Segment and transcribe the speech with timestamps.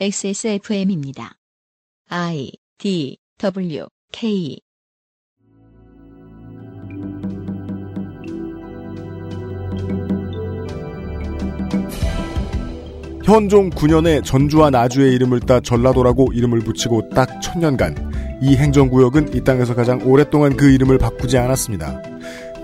[0.00, 1.34] XSFM입니다.
[2.08, 4.58] I D W K
[13.24, 19.74] 현종 9년에 전주와 나주의 이름을 따 전라도라고 이름을 붙이고 딱 천년간 이 행정구역은 이 땅에서
[19.74, 22.02] 가장 오랫동안 그 이름을 바꾸지 않았습니다.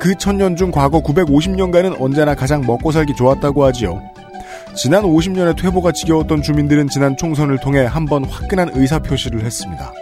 [0.00, 4.17] 그 천년 중 과거 950년간은 언제나 가장 먹고 살기 좋았다고 하지요.
[4.76, 9.92] 지난 50년의 퇴보가 지겨웠던 주민들은 지난 총선을 통해 한번 화끈한 의사 표시를 했습니다.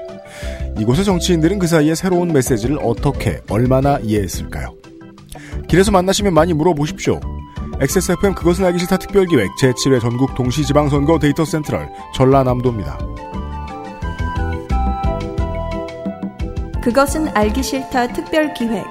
[0.79, 4.75] 이곳의 정치인들은 그 사이에 새로운 메시지를 어떻게, 얼마나 이해했을까요?
[5.69, 7.21] 길에서 만나시면 많이 물어보십시오.
[7.81, 12.99] XSFM 그것은 알기 싫다 특별기획 제7회 전국 동시지방선거 데이터 Central 전라남도입니다.
[16.83, 18.85] 그것은 알기 싫다 특별기획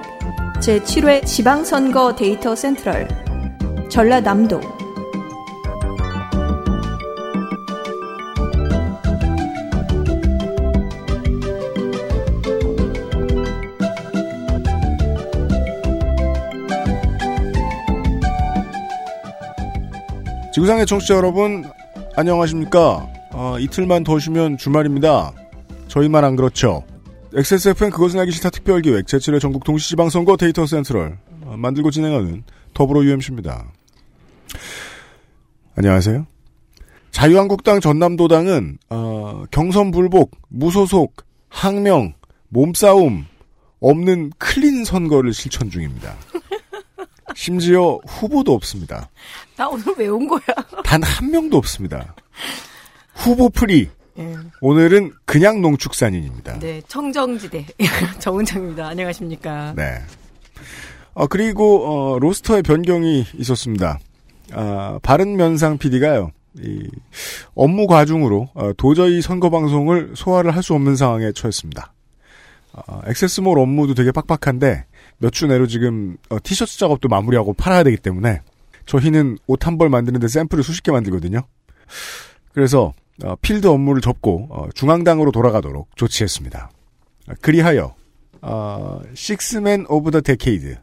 [0.60, 3.08] 제7회 지방선거 데이터 Central
[3.90, 4.85] 전라남도
[20.56, 21.66] 지구상의 청취자 여러분,
[22.16, 23.06] 안녕하십니까?
[23.34, 25.34] 어, 이틀만 더 쉬면 주말입니다.
[25.90, 26.82] 저희만 안 그렇죠.
[27.36, 33.70] XSFN 그것은 알기 싫다 특별기획 제7회 전국 동시지방선거 데이터 센트럴 어, 만들고 진행하는 더불어 UMC입니다.
[35.76, 36.26] 안녕하세요.
[37.12, 41.18] 자유한국당 전남도당은 어, 경선 불복, 무소속,
[41.50, 42.14] 항명,
[42.48, 43.26] 몸싸움
[43.82, 46.16] 없는 clean 선거를 실천 중입니다.
[47.36, 49.10] 심지어 후보도 없습니다.
[49.58, 50.42] 나 오늘 왜 온 거야?
[50.84, 52.16] 단 한 명도 없습니다.
[53.14, 53.90] 후보 free.
[54.18, 54.34] 예.
[54.62, 56.60] 오늘은 그냥 농축산인입니다.
[56.60, 57.66] 네, 청정지대
[58.20, 58.88] 정은정입니다.
[58.88, 59.74] 안녕하십니까?
[59.76, 60.00] 네.
[61.14, 64.00] 어, 그리고 어, 로스터의 변경이 있었습니다.
[64.54, 66.32] 아, 바른 면상 PD가요.
[66.58, 66.90] 이
[67.56, 71.94] 업무 과중으로 어, 도저히 선거 방송을 소화를 할 수 없는 상황에 처했습니다.
[72.74, 74.86] 어, 액세스몰 업무도 되게 빡빡한데
[75.18, 78.42] 몇 주 내로 지금 어, 티셔츠 작업도 마무리하고 팔아야 되기 때문에
[78.86, 81.42] 저희는 옷 한 벌 만드는데 샘플을 수십 개 만들거든요.
[82.54, 82.94] 그래서
[83.24, 86.70] 어, 필드 업무를 접고 어, 중앙당으로 돌아가도록 조치했습니다.
[87.28, 87.96] 아, 그리하여
[88.42, 90.78] 어, Sixth Man of the Decade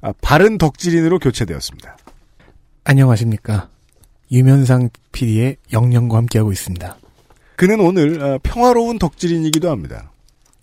[0.00, 1.96] 아, 바른 덕질인으로 교체되었습니다.
[2.84, 3.68] 안녕하십니까.
[4.32, 6.96] 유면상 PD의 영영과 함께하고 있습니다.
[7.56, 10.10] 그는 오늘 어, 평화로운 덕질인이기도 합니다.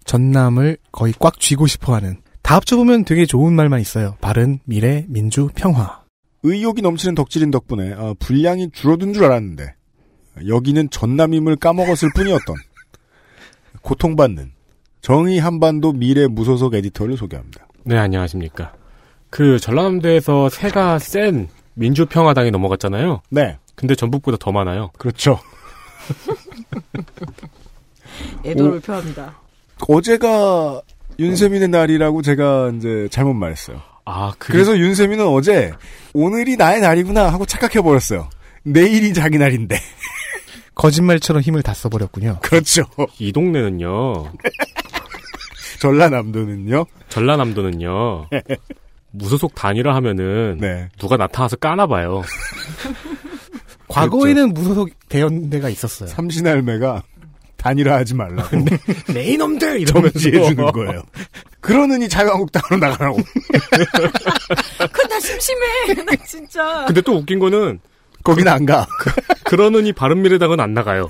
[0.06, 2.18] 전남을 거의 꽉 쥐고 싶어 하는.
[2.52, 4.18] 다 합쳐보면 되게 좋은 말만 있어요.
[4.20, 6.02] 바른, 미래, 민주, 평화.
[6.44, 9.74] 의욕이 넘치는 덕질인 덕분에 어, 분량이 줄어든 줄 알았는데
[10.50, 12.58] 여기는 전남임을 까먹었을 뿐이었던
[13.84, 14.52] 고통받는
[15.00, 17.68] 정의 한반도 미래 무소속 에디터를 소개합니다.
[17.86, 18.74] 네, 안녕하십니까.
[19.30, 23.22] 그 전라남도에서 새가 센 민주평화당이 넘어갔잖아요.
[23.30, 24.92] 네, 근데 전북보다 더 많아요.
[24.98, 25.40] 그렇죠.
[28.44, 29.40] 애도를 표합니다.
[29.88, 30.82] 어제가
[31.22, 33.82] 윤세민의 날이라고 제가 이제 잘못 말했어요.
[34.06, 35.72] 아, 그 그래서 윤세민은 어제
[36.14, 38.30] 오늘이 나의 날이구나 하고 착각해 버렸어요.
[38.64, 39.78] 내일이 자기 날인데.
[40.74, 42.40] 거짓말처럼 힘을 다 써버렸군요.
[42.42, 42.84] 그렇죠.
[43.20, 44.32] 이 동네는요.
[45.80, 46.86] 전라남도는요.
[47.10, 48.28] 전라남도는요.
[49.12, 50.90] 무소속 단위라 하면은 네.
[50.98, 52.24] 누가 나타나서 까나 봐요.
[53.90, 56.08] 과거에는 무소속 대연대가 있었어요.
[56.10, 57.04] 삼신할매가
[57.62, 58.66] 단일화하지 말라고
[59.14, 59.82] 네 이놈들!
[59.82, 60.20] 이러면서.
[60.20, 61.04] 정지해 주는 거예요.
[61.60, 63.20] 그러느니 자유한국당으로 나가라고.
[64.92, 65.66] 그나 심심해.
[66.04, 66.86] 나 진짜.
[66.88, 67.80] 근데 또 웃긴 거는
[68.24, 68.88] 거기는 안 가.
[69.44, 71.10] 그러느니 바른미래당은 안 나가요.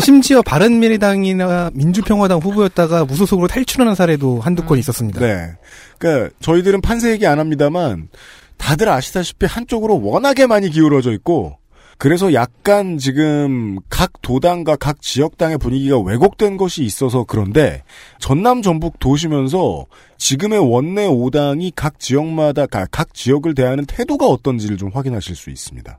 [0.00, 5.20] 심지어 바른미래당이나 민주평화당 후보였다가 무소속으로 탈출하는 사례도 한두 건 있었습니다.
[5.20, 5.52] 네.
[5.98, 8.08] 그러니까 저희들은 판세 얘기 안 합니다만
[8.56, 11.58] 다들 아시다시피 한쪽으로 워낙에 많이 기울어져 있고
[12.02, 17.84] 그래서 약간 지금 각 도당과 각 지역당의 분위기가 왜곡된 것이 있어서 그런데
[18.18, 19.86] 전남 전북 도시면서
[20.18, 25.96] 지금의 원내 5당이 각 지역마다 가- 각 지역을 대하는 태도가 어떤지를 좀 확인하실 수 있습니다.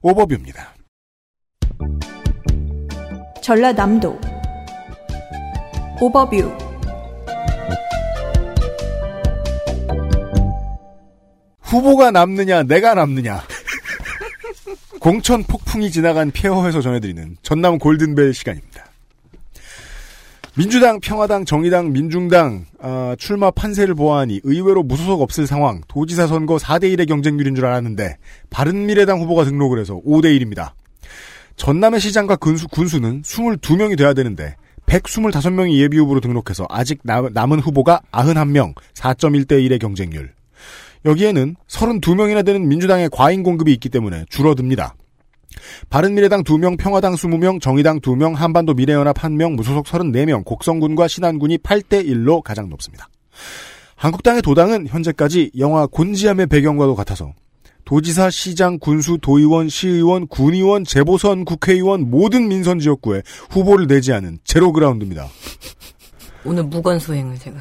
[0.00, 0.74] 오버뷰입니다.
[3.42, 4.16] 전라남도
[6.00, 6.56] 오버뷰
[11.62, 13.42] 후보가 남느냐, 내가 남느냐.
[15.04, 18.86] 공천 폭풍이 지나간 폐허에서 전해드리는 전남 골든벨 시간입니다.
[20.56, 27.06] 민주당, 평화당, 정의당, 민중당 아, 출마 판세를 보아하니 의외로 무소속 없을 상황 도지사 선거 4대1의
[27.06, 28.16] 경쟁률인 줄 알았는데
[28.48, 30.70] 바른미래당 후보가 등록을 해서 5대1입니다.
[31.56, 38.72] 전남의 시장과 군수, 군수는 22명이 돼야 되는데 125명이 예비후보로 등록해서 아직 남, 남은 후보가 91명
[38.94, 40.32] 4.1대1의 경쟁률
[41.04, 44.94] 여기에는 32명이나 되는 민주당의 과잉 공급이 있기 때문에 줄어듭니다.
[45.88, 52.68] 바른미래당 2명, 평화당 20명, 정의당 2명, 한반도 미래연합 1명, 무소속 34명, 곡성군과 신안군이 8대1로 가장
[52.68, 53.08] 높습니다.
[53.96, 57.32] 한국당의 도당은 현재까지 영화 곤지암의 배경과도 같아서
[57.84, 64.72] 도지사, 시장, 군수, 도의원, 시의원, 군의원, 재보선, 국회의원 모든 민선 지역구에 후보를 내지 않은 제로
[64.72, 65.28] 그라운드입니다.
[66.44, 67.58] 오늘 무건수행을 제가.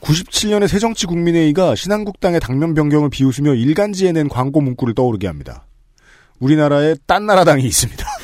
[0.00, 5.66] 97년에 새정치국민회의가 신한국당의 당면 변경을 비웃으며 일간지에 낸 광고 문구를 떠오르게 합니다.
[6.38, 8.04] 우리나라에 딴 나라 당이 있습니다.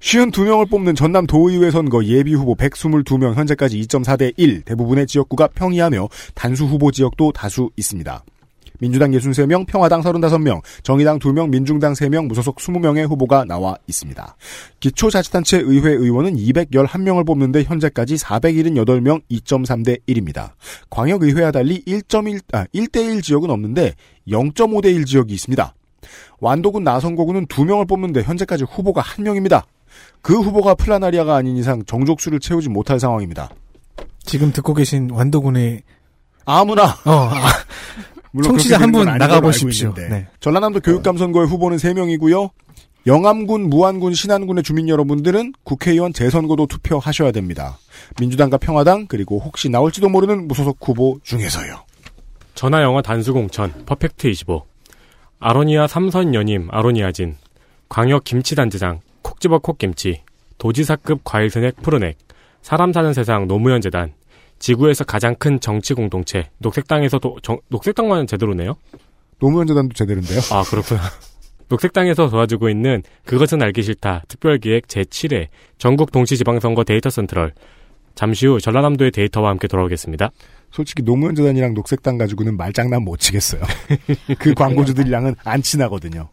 [0.00, 6.64] 52명을 뽑는 전남 도의회 선거 예비 후보 122명 현재까지 2.4대 1 대부분의 지역구가 평이하며 단수
[6.64, 8.22] 후보 지역도 다수 있습니다.
[8.80, 14.36] 민주당 63명, 평화당 35명, 정의당 2명, 민중당 3명, 무소속 20명의 후보가 나와 있습니다.
[14.80, 20.50] 기초자치단체 의회 의원은 211명을 뽑는데 현재까지 478명 2.3대 1입니다.
[20.90, 23.94] 광역의회와 달리 1.1, 아, 1대1 지역은 없는데
[24.28, 25.74] 0.5대1 지역이 있습니다.
[26.40, 29.62] 완도군 나선고군은 2명을 뽑는데 현재까지 후보가 1명입니다.
[30.20, 33.50] 그 후보가 플라나리아가 아닌 이상 정족수를 채우지 못할 상황입니다.
[34.24, 35.82] 지금 듣고 계신 완도군의
[36.44, 37.48] 아무나 어, 아,
[38.42, 39.92] 청취자 한 분 나가 보십시오.
[39.94, 40.26] 네.
[40.40, 42.50] 전라남도 교육감 선거의 후보는 3명이고요.
[43.06, 47.78] 영암군, 무안군, 신안군의 주민 여러분들은 국회의원 재선거도 투표하셔야 됩니다.
[48.18, 51.84] 민주당과 평화당 그리고 혹시 나올지도 모르는 무소속 후보 중에서요.
[52.54, 54.64] 전화 영화 단수공천, 퍼펙트 25.
[55.38, 57.36] 아로니아 삼선 연임, 아로니아진.
[57.90, 60.22] 광역 김치단지장, 콕 집어 콕김치.
[60.56, 62.16] 도지사급 과일 스낵 푸르넥.
[62.62, 64.14] 사람 사는 세상 노무현 재단.
[64.68, 66.48] 지구에서 가장 큰 정치 공동체.
[66.56, 68.76] 녹색당에서도, 정- 녹색당만 제대로네요?
[69.38, 70.40] 노무현 재단도 제대로인데요.
[70.52, 71.02] 아, 그렇구나.
[71.68, 77.52] 녹색당에서 도와주고 있는 그것은 알기 싫다 특별기획 제7회 전국 동시지방선거 데이터 센트럴.
[78.14, 80.30] 잠시 후 전라남도의 데이터와 함께 돌아오겠습니다.
[80.70, 83.60] 솔직히 노무현 재단이랑 녹색당 가지고는 말장난 못 치겠어요.
[84.38, 86.30] 그 광고주들이랑은 안 친하거든요.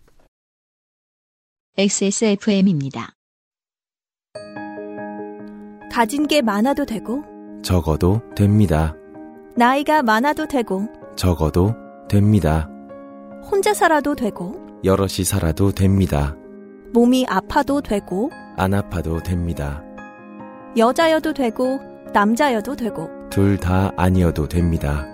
[1.78, 3.12] XSFM입니다.
[5.92, 7.26] 가진 게 많아도 되고,
[7.62, 8.96] 적어도 됩니다.
[9.56, 11.76] 나이가 많아도 되고, 적어도
[12.10, 12.70] 됩니다.
[13.44, 16.36] 혼자 살아도 되고, 여럿이 살아도 됩니다.
[16.94, 19.84] 몸이 아파도 되고, 안 아파도 됩니다.
[20.78, 21.80] 여자여도 되고,
[22.14, 25.06] 남자여도 되고, 둘 다 아니어도 됩니다.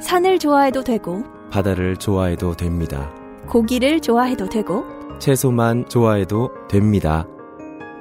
[0.00, 3.10] 산을 좋아해도 되고, 바다를 좋아해도 됩니다.
[3.48, 4.84] 고기를 좋아해도 되고,
[5.18, 7.26] 채소만 좋아해도 됩니다.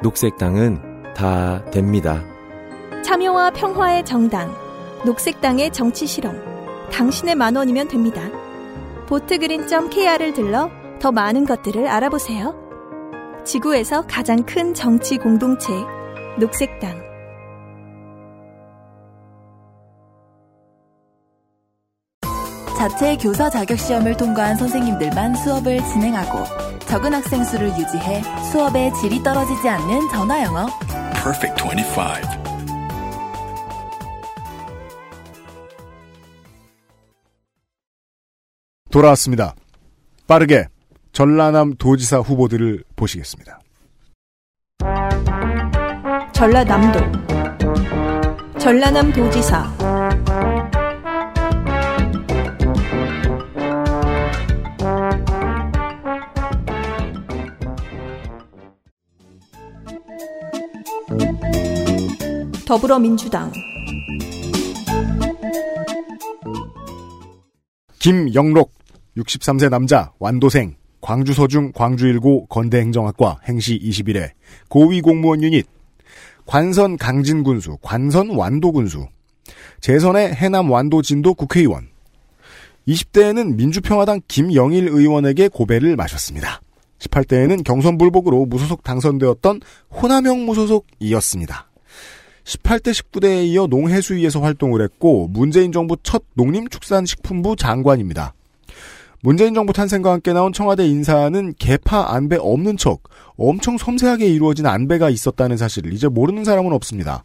[0.03, 2.21] 녹색당은 다 됩니다.
[3.03, 4.53] 참여와 평화의 정당,
[5.05, 6.35] 녹색당의 정치 실험.
[6.91, 8.21] 당신의 만 원이면 됩니다.
[9.07, 12.55] 보트그린.kr을 들러 더 많은 것들을 알아보세요.
[13.45, 15.71] 지구에서 가장 큰 정치 공동체,
[16.38, 17.07] 녹색당.
[22.77, 26.44] 자체 교사 자격 시험을 통과한 선생님들만 수업을 진행하고
[26.85, 28.21] 적은 학생 수를 유지해
[28.51, 30.67] 수업의 질이 떨어지지 않는 전화 영어.
[31.23, 32.36] Perfect 25.
[38.89, 39.53] 돌아왔습니다.
[40.27, 40.67] 빠르게
[41.11, 43.59] 전라남 도지사 후보들을 보시겠습니다.
[46.33, 46.99] 전라남도
[48.59, 49.75] 전라남 도지사
[62.67, 63.51] 더불어민주당
[67.99, 68.76] 김영록
[69.18, 74.31] 63세 남자 완도생 광주 서중 광주 1고 건대 행정학과 행시 21회
[74.69, 75.66] 고위 공무원 유닛
[76.45, 79.07] 관선 강진 군수 관선 완도 군수
[79.81, 81.88] 재선의 해남 완도 진도 국회의원
[82.88, 86.62] 20대에는 민주평화당 김영일 의원에게 고배를 마셨습니다.
[87.00, 89.59] 18대에는 경선 불복으로 무소속 당선되었던
[89.92, 91.69] 호남형 무소속이었습니다.
[92.45, 98.33] 18대 19대에 이어 농해수위에서 활동을 했고 문재인 정부 첫 농림축산식품부 장관입니다.
[99.21, 103.02] 문재인 정부 탄생과 함께 나온 청와대 인사는 개파 안배 없는 척
[103.36, 107.24] 엄청 섬세하게 이루어진 안배가 있었다는 사실을 이제 모르는 사람은 없습니다.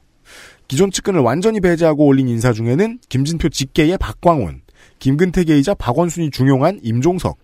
[0.69, 4.63] 기존 측근을 완전히 배제하고 올린 인사 중에는 김진표 직계의 박광원,
[5.01, 7.39] 김근태계이자 박원순이 중용한 임종석,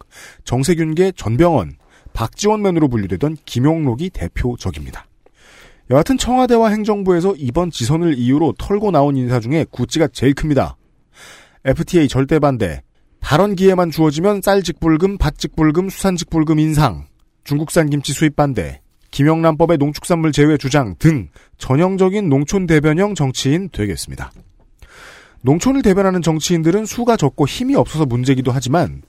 [0.44, 1.76] 정세균계 전병헌,
[2.14, 5.04] 박지원맨으로 분류되던 김용록이 대표적입니다.
[5.90, 10.76] 여하튼 청와대와 행정부에서 이번 지선을 이유로 털고 나온 인사 중에 구찌가 제일 큽니다.
[11.64, 12.82] FTA 절대 반대,
[13.20, 17.06] 발언 기회만 주어지면 쌀 직불금, 밭 직불금, 수산 직불금 인상,
[17.44, 24.32] 중국산 김치 수입 반대, 김영란법의 농축산물 제외 주장 등 전형적인 농촌 대변형 정치인 되겠습니다.
[25.42, 29.02] 농촌을 대변하는 정치인들은 수가 적고 힘이 없어서 문제기도 하지만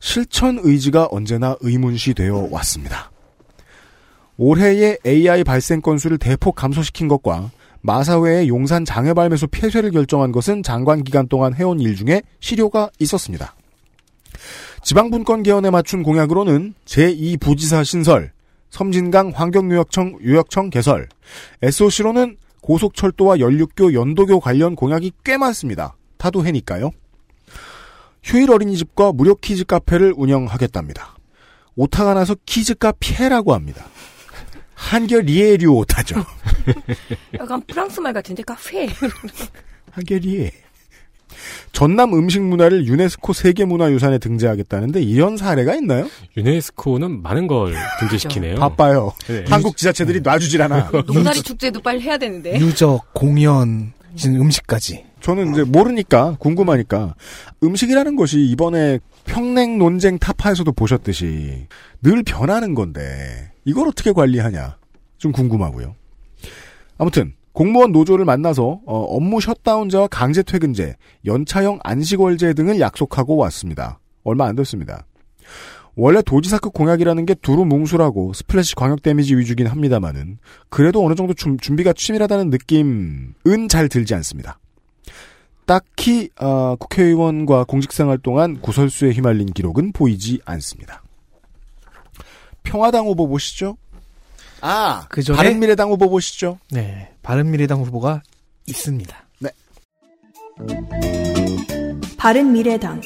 [0.00, 3.10] 실천 의지가 언제나 의문시 되어 왔습니다.
[4.38, 7.50] 올해의 AI 발생 건수를 대폭 감소시킨 것과
[7.86, 13.54] 마사회의 용산 장외발매소 폐쇄를 결정한 것은 장관 기간 동안 해온 일 중에 실효가 있었습니다.
[14.82, 18.32] 지방분권 개헌에 맞춘 공약으로는 제2부지사 신설,
[18.70, 21.08] 섬진강 환경유역청 유역청 개설,
[21.62, 25.96] SOC로는 고속철도와 연륙교, 연도교 관련 공약이 꽤 많습니다.
[26.18, 26.90] 다도해니까요.
[28.24, 31.16] 휴일 어린이집과 무료 kids 카페를 운영하겠답니다.
[31.76, 33.84] 오타가 나서 키즈카 피해라고 합니다.
[34.80, 36.22] 한결 리에류 오타죠.
[37.40, 38.86] 약간 프랑스 말 같은데 카페.
[39.90, 40.52] 한결 리에.
[41.72, 46.08] 전남 음식 문화를 유네스코 세계문화유산에 등재하겠다는데 이런 사례가 있나요?
[46.36, 48.56] 유네스코는 많은 걸 등재시키네요.
[48.56, 49.12] 바빠요.
[49.26, 49.44] 네.
[49.48, 50.90] 한국 지자체들이 놔주질 않아.
[51.06, 52.58] 농다리 축제도 빨리 해야 되는데.
[52.60, 53.92] 유적, 공연,
[54.24, 55.04] 음식까지.
[55.20, 57.14] 저는 이제 모르니까 궁금하니까
[57.62, 61.66] 음식이라는 것이 이번에 평냉 논쟁 타파에서도 보셨듯이
[62.02, 64.78] 늘 변하는 건데 이걸 어떻게 관리하냐
[65.18, 65.94] 좀 궁금하고요.
[66.98, 73.98] 아무튼 공무원 노조를 만나서 어, 업무 셧다운제와 강제 퇴근제, 연차형 안식월제 등을 약속하고 왔습니다.
[74.24, 75.06] 얼마 안 됐습니다.
[75.94, 81.94] 원래 도지사급 공약이라는 게 두루뭉술하고 splash 광역 damage 위주긴 합니다만은 그래도 어느 정도 준, 준비가
[81.94, 84.58] 치밀하다는 느낌은 잘 들지 않습니다.
[85.66, 91.02] 딱히 어, 국회의원과 공직생활 동안 구설수에 휘말린 기록은 보이지 않습니다.
[92.62, 93.76] 평화당 후보 보시죠.
[94.60, 96.58] 아, 그 전에 바른미래당 후보 보시죠.
[96.70, 98.22] 네, 바른미래당 후보가
[98.66, 99.26] 있습니다.
[102.16, 103.00] 바른미래당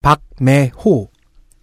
[0.00, 1.10] 박매호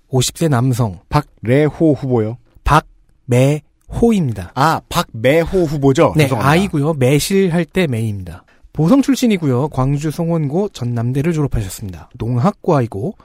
[0.09, 2.37] 50세 남성 박래호 후보요.
[2.63, 4.51] 박매 호입니다.
[4.55, 6.13] 아, 박매호 후보죠.
[6.15, 6.49] 네, 죄송합니다.
[6.49, 6.93] 아이고요.
[6.93, 8.43] 매실할 때 매입니다.
[8.73, 9.69] 보성 출신이고요.
[9.69, 12.09] 광주 송원고 전남대를 졸업하셨습니다.
[12.17, 13.15] 농학과이고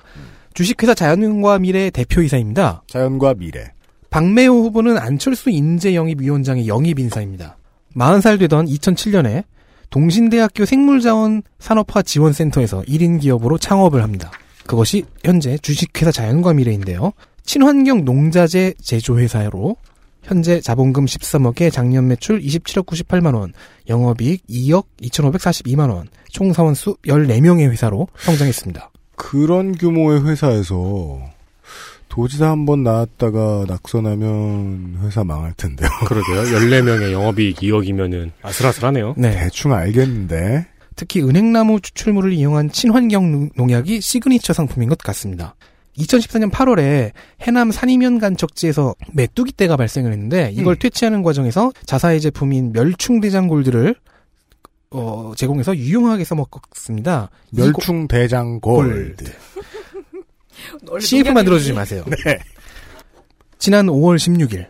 [0.54, 2.82] 주식회사 자연과 미래 대표이사입니다.
[2.88, 3.72] 자연과 미래.
[4.10, 7.58] 박매호 후보는 안철수 인재영입위원장의 영입 인사입니다.
[7.94, 9.44] 40살 되던 2007년에
[9.90, 14.30] 동신대학교 생물자원 산업화 지원센터에서 1인 기업으로 창업을 합니다.
[14.66, 17.12] 그것이 현재 주식회사 자연과 미래인데요.
[17.44, 19.76] 친환경 농자재 제조회사로
[20.26, 23.52] 현재 자본금 13억에 작년 매출 27억 98만원,
[23.88, 28.90] 영업이익 2억 2,542만원, 총 사원수 14명의 회사로 성장했습니다.
[29.14, 31.20] 그런 규모의 회사에서
[32.08, 35.88] 도지사 한 번 나왔다가 낙선하면 회사 망할 텐데요.
[36.06, 36.42] 그러게요.
[36.58, 39.14] 14명의 영업이익 2억이면은 아슬아슬하네요.
[39.16, 39.30] 네.
[39.44, 40.66] 대충 알겠는데.
[40.96, 45.54] 특히 은행나무 추출물을 이용한 친환경 농- 농약이 시그니처 상품인 것 같습니다.
[45.98, 50.78] 2014년 8월에 해남 산이면 간척지에서 메뚜기 떼가 발생을 했는데 이걸 음.
[50.78, 53.94] 퇴치하는 과정에서 자사의 제품인 멸충대장 골드를
[54.90, 57.30] 어, 제공해서 유용하게 써먹었습니다.
[57.52, 59.24] 이 고- 멸충 대장 골드.
[60.88, 62.04] 원래 CF 만들어주지 마세요.
[62.24, 62.38] 네.
[63.58, 64.68] 지난 5월 16일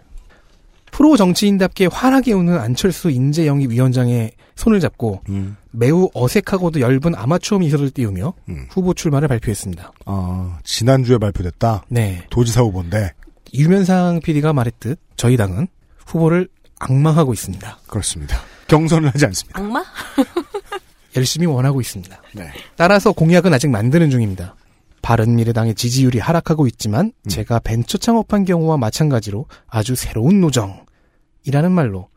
[0.90, 5.56] 프로 정치인답게 환하게 우는 안철수 인재영입위원장의 손을 잡고 음.
[5.70, 8.66] 매우 어색하고도 엷은 아마추어 미소를 띄우며 음.
[8.70, 9.92] 후보 출마를 발표했습니다.
[10.06, 11.84] 아, 지난주에 발표됐다.
[11.88, 12.24] 네.
[12.30, 13.12] 도지사 후보인데.
[13.54, 15.68] 유면상 PD가 말했듯 저희 당은
[16.06, 16.48] 후보를
[16.78, 17.78] 악망하고 있습니다.
[17.86, 18.38] 그렇습니다.
[18.68, 19.60] 경선을 하지 않습니다.
[19.60, 19.84] 악마?
[21.16, 22.20] 열심히 원하고 있습니다.
[22.34, 22.50] 네.
[22.76, 24.56] 따라서 공약은 아직 만드는 중입니다.
[25.02, 27.28] 바른미래당의 지지율이 하락하고 있지만 음.
[27.28, 32.08] 제가 벤처 창업한 경우와 마찬가지로 아주 새로운 노정이라는 말로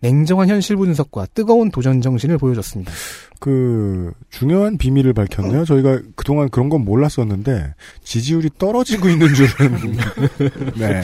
[0.00, 2.92] 냉정한 현실 분석과 뜨거운 도전 정신을 보여줬습니다.
[3.40, 5.64] 그, 중요한 비밀을 밝혔네요.
[5.64, 9.96] 저희가 그동안 그런 건 몰랐었는데, 지지율이 떨어지고 있는 줄은,
[10.76, 11.02] 네.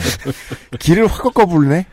[0.79, 1.85] 길을 확 꺾어 불네?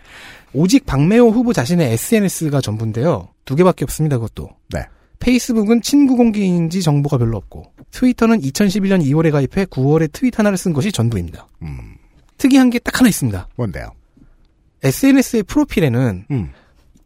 [0.53, 3.29] 오직 박매호 후보 자신의 SNS가 전부인데요.
[3.45, 4.19] 두 개밖에 없습니다.
[4.19, 4.51] 그것도.
[4.75, 4.85] 네.
[5.19, 10.91] 페이스북은 친구 공개인지 정보가 별로 없고 트위터는 2011년 2월에 가입해 9월에 트윗 하나를 쓴 것이
[10.91, 11.47] 전부입니다.
[11.63, 11.95] 음,
[12.39, 13.49] 특이한 게 딱 하나 있습니다.
[13.57, 13.93] 뭔데요?
[14.83, 16.51] SNS의 프로필에는 음,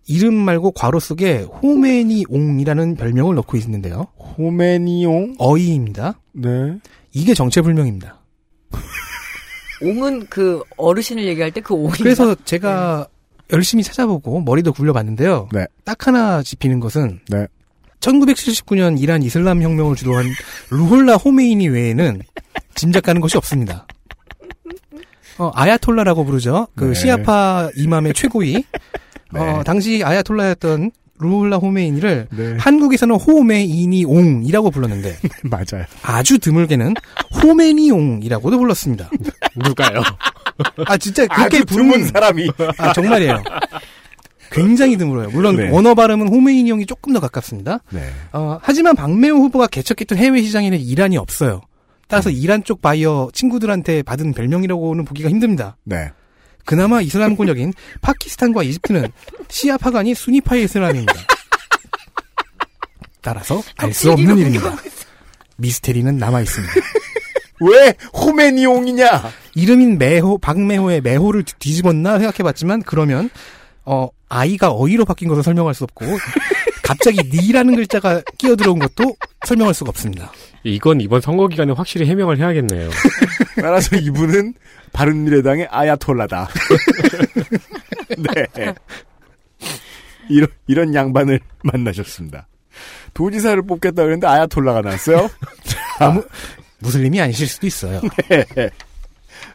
[0.08, 4.06] 이름 말고 괄호 속에 호메니옹이라는 별명을 넣고 있는데요.
[4.38, 5.34] 호메니옹?
[5.38, 6.20] 어이입니다.
[6.32, 6.48] 네.
[7.12, 8.20] 이게 정체불명입니다.
[9.82, 11.92] 옹은 그 어르신을 얘기할 때 그 옹이.
[11.98, 13.06] 그래서 제가
[13.52, 15.48] 열심히 찾아보고 머리도 굴려봤는데요.
[15.52, 15.66] 네.
[15.84, 17.46] 딱 하나 짚히는 것은 네.
[18.00, 20.26] 1979년 이란 이슬람 혁명을 주도한
[20.70, 22.22] 루홀라 호메이니 외에는
[22.74, 23.86] 짐작 가는 것이 없습니다.
[25.38, 26.68] 어, 아야톨라라고 부르죠.
[26.76, 26.94] 그 네.
[26.94, 28.64] 시아파 이맘의 최고위.
[29.36, 29.50] 네.
[29.50, 32.56] 어, 당시 아야톨라였던 루홀라 호메이니를 네.
[32.58, 35.86] 한국에서는 호메이니옹이라고 불렀는데 맞아요.
[36.02, 36.94] 아주 드물게는
[37.42, 39.10] 호메이니옹이라고도 불렀습니다.
[39.56, 40.02] 누가요?
[40.86, 42.50] 아 진짜 그렇게 부르는 사람이.
[42.78, 43.42] 아 정말이에요.
[44.50, 45.30] 굉장히 드물어요.
[45.30, 45.70] 물론 네.
[45.70, 47.80] 원어 발음은 호메인형이 조금 더 가깝습니다.
[47.90, 48.00] 네.
[48.32, 51.62] 어, 하지만 박매호 후보가 개척했던 해외 시장에는 이란이 없어요.
[52.08, 55.76] 따라서 이란 쪽 바이어 친구들한테 받은 별명이라고는 보기가 힘듭니다.
[55.84, 56.10] 네.
[56.66, 59.08] 그나마 이슬람 권역인 파키스탄과 이집트는
[59.48, 61.14] 시아파가 아닌 수니파의 이슬람입니다.
[63.22, 64.76] 따라서 알 수 없는 일입니다.
[65.56, 66.74] 미스테리는 남아 있습니다.
[67.60, 69.30] 왜 호메니옹이냐?
[69.54, 73.30] 이름인 매호 박매호의 매호를 뒤- 뒤집었나 생각해봤지만 그러면
[73.84, 76.04] 어 아이가 어이로 바뀐 것을 설명할 수 없고
[76.82, 80.30] 갑자기 니라는 글자가 끼어들어온 것도 설명할 수가 없습니다.
[80.64, 82.90] 이건 이번 선거 기간에 확실히 해명을 해야겠네요.
[83.56, 84.54] 따라서 이분은
[84.92, 86.48] 바른미래당의 아야톨라다.
[88.18, 88.74] 네.
[90.28, 92.48] 이런, 이런 양반을 만나셨습니다.
[93.14, 95.30] 도지사를 뽑겠다 그랬는데 아야톨라가 나왔어요.
[95.98, 96.24] 너무
[96.78, 98.00] 무슬림이 아니실 수도 있어요.
[98.54, 98.70] 네.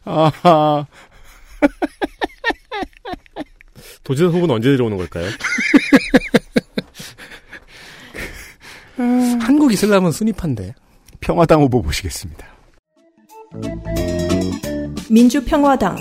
[0.03, 0.85] 아하.
[4.03, 5.29] 도지사 후보는 언제 들어오는 걸까요?
[9.41, 10.73] 한국 이슬람은 순위파인데
[11.19, 12.50] 평화당 후보 보시겠습니다.
[15.09, 15.97] 민주평화당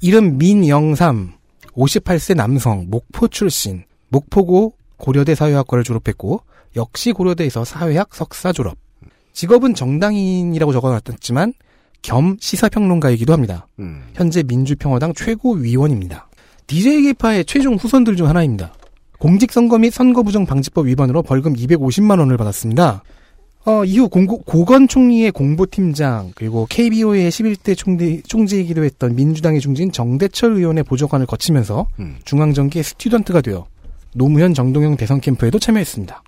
[0.00, 1.32] 이름 민영삼
[1.72, 6.42] 58세 남성 목포 출신 목포고 고려대 사회학과를 졸업했고
[6.76, 8.76] 역시 고려대에서 사회학 석사 졸업
[9.32, 11.54] 직업은 정당인이라고 적어놨지만
[12.02, 13.66] 겸 시사평론가이기도 합니다.
[13.78, 14.04] 음.
[14.12, 16.28] 현재 민주평화당 최고위원입니다.
[16.66, 18.74] DJ 계파의 최종 후손들 중 하나입니다.
[19.18, 23.02] 공직선거 및 선거부정방지법 위반으로 벌금 250만 원을 받았습니다.
[23.66, 30.52] 어, 이후 공고, 고건 총리의 공보팀장 그리고 KBO의 11대 총리, 총재이기도 했던 민주당의 중진 정대철
[30.52, 32.16] 의원의 보좌관을 거치면서 음.
[32.24, 33.66] 중앙정치의 student가 되어
[34.14, 36.22] 노무현 정동영 대선 캠프에도 참여했습니다.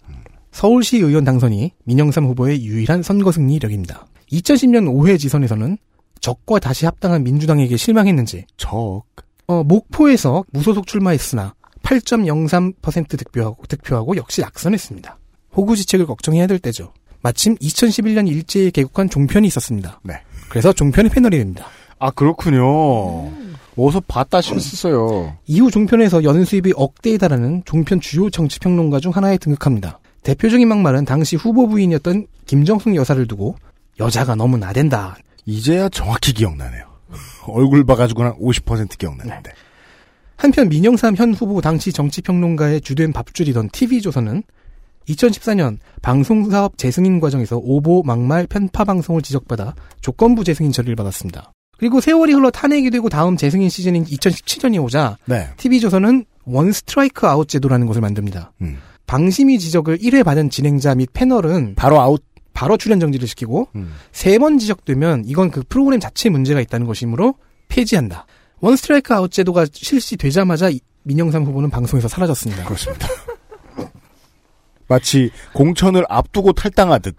[0.50, 4.06] 서울시 의원 당선이 민영삼 후보의 유일한 선거 승리 이력입니다.
[4.32, 5.76] 2010년 5회 지선에서는
[6.20, 9.02] 적과 다시 합당한 민주당에게 실망했는지 적.
[9.46, 15.18] 어, 목포에서 무소속 출마했으나 8.03% 득표하고, 득표하고 역시 낙선했습니다.
[15.54, 16.92] 호구지책을 걱정해야 될 때죠.
[17.26, 19.99] 마침 2011년 일제에 개국한 종편이 있었습니다.
[20.04, 20.14] 네.
[20.49, 21.66] 그래서 종편의 패널이 됩니다.
[21.99, 23.32] 아, 그렇군요.
[23.76, 25.36] 어서 봤다 싶었어요.
[25.45, 29.99] 이후 종편에서 연수입이 억대에 달하는 종편 주요 정치평론가 중 하나에 등극합니다.
[30.23, 33.56] 대표적인 막말은 당시 후보 부인이었던 김정숙 여사를 두고
[33.99, 35.17] 여자가 너무 나댄다.
[35.47, 36.84] 이제야 정확히 기억나네요.
[37.49, 39.50] 얼굴 봐가지고는 50% 기억나는데.
[40.36, 44.45] 한편 민영삼 현 후보 당시 정치평론가의 주된 밥줄이던 TV조선은
[45.08, 51.52] 2014년 방송사업 재승인 과정에서 오보, 막말, 편파 방송을 지적받아 조건부 재승인 처리를 받았습니다.
[51.78, 55.49] 그리고 세월이 흘러 탄핵이 되고 다음 재승인 시즌인 2017년이 오자 네.
[55.58, 58.52] TV조선은 원 스트라이크 아웃 제도라는 것을 만듭니다.
[58.62, 58.78] 음.
[59.06, 62.23] 방심위 지적을 1회 받은 진행자 및 패널은 바로 아웃.
[62.54, 63.92] 바로 출연 정지를 시키고 음.
[64.12, 67.34] 세번 지적되면 이건 그 프로그램 자체에 문제가 있다는 것이므로
[67.69, 68.25] 폐지한다.
[68.60, 72.64] 원 스트라이크 아웃 제도가 실시되자마자 이- 민영삼 후보는 방송에서 사라졌습니다.
[72.64, 73.06] 그렇습니다.
[74.88, 77.16] 마치 공천을 앞두고 탈당하듯.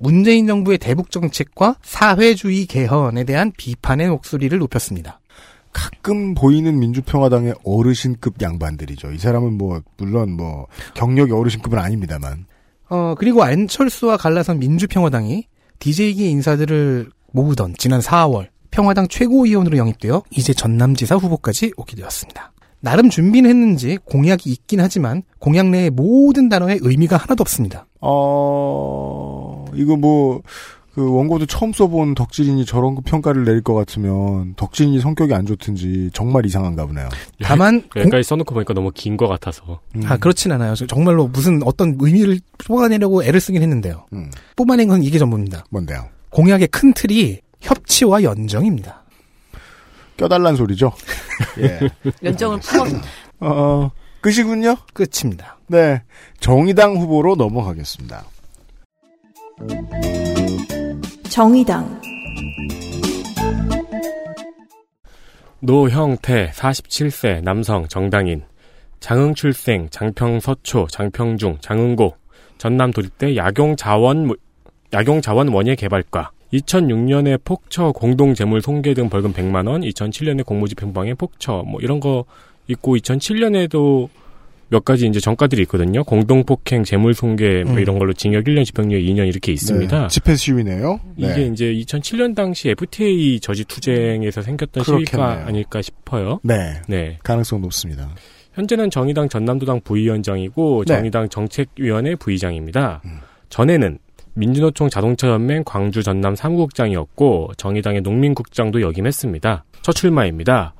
[0.00, 5.20] 문재인 정부의 대북 정책과 사회주의 개헌에 대한 비판의 목소리를 높였습니다.
[5.72, 9.12] 가끔 보이는 민주평화당의 어르신급 양반들이죠.
[9.12, 12.46] 이 사람은 뭐 물론 뭐 경력이 어르신급은 아닙니다만.
[12.88, 15.48] 어, 그리고 안철수와 갈라선 민주평화당이
[15.80, 22.52] DJ계 인사들을 모으던 지난 4월 평화당 최고위원으로 영입되어 이제 전남지사 후보까지 오게 되었습니다.
[22.84, 27.86] 나름 준비는 했는지 공약이 있긴 하지만 공약 내의 모든 단어에 의미가 하나도 없습니다.
[28.00, 30.42] 어 이거 뭐
[30.94, 36.10] 그 원고도 처음 써본 덕질인이 저런 그 평가를 내릴 것 같으면 덕질인이 성격이 안 좋든지
[36.12, 37.08] 정말 이상한가 보네요.
[37.42, 39.80] 다만 공- 여기까지 써놓고 보니까 너무 긴 것 같아서.
[39.96, 40.02] 음.
[40.06, 40.76] 아 그렇진 않아요.
[40.76, 44.06] 저- 정말로 무슨 어떤 의미를 뽑아내려고 애를 쓰긴 했는데요.
[44.12, 45.64] 음, 뽑아낸 건 이게 전부입니다.
[45.70, 46.04] 뭔데요?
[46.30, 49.02] 공약의 큰 틀이 협치와 연정입니다.
[50.16, 50.92] 껴달란 소리죠.
[51.58, 51.80] 예.
[52.22, 52.84] 연정을 풀어
[53.40, 54.76] 어 끝이군요.
[54.92, 55.58] 끝입니다.
[55.66, 56.02] 네.
[56.40, 58.24] 정의당 후보로 넘어가겠습니다.
[61.28, 62.00] 정의당
[65.60, 68.44] 노형태 47세 남성 정당인
[69.00, 72.16] 장흥 출생 장평 서초 장평중 장흥고
[72.58, 74.30] 전남 도립대 야경 자원
[74.92, 81.14] 야경 자원 원예 개발과 2006년에 폭처 공동 재물 손괴 등 벌금 100만 원, 2007년에 공무집행방해
[81.14, 82.24] 폭처 뭐 이런 거
[82.68, 84.08] 있고 2007년에도
[84.68, 86.02] 몇 가지 이제 전과들이 있거든요.
[86.04, 87.78] 공동 폭행 재물 손괴 뭐 음.
[87.78, 90.02] 이런 걸로 징역 1년 집행유예 2년 이렇게 있습니다.
[90.02, 91.00] 네, 집회 시위네요.
[91.16, 91.46] 이게 네.
[91.46, 95.46] 이제 2007년 당시 FTA 저지 투쟁에서 생겼던 시위가 그렇겠네요.
[95.46, 96.40] 아닐까 싶어요.
[96.42, 96.80] 네.
[96.88, 97.18] 네.
[97.22, 98.08] 가능성 높습니다.
[98.54, 100.94] 현재는 정의당 전남도당 부위원장이고 네.
[100.94, 103.02] 정의당 정책위원회 부의장입니다.
[103.04, 103.18] 음.
[103.50, 103.98] 전에는
[104.34, 109.64] 민주노총 자동차연맹 광주 전남 사무국장이었고 정의당의 농민국장도 역임했습니다.
[109.82, 110.74] 첫 출마입니다.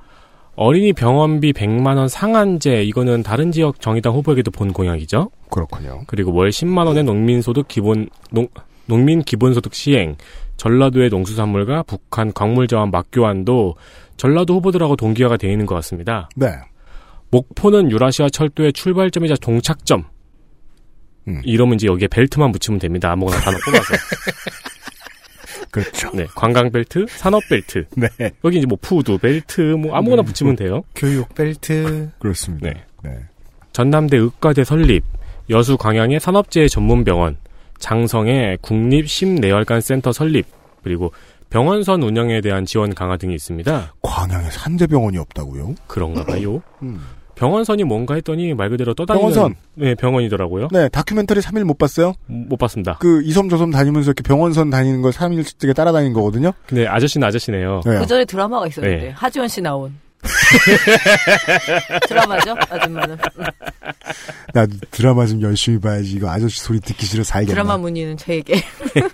[0.55, 5.29] 어린이 병원비 100만 원 상한제 이거는 다른 지역 정의당 후보에게도 본 공약이죠.
[5.49, 6.01] 그렇군요.
[6.07, 8.47] 그리고 월 10만 원의 농민소득 기본 농,
[8.85, 10.15] 농민 기본소득 시행,
[10.57, 13.75] 전라도의 농수산물과 북한 광물자원 막교환도
[14.15, 16.29] 전라도 후보들하고 동기화가 되어 있는 것 같습니다.
[16.35, 16.47] 네.
[17.31, 20.05] 목포는 유라시아 철도의 출발점이자 종착점.
[21.27, 21.41] 음.
[21.43, 23.11] 이러면 이제 여기에 벨트만 붙이면 됩니다.
[23.11, 23.93] 아무거나 단어 뽑아서.
[25.71, 26.09] 그렇죠.
[26.13, 27.85] 네, 관광 벨트, 산업 벨트.
[27.97, 28.07] 네.
[28.43, 30.25] 여기 이제 뭐 food 벨트 뭐 아무거나 네.
[30.27, 30.83] 붙이면 돼요.
[30.95, 32.11] 교육 벨트.
[32.19, 32.69] 그렇습니다.
[32.69, 32.83] 네.
[33.03, 33.19] 네.
[33.73, 35.03] 전남대 의과대 설립,
[35.49, 37.37] 여수 광양의 산업재해 전문병원,
[37.77, 40.45] 장성의 국립 심뇌혈관 센터 설립,
[40.81, 41.11] 그리고
[41.49, 43.93] 병원선 운영에 대한 지원 강화 등이 있습니다.
[44.01, 45.75] 광양에 산재병원이 없다고요?
[45.87, 46.61] 그런가 봐요.
[46.81, 47.01] 음.
[47.35, 49.55] 병원선이 뭔가 했더니 말 그대로 떠다니는 병원선.
[49.75, 50.69] 네, 병원이더라고요.
[50.71, 52.13] 네, 다큐멘터리 3일 못 봤어요?
[52.27, 52.97] 못 봤습니다.
[52.99, 56.51] 그 이섬 저섬 다니면서 이렇게 병원선 다니는 걸 3일째 따라다닌 거거든요?
[56.65, 57.81] 근데 아저씨는 아저씨네요.
[57.85, 57.99] 네.
[57.99, 59.09] 그 전에 드라마가 있었는데 네.
[59.11, 59.93] 하지원 씨 나온
[62.07, 63.17] 드라마죠 아줌마는
[64.53, 66.13] 나 드라마 좀 열심히 봐야지.
[66.15, 67.53] 이거 아저씨 소리 듣기 싫어 살겠네.
[67.53, 68.55] 드라마 문의는 저에게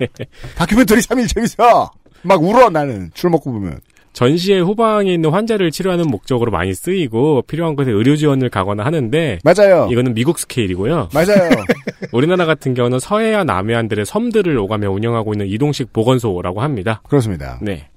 [0.55, 1.91] 다큐멘터리 3일 재밌어!
[2.23, 3.09] 막 울어, 나는.
[3.15, 3.79] 술 먹고 보면.
[4.13, 9.87] 전시회 후방에 있는 환자를 치료하는 목적으로 많이 쓰이고 필요한 곳에 의료 지원을 가거나 하는데 맞아요.
[9.89, 11.09] 이거는 미국 스케일이고요.
[11.13, 11.49] 맞아요.
[12.11, 17.01] 우리나라 같은 경우는 서해안 남해안들의 섬들을 오가며 운영하고 있는 이동식 보건소라고 합니다.
[17.07, 17.59] 그렇습니다.
[17.61, 17.87] 네.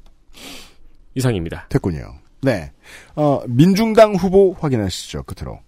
[1.14, 1.66] 이상입니다.
[1.68, 2.14] 됐군요.
[2.42, 2.70] 네.
[3.16, 5.24] 어, 민중당 후보 확인하시죠.
[5.24, 5.58] 끝으로.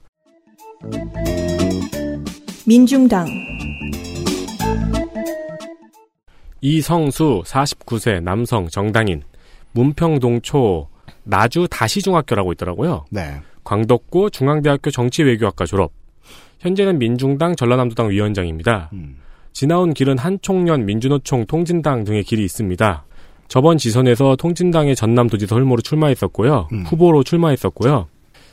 [2.66, 3.26] 민중당
[6.60, 9.22] 이성수 49세 남성 정당인
[9.76, 10.88] 문평동초
[11.24, 13.04] 나주 다시중학교라고 있더라고요.
[13.10, 13.40] 네.
[13.64, 15.92] 광덕구 중앙대학교 정치외교학과 졸업.
[16.60, 18.90] 현재는 민중당 전라남도당 위원장입니다.
[18.94, 19.18] 음.
[19.52, 23.04] 지나온 길은 한총련, 민주노총, 통진당 등의 길이 있습니다.
[23.48, 26.68] 저번 지선에서 통진당의 전남도지사 후보로 출마했었고요.
[26.72, 26.84] 음.
[26.84, 28.08] 후보로 출마했었고요.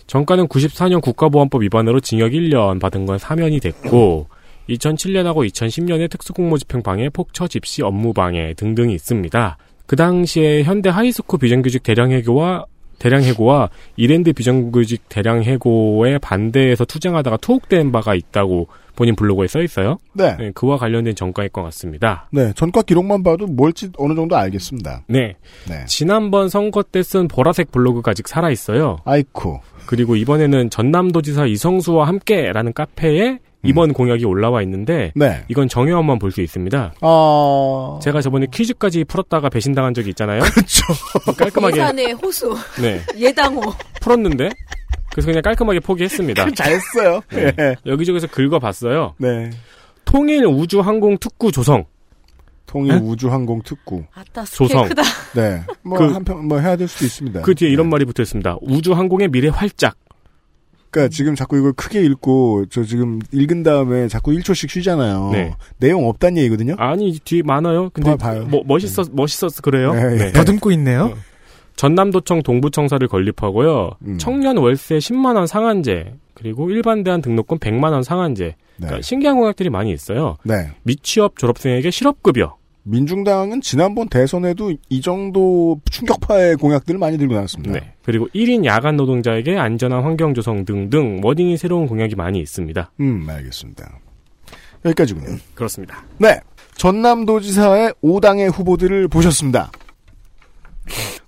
[0.07, 4.27] 전과는 94년 국가보안법 위반으로 징역 1년 받은 건 사면이 됐고
[4.69, 9.57] 2007년하고 2010년에 특수공무집행방해, 폭처 집시 업무방해 등등이 있습니다.
[9.85, 12.65] 그 당시에 현대 하이스코 비정규직 대량해고와
[12.99, 19.97] 대량해고와 이랜드 비정규직 대량해고에 반대해서 투쟁하다가 투옥된 바가 있다고 본인 블로그에 써 있어요.
[20.13, 20.37] 네.
[20.37, 22.29] 네, 그와 관련된 전과일 것 같습니다.
[22.31, 22.53] 네.
[22.55, 25.01] 전과 기록만 봐도 뭘지 어느 정도 알겠습니다.
[25.07, 25.35] 네.
[25.67, 25.83] 네.
[25.85, 28.97] 지난번 선거 때 쓴 보라색 블로그가 아직 살아 있어요.
[29.03, 29.59] 아이쿠.
[29.87, 35.43] 그리고 이번에는 전남도지사 이성수와 함께라는 카페에 이번 공약이 올라와 있는데 네.
[35.47, 36.93] 이건 정의원만 볼 수 있습니다.
[37.01, 37.99] 어.
[38.01, 40.41] 제가 저번에 퀴즈까지 풀었다가 배신당한 적이 있잖아요.
[40.41, 40.83] 그렇죠.
[41.37, 43.61] 깔끔하게 예산의 호수 네 예당호
[44.01, 44.49] 풀었는데
[45.11, 46.49] 그래서 그냥 깔끔하게 포기했습니다.
[46.55, 47.21] 잘했어요.
[47.31, 47.53] 네.
[47.59, 47.75] 예.
[47.85, 49.13] 여기저기서 긁어봤어요.
[49.17, 49.49] 네.
[50.05, 51.85] 통일 우주 항공 특구 조성.
[52.65, 52.99] 통일 네?
[53.03, 54.03] 우주 항공 특구.
[54.15, 54.87] 아따 조성.
[54.87, 55.03] 크다
[55.35, 55.61] 네.
[55.83, 57.41] 뭐 그- 한편 뭐 해야 될 수도 있습니다.
[57.43, 57.91] 그 뒤에 이런 네.
[57.91, 58.57] 말이 붙어 있습니다.
[58.61, 59.95] 우주 항공의 미래 활짝.
[60.93, 65.31] 그러니까 지금 자꾸 이걸 크게 읽고 저 지금 읽은 다음에 자꾸 1초씩 쉬잖아요.
[65.31, 65.55] 네.
[65.79, 66.75] 내용 없단 얘기거든요.
[66.77, 67.89] 아니 뒤에 많아요.
[67.89, 68.45] 근데 봐, 봐요.
[68.45, 69.93] 뭐 멋있었 멋있었어 그래요.
[69.93, 70.31] 네, 네.
[70.31, 71.17] 더듬고 있네요.
[71.75, 73.91] 전남도청 동부청사를 건립하고요.
[74.05, 74.17] 음.
[74.19, 78.43] 청년 월세 10만 원 상한제 그리고 일반 대한 등록금 100만 원 상한제.
[78.45, 78.55] 네.
[78.77, 80.37] 그러니까 신기한 공약들이 많이 있어요.
[80.43, 80.69] 네.
[80.83, 82.55] 미취업 졸업생에게 실업급여.
[82.83, 87.73] 민중당은 지난번 대선에도 이 정도 충격파의 공약들을 많이 들고 나왔습니다.
[87.79, 87.93] 네.
[88.03, 92.91] 그리고 1인 야간 노동자에게 안전한 환경 조성 등등 워딩이 새로운 공약이 많이 있습니다.
[92.99, 93.99] 음, 알겠습니다.
[94.85, 95.37] 여기까지군요.
[95.55, 96.03] 그렇습니다.
[96.17, 96.39] 네.
[96.75, 99.71] 전남도지사의 5당의 후보들을 보셨습니다.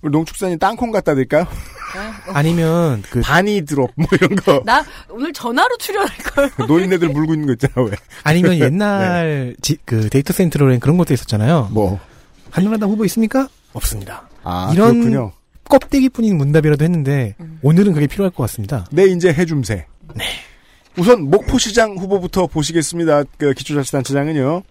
[0.01, 1.47] 우리 농축산인 땅콩 갖다 드릴까요?
[2.33, 4.61] 아니면 그 바니 드롭 뭐 이런 거.
[4.65, 7.95] 나 오늘 전화로 출연할 걸 노인네들 물고 있는 거 있잖아 왜.
[8.23, 11.69] 아니면 옛날 지- 그 데이터 센트럴엔 그런 것도 있었잖아요.
[11.71, 11.99] 뭐.
[12.51, 13.47] 한나라당 후보 있습니까?
[13.73, 14.27] 없습니다.
[14.43, 15.31] 아, 이런- 그렇군요.
[15.67, 18.85] 껍데기뿐인 문답이라도 했는데 오늘은 그게 필요할 것 같습니다.
[18.91, 19.87] 네, 이제 해줌새.
[20.13, 20.23] 네.
[20.97, 23.23] 우선 목포시장 후보부터 보시겠습니다.
[23.37, 24.61] 그 기초자치단체장은요.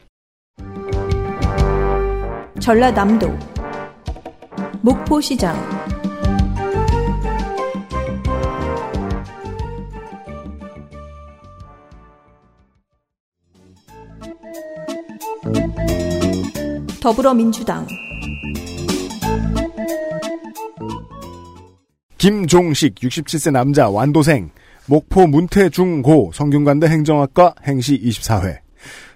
[2.60, 3.36] 전라남도
[4.84, 5.56] 목포시장.
[17.00, 17.86] 더불어민주당.
[22.18, 24.50] 김종식 67세 남자 완도생.
[24.84, 28.58] 목포 문태중고 성균관대 행정학과 행시 24회.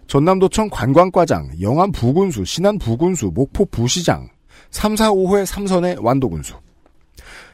[0.07, 4.31] 전남도청 관광과장 영암 부군수 신안 부군수 목포 부시장
[4.71, 6.55] 3, 4, 5회 3선의 완도군수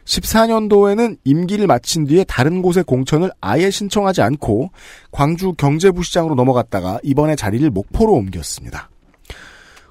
[0.05, 4.70] 14년도에는 임기를 마친 뒤에 다른 곳의 공천을 아예 신청하지 않고
[5.11, 8.90] 광주 경제부시장으로 넘어갔다가 이번에 자리를 목포로 옮겼습니다.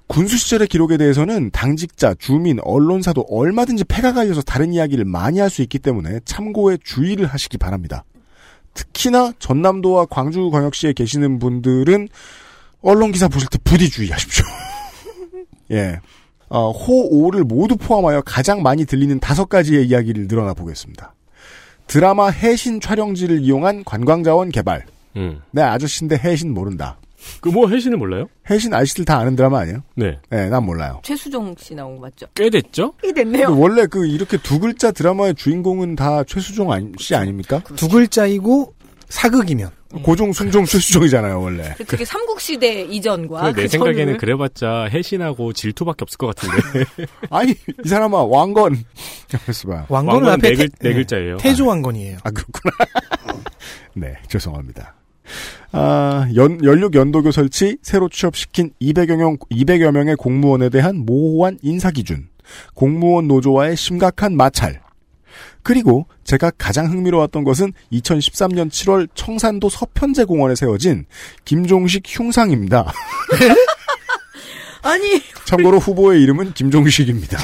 [0.06, 5.64] 군수 시절의 기록에 대해서는 당직자, 주민, 언론사도 얼마든지 패가 갈려서 다른 이야기를 많이 할 수
[5.64, 8.04] 있기 때문에 참고에 주의를 하시기 바랍니다.
[8.76, 12.10] 특히나 전남도와 광주광역시에 계시는 분들은
[12.82, 14.46] 언론 기사 보실 때 부디 주의하십시오.
[15.72, 16.00] 예.
[16.54, 21.16] 어, 호, 오를 모두 포함하여 가장 많이 들리는 다섯 가지의 이야기를 늘어나 보겠습니다.
[21.88, 24.86] 드라마 해신 촬영지를 이용한 관광자원 개발.
[25.16, 25.42] 음.
[25.52, 26.98] 내 아저씨인데 해신 모른다.
[27.42, 28.28] 그 뭐 해시는 몰라요?
[28.52, 29.80] 해신 아저씨들 다 아는 드라마 아니에요?
[29.96, 30.20] 네.
[30.30, 31.00] 네, 난 몰라요.
[31.04, 32.28] 최수종 씨 나온 거 맞죠?
[32.36, 32.94] 꽤 됐죠?
[33.04, 33.48] 이 됐네요.
[33.48, 37.62] 근데 원래 그 이렇게 두 글자 드라마의 주인공은 다 최수종 아니- 씨 아닙니까?
[37.76, 38.74] 두 글자이고
[39.14, 39.70] 사극이면
[40.02, 41.76] 고종, 순종, 최수종이잖아요, 원래.
[41.88, 46.84] 그게 삼국시대 이전과 그내그 생각에는 그래봤자 해신하고 질투밖에 없을 것 같은데.
[47.30, 48.84] 아니, 이 사람아, 왕건.
[49.32, 51.38] 왕건은 왕건은 앞에 네 글- 태- 네 예, 글자예요.
[51.38, 52.18] 태조 왕건이에요.
[52.24, 52.74] 아, 그렇구나.
[53.94, 54.96] 네, 죄송합니다.
[55.74, 62.30] 아, 연, 연륙 연도교 설치, 새로 취업시킨 200여 명, 200여 명의 공무원에 대한 모호한 인사기준,
[62.74, 64.82] 공무원 노조와의 심각한 마찰,
[65.64, 71.06] 그리고 제가 가장 흥미로웠던 것은 2013년 7월 청산도 서편제 공원에 세워진
[71.46, 72.92] 김종식 흉상입니다.
[74.84, 77.40] 아니 참고로 후보의 이름은 김종식입니다.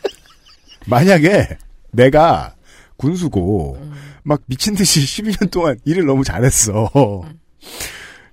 [0.86, 1.56] 만약에
[1.92, 2.54] 내가
[2.96, 3.80] 군수고
[4.22, 6.90] 막 미친 듯이 12년 동안 일을 너무 잘했어.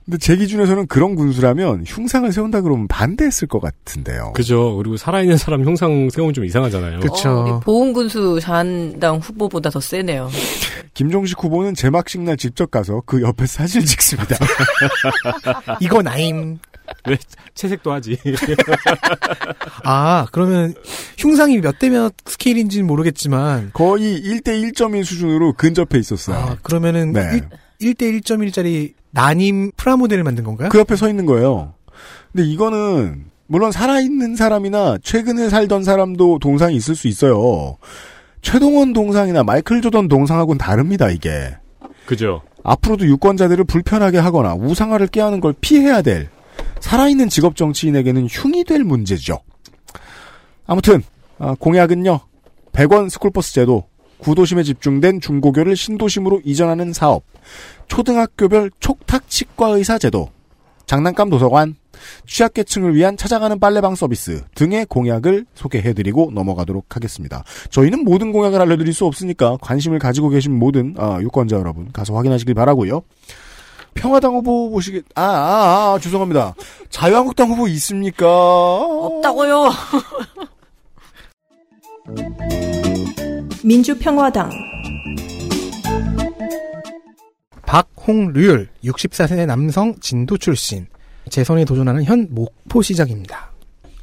[0.07, 4.31] 근데 제 기준에서는 그런 군수라면 흉상을 세운다 그러면 반대했을 것 같은데요.
[4.33, 4.77] 그죠.
[4.77, 7.01] 그리고 살아있는 사람 형상 세우면 좀 이상하잖아요.
[7.01, 7.29] 그쵸.
[7.29, 10.29] 어, 우리 보훈 군수 자한당 후보보다 더 세네요.
[10.93, 14.37] 김종식 후보는 제막식 날 직접 가서 그 옆에 사진을 찍습니다.
[15.81, 16.57] 이거 나임.
[17.05, 17.17] 왜
[17.53, 18.17] 채색도 하지.
[19.83, 20.73] 아, 그러면
[21.17, 26.37] 흉상이 몇 대 몇 스케일인지는 모르겠지만 거의 1대 1.1 수준으로 근접해 있었어요.
[26.37, 27.41] 아, 그러면은 네.
[27.79, 30.69] 1, 대 1.1짜리 난임 프라모델을 만든 건가요?
[30.69, 31.73] 그 옆에 서 있는 거예요.
[32.31, 37.77] 근데 이거는 물론 살아있는 사람이나 최근에 살던 사람도 동상이 있을 수 있어요.
[38.43, 41.57] 최동원 동상이나 마이클 조던 동상하고는 다릅니다, 이게.
[42.05, 42.43] 그죠.
[42.63, 46.29] 앞으로도 유권자들을 불편하게 하거나 우상화를 깨하는 걸 피해야 될
[46.79, 49.39] 살아있는 직업 정치인에게는 흉이 될 문제죠.
[50.67, 51.01] 아무튼
[51.39, 52.19] 아, 공약은요.
[52.71, 53.85] 100원 스쿨버스 제도,
[54.19, 57.23] 구도심에 집중된 중고교를 신도심으로 이전하는 사업,
[57.87, 60.29] 초등학교별 촉탁 치과 의사 제도,
[60.85, 61.75] 장난감 도서관,
[62.25, 67.43] 취약계층을 위한 찾아가는 빨래방 서비스 등의 공약을 소개해드리고 넘어가도록 하겠습니다.
[67.69, 72.53] 저희는 모든 공약을 알려드릴 수 없으니까 관심을 가지고 계신 모든 아, 유권자 여러분 가서 확인하시길
[72.53, 73.01] 바라고요.
[73.95, 76.53] 평화당 후보 보시겠 아, 아, 아 죄송합니다.
[76.89, 78.27] 자유한국당 후보 있습니까?
[78.27, 79.71] 없다고요.
[83.63, 84.49] 민주평화당
[87.65, 90.87] 박홍률 64세 남성 진도 출신
[91.29, 93.51] 재선에 도전하는 현 목포시장입니다.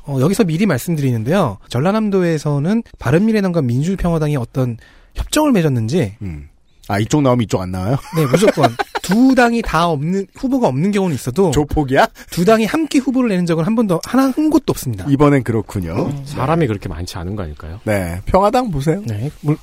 [0.06, 1.58] 어, 여기서 미리 말씀드리는데요.
[1.68, 4.76] 전라남도에서는 바른미래당과 민주평화당이 어떤
[5.14, 6.48] 협정을 맺었는지 음.
[6.88, 7.96] 아 이쪽 나오면 이쪽 안 나와요?
[8.16, 12.06] 네 무조건 두 당이 다 없는 후보가 없는 경우는 있어도 조폭이야?
[12.30, 15.04] 두 당이 함께 후보를 내는 적은 한 번도 하나 한 곳도 없습니다.
[15.08, 16.10] 이번엔 그렇군요.
[16.24, 17.80] 사람이 그렇게 많지 않은 거 아닐까요?
[17.84, 19.02] 네, 평화당 보세요.
[19.06, 19.30] 네.
[19.40, 19.56] 물-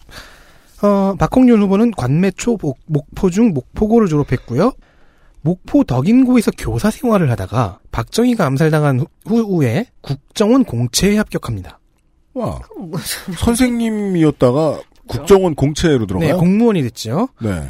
[0.84, 4.74] 어, 박홍률 후보는 관매초 목, 목포 중 목포고를 졸업했고요.
[5.44, 11.80] 목포 덕인고에서 교사 생활을 하다가 박정희가 암살당한 후- 후에 국정원 공채에 합격합니다.
[12.34, 12.60] 와
[13.38, 14.80] 선생님이었다가
[15.12, 16.38] 국정원 공채로 네, 들어가요?
[16.38, 17.30] 공무원이 됐죠.
[17.42, 17.70] 네.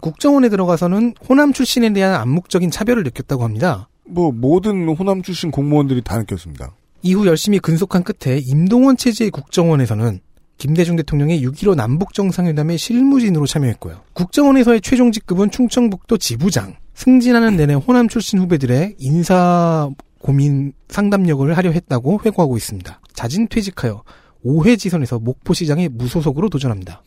[0.00, 3.88] 국정원에 들어가서는 호남 출신에 대한 암묵적인 차별을 느꼈다고 합니다.
[4.04, 6.74] 뭐 모든 호남 출신 공무원들이 다 느꼈습니다.
[7.02, 10.20] 이후 열심히 근속한 끝에 임동원 체제의 국정원에서는
[10.58, 14.00] 김대중 대통령의 6.15 남북정상회담에 실무진으로 참여했고요.
[14.12, 16.76] 국정원에서의 최종 직급은 충청북도 지부장.
[16.94, 19.88] 승진하는 내내 호남 출신 후배들의 인사
[20.20, 23.00] 고민 상담 역을 하려 했다고 회고하고 있습니다.
[23.12, 24.02] 자진 퇴직하여
[24.44, 27.02] 5회 지선에서 목포시장에 무소속으로 도전합니다.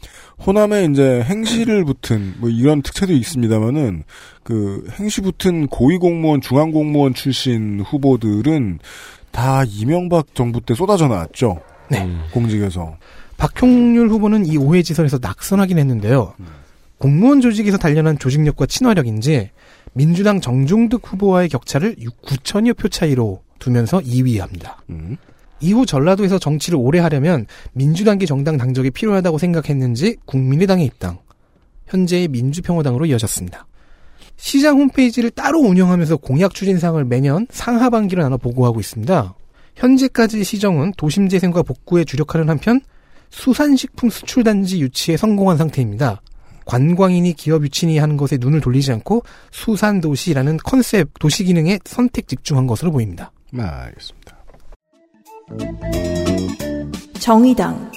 [0.46, 4.04] 호남에 이제 행시를 붙은 뭐 이런 특채도 있습니다만은
[4.44, 8.80] 그 행시 붙은 고위 공무원, 중앙 공무원 출신 후보들은
[9.32, 11.62] 다 이명박 정부 때 쏟아져 나왔죠.
[11.90, 12.04] 네.
[12.04, 12.22] 음.
[12.32, 12.98] 공직에서.
[13.38, 16.34] 박형률 후보는 이 5회 지선에서 낙선하긴 했는데요.
[16.98, 19.52] 공무원 조직에서 단련한 조직력과 친화력인지
[19.94, 24.76] 민주당 정중득 후보와의 격차를 9천여 표 차이로 두면서 2위합니다.
[24.90, 25.18] 음.
[25.60, 31.20] 이후 전라도에서 정치를 오래 하려면 민주당계 정당 당적이 필요하다고 생각했는지 국민의당에 입당.
[31.88, 33.68] 현재의 민주평화당으로 이어졌습니다.
[34.38, 39.34] 시장 홈페이지를 따로 운영하면서 공약 추진사항을 매년 상하반기로 나눠 보고하고 있습니다.
[39.76, 42.82] 현재까지 시정은 도심 재생과 복구에 주력하는 한편
[43.30, 46.22] 수산식품 수출단지 유치에 성공한 상태입니다.
[46.66, 52.92] 관광인이 기업 유치니 하는 것에 눈을 돌리지 않고 수산도시라는 컨셉 도시 기능에 선택 집중한 것으로
[52.92, 53.32] 보입니다.
[53.52, 54.25] 네, 알겠습니다.
[57.20, 57.92] 정의당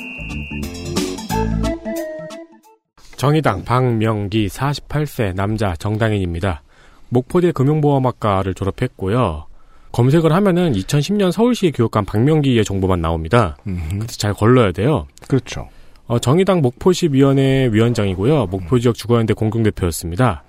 [3.16, 6.62] 정의당 박명기 48세 남자 정당인입니다.
[7.08, 9.46] 목포대 금융보험학과를 졸업했고요.
[9.92, 13.56] 검색을 하면은 2010년 서울시 교육감 박명기의 정보만 나옵니다.
[13.66, 13.98] 음흠.
[13.98, 15.06] 그래서 잘 걸러야 돼요.
[15.26, 15.68] 그렇죠.
[16.06, 18.46] 어, 정의당 목포시 위원회 위원장이고요.
[18.46, 20.44] 목포 지역 주거연대 공동대표였습니다.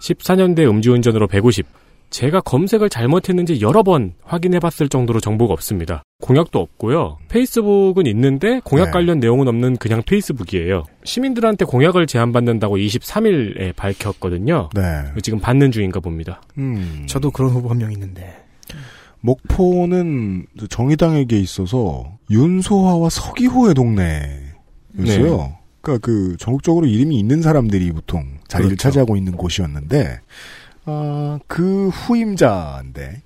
[0.00, 1.79] 14년대 음주운전으로 150.
[2.10, 6.02] 제가 검색을 잘못했는지 여러 번 확인해봤을 정도로 정보가 없습니다.
[6.20, 7.18] 공약도 없고요.
[7.28, 8.90] 페이스북은 있는데 공약 네.
[8.90, 10.84] 관련 내용은 없는 그냥 페이스북이에요.
[11.04, 14.70] 시민들한테 공약을 제안받는다고 23일에 밝혔거든요.
[14.74, 14.82] 네.
[15.22, 16.42] 지금 받는 중인가 봅니다.
[16.58, 17.04] 음.
[17.08, 18.36] 저도 그런 후보 한 명 있는데.
[19.20, 24.46] 목포는 정의당에게 있어서 윤소화와 서기호의 동네였어요.
[24.94, 25.56] 네.
[25.80, 28.82] 그러니까 그 전국적으로 이름이 있는 사람들이 보통 자리를 그렇죠.
[28.82, 30.20] 차지하고 있는 곳이었는데
[30.92, 33.22] 아, 그 후임자인데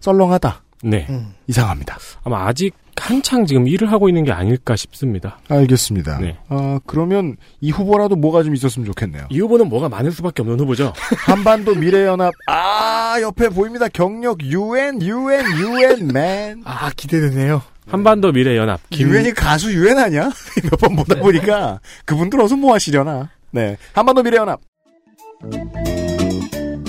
[0.00, 0.62] 썰렁하다.
[0.84, 1.06] 네.
[1.10, 1.34] 음.
[1.46, 1.98] 이상합니다.
[2.24, 5.38] 아마 아직 한창 지금 일을 하고 있는 게 아닐까 싶습니다.
[5.48, 6.18] 알겠습니다.
[6.18, 6.38] 네.
[6.48, 9.26] 아, 그러면 이 후보라도 뭐가 좀 있었으면 좋겠네요.
[9.30, 10.92] 이 후보는 뭐가 많을 수밖에 없는 후보죠.
[11.26, 13.88] 한반도 미래연합 아 옆에 보입니다.
[13.88, 16.62] 경력 UN UN UN man.
[16.64, 17.60] 아, 기대되네요.
[17.88, 20.30] 한반도 미래연합 김 유엔이 가수 유엔 아니야?
[20.70, 23.30] 몇 번 보다 보니까 그분들 어서 뭐 하시려나?
[23.52, 24.60] 네, 한반도 미래연합.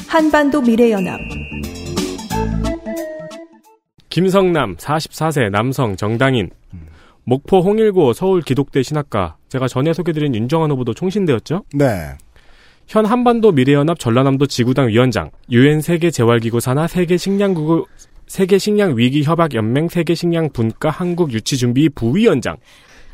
[0.07, 1.19] 한반도 미래연합
[4.09, 6.49] 김성남 44세 남성 정당인
[7.25, 11.63] 목포 홍일고 서울 기독대 신학과 제가 전에 소개드린 윤정환 후보도 총신대였죠.
[11.73, 12.13] 네,
[12.87, 17.85] 현 한반도 미래연합 전라남도 지구당 위원장 유엔 세계 재활기구 산하 세계 식량국구
[18.27, 22.55] 세계 식량 위기 협약 연맹 세계 식량 분과 한국 유치 준비 부위원장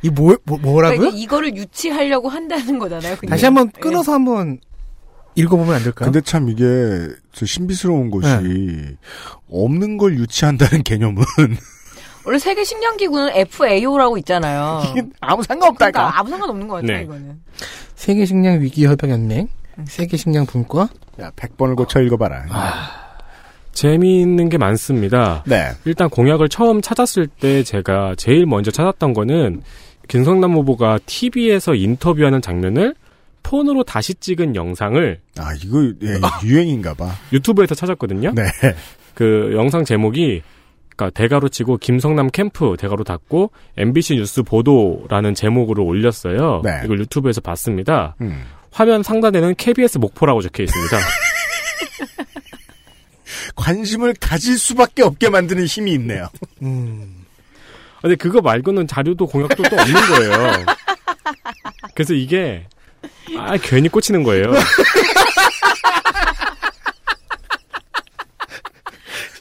[0.04, 1.00] 이 뭐, 뭐 뭐 라고요?
[1.00, 3.16] 그러니까 이거를 유치하려고 한다는 거잖아요.
[3.18, 3.30] 그냥.
[3.32, 3.80] 다시 한번 예.
[3.80, 4.60] 끊어서 한번
[5.36, 6.12] 읽어보면 안 될까요?
[6.12, 6.64] 근데 참 이게
[7.32, 8.96] 저 신비스러운 것이 네.
[9.50, 11.24] 없는 걸 유치한다는 개념은
[12.26, 14.82] 원래 세계 식량기구는 FAO라고 있잖아요.
[14.92, 15.92] 이게 아무 상관없다니까.
[16.00, 17.04] 그러니까 아무 상관없는 것 같아요, 네.
[17.04, 17.40] 이거는.
[17.96, 19.48] 세계 식량 위기 협약 연맹,
[19.86, 20.90] 세계 식량 분과
[21.22, 22.46] 야, 100번을 고쳐 읽어봐라.
[23.74, 25.44] 재미있는 게 많습니다.
[25.48, 29.64] 네, 일단 공약을 처음 찾았을 때 제가 제일 먼저 찾았던 거는
[30.08, 32.94] 김성남 후보가 TV에서 인터뷰하는 장면을
[33.44, 37.14] 폰으로 다시 찍은 영상을 아 이거 예, 유행인가봐.
[37.34, 38.34] 유튜브에서 찾았거든요.
[38.36, 38.44] 네,
[39.14, 40.42] 그 영상 제목이
[40.96, 46.62] 그러니까 대가로 치고 김성남 캠프 대가로 닫고 MBC 뉴스 보도라는 제목으로 올렸어요.
[46.64, 46.82] 네.
[46.86, 48.16] 이걸 유튜브에서 봤습니다.
[48.22, 48.44] 음.
[48.72, 50.98] 화면 상단에는 KBS 목포라고 적혀 있습니다.
[53.56, 56.28] 관심을 가질 수밖에 없게 만드는 힘이 있네요.
[56.62, 57.24] 음,
[58.02, 60.66] 근데 그거 말고는 자료도 공약도 또 없는 거예요.
[61.96, 62.66] 그래서 이게
[63.38, 64.52] 아 괜히 꽂히는 거예요.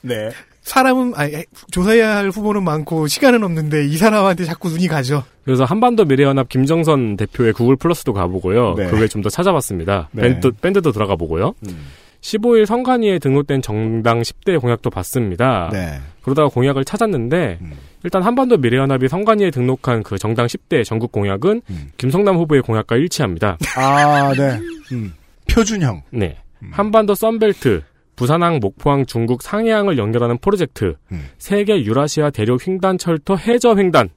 [0.03, 0.31] 네,
[0.63, 5.23] 사람은 아니, 조사해야 할 후보는 많고 시간은 없는데 이 사람한테 자꾸 눈이 가죠.
[5.45, 8.75] 그래서 한반도 미래연합 김정선 대표의 구글 플러스도 가보고요.
[8.77, 8.87] 네.
[8.87, 10.09] 그걸 좀 더 찾아봤습니다.
[10.13, 10.23] 네.
[10.23, 11.55] 밴드, 밴드도 들어가 보고요.
[11.69, 11.87] 음.
[12.21, 15.69] 15일 선관위에 등록된 정당 10대 공약도 봤습니다.
[15.73, 17.73] 네, 그러다가 공약을 찾았는데 음.
[18.05, 21.93] 일단 한반도 미래연합이 선관위에 등록한 그 정당 10대 전국 공약은 음.
[21.97, 23.59] 김성남 후보의 공약과 일치합니다.
[23.77, 24.59] 아, 네,
[24.93, 25.15] 음.
[25.49, 26.03] 표준형.
[26.11, 26.39] 네.
[26.63, 26.71] 음.
[26.73, 27.83] 한반도 썬벨트,
[28.17, 31.27] 부산항, 목포항, 중국 상해항을 연결하는 프로젝트, 음.
[31.39, 34.11] 세계 유라시아 대륙 횡단 철도 해저 횡단.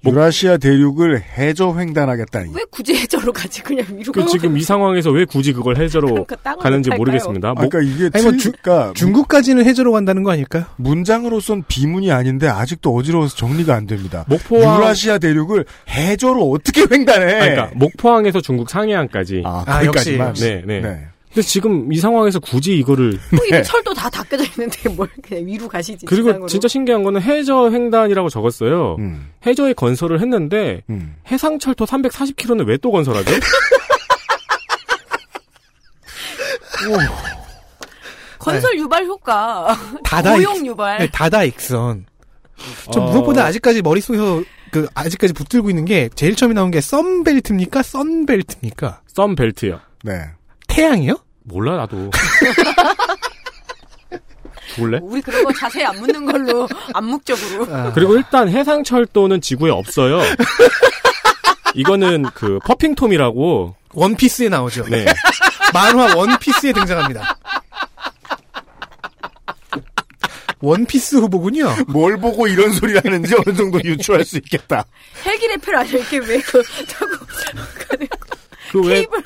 [0.00, 2.52] 목- 유라시아 대륙을 해저 횡단하겠다니.
[2.54, 3.62] 왜 굳이 해저로 가지?
[3.62, 6.98] 그냥 위로 그 지금 이 상황에서 왜 굳이 그걸 해저로 그러니까 가는지 못 할까요?
[6.98, 7.48] 모르겠습니다.
[7.48, 10.64] 아, 목- 그러니까 이게 아니, 뭐 틀- 주- 그러니까 중국까지는 해저로 간다는 거 아닐까요?
[10.76, 14.24] 문장으로선 비문이 아닌데 아직도 어지러워서 정리가 안 됩니다.
[14.28, 17.34] 목포항, 유라시아 대륙을 해저로 어떻게 횡단해?
[17.34, 19.42] 아, 그러니까 목포항에서 중국 상해항까지.
[19.44, 20.28] 아, 아, 거기까지만.
[20.28, 20.80] 역시, 네, 네.
[20.80, 21.06] 네.
[21.28, 23.62] 근데 지금 이 상황에서 굳이 이거를 또 이미 네.
[23.62, 26.06] 철도 다 닦여져 있는데 뭘 그냥 위로 가시지.
[26.06, 26.46] 그리고 지상으로.
[26.48, 28.96] 진짜 신기한 거는 해저 횡단이라고 적었어요.
[28.98, 31.16] 음, 해저에 건설을 했는데 음.
[31.30, 33.30] 해상 철도 340km는 왜 또 건설하죠?
[38.38, 39.76] 건설 유발 효과.
[40.04, 40.98] 다다 고용 익- 유발.
[40.98, 42.06] 네, 다다 익선.
[42.92, 47.82] 저 어, 무엇보다 아직까지 머릿속에서 그 아직까지 붙들고 있는 게 제일 처음에 나온 게 썬벨트입니까?
[47.82, 49.02] 썬벨트입니까?
[49.06, 49.80] 썬벨트요.
[50.04, 50.22] 네.
[50.68, 51.16] 태양이요?
[51.44, 52.10] 몰라 나도.
[54.78, 55.00] 몰래?
[55.02, 57.66] 우리 그런 거 자세히 안 묻는 걸로 암묵적으로.
[57.74, 60.20] 아, 그리고 일단 해상철도는 지구에 없어요.
[61.74, 63.74] 이거는 그 퍼핑톰이라고.
[63.94, 64.84] 원피스에 나오죠.
[64.84, 65.06] 네.
[65.72, 67.36] 만화 원피스에 등장합니다.
[70.60, 71.74] 원피스 후보군요.
[71.88, 74.84] 뭘 보고 이런 소리를 하는지 어느 정도 유추할 수 있겠다.
[75.24, 76.62] 헬기 레펠 아니야 이렇게 왜 그,
[78.72, 79.22] 그 외, 케이블.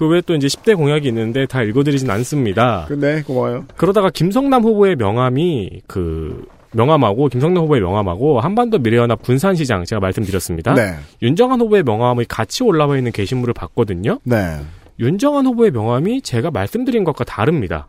[0.00, 2.88] 그 외에 또 이제 10대 공약이 있는데 다 읽어드리진 않습니다.
[2.96, 3.66] 네, 고마워요.
[3.76, 10.72] 그러다가 김성남 후보의 명함이 그 명함하고 김성남 후보의 명함하고 한반도 미래연합 군산시장 제가 말씀드렸습니다.
[10.72, 10.94] 네.
[11.20, 14.20] 윤정한 후보의 명함이 같이 올라와 있는 게시물을 봤거든요.
[14.24, 14.60] 네.
[14.98, 17.88] 윤정한 후보의 명함이 제가 말씀드린 것과 다릅니다.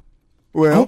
[0.54, 0.88] 왜요?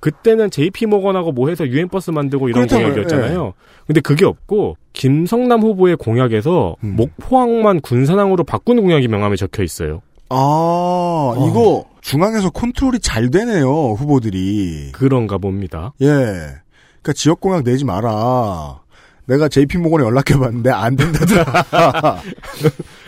[0.00, 2.94] 그때는 JP 모건하고 뭐 해서 유엔 버스 만들고 이런 그렇다고요.
[2.94, 3.52] 공약이었잖아요.
[3.86, 6.96] 근데 그게 없고 김성남 후보의 공약에서 음.
[6.96, 10.02] 목포항만 군산항으로 바꾸는 공약이 명함에 적혀 있어요.
[10.30, 14.90] 아, 이거 중앙에서 컨트롤이 잘 되네요, 후보들이.
[14.92, 15.92] 그런가 봅니다.
[16.00, 16.06] 예.
[16.06, 18.80] 그러니까 지역 공약 내지 마라.
[19.26, 21.44] 내가 JP 모건에 연락해봤는데 안 된다더라.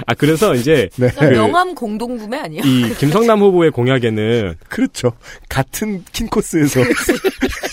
[0.06, 1.08] 아 그래서 이제 네.
[1.08, 2.60] 그냥 명함 공동구매 아니야?
[2.62, 5.12] 이 김성남 후보의 공약에는 그렇죠.
[5.48, 6.80] 같은 킨코스에서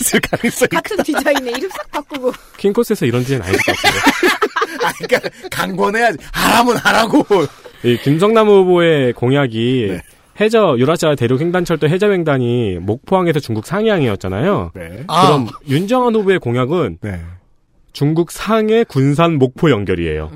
[0.00, 2.32] 있을 가능성이 같은 디자인에 이름 싹 바꾸고.
[2.56, 3.98] 킹코스에서 이런 디자인 아닐 것 같은데.
[4.86, 6.18] 아, 그러니까 강권해야지.
[6.32, 7.26] 하라면 하라고.
[7.84, 10.00] 이 김성남 후보의 공약이 네.
[10.40, 14.70] 해저 유라시아 대륙 횡단철도 해저횡단이 목포항에서 중국 상해항이었잖아요.
[14.74, 15.04] 네.
[15.08, 17.20] 그럼 윤정한 후보의 공약은 네.
[17.92, 20.30] 중국 상해 군산 목포 연결이에요.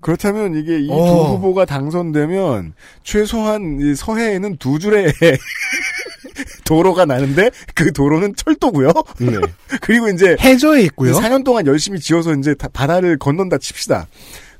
[0.00, 1.34] 그렇다면 이게 이두 어.
[1.36, 2.74] 후보가 당선되면
[3.04, 5.12] 최소한 이 서해에는 두 줄의
[6.64, 8.90] 도로가 나는데 그 도로는 철도고요.
[9.20, 9.38] 네.
[9.80, 11.14] 그리고 이제 해저에 있고요.
[11.14, 14.06] 4년 동안 열심히 지어서 이제 다- 바다를 건넌다 칩시다.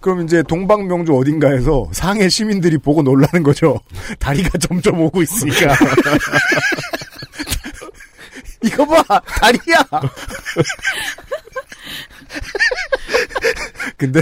[0.05, 3.81] 그럼 이제 동방명주 어딘가에서 상해 시민들이 보고 놀라는 거죠.
[4.21, 5.73] 다리가 점점 오고 있으니까.
[8.63, 9.19] 이거 봐!
[9.21, 9.83] 다리야!
[13.97, 14.21] 근데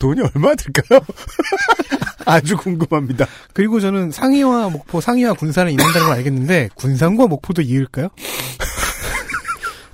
[0.00, 0.98] 돈이 얼마 들까요?
[2.24, 3.28] 아주 궁금합니다.
[3.52, 8.08] 그리고 저는 상해와 목포, 상해와 군산을 잇는다는 걸 알겠는데 군산과 목포도 이을까요?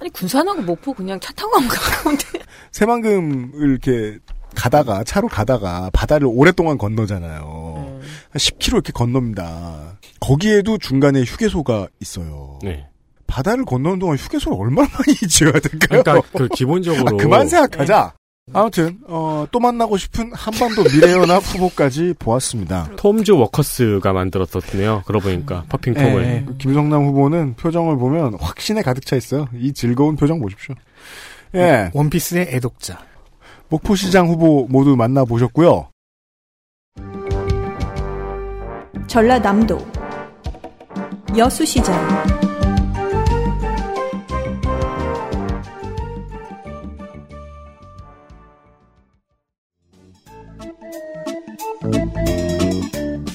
[0.00, 2.24] 아니 군산하고 목포 그냥 차 타고 가면 가까운데.
[2.72, 4.18] 새만금을 이렇게
[4.55, 8.01] 가다가 차로 가다가 바다를 오랫동안 건너잖아요.
[8.30, 9.99] 한 10km 이렇게 건넙니다.
[10.20, 12.59] 거기에도 중간에 휴게소가 있어요.
[12.62, 12.86] 네.
[13.26, 16.03] 바다를 건너는 동안 휴게소를 얼마나 많이 지어야 될까요?
[16.03, 18.14] 그러니까 그 기본적으로 아, 그만 생각하자.
[18.55, 22.90] 아무튼 어, 또 만나고 싶은 한반도 미래연합 후보까지 보았습니다.
[22.96, 25.03] 톰즈 워커스가 만들었었네요.
[25.07, 26.24] 그러고 보니까 퍼핑통을.
[26.24, 26.46] 예, 예.
[26.59, 29.49] 김성남 후보는 표정을 보면 확신에 가득 차 있어요.
[29.55, 30.74] 이 즐거운 표정 보십시오.
[31.55, 32.99] 예, 원피스의 애독자.
[33.70, 35.90] 목포시장 후보 모두 만나보셨고요.
[39.06, 39.78] 전라남도
[41.36, 41.94] 여수시장.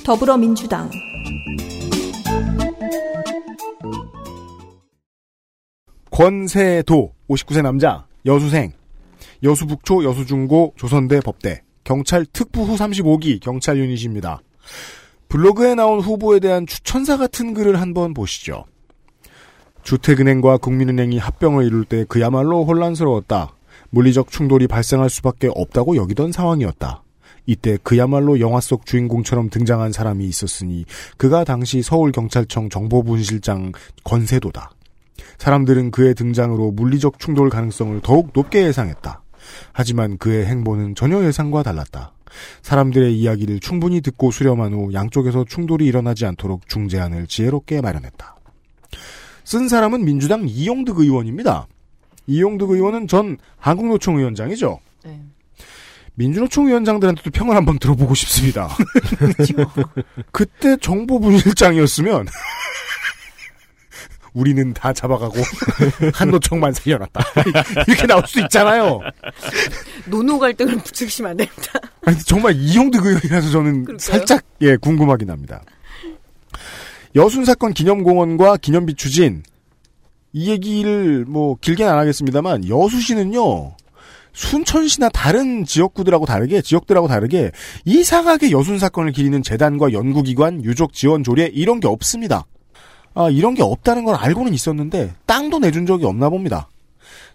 [0.04, 0.90] 더불어민주당.
[6.12, 8.72] 권세도 59세 남자 여수생
[9.44, 14.42] 여수북초 여수중고 조선대 법대 경찰 특부 후 35기 경찰 유닛입니다.
[15.28, 18.66] 블로그에 나온 후보에 대한 추천사 같은 글을 한번 보시죠.
[19.82, 23.54] 주택은행과 국민은행이 합병을 이룰 때 그야말로 혼란스러웠다.
[23.90, 27.04] 물리적 충돌이 발생할 수밖에 없다고 여기던 상황이었다.
[27.46, 30.86] 이때 그야말로 영화 속 주인공처럼 등장한 사람이 있었으니
[31.18, 33.74] 그가 당시 서울경찰청 정보분실장
[34.06, 34.72] 권세도다.
[35.38, 39.23] 사람들은 그의 등장으로 물리적 충돌 가능성을 더욱 높게 예상했다.
[39.72, 42.14] 하지만 그의 행보는 전혀 예상과 달랐다.
[42.62, 48.36] 사람들의 이야기를 충분히 듣고 수렴한 후 양쪽에서 충돌이 일어나지 않도록 중재안을 지혜롭게 마련했다.
[49.44, 51.68] 쓴 사람은 민주당 이용득 의원입니다.
[52.28, 54.80] 이용득 의원은 전 한국노총 위원장이죠.
[55.04, 55.22] 네.
[56.16, 58.70] 민주노총 위원장들한테도 평을 한번 들어보고 싶습니다.
[60.32, 62.28] 그때 정보분실장이었으면
[64.34, 65.36] 우리는 다 잡아가고
[66.14, 67.24] 한노총만 살려놨다.
[67.88, 69.00] 이렇게 나올 수 있잖아요.
[70.06, 71.80] 노노 갈등을 부추기시면 안 됩니다.
[72.06, 73.98] 아니, 정말 이용득 의원이라서 저는 그럴까요?
[74.00, 75.62] 살짝 예 궁금하긴 합니다.
[77.16, 79.44] 여순 사건 기념공원과 기념비 추진
[80.32, 83.76] 이 얘기를 뭐 길게는 안 하겠습니다만 여수시는요
[84.34, 87.52] 순천시나 다른 지역구들하고 다르게 지역들하고 다르게
[87.86, 92.46] 이상하게 여순 사건을 기리는 재단과 연구기관 유족 지원 조례 이런 게 없습니다.
[93.16, 96.70] 아 이런 게 없다는 걸 알고는 있었는데 땅도 내준 적이 없나 봅니다.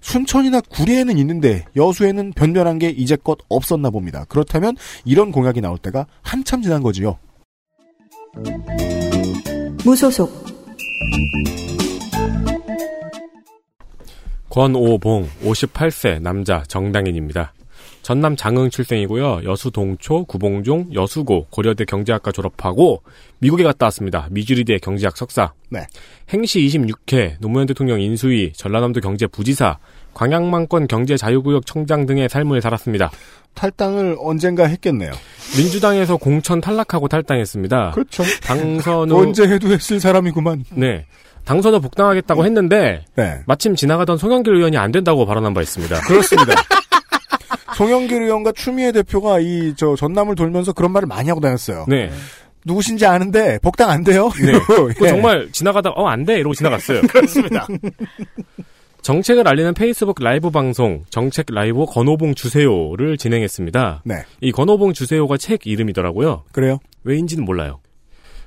[0.01, 4.25] 순천이나 구례에는 있는데 여수에는 변변한 게 이제껏 없었나 봅니다.
[4.29, 7.19] 그렇다면 이런 공약이 나올 때가 한참 지난 거지요.
[9.85, 10.59] 무소속
[14.49, 17.53] 권오봉 58세 남자 정당인입니다.
[18.03, 19.43] 전남 장흥 출생이고요.
[19.45, 23.03] 여수 동초, 구봉종, 여수고 고려대 경제학과 졸업하고
[23.41, 24.27] 미국에 갔다 왔습니다.
[24.31, 25.53] 미주리대 경제학 석사.
[25.71, 25.87] 네.
[26.31, 29.79] 행시 26회 노무현 대통령 인수위, 전라남도 경제 부지사,
[30.15, 33.11] 광양만권 경제자유구역 청장 등의 삶을 살았습니다.
[33.55, 35.13] 탈당을 언젠가 했겠네요.
[35.57, 37.93] 민주당에서 공천 탈락하고 탈당했습니다.
[37.93, 38.25] 그렇죠.
[38.43, 40.65] 당선 후 언제 해도 했을 사람이구만.
[40.73, 41.07] 네.
[41.45, 43.41] 당선을 복당하겠다고 했는데 네.
[43.47, 46.01] 마침 지나가던 송영길 의원이 안 된다고 발언한 바 있습니다.
[46.03, 46.53] 그렇습니다.
[47.77, 51.87] 송영길 의원과 추미애 대표가 이 저 전남을 돌면서 그런 말을 많이 하고 다녔어요.
[51.89, 52.11] 네.
[52.69, 54.31] 누구신지 아는데 복당 안 돼요.
[54.41, 54.53] 네.
[54.97, 55.09] 그 예.
[55.09, 57.01] 정말 지나가다 어 안 돼 이러고 지나갔어요.
[57.11, 57.67] 그렇습니다.
[59.03, 64.03] 정책을 알리는 페이스북 라이브 방송 정책 라이브 건호봉 주세요를 진행했습니다.
[64.05, 64.15] 네.
[64.41, 66.45] 이 건호봉 주세요가 책 이름이더라고요.
[66.53, 66.79] 그래요?
[67.05, 67.81] 왜인지는 몰라요.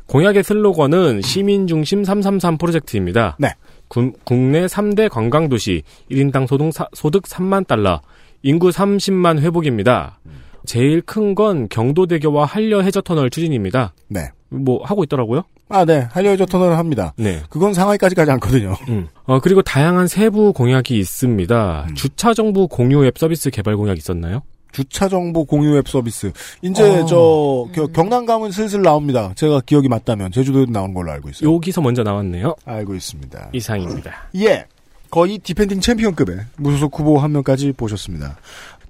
[0.08, 3.38] 공약의 슬로건은 시민 중심 333 프로젝트입니다.
[3.40, 3.50] 네.
[3.88, 8.02] 군- 국내 3대 관광도시 1인당 소득, 사- 소득 3만 달러,
[8.44, 10.20] 인구 30만 회복입니다.
[10.66, 13.94] 제일 큰 건 경도대교와 한려 해저터널 추진입니다.
[14.08, 14.30] 네.
[14.50, 15.44] 뭐 하고 있더라고요.
[15.70, 16.08] 아, 네.
[16.12, 17.14] 한려 해저 터널을 합니다.
[17.18, 17.42] 네.
[17.50, 18.76] 그건 상하이까지 가지 않거든요.
[18.90, 19.08] 음.
[19.26, 21.88] 어, 그리고 다양한 세부 공약이 있습니다.
[21.96, 24.42] 주차 정부 공유 앱 서비스 개발 공약 있었나요?
[24.74, 26.32] 주차 정보 공유 앱 서비스.
[26.62, 27.06] 이제 어.
[27.06, 29.32] 저 겨- 경남 가면 슬슬 나옵니다.
[29.36, 31.54] 제가 기억이 맞다면 제주도에도 나온 걸로 알고 있어요.
[31.54, 32.56] 여기서 먼저 나왔네요.
[32.66, 33.50] 알고 있습니다.
[33.54, 34.12] 이상입니다.
[34.36, 34.66] 예.
[35.10, 38.38] 거의 defending 챔피언급의 무소속 후보 한 명까지 보셨습니다.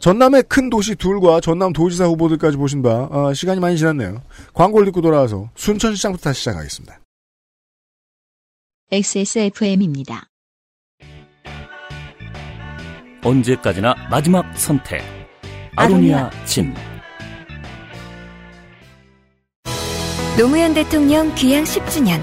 [0.01, 4.21] 전남의 큰 도시 둘과 전남 도지사 후보들까지 보신 바 아, 시간이 많이 지났네요.
[4.53, 6.99] 광고를 듣고 돌아와서 순천시장부터 다시 시작하겠습니다.
[8.91, 10.25] XSFM입니다.
[13.23, 15.03] 언제까지나 마지막 선택.
[15.75, 16.73] 아로니아 진.
[20.37, 22.19] 노무현 대통령 귀향 10주년.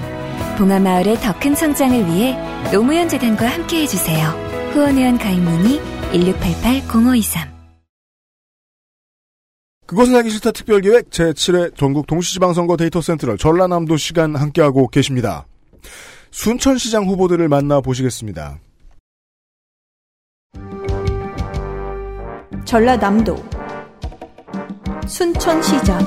[0.57, 2.35] 봉하마을의 더 큰 성장을 위해
[2.73, 4.27] 노무현 재단과 함께 해 주세요.
[4.73, 5.79] 후원회원 가입 문의
[6.11, 7.58] 1688-0523.
[9.89, 15.47] 그것은 알기 싫다 특별기획 제7회 전국 동시지방선거 데이터 센트럴 전라남도 시간 함께하고 계십니다.
[16.29, 18.59] 순천시장 후보들을 만나보시겠습니다.
[22.65, 23.43] 전라남도
[25.07, 26.05] 순천시장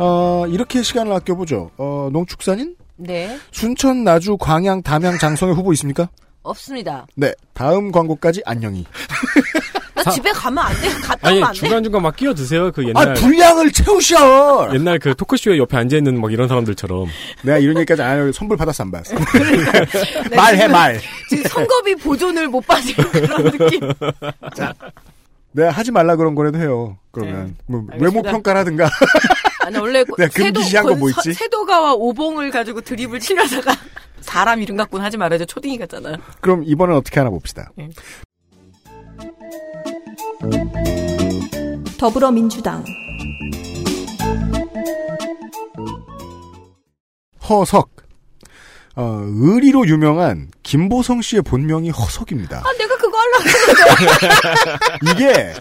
[0.00, 1.70] 어, 이렇게 시간을 아껴보죠.
[1.76, 2.74] 어, 농축산인?
[2.96, 3.38] 네.
[3.52, 6.08] 순천, 나주, 광양, 담양, 장성의 후보 있습니까?
[6.42, 7.06] 없습니다.
[7.14, 7.32] 네.
[7.54, 8.84] 다음 광고까지 안녕히.
[9.94, 10.90] 나 사- 집에 가면 안 돼요.
[11.02, 11.58] 갔다 아니 오면 안 돼.
[11.60, 12.72] 중간중간 막 끼어드세요.
[12.72, 14.70] 그 아, 옛날 분량을 채우셔!
[14.74, 17.06] 옛날 그 토크쇼에 옆에 앉아있는 막 이런 사람들처럼
[17.42, 19.14] 내가 이런 얘기까지 안 하려고 선불 받았어, 안 받았어?
[19.14, 20.98] 네, 말해, 말.
[21.28, 23.80] 지금 선거비 보존을 못 받은 그런 느낌.
[25.54, 26.96] 내가 하지 말라 그런 거라도 해요.
[27.10, 27.54] 그러면.
[27.66, 27.94] 뭐, 네.
[27.94, 28.04] 알겠습니다.
[28.04, 28.90] 외모 평가를 하든가.
[29.60, 31.34] 아니 원래 내가 금기시한 거뭐건 서- 있지?
[31.38, 33.76] 세도가와 오봉을 가지고 드립을 치려다가
[34.22, 35.46] 사람 이름 갖고는 하지 말아야죠.
[35.46, 36.16] 초딩이 같잖아요.
[36.40, 37.70] 그럼 이번엔 어떻게 하나 봅시다.
[41.98, 42.84] 더불어민주당
[47.48, 47.90] 허석.
[48.94, 52.58] 어, 의리로 유명한 김보성 씨의 본명이 허석입니다.
[52.58, 53.44] 아 내가 그거 하려고
[55.12, 55.54] 이게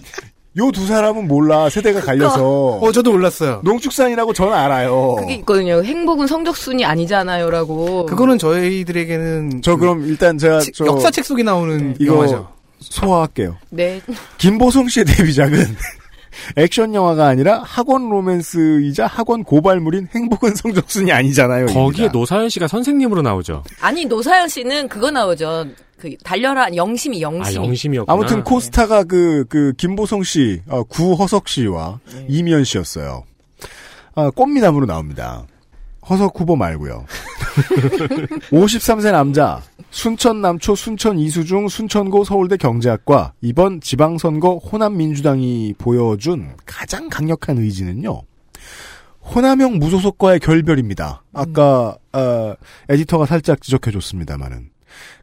[0.58, 3.62] 요 두 사람은 몰라 세대가 갈려서 어, 저도 몰랐어요.
[3.64, 5.16] 농축산이라고 저는 알아요.
[5.18, 5.82] 그게 있거든요.
[5.82, 8.06] 행복은 성적 순이 아니잖아요라고.
[8.06, 12.49] 그거는 저희들에게는 저 그 그럼 일단 제가 치- 저 역사책 속에 나오는 이거 영화죠.
[12.80, 13.56] 소화할게요.
[13.70, 14.02] 네.
[14.39, 15.58] 김보성 씨의 데뷔작은
[16.58, 21.68] 액션 영화가 아니라 학원 로맨스이자 학원 고발물인 행복은 성적순이 아니잖아요.
[21.68, 22.10] 거기에.
[22.12, 23.64] 노사연 씨가 선생님으로 나오죠.
[23.80, 25.68] 아니 노사연 씨는 그거 나오죠.
[26.02, 27.68] 그 달려라 영심이 아 영심이.
[27.68, 28.12] 영심이었구나.
[28.12, 33.24] 아무튼 코스타가 그, 그, 김보성 씨, 어, 구허석 씨와 이미연 씨였어요.
[34.16, 35.45] 아, 꽃미남으로 나옵니다.
[36.10, 37.06] 허석 후보 말고요
[38.49, 47.10] 53세 남자, 순천 남초 순천 이수중 순천고 서울대 경제학과 이번 지방선거 호남 민주당이 보여준 가장
[47.10, 48.24] 강력한 의지는요.
[49.24, 51.24] 호남형 무소속과의 결별입니다.
[51.32, 52.56] 아까 어,
[52.89, 54.70] 에디터가 살짝 지적해줬습니다만은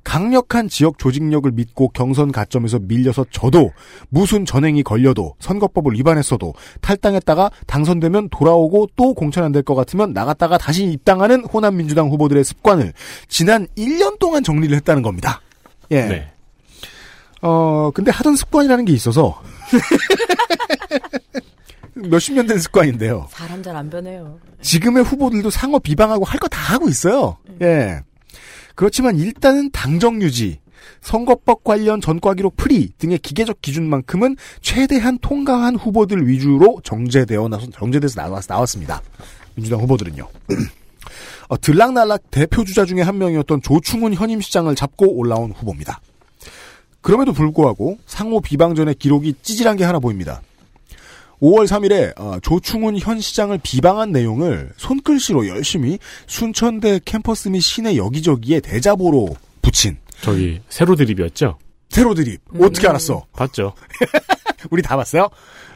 [0.08, 3.72] 강력한 지역 조직력을 믿고 경선 가점에서 밀려서 져도
[4.08, 10.56] 무슨 전행이 걸려도 선거법을 위반했어도 탈당했다가 당선되면 돌아오고 또 공천 안 될 것 같으면 나갔다가
[10.56, 12.94] 다시 입당하는 호남 민주당 후보들의 습관을
[13.28, 15.42] 지난 1년 동안 정리를 했다는 겁니다.
[15.90, 16.04] 예.
[16.06, 16.30] 네.
[17.42, 19.42] 어, 근데 하던 습관이라는 게 있어서
[21.94, 23.26] 몇십 년 된 습관인데요.
[23.30, 24.38] 사람 잘 안 변해요.
[24.62, 27.36] 지금의 후보들도 상호 비방하고 할 거 다 하고 있어요.
[27.60, 28.00] 예.
[28.78, 30.60] 그렇지만 일단은 당정 유지,
[31.00, 38.22] 선거법 관련 전과 기록 풀이 등의 기계적 기준만큼은 최대한 통과한 후보들 위주로 정제되어 나서 정제돼서
[38.22, 39.02] 나왔, 나왔습니다.
[39.56, 40.28] 민주당 후보들은요.
[41.48, 46.00] 어, 들락날락 대표 주자 중에 한 명이었던 조충훈 현임시장을 잡고 올라온 후보입니다.
[47.00, 50.40] 그럼에도 불구하고 상호 비방전의 기록이 찌질한 게 하나 보입니다.
[51.40, 58.60] 5월 3일에 어, 조충훈 현 시장을 비방한 내용을 손글씨로 열심히 순천대 캠퍼스 및 시내 여기저기에
[58.60, 61.58] 대자보로 붙인 저기 세로 드립이었죠.
[61.90, 62.40] 세로 드립.
[62.60, 63.24] 어떻게 알았어?
[63.32, 63.72] 봤죠.
[64.70, 65.28] 우리 다 봤어요?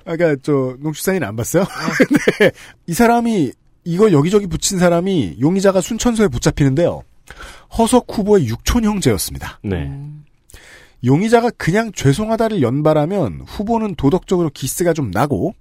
[0.04, 1.64] 아까 저 농축산인 안 봤어요?
[2.40, 2.50] 네.
[2.86, 3.52] 이 사람이
[3.84, 7.02] 이거 여기저기 붙인 사람이 용의자가 순천서에 붙잡히는데요.
[7.78, 9.60] 허석 후보의 육촌 형제였습니다.
[9.62, 9.90] 네.
[11.04, 15.54] 용의자가 그냥 죄송하다를 연발하면 후보는 도덕적으로 기스가 좀 나고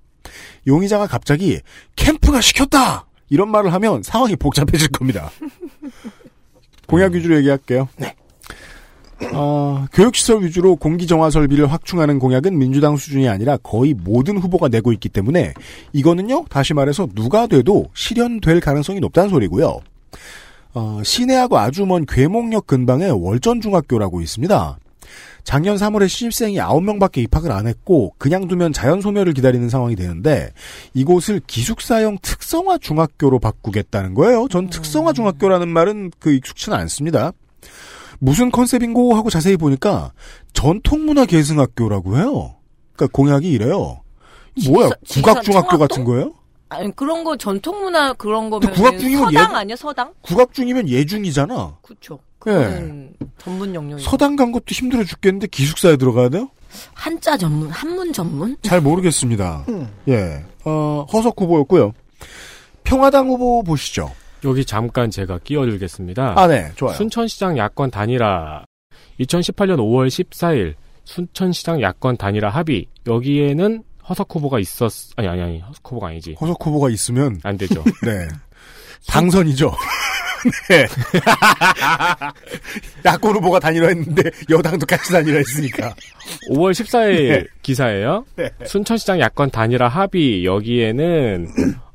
[0.68, 1.60] 용의자가 갑자기
[1.96, 5.32] 캠프가 시켰다 이런 말을 하면 상황이 복잡해질 겁니다.
[6.88, 7.88] 공약 위주로 얘기할게요.
[7.98, 8.16] 네.
[9.34, 15.10] 어, 교육시설 위주로 공기정화 설비를 확충하는 공약은 민주당 수준이 아니라 거의 모든 후보가 내고 있기
[15.10, 15.54] 때문에
[15.94, 19.80] 이거는요, 다시 말해서 누가 돼도 실현될 가능성이 높다는 소리고요.
[20.74, 24.78] 어, 시내하고 아주 먼 괴목역 근방에 월전중학교라고 있습니다.
[25.44, 30.52] 작년 3월에 신입생이 9명밖에 입학을 안 했고 그냥 두면 자연 소멸을 기다리는 상황이 되는데
[30.94, 34.48] 이곳을 기숙사형 특성화 중학교로 바꾸겠다는 거예요.
[34.50, 37.32] 전 특성화 중학교라는 말은 그 익숙치는 않습니다.
[38.20, 40.12] 무슨 컨셉인고 하고 자세히 보니까
[40.54, 42.56] 전통문화 계승학교라고 해요.
[42.96, 44.02] 그러니까 공약이 이래요.
[44.70, 45.78] 뭐야 국악중학교?
[45.78, 46.34] 같은 거예요?
[46.70, 50.14] 아니 그런 거 전통문화 그런 거면 국악 중이면 서당 얘- 아니야 서당?
[50.22, 51.78] 국악 중이면 예중이잖아.
[51.82, 52.20] 그쵸.
[52.22, 52.31] 예.
[52.42, 56.50] 그거는 전문 영역이 서당 간 것도 힘들어 죽겠는데 기숙사에 들어가야 돼요?
[56.94, 58.58] 한자 전문 한문 전문?
[58.64, 59.66] 잘 모르겠습니다.
[60.10, 60.44] 예.
[60.66, 61.94] 어, 허석 후보였고요.
[62.84, 64.12] 평화당 후보 보시죠.
[64.44, 66.34] 여기 잠깐 제가 끼어들겠습니다.
[66.40, 66.72] 아, 네.
[66.76, 66.96] 좋아요.
[66.96, 68.66] 순천시장 야권 단일화
[69.20, 70.74] 2018년 5월 14일
[71.04, 76.66] 순천시장 야권 단일화 합의 여기에는 허석 후보가 있었 아니 아니 아니 허석 후보가 아니지 허석
[76.66, 77.84] 후보가 있으면 안 되죠.
[78.04, 78.28] 네.
[79.08, 79.72] 당선이죠.
[80.70, 80.86] 네.
[83.06, 85.94] 야권 후보가 단일화 했는데 여당도 같이 단일화 했으니까.
[86.50, 87.44] 5월 14일 네.
[87.62, 88.26] 기사예요.
[88.36, 88.50] 네.
[88.66, 91.48] 순천시장 야권 단일화 합의 여기에는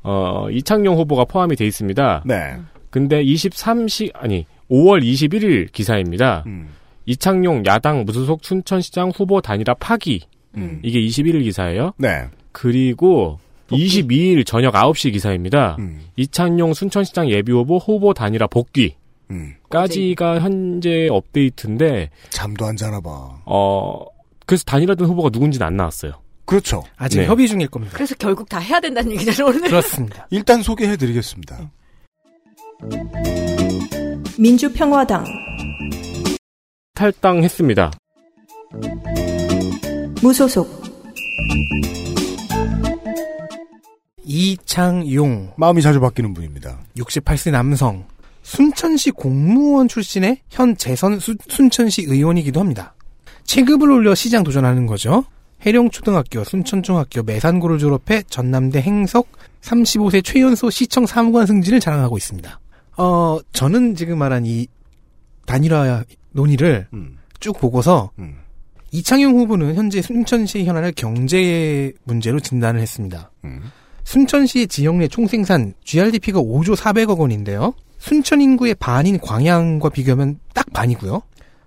[0.03, 2.23] 어 이창용 후보가 포함이 돼 있습니다.
[2.25, 2.55] 네.
[2.89, 6.43] 근데 23시 아니 5월 21일 기사입니다.
[6.47, 6.69] 음.
[7.05, 10.21] 이창용 야당 무소속 순천시장 후보 단일화 파기
[10.55, 10.79] 음.
[10.83, 11.93] 이게 21일 기사예요.
[11.97, 12.25] 네.
[12.51, 13.39] 그리고
[13.75, 15.75] 22일 저녁 9시 기사입니다.
[15.79, 16.01] 음.
[16.15, 18.95] 이창용 순천시장 예비후보 후보 단일화 복귀.
[19.31, 19.55] 음.
[19.69, 23.41] 까지가 현재 업데이트인데 잠도 안 자나 봐.
[23.45, 24.05] 어
[24.45, 26.13] 그래서 단일화된 후보가 누군지는 안 나왔어요.
[26.45, 26.81] 그렇죠.
[26.95, 27.25] 아직 네.
[27.25, 27.93] 협의 중일 겁니다.
[27.95, 29.69] 그래서 결국 다 해야 된다는 얘기잖아요 오늘.
[29.69, 30.25] 그렇습니다.
[30.31, 31.69] 일단 소개해드리겠습니다.
[34.39, 35.25] 민주평화당
[36.95, 37.91] 탈당했습니다.
[40.21, 40.67] 무소속
[44.27, 46.77] 이창용 마음이 자주 바뀌는 분입니다.
[46.97, 48.05] 68세 남성
[48.43, 52.93] 순천시 공무원 출신의 현 재선 수- 순천시 의원이기도 합니다.
[53.45, 55.23] 체급을 올려 시장 도전하는 거죠.
[55.65, 59.27] 해령초등학교, 순천중학교, 매산고를 졸업해 전남대 행석
[59.61, 62.59] 35세 최연소 시청 사무관 승진을 자랑하고 있습니다.
[62.97, 64.67] 어, 저는 지금 말한 이
[65.45, 67.17] 단일화 논의를 음.
[67.39, 68.35] 쭉 보고서 음.
[68.91, 73.31] 이창용 후보는 현재 순천시 현안을 경제 문제로 진단을 했습니다.
[73.45, 73.63] 음.
[74.07, 77.73] 순천시의 지역 내 총생산 GRDP가 5조 400억 원인데요.
[77.97, 81.21] 순천 인구의 반인 광양과 비교하면 딱 반이고요.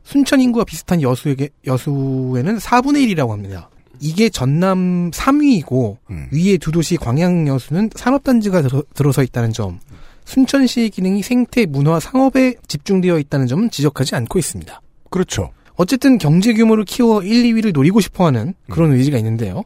[0.05, 3.69] 순천 인구와 비슷한 여수에게 여수에는 4분의 1이라고 합니다.
[4.01, 6.29] 이게 전남 3위이고 음.
[6.33, 9.79] 위에 두 도시 광양 여수는 산업단지가 들어, 들어서 있다는 점.
[10.25, 14.81] 순천시의 기능이 생태, 문화, 상업에 집중되어 있다는 점은 지적하지 않고 있습니다.
[15.11, 15.51] 그렇죠.
[15.75, 19.65] 어쨌든 경제 규모를 키워 1, 2위를 노리고 싶어하는 그런 의지가 있는데요.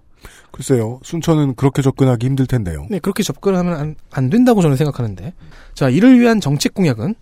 [0.55, 1.01] 글쎄요.
[1.03, 2.87] 순천은 그렇게 접근하기 힘들 텐데요.
[2.89, 5.35] 네, 그렇게 접근하면 안, 안 된다고 저는 생각하는데.
[5.75, 7.17] 자, 이를 위한 정책 공약은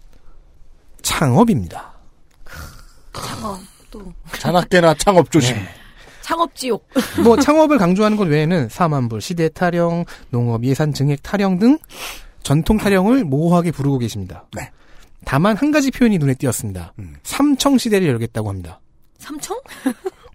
[1.01, 1.95] 창업입니다.
[3.15, 3.59] 창업
[3.91, 5.57] 또 자나깨나 창업 조심.
[6.21, 6.87] 창업 지옥.
[7.25, 11.79] 뭐 창업을 강조하는 것 외에는 사만불, 시대 타령, 농업 예산 증액 타령 등
[12.43, 14.45] 전통 타령을 모호하게 부르고 계십니다.
[14.55, 14.71] 네.
[15.25, 16.93] 다만 한 가지 표현이 눈에 띄었습니다.
[16.99, 17.17] 음.
[17.23, 18.79] 삼청 시대를 열겠다고 합니다.
[19.19, 19.59] 삼청?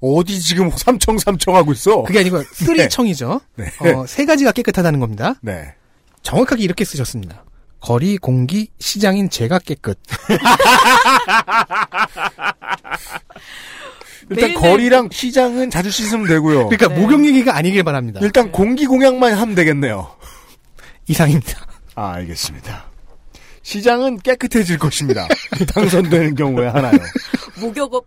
[0.01, 2.03] 어디 지금 삼청 삼청 하고 있어?
[2.03, 3.41] 그게 아니고 쓰리청이죠.
[3.55, 3.65] 네.
[3.79, 5.35] 어, 세 가지가 깨끗하다는 겁니다.
[5.41, 5.73] 네.
[6.21, 7.43] 정확하게 이렇게 쓰셨습니다.
[7.79, 9.99] 거리, 공기, 시장인 제가 깨끗.
[14.29, 16.67] 일단 매일매일- 거리랑 시장은 자주 씻으면 되고요.
[16.67, 16.99] 그러니까 네.
[16.99, 18.19] 목욕 얘기가 아니길 바랍니다.
[18.23, 20.11] 일단 공기 공약만 하면 되겠네요.
[21.07, 21.65] 이상입니다.
[21.95, 22.85] 아, 알겠습니다.
[23.63, 25.27] 시장은 깨끗해질 것입니다.
[25.73, 26.97] 당선되는 경우에 하나요.
[27.59, 28.05] 목욕업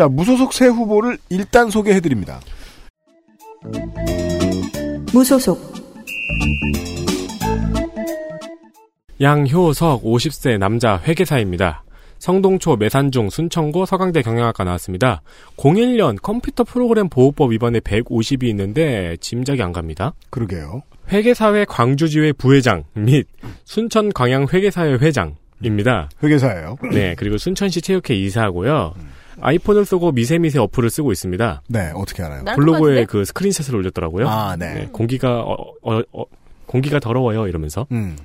[0.00, 2.40] 자, 무소속 새 후보를 일단 소개해드립니다.
[5.12, 5.74] 무소속
[9.20, 11.84] 양효석 50세 남자 회계사입니다.
[12.18, 15.20] 성동초 매산중 순천고 서강대 경영학과 나왔습니다.
[15.58, 20.14] 01년 컴퓨터 프로그램 보호법 위반에 150이 있는데 짐작이 안 갑니다.
[20.30, 20.80] 그러게요.
[21.10, 23.26] 회계사회 광주지회 부회장 및
[23.64, 26.08] 순천 광양 회계사회 회장입니다.
[26.22, 26.78] 회계사예요.
[26.90, 28.94] 네, 그리고 순천시 체육회 이사하고요.
[29.40, 31.62] 아이폰을 쓰고 미세미세 어플을 쓰고 있습니다.
[31.68, 32.42] 네, 어떻게 알아요?
[32.42, 33.04] 난 블로그에?
[33.04, 34.28] 그 스크린샷을 올렸더라고요.
[34.28, 34.88] 아, 네.
[34.92, 36.24] 공기가 어, 어, 어,
[36.66, 38.16] 공기가 더러워요 이러면서 음.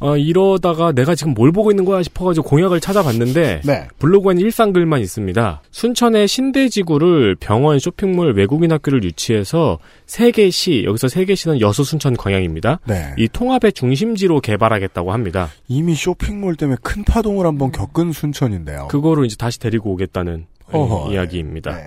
[0.00, 3.88] 어, 이러다가 내가 지금 뭘 보고 있는 거야 싶어가지고 공약을 찾아봤는데 네.
[3.98, 5.62] 블로그에는 일상 글만 있습니다.
[5.70, 12.80] 순천의 신대지구를 병원, 쇼핑몰, 외국인 학교를 유치해서 세계시 여기서 세계시는 여수 순천 광양입니다.
[12.86, 13.14] 네.
[13.18, 15.50] 이 통합의 중심지로 개발하겠다고 합니다.
[15.68, 18.88] 이미 쇼핑몰 때문에 큰 파동을 한번 겪은 순천인데요.
[18.88, 21.76] 그거를 이제 다시 데리고 오겠다는 예, 어허, 이야기입니다.
[21.76, 21.82] 네.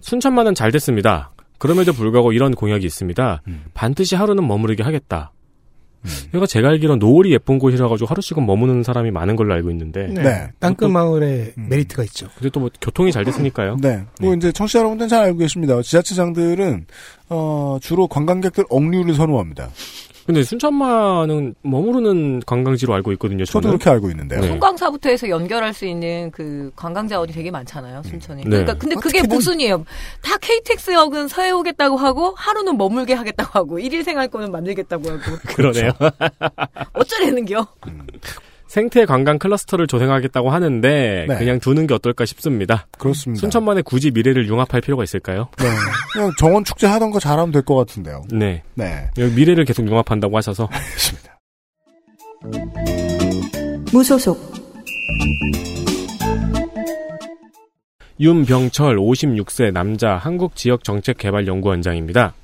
[0.00, 1.32] 순천만은 잘 됐습니다.
[1.58, 3.42] 그럼에도 불구하고 이런 공약이 있습니다.
[3.48, 3.64] 음.
[3.74, 5.32] 반드시 하루는 머무르게 하겠다.
[6.28, 10.48] 그러니까 제가 알기로는 노을이 예쁜 곳이라 가지고 하루씩은 머무는 사람이 많은 걸로 알고 있는데 네.
[10.58, 12.28] 땅끝 마을에 메리트가 있죠.
[12.36, 13.76] 근데 또 뭐 교통이 잘 됐으니까요.
[13.80, 14.04] 네.
[14.20, 15.80] 뭐 이제 청취자 여러분들은 잘 알고 계십니다.
[15.82, 16.86] 지자체장들은
[17.30, 19.68] 어, 주로 관광객들 억류를 선호합니다.
[20.26, 23.44] 근데 순천만은 머무르는 관광지로 알고 있거든요.
[23.44, 23.78] 저도 저는.
[23.78, 24.40] 그렇게 알고 있는데요.
[24.40, 24.48] 네.
[24.48, 28.42] 송광사부터 해서 연결할 수 있는 그 관광 자원이 되게 많잖아요, 순천이.
[28.44, 28.48] 네.
[28.50, 29.84] 그러니까 근데 그게 어떻게든- 모순이에요.
[30.22, 35.20] 다 KTX역은 서해 오겠다고 하고 하루는 머물게 하겠다고 하고 일일 생활권은 만들겠다고 하고
[35.56, 35.90] 그러네요.
[36.92, 37.66] 어쩌려는겨?
[38.70, 41.38] 생태 관광 클러스터를 조성하겠다고 하는데 네.
[41.38, 42.86] 그냥 두는 게 어떨까 싶습니다.
[42.98, 43.40] 그렇습니다.
[43.40, 45.48] 순천만에 굳이 미래를 융합할 필요가 있을까요?
[45.58, 45.64] 네.
[46.12, 48.22] 그냥 정원 축제 하던 거 잘하면 될 것 같은데요.
[48.30, 48.62] 네.
[48.76, 49.10] 네.
[49.18, 51.40] 여기 미래를 계속 융합한다고 하셔서 알겠습니다.
[53.92, 54.38] 무소속
[58.20, 62.34] 윤병철 56세 남자 한국지역정책개발연구원장입니다.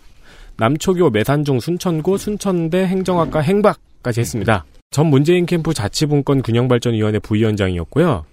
[0.56, 4.64] 남초교 매산중 순천고 순천대 행정학과 행박까지 했습니다.
[4.96, 8.24] 전 문재인 캠프 자치분권 균형발전위원회 부위원장이었고요.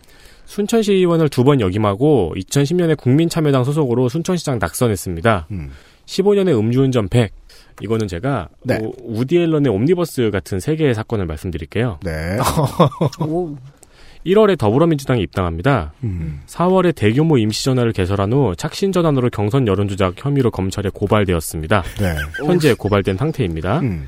[0.46, 5.48] 순천시 의원을 두 번 역임하고 2010년에 국민참여당 소속으로 순천시장 낙선했습니다.
[5.52, 5.72] 음.
[6.06, 7.34] 15년에 음주운전 100.
[7.82, 8.78] 이거는 제가 네.
[8.82, 12.00] 우- 우디 앨런의 옴니버스 같은 세 개의 사건을 말씀드릴게요.
[12.02, 12.38] 네.
[14.26, 15.92] 1월에 더불어민주당에 입당합니다.
[16.06, 16.44] 음.
[16.48, 21.84] 4월에 대규모 임시전화를 개설한 후 착신전환으로 경선 여론조작 혐의로 검찰에 고발되었습니다.
[22.00, 22.16] 네.
[22.48, 23.82] 현재 고발된 상태입니다.
[23.82, 24.08] 음.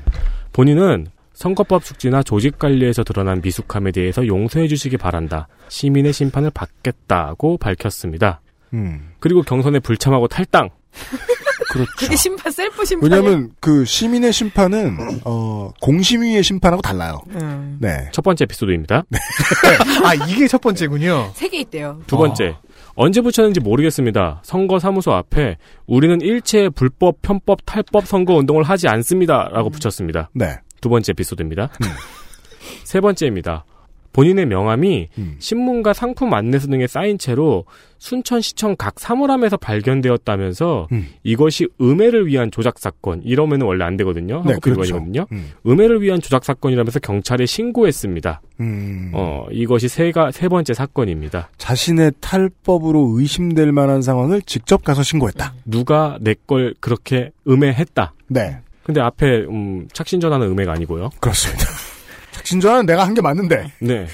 [0.54, 5.48] 본인은 선거법 숙지나 조직 관리에서 드러난 미숙함에 대해서 용서해 주시기 바란다.
[5.68, 8.40] 시민의 심판을 받겠다고 밝혔습니다.
[8.72, 9.12] 음.
[9.20, 10.70] 그리고 경선에 불참하고 탈당.
[11.70, 11.90] 그렇죠.
[11.98, 13.10] 그게 심판 셀프 심판.
[13.10, 17.20] 왜냐하면 그 시민의 심판은 어, 공심위의 심판하고 달라요.
[17.34, 17.76] 음.
[17.82, 18.08] 네.
[18.12, 19.04] 첫 번째 에피소드입니다.
[20.04, 21.32] 아 이게 첫 번째군요.
[21.34, 22.00] 세 개 있대요.
[22.06, 22.56] 두 번째.
[22.94, 24.40] 언제 붙였는지 모르겠습니다.
[24.42, 29.50] 선거 사무소 앞에 우리는 일체 불법, 편법, 탈법 선거 운동을 하지 않습니다.
[29.52, 30.30] 라고 붙였습니다.
[30.32, 30.56] 네.
[30.86, 31.68] 두 번째 에피소드입니다.
[32.84, 33.64] 세 번째입니다.
[34.12, 35.34] 본인의 명함이 음.
[35.40, 37.64] 신문과 상품 안내서 등에 쌓인 채로
[37.98, 41.08] 순천시청 각 사물함에서 발견되었다면서 음.
[41.22, 44.42] 이것이 음해를 위한 조작 사건 이러면 원래 안 되거든요.
[44.46, 45.26] 네, 한국비건이거든요.
[45.32, 45.50] 음.
[45.66, 48.40] 음해를 위한 조작 사건이라면서 경찰에 신고했습니다.
[48.60, 49.10] 음.
[49.12, 51.50] 어 이것이 세가 세 번째 사건입니다.
[51.58, 55.52] 자신의 탈법으로 의심될 만한 상황을 직접 가서 신고했다.
[55.66, 58.14] 누가 내 걸 그렇게 음해했다.
[58.28, 58.60] 네.
[58.86, 61.10] 근데 앞에 음, 착신전하는 음해가 아니고요.
[61.18, 61.64] 그렇습니다.
[62.44, 63.72] 진전은 내가 한 게 맞는데.
[63.80, 64.06] 네.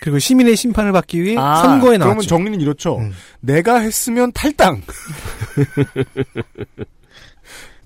[0.00, 2.28] 그리고 시민의 심판을 받기 위해 아, 선거에 그러면 나왔죠.
[2.28, 2.98] 정리는 이렇죠.
[2.98, 3.12] 음.
[3.40, 4.80] 내가 했으면 탈당.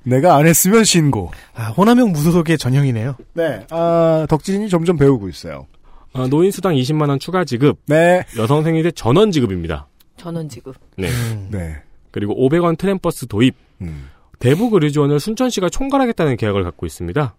[0.04, 1.30] 내가 안 했으면 신고.
[1.54, 3.16] 아, 호남형 무소속의 전형이네요.
[3.34, 3.66] 네.
[3.70, 5.66] 아, 덕진이 점점 배우고 있어요.
[6.12, 8.24] 어, 노인 수당 20만 원 추가 지급, 네.
[8.38, 9.86] 여성 생리대 전원 지급입니다.
[10.16, 10.76] 전원 지급.
[10.96, 11.08] 네.
[11.50, 11.76] 네.
[12.10, 13.54] 그리고 500원 트램버스 도입.
[13.82, 14.08] 음.
[14.38, 17.36] 대북 의료지원을 순천시가 총괄하겠다는 계약을 갖고 있습니다.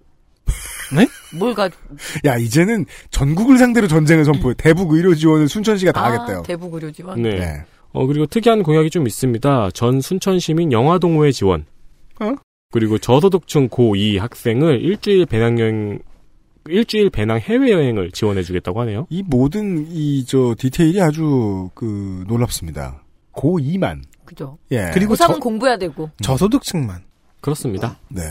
[1.38, 1.70] 뭘 가?
[2.26, 4.56] 야, 이제는 전국을 상대로 전쟁을 선포해.
[4.58, 6.40] 대북 의료 지원을 순천시가 다 하겠대요.
[6.40, 7.22] 아, 대북 의료 지원.
[7.22, 7.30] 네.
[7.36, 7.64] 네.
[7.92, 9.70] 어, 그리고 특이한 공약이 좀 있습니다.
[9.74, 11.66] 전 순천 시민 영화 동호회 지원.
[12.20, 12.34] 어?
[12.72, 16.00] 그리고 저소득층 고2 학생을 일주일 배낭여행,
[16.68, 19.06] 일주일 배낭 해외 여행을 지원해 주겠다고 하네요.
[19.10, 23.04] 이 모든 이 저 디테일이 아주 그 놀랍습니다.
[23.34, 24.02] 고2만.
[24.30, 24.60] 그죠.
[24.70, 24.92] 예.
[24.94, 26.08] 그리고 고3은 저- 공부해야 되고.
[26.22, 27.02] 저소득층만.
[27.42, 27.98] 그렇습니다.
[28.10, 28.22] 네.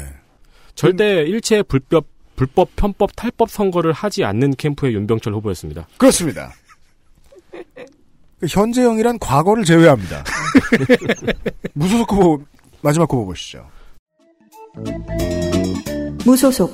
[0.77, 5.89] 절대 일체 불법, 불법, 편법, 탈법 선거를 하지 않는 캠프의 윤병철 후보였습니다.
[5.99, 6.53] 그렇습니다.
[8.39, 10.23] 그 현재형이란 과거를 제외합니다.
[11.75, 12.45] 무소속 후보
[12.81, 13.69] 마지막 후보 보시죠.
[16.25, 16.73] 무소속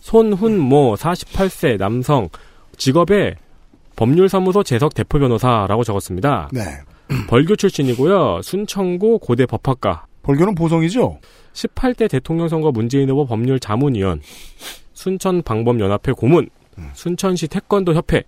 [0.00, 2.28] 손훈모 48세 남성
[2.76, 3.36] 직업에
[3.96, 6.48] 법률사무소 재석 대표 변호사라고 적었습니다.
[6.52, 6.60] 네.
[7.28, 8.40] 벌교 출신이고요.
[8.42, 10.06] 순천고 고대 법학과.
[10.22, 11.18] 벌교는 보성이죠?
[11.52, 14.20] 18대 대통령 선거 문재인 후보 법률 자문위원.
[14.94, 16.48] 순천 방법연합회 고문.
[16.94, 18.22] 순천시 태권도 협회.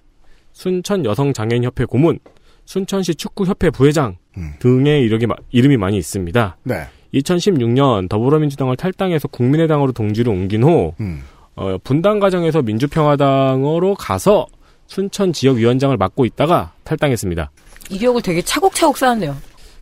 [0.53, 2.19] 순천 여성장애인협회 고문.
[2.67, 4.53] 순천시 축구협회 부회장 음.
[4.59, 6.57] 등의 이력이, 마- 이름이 많이 있습니다.
[6.65, 6.83] 네.
[7.15, 11.23] 2016년 더불어민주당을 탈당해서 국민의당으로 동지를 옮긴 후 음.
[11.55, 14.47] 어, 분당 과정에서 민주평화당으로 가서
[14.87, 17.51] 순천 지역위원장을 맡고 있다가 탈당했습니다.
[17.91, 19.37] 이력을 되게 차곡차곡 쌓았네요.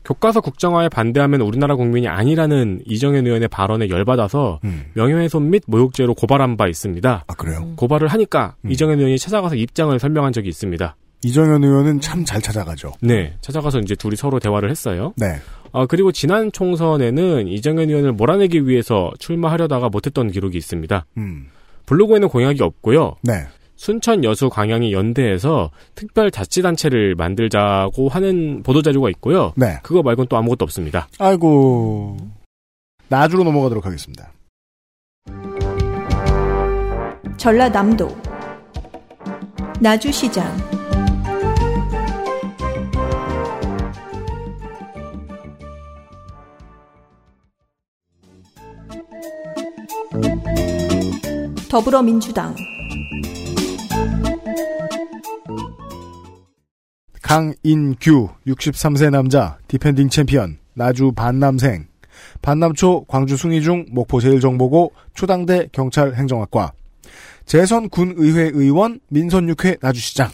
[0.05, 4.85] 교과서 국정화에 반대하면 우리나라 국민이 아니라는 이정현 의원의 발언에 열받아서 음.
[4.93, 7.25] 명예훼손 및 모욕죄로 고발한 바 있습니다.
[7.27, 7.73] 아 그래요?
[7.77, 8.71] 고발을 하니까 음.
[8.71, 10.95] 이정현 의원이 찾아가서 입장을 설명한 적이 있습니다.
[11.25, 12.93] 이정현 의원은 참 잘 찾아가죠.
[13.01, 15.15] 네, 찾아가서 이제 둘이 서로 대화를 했어요.
[15.17, 15.37] 네.
[15.73, 21.07] 아, 그리고 지난 총선에는 이정현 의원을 몰아내기 위해서 출마하려다가 못했던 기록이 있습니다.
[21.17, 21.47] 음.
[21.87, 23.17] 블로그에는 공약이 없고요.
[23.23, 23.47] 네.
[23.85, 29.53] 순천 여수 광양이 연대해서 특별 자치단체를 만들자고 하는 보도자료가 있고요.
[29.57, 29.79] 네.
[29.83, 31.07] 그거 말고는 또 아무것도 없습니다.
[31.19, 32.17] 아이고.
[33.09, 34.33] 나주로 넘어가도록 하겠습니다.
[37.37, 38.09] 전라남도
[39.81, 40.57] 나주시장
[51.69, 52.55] 더불어민주당
[57.25, 61.87] 강인규 63세 남자 defending 챔피언 나주 반남생
[62.43, 66.73] 반남초 광주 숭의중 목포 제일정보고 초당대 경찰 행정학과
[67.47, 70.29] 재선 군의회 의원 민선육기 나주시장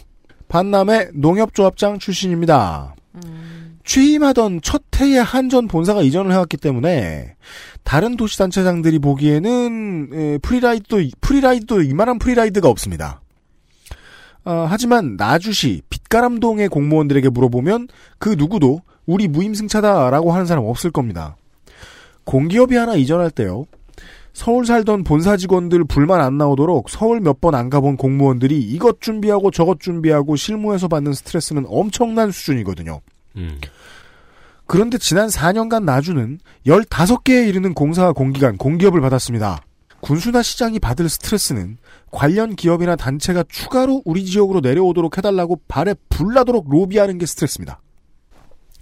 [0.49, 2.93] 반남의 농협조합장 출신입니다.
[3.85, 7.35] 취임하던 첫 해에 한전 본사가 이전을 해왔기 때문에
[7.83, 13.21] 다른 도시단체장들이 보기에는 에, 프리라이드도 프리라이드도 이만한 프리라이드가 없습니다.
[14.43, 17.87] 어, 하지만 나주시 빛가람동의 공무원들에게 물어보면
[18.17, 21.35] 그 누구도 우리 무임승차다라고 하는 사람 없을 겁니다.
[22.23, 23.65] 공기업이 하나 이전할 때요.
[24.33, 29.51] 서울 살던 본사 직원들 불만 안 나오도록 서울 몇 번 안 가본 공무원들이 이것 준비하고
[29.51, 33.01] 저것 준비하고 실무에서 받는 스트레스는 엄청난 수준이거든요.
[33.35, 33.59] 음.
[34.67, 39.59] 그런데 지난 4년간 나주는 15개에 이르는 공사와 공기관, 공기업을 받았습니다.
[40.01, 41.77] 군수나 시장이 받을 스트레스는
[42.11, 47.81] 관련 기업이나 단체가 추가로 우리 지역으로 내려오도록 해달라고 발에 불나도록 로비하는 게 스트레스입니다.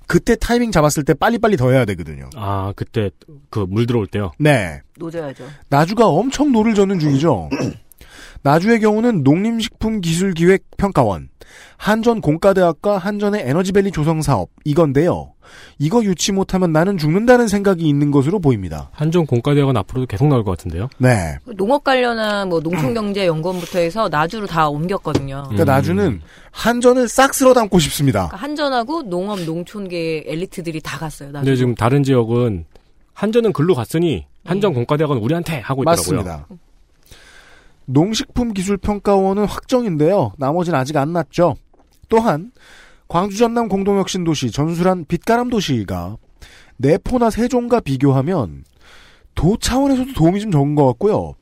[0.08, 2.30] 그때 타이밍 잡았을 때 빨리빨리 더 해야 되거든요.
[2.36, 3.12] 아, 그때
[3.52, 4.32] 그 물 들어올 때요.
[4.40, 4.82] 네.
[4.98, 5.46] 노 저어야죠.
[5.70, 7.50] 나주가 엄청 노를 젓는 중이죠.
[8.42, 11.30] 나주의 경우는 농림식품기술기획평가원,
[11.78, 15.34] 한전공과대학과 한전의 에너지밸리 조성사업 이건데요.
[15.80, 18.90] 이거 유치 못하면 나는 죽는다는 생각이 있는 것으로 보입니다.
[18.94, 20.90] 한전 공과대학은 앞으로도 계속 나올 것 같은데요.
[21.00, 21.38] 네.
[21.56, 25.46] 농업 관련한 뭐 농촌경제연구원부터 해서 나주로 다 옮겼거든요.
[25.50, 26.22] 그러니까 나주는
[26.52, 28.28] 한전을 싹 쓸어 담고 싶습니다.
[28.28, 31.32] 그러니까 한전하고 농업 농촌계 엘리트들이 다 갔어요.
[31.32, 31.46] 나주.
[31.46, 32.66] 근데 지금 다른 지역은
[33.14, 36.24] 한전은 글로 갔으니 한전 공과대학은 우리한테 하고 있더라고요.
[36.24, 36.48] 맞습니다.
[37.90, 40.34] 농식품기술평가원은 확정인데요.
[40.38, 41.56] 나머지는 아직 안 났죠.
[42.08, 42.52] 또한
[43.08, 46.18] 광주 전남 공동혁신도시 전술한 빛가람 도시가
[46.78, 48.64] 내포나 세종과 비교하면
[49.36, 51.34] 도 차원에서도 도움이 좀 적은 것 같고요.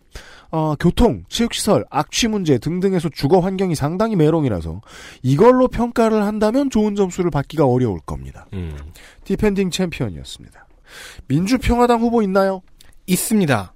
[0.49, 4.81] 어, 교통, 체육시설, 악취 문제 등등에서 주거 환경이 상당히 메롱이라서
[5.21, 8.47] 이걸로 평가를 한다면 좋은 점수를 받기가 어려울 겁니다.
[8.53, 8.73] 음.
[9.25, 10.65] defending 챔피언이었습니다.
[11.27, 12.61] 민주평화당 후보 있나요?
[13.07, 13.73] 있습니다.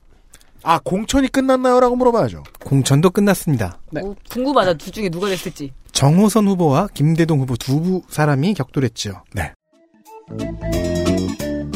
[0.64, 2.44] 아, 공천이 끝났나요?라고 물어봐야죠.
[2.64, 3.80] 공천도 끝났습니다.
[3.96, 4.76] 어, 궁금하다.
[4.76, 5.74] 둘 중에 누가 됐을지.
[5.92, 9.24] 정호선 후보와 김대동 후보 두 사람이 격돌했죠.
[9.34, 9.54] 네.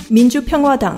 [0.10, 0.98] 민주평화당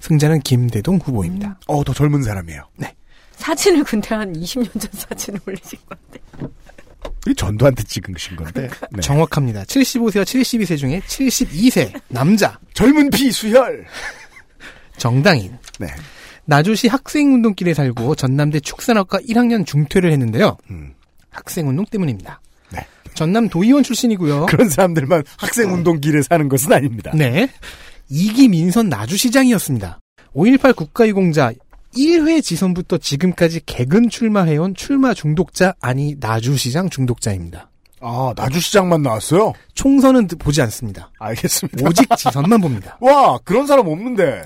[0.00, 1.58] 승자는 김대동 후보입니다.
[1.66, 2.68] 어, 더 젊은 사람이에요.
[2.76, 2.94] 네.
[3.36, 6.20] 사진을 근데 한 20년 전 사진을 올리신 건데.
[7.28, 8.68] 이 전두한테 찍으신 건데.
[8.92, 9.00] 네.
[9.00, 9.64] 정확합니다.
[9.64, 13.86] 75세와 72세 중에 72세 남자 젊은 피 수혈.
[14.98, 15.58] 정당인.
[15.78, 15.88] 네.
[16.44, 20.56] 나주시 학생운동길에 살고 전남대 축산학과 1학년 중퇴를 했는데요.
[20.70, 20.94] 음.
[21.30, 22.40] 학생운동 때문입니다.
[22.72, 22.86] 네.
[23.14, 24.46] 전남 도의원 출신이고요.
[24.50, 27.12] 그런 사람들만 학생운동길에 사는 것은 아닙니다.
[27.14, 27.48] 네.
[28.08, 30.00] 이기 민선 나주시장이었습니다.
[30.34, 31.52] 5.18 국가유공자
[31.96, 37.70] 1회 지선부터 지금까지 개근 출마해온 출마 중독자 아니 나주시장 중독자입니다.
[38.00, 39.54] 아, 나주시장만 나왔어요?
[39.74, 41.10] 총선은 보지 않습니다.
[41.18, 41.88] 알겠습니다.
[41.88, 42.98] 오직 지선만 봅니다.
[43.00, 44.42] 와, 그런 사람 없는데.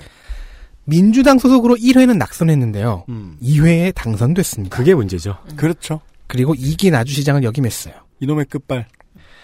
[0.85, 3.05] 민주당 소속으로 1회는 낙선했는데요.
[3.09, 3.37] 음.
[3.41, 4.75] 2회에 당선됐습니다.
[4.75, 5.37] 그게 문제죠.
[5.55, 6.01] 그렇죠.
[6.27, 7.93] 그리고 이기 나주시장을 역임했어요.
[8.19, 8.87] 이놈의 끝발.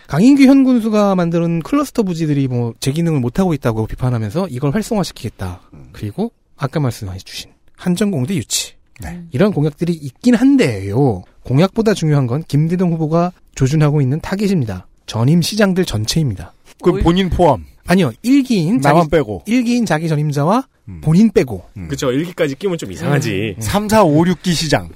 [0.08, 5.62] 강인규 현 군수가 만드는 클러스터 부지들이 뭐 제 기능을 못하고 있다고 비판하면서 이걸 활성화시키겠다.
[5.92, 8.76] 그리고 아까 말씀해 주신 한전공대 유치.
[9.02, 9.22] 네.
[9.32, 11.24] 이런 공약들이 있긴 한데요.
[11.44, 14.88] 공약보다 중요한 건 김대동 후보가 조준하고 있는 타겟입니다.
[15.06, 16.54] 전임 시장들 전체입니다.
[16.82, 17.66] 그 본인 포함.
[17.88, 18.12] 아니요.
[18.24, 19.44] 1기인 나만 자기, 빼고.
[19.48, 20.68] 1기인 자기 전임자와
[21.02, 22.12] 본인 빼고 그쵸.
[22.12, 23.58] 일기까지 끼면 좀 이상하지.
[23.60, 24.90] 3, 4, 5, 6기 시장.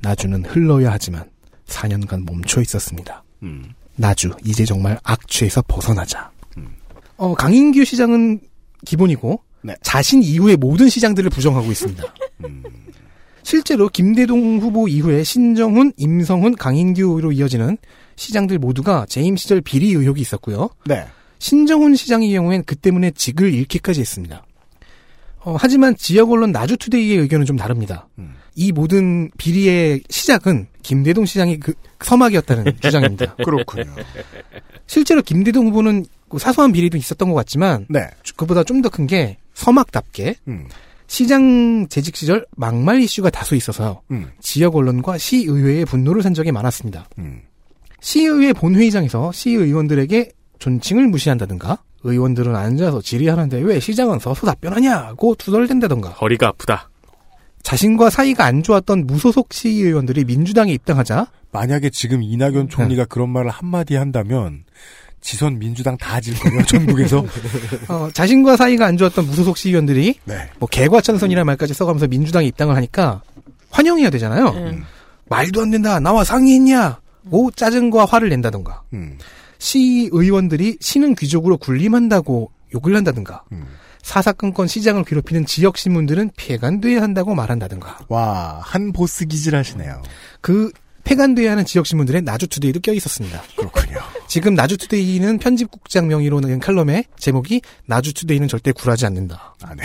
[0.00, 1.24] 나주는 흘러야 하지만
[1.66, 3.24] 4년간 멈춰 있었습니다.
[3.96, 6.30] 나주 이제 정말 악취에서 벗어나자.
[7.16, 8.40] 어, 강인규 시장은
[8.84, 9.74] 기본이고 네.
[9.82, 12.02] 자신 이후의 모든 시장들을 부정하고 있습니다.
[13.42, 17.78] 실제로 김대동 후보 이후에 신정훈, 임성훈, 강인규로 이어지는
[18.16, 20.70] 시장들 모두가 재임 시절 비리 의혹이 있었고요.
[20.86, 21.06] 네.
[21.48, 24.46] 신정훈 시장의 경우엔 그 때문에 직을 잃기까지 했습니다.
[25.40, 28.08] 어, 하지만 지역 언론 나주투데이의 의견은 좀 다릅니다.
[28.18, 28.36] 음.
[28.54, 33.34] 이 모든 비리의 시작은 김대동 시장이 그 서막이었다는 주장입니다.
[33.44, 33.94] 그렇군요.
[34.86, 38.08] 실제로 김대동 후보는 그 사소한 비리도 있었던 것 같지만 네.
[38.36, 40.66] 그보다 좀 더 큰 게 서막답게 음.
[41.08, 44.30] 시장 재직 시절 막말 이슈가 다수 있어서 음.
[44.40, 47.06] 지역 언론과 시의회의 분노를 산 적이 많았습니다.
[47.18, 47.42] 음.
[48.00, 50.30] 시의회 본회의장에서 시의원들에게
[50.68, 56.88] 존칭을 무시한다든가 의원들은 앉아서 질의하는데 왜 시장은 서서 답변하냐고 투덜댄다던가 허리가 아프다.
[57.62, 62.26] 자신과 사이가 안 좋았던 무소속 시의원들이 민주당에 입당하자 만약에 지금 네.
[62.26, 64.64] 이낙연 총리가 그런 말을 한마디 한다면
[65.20, 66.62] 지선 민주당 다 질 거예요.
[66.68, 67.24] 전국에서.
[67.88, 70.50] 어, 자신과 사이가 안 좋았던 무소속 시의원들이 네.
[70.58, 73.22] 뭐 개과천선이라는 말까지 써가면서 민주당에 입당을 하니까
[73.70, 74.48] 환영해야 되잖아요.
[74.48, 74.84] 음.
[75.28, 76.00] 말도 안 된다.
[76.00, 77.00] 나와 상의했냐?
[77.30, 78.82] 오 짜증과 화를 낸다던가.
[78.94, 79.18] 음.
[79.64, 83.44] 시의원들이 시는 귀족으로 군림한다고 욕을 한다든가.
[83.52, 83.66] 음.
[84.02, 88.00] 사사건건 시장을 괴롭히는 지역 신문들은 폐간돼야 한다고 말한다든가.
[88.08, 90.02] 와, 한 보스 기질 하시네요.
[90.42, 90.70] 그
[91.04, 93.42] 폐간돼야 하는 지역 신문들의 나주투데이도 껴 있었습니다.
[93.56, 94.00] 그렇군요.
[94.28, 99.54] 지금 나주투데이는 편집국장 명의로 낸 칼럼의 제목이 나주투데이는 절대 굴하지 않는다.
[99.62, 99.84] 아, 네.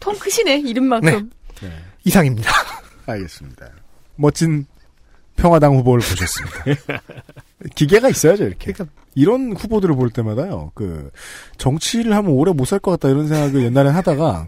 [0.00, 1.30] 통 크시네 이름만큼.
[1.60, 1.70] 네.
[2.04, 2.50] 이상입니다.
[3.06, 3.68] 알겠습니다.
[4.16, 4.66] 멋진
[5.42, 7.00] 평화당 후보를 보셨습니다.
[7.74, 8.72] 기계가 있어야죠, 이렇게.
[9.14, 11.10] 이런 후보들을 볼 때마다요, 그,
[11.58, 14.46] 정치를 하면 오래 못 살 것 같다 이런 생각을 옛날엔 하다가,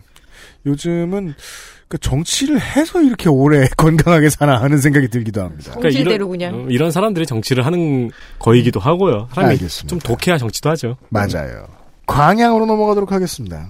[0.67, 1.35] 요즘은,
[1.89, 5.73] 그 정치를 해서 이렇게 오래 건강하게 사나 하는 생각이 들기도 합니다.
[5.73, 6.55] 성질대로 그냥.
[6.55, 9.29] 어, 이런 사람들이 정치를 하는 거이기도 하고요.
[9.35, 9.89] 사람이 알겠습니다.
[9.89, 10.97] 좀 독해야 정치도 하죠.
[11.11, 11.67] 맞아요.
[12.07, 13.69] 광양으로 넘어가도록 하겠습니다.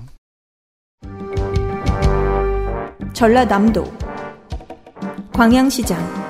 [3.13, 3.93] 전라남도
[5.33, 6.24] 광양시장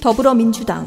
[0.00, 0.86] 더불어민주당.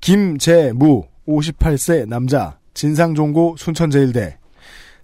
[0.00, 4.38] 김재무 58세 남자 진상종고 순천제일대.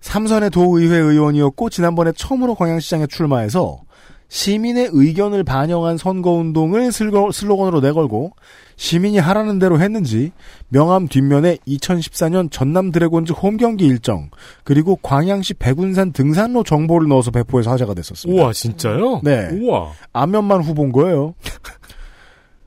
[0.00, 3.80] 삼선의 도의회 의원이었고 지난번에 처음으로 광양시장에 출마해서
[4.28, 8.32] 시민의 의견을 반영한 선거운동을 슬로건으로 내걸고
[8.76, 10.32] 시민이 하라는 대로 했는지
[10.68, 14.30] 명함 뒷면에 2014년 전남 드래곤즈 홈경기 일정
[14.64, 18.40] 그리고 광양시 백운산 등산로 정보를 넣어서 배포해서 화제가 됐었습니다.
[18.40, 19.22] 우와 진짜요?
[19.24, 19.48] 네.
[19.50, 19.92] 우와.
[20.12, 21.34] 앞면만 후보인 거예요.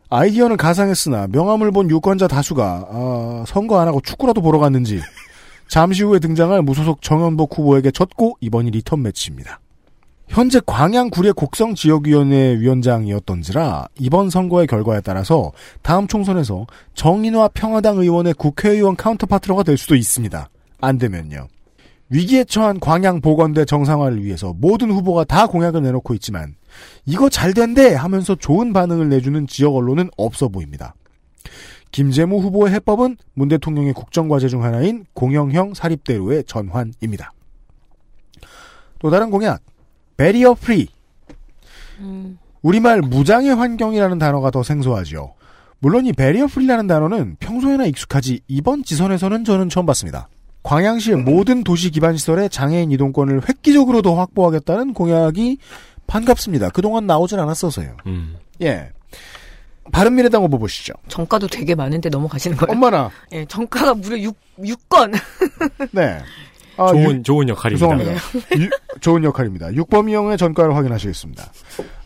[0.10, 5.00] 아이디어는 가상했으나 명함을 본 유권자 다수가 아, 선거 안 하고 축구라도 보러 갔는지
[5.70, 9.62] 잠시 후에 등장할 무소속 정현복 후보에게 졌고 이번이 리턴 매치입니다.
[10.32, 15.52] 현재 광양구례 곡성지역위원회 위원장이었던지라 이번 선거의 결과에 따라서
[15.82, 20.50] 다음 총선에서 정인화 평화당 의원의 국회의원 counterpartner가 될 수도 있습니다.
[20.80, 21.48] 안 되면요.
[22.08, 26.56] 위기에 처한 광양 보건대 정상화를 위해서 모든 후보가 다 공약을 내놓고 있지만
[27.06, 30.96] 이거 잘 된대 하면서 좋은 반응을 내주는 지역 언론은 없어 보입니다.
[31.92, 37.34] 김재무 후보의 해법은 문 대통령의 국정과제 중 하나인 공영형 사립대로의 전환입니다.
[39.00, 39.62] 또 다른 공약,
[40.22, 40.88] barrier free.
[41.98, 42.38] 음.
[42.62, 45.34] 우리말 무장애 환경이라는 단어가 더 생소하죠.
[45.80, 50.30] 물론 이 barrier free라는 단어는 평소에나 익숙하지 이번 지선에서는 저는 처음 봤습니다.
[50.62, 55.58] 광양시의 모든 도시 기반 시설의 장애인 이동권을 획기적으로 더 확보하겠다는 공약이
[56.06, 56.70] 반갑습니다.
[56.70, 57.98] 그동안 나오질 않았어서요.
[58.06, 58.36] 음.
[58.62, 58.92] 예.
[59.92, 60.94] 바른미래당 후보 보시죠.
[61.08, 62.72] 정가도 되게 많은데 넘어가시는 거예요?
[62.72, 63.10] 엄마나.
[63.32, 65.20] 예, 정가가 무려 6, 6건.
[65.92, 66.20] 네.
[66.78, 67.88] 아, 좋은 유- 좋은 역할입니다.
[67.96, 68.64] 죄송합니다.
[68.64, 68.70] 유-
[69.00, 69.74] 좋은 역할입니다.
[69.74, 71.52] 육범이 형의 전가를 확인하시겠습니다.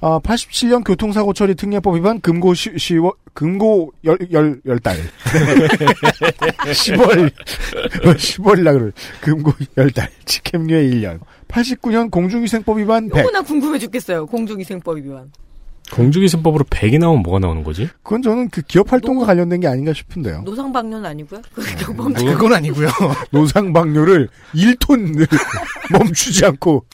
[0.01, 4.95] 아, 87년 교통사고 처리 특례법 위반 금고 시, 시월, 금고 열, 열, 열 달.
[6.65, 7.31] 10월,
[8.15, 8.93] 10월이라 그럴.
[9.21, 10.09] 금고 열 달.
[10.25, 11.19] 직행유예 1년.
[11.47, 13.23] 89년 공중위생법 위반 100.
[13.23, 14.25] 너무나 궁금해 죽겠어요.
[14.27, 15.31] 공중위생법 위반.
[15.91, 17.89] 공주기신법으로 100이 나오면 뭐가 나오는 거지?
[18.03, 20.41] 그건 저는 그 기업 활동과 관련된 게 아닌가 싶은데요.
[20.41, 21.41] 노상방뇨는 아니고요.
[21.53, 22.89] 그 뭐, 경범 그건 아니고요.
[23.31, 25.27] 노상방뇨를 1톤을
[25.91, 26.85] 멈추지 않고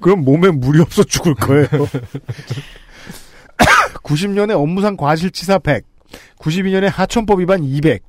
[0.00, 1.68] 그럼 몸에 물이 없어 죽을 거예요.
[4.02, 5.84] 90년에 업무상 과실치사 100,
[6.38, 8.02] 92년에 하천법 위반 200.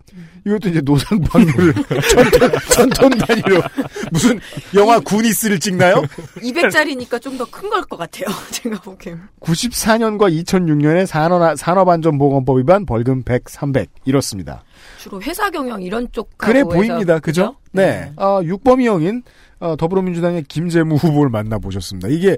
[0.48, 1.74] 이것도 이제 노상방뇨를
[2.14, 3.62] 천톤, 천톤 단위로
[4.12, 4.39] 무슨
[4.74, 6.02] 영화 구니스를 찍나요?
[6.41, 8.26] 200짜리니까 좀 더 큰 걸 것 같아요.
[8.52, 9.20] 제가 보기엔.
[9.41, 14.64] 94년과 2006년에 산업, 산업안전보건법 위반 벌금 100, 300 이렇습니다.
[15.00, 17.20] 주로 회사 경영 이런 쪽 그래 보입니다.
[17.20, 17.56] 그죠?
[17.72, 18.12] 네.
[18.16, 19.24] 어, 육범이 형인
[19.60, 22.08] 어, 더불어민주당의 김재무 후보를 만나보셨습니다.
[22.10, 22.38] 이게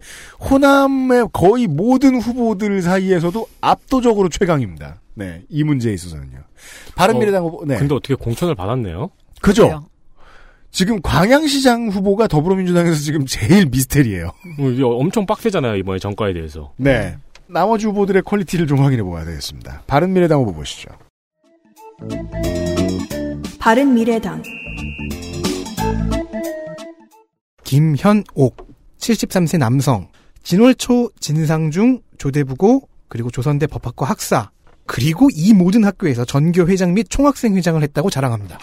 [0.50, 5.00] 호남의 거의 모든 후보들 사이에서도 압도적으로 최강입니다.
[5.20, 6.40] 네, 이 문제에 있어서는요.
[6.96, 7.78] 바른미래당 후보, 네.
[7.78, 9.10] 근데 어떻게 공천을 받았네요?
[9.42, 9.84] 그죠?
[10.72, 14.28] 지금 광양시장 후보가 더불어민주당에서 지금 제일 미스테리예요.
[14.28, 16.72] 어, 이게 엄청 빡세잖아요 이번에 전과에 대해서.
[16.78, 17.18] 네.
[17.48, 19.84] 나머지 후보들의 quality를 좀 확인해 보아야 되겠습니다.
[19.88, 20.90] 바른미래당 후보 보시죠.
[23.60, 24.42] 바른미래당
[27.66, 28.68] 김현옥
[29.00, 30.08] 73세 남성
[30.44, 34.52] 진월초 진상중 조대부고 그리고 조선대 법학과 학사
[34.92, 38.58] 그리고 이 모든 학교에서 전교 회장 및 총학생 회장을 했다고 자랑합니다.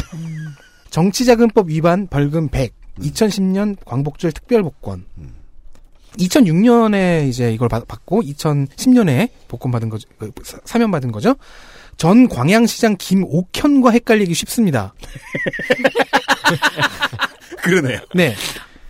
[0.90, 5.04] 정치자금법 위반 벌금 100 2010년 광복절 특별복권
[6.18, 10.08] 2006년에 이제 이걸 받, 고 2010년에 복권 받은 거죠.
[10.18, 11.36] 그, 사- 사면 받은 거죠.
[11.96, 14.94] 전 광양시장 김옥현과 헷갈리기 쉽습니다.
[17.62, 18.00] 그러네요.
[18.14, 18.34] 네.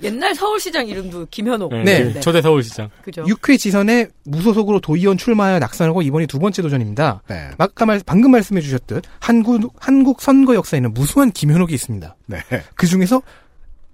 [0.03, 1.72] 옛날 서울시장 이름도 김현옥.
[1.84, 2.12] 네.
[2.12, 2.90] 그 초대 서울시장.
[3.03, 3.24] 그죠.
[3.24, 7.22] 6회 지선에 무소속으로 도의원 출마하여 낙선하고 이번이 두 번째 도전입니다.
[7.28, 7.51] 네.
[7.59, 12.16] 아까 말, 방금 말씀해 주셨듯 한국, 한국 선거 역사에는 무수한 김현옥이 있습니다.
[12.26, 12.38] 네.
[12.74, 13.22] 그 중에서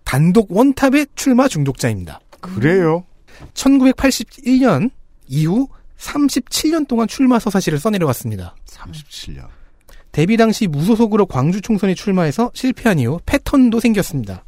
[0.04, 2.20] 단독 원탑의 출마 중독자입니다.
[2.40, 3.04] 그래요?
[3.54, 4.90] 1981년
[5.28, 8.56] 이후 37년 동안 출마 서사시를 써내려왔습니다.
[8.66, 9.46] 37년.
[10.10, 14.44] 데뷔 당시 무소속으로 광주 총선에 출마해서 실패한 이후 패턴도 생겼습니다.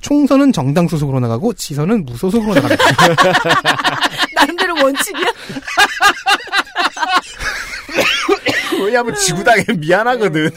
[0.00, 2.84] 총선은 정당 소속으로 나가고 지선은 무소속으로 나갑니다.
[4.36, 5.26] 나름대로 원칙이야?
[8.84, 10.50] 왜냐하면 지구당에 미안하거든.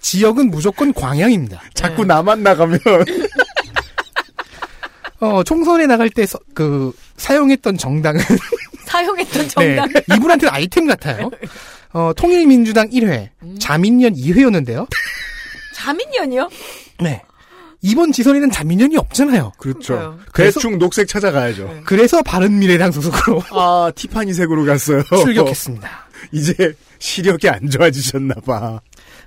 [0.00, 1.60] 지역은 무조건 광양입니다.
[1.74, 2.78] 자꾸 나만 나가면.
[5.20, 8.20] 어, 총선에 나갈 때, 서- 그, 사용했던 정당은,
[8.84, 9.88] 사용했던 네, 정당.
[10.14, 11.30] 이분한테는 아이템 같아요.
[11.92, 14.86] 어, 통일민주당 1회, 자민련 2회였는데요.
[15.74, 16.50] 자민련이요?
[17.00, 17.22] 네.
[17.82, 19.52] 이번 지선에는 자민련이 없잖아요.
[19.58, 20.18] 그렇죠.
[20.32, 21.82] 그래서- 대충 녹색 찾아가야죠.
[21.84, 25.02] 그래서 바른미래당 소속으로 아, 티파니색으로 갔어요.
[25.22, 25.88] 출격했습니다.
[26.32, 28.80] 이제 시력이 안 좋아지셨나 봐.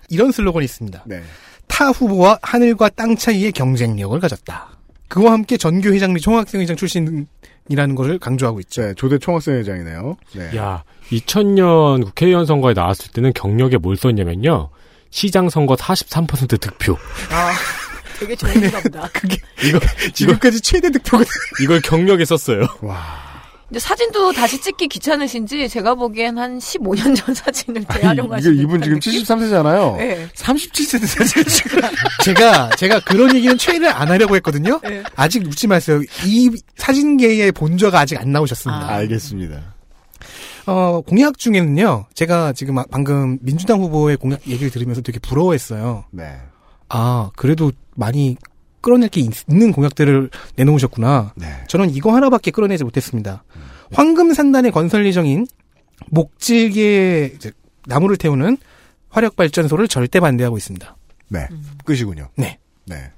[0.10, 1.04] 이런 슬로건이 있습니다.
[1.06, 1.22] 네.
[1.68, 4.70] 타 후보와 하늘과 땅 차이의 경쟁력을 가졌다.
[5.08, 8.82] 그와 함께 전교 회장 및 총학생 회장 출신이라는 것을 강조하고 있죠.
[8.82, 10.18] 네, 조대 총학생회장이네요.
[10.34, 10.58] 네.
[10.58, 14.70] 야, 2000년 국회의원 선거에 나왔을 때는 경력에 뭘 썼냐면요.
[15.12, 16.94] 시장 선거 43% 득표.
[17.32, 17.52] 아,
[18.20, 19.10] 되게 좋은가 보다.
[19.64, 19.80] 이거
[20.14, 21.24] 지금까지 최대 득표가
[21.62, 22.66] 이걸 경력에 썼어요.
[23.70, 28.98] 근데 사진도 다시 찍기 귀찮으신지 제가 보기엔 한 15년 전 사진을 재활용하시는 이게 이분 지금
[29.00, 29.98] 73세잖아요.
[29.98, 30.28] 네.
[30.34, 31.82] 37세대 사진을 지금.
[32.24, 34.80] 제가 제가 그런 얘기는 최대를 안 하려고 했거든요.
[34.82, 35.04] 네.
[35.16, 36.02] 아직 묻지 마세요.
[36.26, 38.90] 이 사진계의 본좌가 아직 안 나오셨습니다.
[38.90, 39.76] 알겠습니다.
[40.66, 42.08] 어, 공약 중에는요.
[42.16, 46.06] 제가 지금 아- 방금 민주당 후보의 공약 얘기를 들으면서 되게 부러워했어요.
[46.10, 46.38] 네.
[46.90, 48.38] 아, 그래도 많이
[48.82, 51.34] 끌어낼 게 있- 있는 공약들을 내놓으셨구나.
[51.36, 51.48] 네.
[51.68, 53.44] 저는 이거 하나밖에 끌어내지 못했습니다.
[53.92, 55.46] 황금산단의 건설 예정인
[56.10, 57.52] 목질기에 이제
[57.86, 58.58] 나무를 태우는
[59.10, 60.96] 화력발전소를 절대 반대하고 있습니다.
[61.30, 61.48] 네.
[61.86, 62.30] 끝이군요.
[62.36, 62.58] 네.
[62.86, 63.12] 네.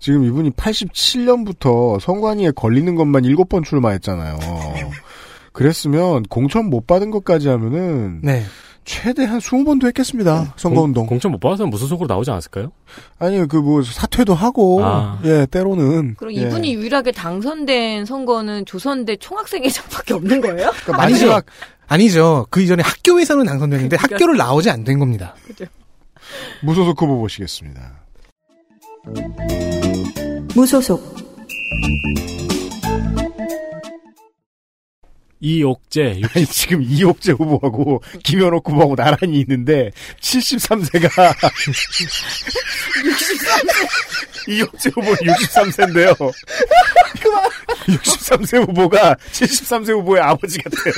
[0.00, 4.38] 지금 이분이 87년부터 선관위에 걸리는 것만 7번 출마했잖아요.
[5.52, 8.44] 그랬으면 공천 못 받은 것까지 하면은 네.
[8.88, 10.54] 최대 한 20번도 했겠습니다.
[10.56, 11.04] 선거운동.
[11.06, 12.72] 공, 천 못 받았으면 무슨 속으로 나오지 않았을까요?
[13.18, 15.20] 아니 그뭐 사퇴도 하고 아.
[15.24, 16.40] 예 때로는 그럼 예.
[16.40, 20.70] 이분이 유일하게 당선된 선거는 조선대 총학생회장밖에 없는 거예요?
[20.84, 21.26] 그러니까 아니죠.
[21.26, 21.44] 마지막
[21.86, 22.46] 아니죠.
[22.48, 25.34] 그 이전에 학교에서는 당선됐는데 학교를 나오지 안 된 겁니다.
[26.62, 27.92] 무소속 후보 보시겠습니다.
[30.54, 31.14] 무소속
[35.40, 39.90] 이옥재, 아니 지금 이옥재 후보하고 김현옥 후보하고 나란히 있는데
[40.20, 41.34] 73세가
[44.48, 46.16] 이옥재 후보 63세인데요.
[47.86, 50.92] 63세 후보가 73세 후보의 아버지 같아요.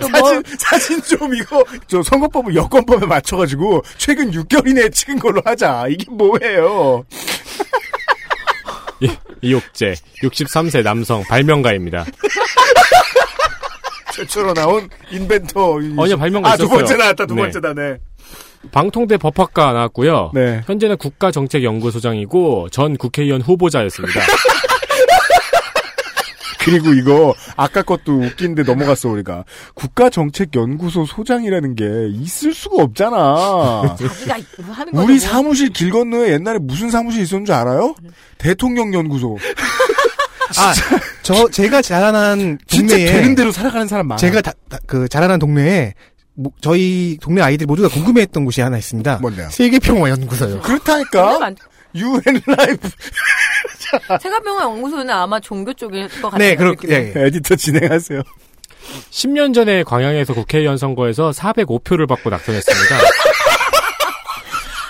[0.00, 5.86] 사진 사진 좀 이거 저 선거법을 여권법에 맞춰가지고 최근 6개월 이내에 찍은 걸로 하자.
[5.90, 7.04] 이게 뭐예요?
[9.00, 9.10] 이-
[9.42, 12.04] 이옥재, 63세 남성, 발명가입니다.
[14.12, 15.78] 최초로 나온 인벤터.
[15.78, 16.78] 아니요, 발명가 아두 있었어요.
[16.78, 17.26] 번째 나왔다.
[17.26, 17.42] 두 네.
[17.42, 17.74] 번째다.
[17.74, 17.98] 네.
[18.70, 20.30] 방통대 법학과 나왔고요.
[20.34, 20.60] 네.
[20.66, 24.20] 현재는 국가정책연구소장이고 전 국회의원 후보자였습니다.
[26.64, 29.44] 그리고 이거 아까 것도 웃긴데 넘어갔어 우리가
[29.74, 33.96] 국가정책연구소 소장이라는 게 있을 수가 없잖아.
[33.98, 34.36] 자기가
[34.72, 35.04] 하는 거죠.
[35.04, 35.18] 우리 뭐.
[35.18, 37.96] 사무실 길 건너에 옛날에 무슨 사무실 있었는 줄 알아요?
[38.38, 39.38] 대통령 연구소.
[40.58, 40.74] 아,
[41.22, 44.18] 저 제가 자라난 진짜 동네에 되는 대로 살아가는 사람 많아.
[44.18, 45.94] 제가 다, 다- 그 자라난 동네에
[46.34, 49.18] 뭐, 저희 동네 아이들 모두 다 궁금해했던 곳이 하나 있습니다.
[49.20, 49.48] 뭔데요?
[49.50, 50.60] 세계평화 연구소요.
[50.60, 51.38] 그렇다니까.
[51.38, 51.56] 많-
[51.94, 52.88] 유엔 라이프.
[54.20, 56.38] 세가병원 연구소는 아마 종교 쪽일 것 같아요.
[56.38, 56.92] 네, 그렇, 느낌이.
[56.92, 57.26] 예, 예.
[57.26, 58.22] 에디터 진행하세요.
[59.10, 62.96] 10년 전에 광양에서 국회의원 선거에서 405표를 받고 낙선했습니다.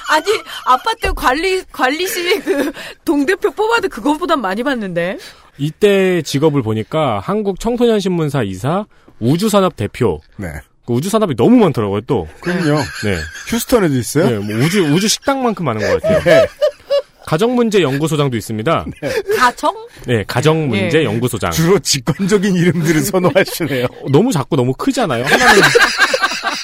[0.09, 0.25] 아니
[0.67, 2.73] 아파트 관리 관리실 그
[3.05, 5.19] 동대표 뽑아도 그것보단 많이 받는데.
[5.59, 8.87] 이때 직업을 보니까 한국 청소년 신문사 이사,
[9.21, 10.21] 우주산업 대표.
[10.37, 10.49] 네.
[10.87, 12.27] 그 우주산업이 너무 많더라고요, 또.
[12.41, 12.79] 그럼요.
[13.05, 13.17] 네.
[13.49, 14.31] 휴스턴에도 있어요?
[14.31, 16.21] 네, 뭐 우주 우주 식당만큼 많은 것 같아요.
[16.23, 16.47] 네.
[17.25, 18.85] 가정문제 연구소장도 있습니다.
[19.39, 19.87] 가정?
[20.07, 21.05] 네, 가정문제 예.
[21.05, 21.53] 연구소장.
[21.53, 23.85] 주로 직관적인 이름들을 선호하시네요.
[23.87, 25.25] 어, 너무 작고 너무 크잖아요.
[25.25, 25.63] 하나는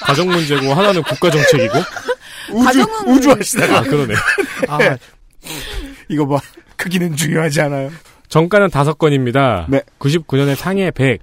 [0.05, 1.73] 가정문제고 하나는 국가정책이고.
[2.51, 3.77] 우주, 가정은- 우주 하시다가.
[3.77, 4.13] 아, 그러네.
[4.67, 4.79] 아,
[6.09, 6.39] 이거 봐.
[6.75, 7.91] 크기는 중요하지 않아요.
[8.29, 9.65] 정가는 다섯 건입니다.
[9.69, 9.81] 네.
[9.99, 11.19] 99년에 상해 100,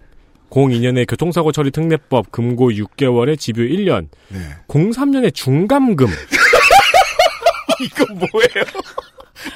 [0.51, 4.39] 02년에 교통사고 처리 특례법 금고 6개월에 집유 1년, 네.
[4.69, 6.09] 03년에 중감금,
[7.81, 8.65] 이거 뭐예요?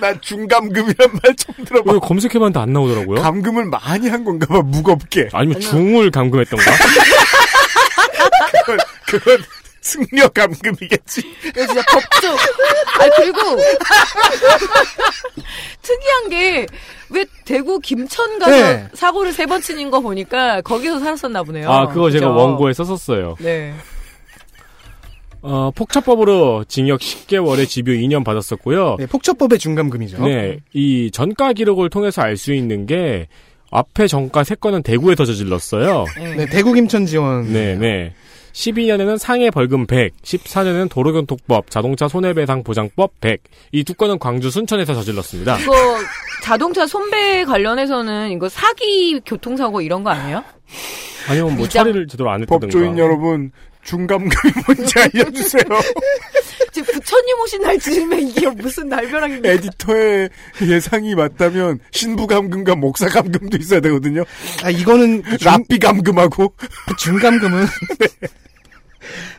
[0.01, 1.98] 난 중감금이란 말 처음 들어봐.
[1.98, 3.20] 검색해봤는데 안 나오더라고요.
[3.20, 5.28] 감금을 많이 한 건가 봐, 무겁게.
[5.32, 6.64] 아니면 중을 감금했던가?
[8.64, 9.39] 그건, 그건
[9.81, 11.23] 승려 감금이겠지.
[11.43, 12.28] 진짜 법조.
[12.98, 13.39] 아 그리고
[15.82, 16.66] 특이한 게
[17.12, 18.86] 왜 대구 김천 가서 네.
[18.94, 21.69] 사고를 세 번 치는 거 보니까 거기서 살았었나 보네요.
[21.69, 22.39] 아, 그거 제가 그죠?
[22.39, 23.35] 원고에 썼었어요.
[23.40, 23.74] 네.
[25.43, 28.97] 어, 폭처법으로 징역 10개월에 집유 2년 받았었고요.
[29.01, 30.24] 네, 폭처법의 중감금이죠.
[30.24, 33.27] 네, 이 전가 기록을 통해서 알 수 있는 게
[33.73, 36.05] 앞에 전가 3건은 대구에서 저질렀어요.
[36.16, 36.35] 네.
[36.36, 37.52] 네, 대구 김천 지원.
[37.52, 38.15] 네, 네.
[38.52, 43.40] 12년에는 상해 벌금 100, 14년에는 도로교통법, 자동차 손해배상 보장법 100.
[43.72, 45.59] 이 두 건은 광주 순천에서 저질렀습니다.
[45.60, 45.72] 이거
[46.43, 50.44] 자동차 손배 관련해서는 이거 사기 교통사고 이런 거 아니에요?
[51.28, 52.66] 아니면 뭐 처리를 제대로 안 했다든가.
[52.66, 53.52] 법조인 여러분,
[53.82, 55.62] 중감금이 뭔지 알려주세요.
[57.11, 59.51] 부처님 오신 날 즈음에 이게 무슨 날벼락입니까?
[59.51, 60.31] 에디터의
[60.62, 64.24] 예상이 맞다면 신부 감금과 목사 감금도 있어야 되거든요.
[64.62, 66.55] 아, 이거는 중, 랍비 감금하고
[66.99, 67.66] 중감금은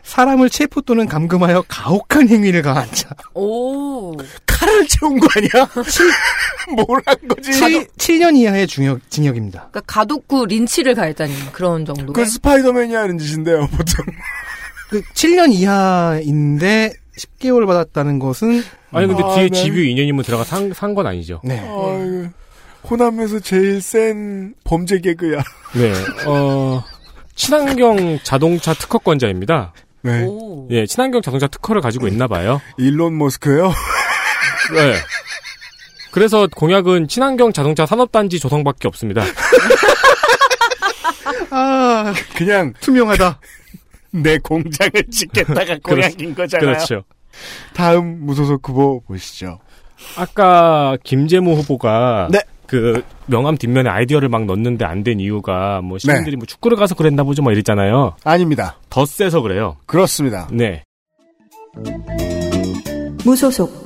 [0.04, 3.10] 사람을 체포 또는 감금하여 가혹한 행위를 가한 자.
[3.34, 4.18] 오.
[4.46, 5.70] 칼을 채운 거 아니야?
[6.76, 7.54] 뭘한 거지?
[7.54, 9.70] 7, 7년 이하의 중역, 징역입니다.
[9.72, 12.12] 그러니까 가독구 린치를 가했다니 그런 정도.
[12.12, 14.06] 그 스파이더맨이 하는 짓인데요, 보통.
[14.90, 20.74] 그 7년 이하인데 10개월 받았다는 것은 아니 근데 아, 뒤에 난- 집유 2년이면 들어가 산,
[20.74, 21.42] 산건 아니죠.
[21.44, 21.60] 네.
[21.60, 22.30] 아유,
[22.90, 25.42] 호남에서 제일 센 범죄 개그야.
[25.76, 25.94] 네.
[26.26, 26.84] 어,
[27.36, 29.74] 친환경 자동차 특허권자입니다.
[30.04, 30.24] 네.
[30.26, 30.68] 오.
[30.72, 32.60] 예, 친환경 자동차 특허를 가지고 있나 봐요.
[32.78, 33.68] 일론 머스크요?
[34.74, 34.96] 네.
[36.12, 39.24] 그래서 공약은 친환경 자동차 산업단지 조성밖에 없습니다.
[41.52, 43.40] 아, 그냥 투명하다.
[44.24, 46.74] 내 공장을 짓겠다가 공약인 거잖아요.
[46.74, 47.04] 그렇죠.
[47.74, 49.60] 다음 무소속 후보 보시죠.
[50.18, 52.40] 아까 김재무 후보가 네.
[52.68, 56.38] 그 명함 뒷면에 아이디어를 막 넣는데 안 된 이유가 뭐 시민들이 네.
[56.38, 58.16] 뭐 축구를 가서 그랬나 보죠 뭐 이랬잖아요.
[58.24, 58.78] 아닙니다.
[58.90, 59.78] 더 세서 그래요.
[59.86, 60.48] 그렇습니다.
[60.52, 60.84] 네.
[63.24, 63.86] 무소속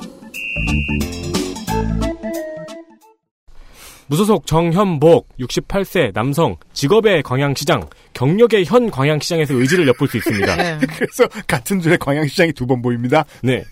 [4.08, 10.56] 무소속 정현복 68세 남성 직업의 광양시장 경력의 현 광양시장에서 의지를 엿볼 수 있습니다.
[10.56, 10.78] 네.
[10.86, 13.24] 그래서 같은 줄에 광양시장이 두 번 보입니다.
[13.42, 13.64] 네.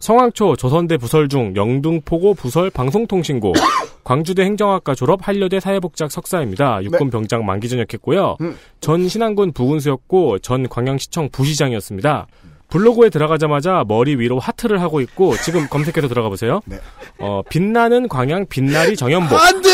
[0.00, 3.52] 성황초 조선대 부설 중 영등포고 부설 방송통신고
[4.04, 6.82] 광주대 행정학과 졸업 한려대 사회복지학 석사입니다.
[6.82, 8.36] 육군 병장 만기 전역했고요.
[8.40, 8.56] 음.
[8.80, 12.26] 전 신안군 부군수였고 전 광양시청 부시장이었습니다.
[12.72, 16.62] 블로그에 들어가자마자 머리 위로 하트를 하고 있고 지금 검색해서 들어가 보세요.
[16.64, 16.78] 네.
[17.18, 19.38] 어, 빛나는 광양 빛나리 정현복.
[19.38, 19.68] 안 돼!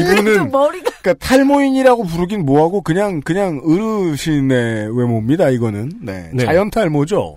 [0.00, 5.92] 이분은, 머리가 그니까 탈모인이라고 부르긴 뭐하고 그냥, 그냥 어르신의 외모입니다, 이거는.
[6.00, 6.30] 네.
[6.32, 6.46] 네.
[6.46, 7.36] 자연 탈모죠.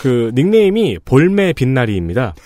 [0.00, 2.36] 그 닉네임이 볼매 빛나리입니다.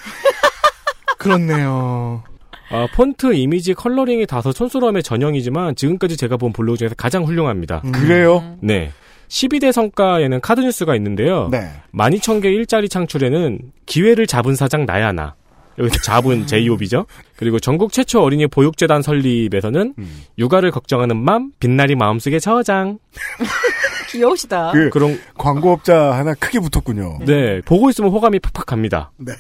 [1.19, 2.23] 그렇네요.
[2.71, 7.83] 아, 폰트 이미지 컬러링이 다소 촌스러움의 전형이지만 지금까지 제가 본 블로그 중에서 가장 훌륭합니다.
[7.85, 7.93] 음.
[7.93, 8.57] 그래요?
[8.61, 8.91] 네.
[9.29, 11.49] 12대 성과에는 카드뉴스가 있는데요.
[11.51, 11.71] 네.
[11.95, 15.35] 12,000개 일자리 창출에는 기회를 잡은 사장 나야나.
[15.79, 17.07] 여기서 잡은 제이홉이죠.
[17.37, 20.23] 그리고 전국 최초 어린이 보육재단 설립에서는 음.
[20.39, 22.99] 육아를 걱정하는 맘, 빛나리 마음속에 저장.
[24.11, 24.73] 귀여우시다.
[24.73, 27.19] 그, 그런, 광고업자 하나 크게 붙었군요.
[27.27, 27.61] 네.
[27.61, 29.13] 보고 있으면 호감이 팍팍 갑니다.
[29.19, 29.33] 네.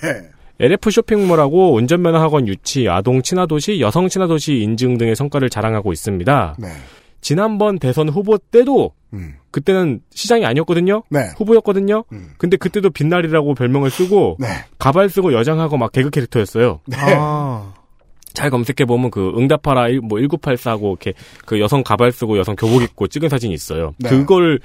[0.60, 6.56] LF 쇼핑몰하고 운전면허 학원 유치, 아동 친화도시, 여성 친화도시 인증 등의 성과를 자랑하고 있습니다.
[6.58, 6.68] 네.
[7.20, 9.34] 지난번 대선 후보 때도 음.
[9.50, 11.02] 그때는 시장이 아니었거든요.
[11.10, 11.30] 네.
[11.36, 12.04] 후보였거든요.
[12.12, 12.30] 음.
[12.38, 14.46] 근데 그때도 빛날이라고 별명을 쓰고 네.
[14.78, 16.80] 가발 쓰고 여장하고 막 개그 캐릭터였어요.
[16.96, 17.72] 아,
[18.34, 21.14] 잘 검색해 보면 그 응답하라 일- 뭐 1984고 이렇게
[21.46, 23.94] 그 여성 가발 쓰고 여성 교복 입고 찍은 사진이 있어요.
[23.98, 24.10] 네.
[24.10, 24.60] 그걸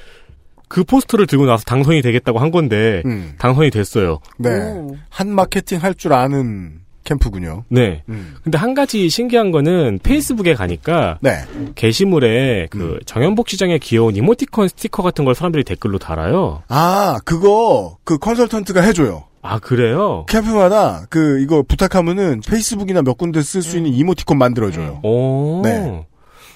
[0.68, 3.34] 그 포스터를 들고 나서 당선이 되겠다고 한 건데 음.
[3.40, 4.20] 당선이 됐어요.
[4.38, 4.50] 네.
[4.50, 4.96] 오.
[5.10, 7.64] 한 마케팅 할 줄 아는 캠프군요.
[7.70, 8.04] 네.
[8.10, 8.36] 음.
[8.44, 11.44] 근데 한 가지 신기한 거는 페이스북에 가니까 네.
[11.76, 12.68] 게시물에 음.
[12.70, 16.64] 그 정연복 시장의 귀여운 이모티콘 스티커 같은 걸 사람들이 댓글로 달아요.
[16.68, 19.26] 아, 그거 그 컨설턴트가 해줘요.
[19.42, 20.26] 아 그래요?
[20.30, 25.02] 캠프마다 그 이거 부탁하면은 페이스북이나 몇 군데 쓸 수 있는 이모티콘 만들어줘요.
[25.04, 25.62] 오.
[25.64, 26.06] 네.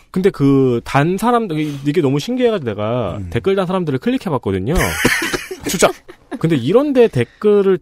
[0.09, 3.27] 근데 그 단 사람들 이게 너무 신기해가지고 내가 음.
[3.29, 4.73] 댓글 단 사람들을 클릭해봤거든요.
[5.67, 5.93] 추적.
[6.39, 7.79] 근데 이런데 댓글을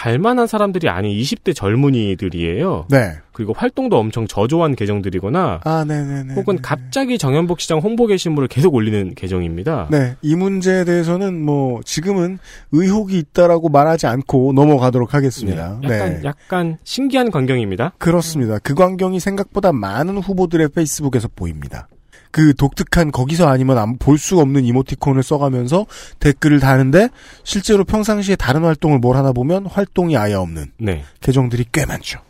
[0.00, 2.86] 달만한 사람들이 아닌 20대 젊은이들이에요.
[2.88, 3.18] 네.
[3.32, 6.34] 그리고 활동도 엄청 저조한 계정들이거나 아, 네네네.
[6.36, 9.88] 혹은 갑자기 정연복 시장 홍보 게시물을 계속 올리는 계정입니다.
[9.90, 12.38] 네, 이 문제에 대해서는 뭐 지금은
[12.72, 15.78] 의혹이 있다라고 말하지 않고 넘어가도록 하겠습니다.
[15.82, 16.20] 네, 약간 네.
[16.24, 17.92] 약간 신기한 광경입니다.
[17.98, 18.58] 그렇습니다.
[18.58, 21.88] 그 광경이 생각보다 많은 후보들의 페이스북에서 보입니다.
[22.30, 25.86] 그 독특한 거기서 아니면 볼 수 없는 이모티콘을 써가면서
[26.20, 27.08] 댓글을 다는데
[27.44, 31.04] 실제로 평상시에 다른 활동을 뭘 하나 보면 활동이 아예 없는 네.
[31.20, 32.20] 계정들이 꽤 많죠.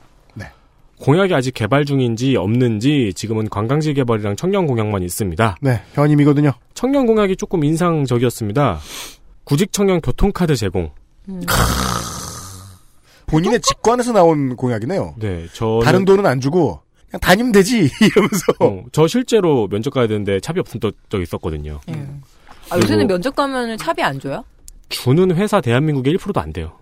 [1.02, 5.56] 공약이 아직 개발 중인지 없는지 지금은 관광지 개발이랑 청년 공약만 있습니다.
[5.62, 6.52] 네, 현임이거든요.
[6.74, 8.78] 청년 공약이 조금 인상적이었습니다.
[9.44, 10.90] 구직 청년 교통카드 제공.
[13.26, 15.14] 본인의 직관에서 나온 공약이네요.
[15.18, 16.80] 네, 저 다른 돈은 안 주고
[17.10, 21.80] 그냥 다니면 되지 이러면서 어, 저 실제로 면접 가야 되는데 차비 없은 적 있었거든요.
[21.88, 22.06] 예.
[22.70, 24.44] 아, 요새는 면접 가면 차비 안 줘요?
[24.88, 26.72] 주는 회사 대한민국에 1%도 안 돼요.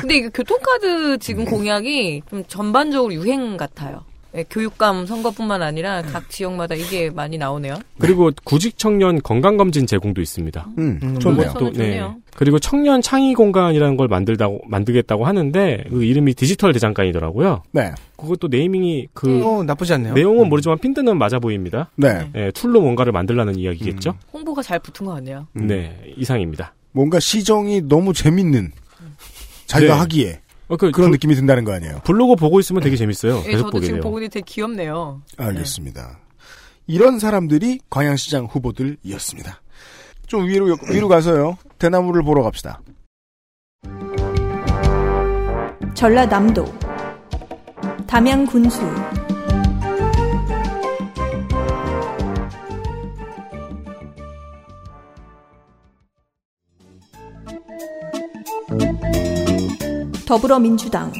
[0.00, 4.04] 근데 이게 교통카드 지금 공약이 좀 전반적으로 유행 같아요.
[4.36, 7.76] 예, 교육감 선거뿐만 아니라 각 지역마다 이게 많이 나오네요.
[7.98, 10.66] 그리고 구직 청년 건강 검진 제공도 있습니다.
[10.78, 11.48] 음, 음, 좋네요.
[11.48, 12.16] 그것도 좋네요.
[12.34, 17.62] 그리고 청년 창의 공간이라는 걸 만든다고 만들겠다고 하는데 그 이름이 디지털 대장간이더라고요.
[17.72, 20.12] 네, 그것도 네이밍이 그 어, 나쁘지 않네요.
[20.12, 21.90] 내용은 모르지만 핀트는 맞아 보입니다.
[21.96, 24.16] 네, 예, 툴로 뭔가를 만들라는 이야기겠죠.
[24.34, 25.46] 홍보가 잘 붙은 것 같네요.
[25.56, 25.66] 음.
[25.66, 26.74] 네, 이상입니다.
[26.92, 28.72] 뭔가 시정이 너무 재밌는
[29.66, 30.00] 자기가 네.
[30.00, 32.00] 하기에 어, 그 그런 블- 느낌이 든다는 거 아니에요.
[32.04, 33.38] 블로그 보고 있으면 되게 재밌어요.
[33.46, 34.02] 예, 계속 저도 보게 지금 돼요.
[34.02, 35.22] 보고 있는데 되게 귀엽네요.
[35.36, 36.18] 알겠습니다.
[36.88, 39.60] 이런 사람들이 광양시장 후보들이었습니다.
[40.26, 41.56] 좀 위로 위로 가서요.
[41.78, 42.80] 대나무를 보러 갑시다.
[45.94, 46.64] 전라남도
[48.06, 48.80] 담양 군수
[60.26, 61.12] 더불어민주당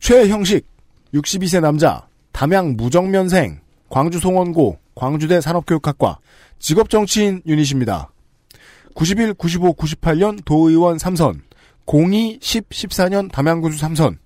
[0.00, 0.66] 최형식
[1.14, 6.18] 62세 남자 담양 무정면생 광주 송원고 광주대 산업교육학과
[6.58, 8.12] 직업정치인 유닛입니다.
[8.94, 11.40] 91, 95, 98년 도의원 3선
[11.86, 14.18] 02, 10, 14년 담양군수 3선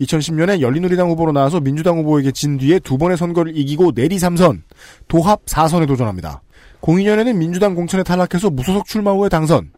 [0.00, 4.62] 2010년에 열린우리당 후보로 나와서 민주당 후보에게 진 뒤에 두 번의 선거를 이기고 내리 3선
[5.06, 6.42] 도합 4선에 도전합니다.
[6.84, 9.72] 02년에는 민주당 공천에 탈락해서 무소속 출마 후에 당선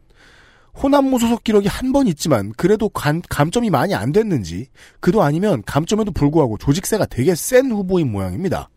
[0.83, 4.67] 호남 무소속 기록이 한 번 있지만 그래도 감, 감점이 많이 안 됐는지
[5.01, 8.69] 그도 아니면 감점에도 불구하고 조직세가 되게 센 후보인 모양입니다.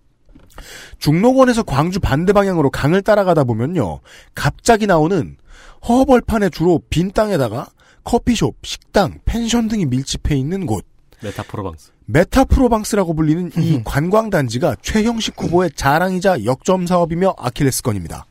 [0.99, 3.99] 죽녹원에서 광주 반대 방향으로 강을 따라가다 보면요.
[4.35, 5.37] 갑자기 나오는
[5.87, 7.67] 허벌판에 주로 빈 땅에다가
[8.03, 10.85] 커피숍, 식당, 펜션 등이 밀집해 있는 곳.
[11.23, 11.91] 메타프로방스.
[12.11, 18.25] 메타프로방스라고 불리는 이 관광단지가 최형식 후보의 자랑이자 역점 사업이며 아킬레스건입니다.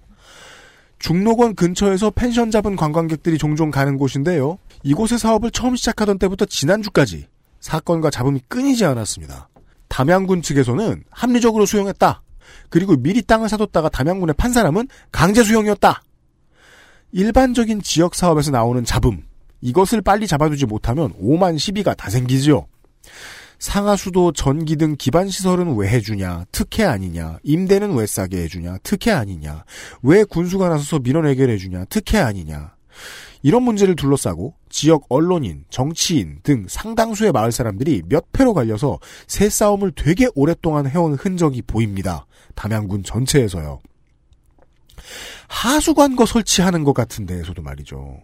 [0.99, 4.59] 죽녹원 근처에서 펜션 잡은 관광객들이 종종 가는 곳인데요.
[4.83, 7.29] 이곳의 사업을 처음 시작하던 때부터 지난주까지
[7.61, 9.49] 사건과 잡음이 끊이지 않았습니다.
[9.87, 12.23] 담양군 측에서는 합리적으로 수용했다.
[12.71, 16.03] 그리고 미리 땅을 사뒀다가 담양군에 판 사람은 강제 수용이었다.
[17.13, 19.23] 일반적인 지역 사업에서 나오는 잡음.
[19.61, 22.67] 이것을 빨리 잡아두지 못하면 5만 시비가 다 생기지요.
[23.59, 29.65] 상하수도 전기 등 기반 시설은 왜 해주냐, 특혜 아니냐, 임대는 왜 싸게 해주냐, 특혜 아니냐,
[30.03, 32.75] 왜 군수가 나서서 민원 해결해주냐, 특혜 아니냐.
[33.43, 39.93] 이런 문제를 둘러싸고 지역 언론인, 정치인 등 상당수의 마을 사람들이 몇 패로 갈려서 새 싸움을
[39.93, 42.27] 되게 오랫동안 해온 흔적이 보입니다.
[42.55, 43.81] 담양군 전체에서요.
[45.49, 48.21] 하수관거 설치하는 것 같은 데에서도 말이죠.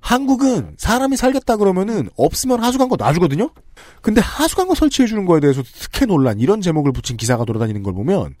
[0.00, 3.50] 한국은 사람이 살겠다 그러면은 없으면 하수관거 놔주거든요?
[4.00, 8.34] 근데 하수관거 설치해주는 거에 대해서 특혜 논란, 이런 제목을 붙인 기사가 돌아다니는 걸 보면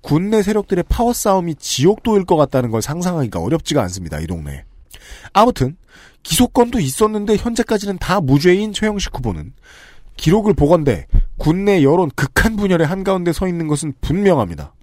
[0.00, 4.64] 군내 세력들의 파워 싸움이 지옥도일 것 같다는 걸 상상하기가 어렵지가 않습니다, 이 동네.
[5.32, 5.76] 아무튼,
[6.22, 9.52] 기소건도 있었는데 현재까지는 다 무죄인 최영식 후보는
[10.16, 11.06] 기록을 보건대
[11.38, 14.74] 군내 여론 극한 분열의 한가운데 서 있는 것은 분명합니다.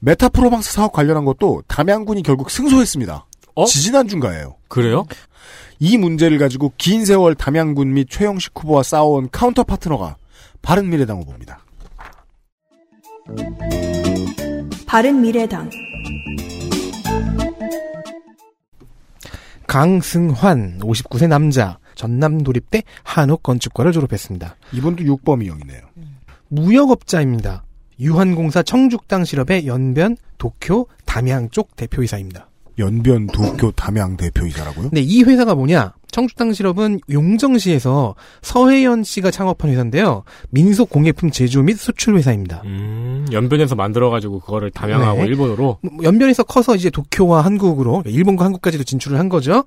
[0.00, 3.26] 메타프로방스 사업 관련한 것도 담양군이 결국 승소했습니다.
[3.54, 3.64] 어?
[3.64, 4.56] 지지난주인가예요.
[4.68, 5.04] 그래요?
[5.82, 10.16] 이 문제를 가지고 긴 세월 담양군 및 최형식 후보와 싸워온 카운터 파트너가
[10.60, 11.64] 바른미래당 후보입니다.
[14.86, 15.70] 바른미래당
[19.66, 24.56] 강승환 59세 남자 전남도립대 한옥건축과를 졸업했습니다.
[24.74, 25.80] 이분도 육범이형이네요.
[26.48, 27.64] 무역업자입니다.
[28.00, 32.49] 유한공사 청죽당 실업의 연변, 도쿄, 담양 쪽 대표이사입니다.
[32.80, 34.90] 연변 도쿄 담양 대표이사라고요?
[34.92, 35.94] 네, 이 회사가 뭐냐?
[36.10, 40.24] 청주땅 실업은 용정시에서 서혜연 씨가 창업한 회사인데요.
[40.50, 42.62] 민속 공예품 제조 및 수출 회사입니다.
[42.64, 45.26] 음, 연변에서 만들어가지고 그거를 담양하고 네.
[45.26, 45.78] 일본으로.
[45.82, 49.64] 뭐, 연변에서 커서 이제 도쿄와 한국으로 일본과 한국까지도 진출을 한 거죠.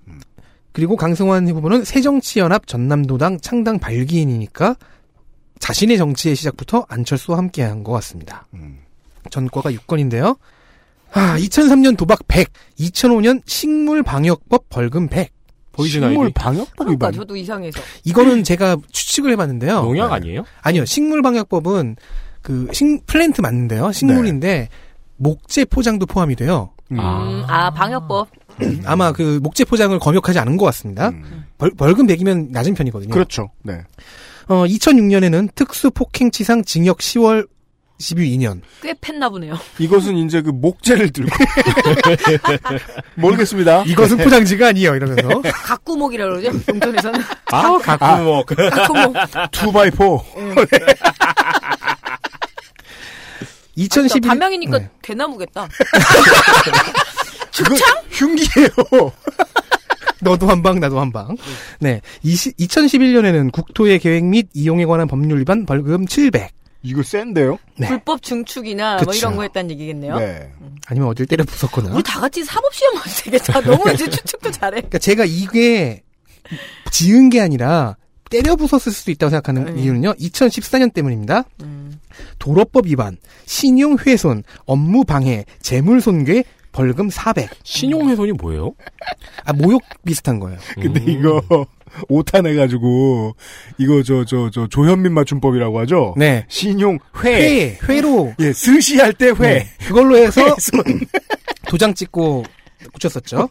[0.74, 4.76] 그리고 강승환 후보는 새정치연합 전남도당 창당 발기인이니까
[5.60, 8.48] 자신의 정치의 시작부터 안철수와 함께한 것 같습니다.
[9.30, 10.38] 전과가 6건인데요.
[11.14, 12.50] 아, 2003년 도박 100,
[12.80, 15.30] 2005년 식물방역법 벌금 100.
[15.72, 16.32] 보이진 식물.
[16.32, 17.80] 방역법 그러니까 저도 이상해서.
[18.04, 19.82] 이거는 제가 추측을 해봤는데요.
[19.82, 20.44] 농약 아니에요?
[20.62, 21.96] 아니요, 식물 방역법은
[22.44, 23.92] 그 식, 플랜트 맞는데요.
[23.92, 24.70] 식물인데
[25.18, 26.74] 목재 포장도 포함이 돼요.
[26.92, 28.28] 음, 아 방역법.
[28.86, 31.12] 아마 그 목재 포장을 검역하지 않은 것 같습니다.
[31.58, 33.12] 벌, 벌금 100이면 낮은 편이거든요.
[33.12, 33.50] 그렇죠.
[33.64, 33.80] 네.
[34.48, 37.48] 어, 2006년에는 특수 폭행치상 징역 10월
[38.00, 38.62] 12년.
[38.82, 39.58] 꽤 팼나 보네요.
[39.80, 41.30] 이것은 이제 그 목재를 들고
[43.16, 43.84] 모르겠습니다.
[43.84, 44.96] 이것은 포장지가 아니에요.
[44.96, 46.60] 이러면서 각구목이라 그러죠.
[46.68, 47.22] 용돈에서는.
[47.52, 48.46] 아, 각구목.
[48.48, 49.16] 각구목.
[49.52, 50.26] 투바이포.
[53.76, 54.90] 2011 담양이니까 네.
[55.02, 55.68] 대나무겠다.
[57.56, 57.76] 그거
[58.12, 59.12] 흉기예요.
[60.22, 61.36] 너도 한 방, 나도 한 방.
[61.80, 62.02] 네.
[62.24, 66.52] 20, 2011년에는 국토의 계획 및 이용에 관한 법률 위반 벌금 700.
[66.84, 67.58] 이거 센데요?
[67.78, 67.88] 네.
[67.88, 69.18] 불법 증축이나 뭐 그쵸.
[69.18, 70.20] 이런 거 했다는 얘기겠네요.
[70.20, 70.52] 네.
[70.88, 71.94] 아니면 어딜 때려 부쉈거나.
[71.94, 73.62] 우리 다 같이 사법 시험 하면 되겠다.
[73.64, 74.82] 너무 이제 추측도 잘해.
[74.82, 76.04] 그러니까 제가 이게
[76.92, 77.96] 지은 게 아니라
[78.30, 80.14] 때려 부쉈을 수도 있다고 생각하는 이유는요.
[80.14, 81.46] 2014년 때문입니다.
[82.38, 86.44] 도로법 위반, 신용 훼손, 업무 방해, 재물 손괴,
[86.74, 87.50] 벌금 400.
[87.64, 88.74] 신용 훼손이 뭐예요?
[89.46, 90.60] 아 모욕 비슷한 거예요.
[90.76, 91.42] 근데 이거
[92.10, 93.36] 오탄 해가지고
[93.78, 96.14] 이거 저 저 저 조현민 맞춤법이라고 하죠.
[96.18, 96.46] 네.
[96.50, 97.30] 신용 회.
[97.34, 98.34] 회, 회로.
[98.40, 99.34] 예, 스시 할 때 회.
[99.40, 99.68] 네.
[99.88, 100.42] 그걸로 해서.
[101.68, 102.44] 도장 찍고
[102.94, 103.48] 붙였었죠.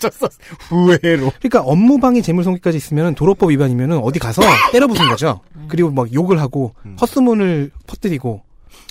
[0.69, 1.33] 후회로.
[1.39, 4.43] 그러니까 업무 방해 재물 손괴까지 있으면 도로법 위반이면 어디 가서
[4.73, 5.41] 때려 부순 거죠.
[5.69, 8.43] 그리고 막 욕을 하고 헛소문을 퍼뜨리고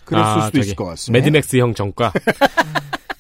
[0.06, 1.20] 그랬을 수도 저기 있을 것 같습니다.
[1.20, 2.12] 매드맥스 형 전과.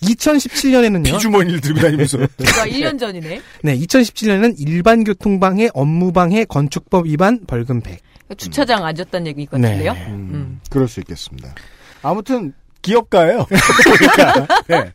[0.01, 1.03] 2017년에는요.
[1.05, 2.17] 피주머니를 들고 다니면서.
[2.37, 3.41] 그러니까 1년 전이네.
[3.63, 7.99] 네, 2017년에는 일반 교통방해, 업무방해, 건축법 위반 벌금 100.
[8.37, 9.93] 주차장 앉았다는 얘기 같은데요.
[9.93, 10.05] 네.
[10.07, 11.53] 음, 그럴 수 있겠습니다.
[12.01, 13.45] 아무튼 기업가예요.
[13.99, 14.63] 그러니까.
[14.67, 14.93] 네.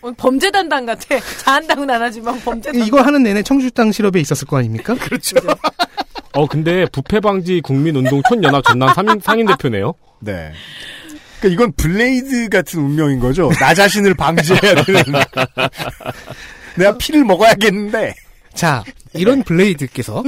[0.00, 1.18] 오늘 범죄 담당 같아.
[1.44, 2.86] 자한당은 안 하지만 범죄 담당.
[2.86, 4.94] 이거 하는 내내 청주땅 실업에 있었을 거 아닙니까?
[4.98, 5.36] 그렇죠.
[6.32, 9.94] 어, 근데 부패방지 국민운동 총연합 전남 상임, 상임 대표네요.
[10.20, 10.52] 네.
[11.42, 13.50] 그러니까 이건 블레이드 같은 운명인 거죠.
[13.60, 15.02] 나 자신을 방지해야 되는.
[16.78, 18.14] 내가 피를 먹어야겠는데.
[18.54, 20.22] 자, 이런 블레이드께서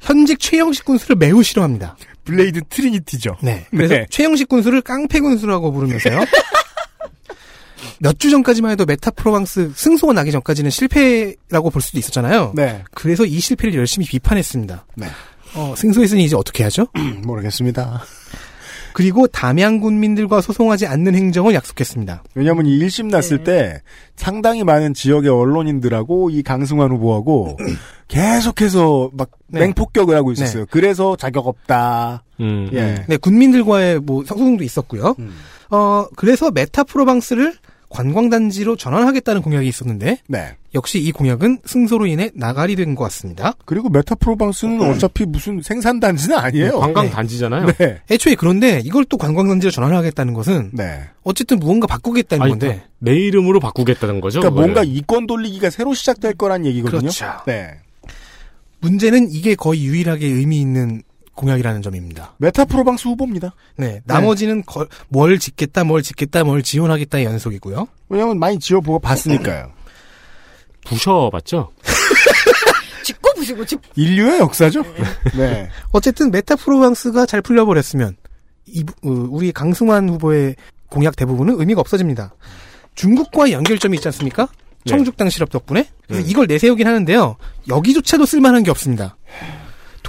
[0.00, 1.96] 현직 최형식 군수를 매우 싫어합니다.
[2.24, 3.38] 블레이드 트리니티죠.
[3.42, 3.66] 네.
[3.70, 4.06] 그래서 네.
[4.10, 6.24] 최형식 군수를 깡패 군수라고 부르면서요.
[8.02, 12.52] 몇 주 전까지만 해도 메타프로방스 승소가 나기 전까지는 실패라고 볼 수도 있었잖아요.
[12.54, 12.82] 네.
[12.92, 14.86] 그래서 이 실패를 열심히 비판했습니다.
[14.96, 15.06] 네.
[15.54, 16.86] 어, 승소했으니 이제 어떻게 하죠?
[17.24, 18.04] 모르겠습니다.
[19.00, 22.22] 그리고 담양 군민들과 소송하지 않는 행정을 약속했습니다.
[22.34, 23.80] 왜냐면 이 1심 났을 때
[24.14, 27.56] 상당히 많은 지역의 언론인들하고 이 강승환 후보하고
[28.08, 29.60] 계속해서 막 네.
[29.60, 30.66] 맹폭격을 하고 있었어요.
[30.70, 32.24] 그래서 자격 없다.
[32.40, 32.68] 음.
[32.74, 33.06] 예.
[33.08, 35.14] 네, 군민들과의 뭐 소송도 있었고요.
[35.18, 35.32] 음.
[35.70, 37.54] 어, 그래서 메타프로방스를
[37.90, 40.56] 관광단지로 전환하겠다는 공약이 있었는데 네.
[40.74, 43.54] 역시 이 공약은 승소로 인해 나가리 된 것 같습니다.
[43.64, 46.78] 그리고 메타프로방스는 어차피 무슨 생산단지는 아니에요.
[46.78, 47.66] 관광 단지잖아요.
[47.78, 48.00] 네.
[48.10, 51.02] 애초에 그런데 이걸 또 관광단지로 전환하겠다는 것은 네.
[51.24, 54.40] 어쨌든 무언가 바꾸겠다는 아니, 건데 내 이름으로 바꾸겠다는 거죠.
[54.40, 54.74] 그러니까 그거를.
[54.74, 57.00] 뭔가 이권 돌리기가 새로 시작될 거란 얘기거든요.
[57.00, 57.26] 그렇죠.
[57.46, 57.70] 네.
[58.80, 61.02] 문제는 이게 거의 유일하게 의미 있는
[61.34, 62.34] 공약이라는 점입니다.
[62.38, 63.54] 메타프로 방스 후보입니다.
[63.76, 67.86] 네, 나머지는 거- 뭘 짓겠다, 뭘 짓겠다, 뭘 지원하겠다의 연속이고요.
[68.08, 69.72] 왜냐면 많이 지어보고 봤으니까요.
[70.84, 71.70] 부셔봤죠?
[73.04, 73.80] 짓고 부시고 짓.
[73.96, 74.82] 인류의 역사죠?
[75.36, 75.68] 네.
[75.92, 78.16] 어쨌든 메타프로 방스가 잘 풀려버렸으면
[78.66, 80.56] 이, 부- 어, 우리 강승환 후보의
[80.88, 82.34] 공약 대부분은 의미가 없어집니다.
[82.94, 84.48] 중국과의 연결점이 있지 않습니까?
[84.84, 84.90] 네.
[84.90, 87.36] 청죽당 실업 덕분에 그래서 이걸 내세우긴 하는데요.
[87.68, 89.16] 여기조차도 쓸만한 게 없습니다.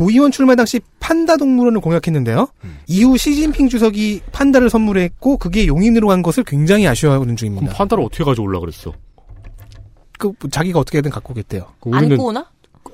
[0.01, 2.47] 도의원 출마 당시 판다 동물원을 공약했는데요.
[2.87, 7.73] 이후 시진핑 주석이 판다를 선물했고 그게 용인으로 간 것을 굉장히 아쉬워하는 그럼 중입니다.
[7.73, 8.91] 판다를 어떻게 가져올라 그랬어?
[10.17, 11.67] 그 자기가 어떻게든 갖고 오겠대요.
[11.79, 12.49] 그안 우리는 꼬나?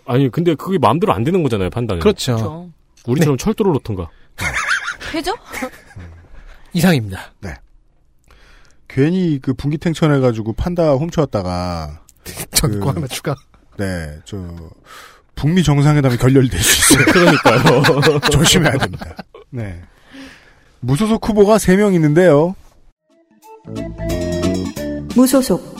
[0.05, 2.01] 아니 근데 그게 마음대로 안 되는 거잖아요 판다는.
[2.01, 2.35] 그렇죠.
[2.35, 2.69] 그렇죠.
[3.07, 4.09] 우리처럼 철도를 놓던가.
[5.13, 5.33] 회죠?
[6.73, 7.31] 이상입니다.
[8.89, 12.01] 괜히 그 분기탱천해가지고 판다 훔쳐왔다가
[12.51, 13.33] 전거 그- 하나 추가.
[13.77, 14.37] 네, 저
[15.37, 17.05] 북미 정상회담에 결렬될 수 있어요.
[17.13, 18.19] 그러니까요.
[18.31, 19.15] 조심해야 됩니다.
[19.51, 19.79] 네.
[20.81, 22.55] 무소속 후보가 3명 있는데요.
[25.15, 25.77] 무소속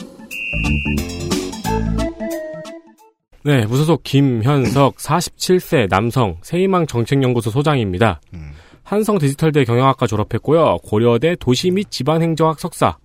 [3.44, 8.20] 네, 무소속 김현석 47세 남성 세희망 정책연구소 소장입니다.
[8.82, 10.78] 한성 디지털대 경영학과 졸업했고요.
[10.82, 12.96] 고려대 도시 및 지방행정학 석사.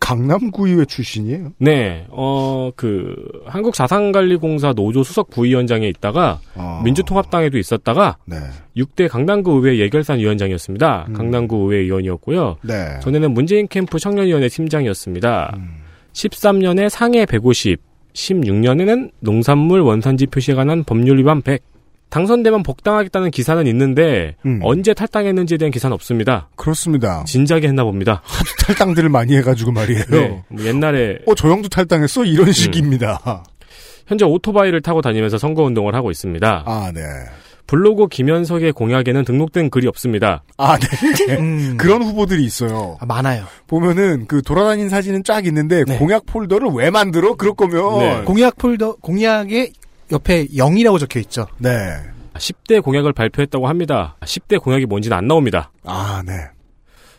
[0.00, 1.52] 강남구의회 출신이에요.
[1.58, 3.14] 네, 어, 그,
[3.46, 6.80] 한국자산관리공사 노조 수석 부위원장에 있다가, 어.
[6.84, 8.36] 민주통합당에도 있었다가, 네.
[8.76, 11.08] 6대 강남구 의회 예결산 위원장이었습니다.
[11.14, 12.56] 강남구 의회 의원이었고요.
[12.62, 12.98] 네.
[13.02, 15.52] 전에는 문재인 캠프 청년위원회 팀장이었습니다.
[15.56, 15.76] 음.
[16.12, 17.78] 13년에 상해 150,
[18.14, 21.62] 16년에는 농산물 원산지 표시에 관한 법률 위반 100.
[22.10, 24.60] 당선되면 복당하겠다는 기사는 있는데 음.
[24.62, 26.48] 언제 탈당했는지에 대한 기사는 없습니다.
[26.56, 27.24] 그렇습니다.
[27.24, 28.22] 진작에 했나 봅니다.
[28.66, 30.04] 탈당들을 많이 해가지고 말이에요.
[30.10, 32.24] 네, 뭐 옛날에 어, 저 형도 탈당했어?
[32.24, 33.44] 이런 식입니다.
[34.06, 36.64] 현재 오토바이를 타고 다니면서 선거 운동을 하고 있습니다.
[36.66, 37.00] 아, 네.
[37.68, 40.42] 블로그 김현석의 공약에는 등록된 글이 없습니다.
[40.56, 41.36] 아, 네.
[41.38, 41.76] 음.
[41.76, 42.98] 그런 후보들이 있어요.
[43.00, 43.44] 아, 많아요.
[43.68, 45.96] 보면은 그 돌아다니는 사진은 쫙 있는데 네.
[45.96, 47.36] 공약 폴더를 왜 만들어?
[47.36, 48.22] 그럴 거면 네.
[48.24, 49.70] 공약 폴더 공약에
[50.12, 51.46] 옆에 0이라고 적혀 있죠.
[51.58, 51.70] 네.
[52.34, 54.16] 10대 공약을 발표했다고 합니다.
[54.20, 55.72] 10대 공약이 뭔지는 안 나옵니다.
[55.84, 56.32] 아, 네.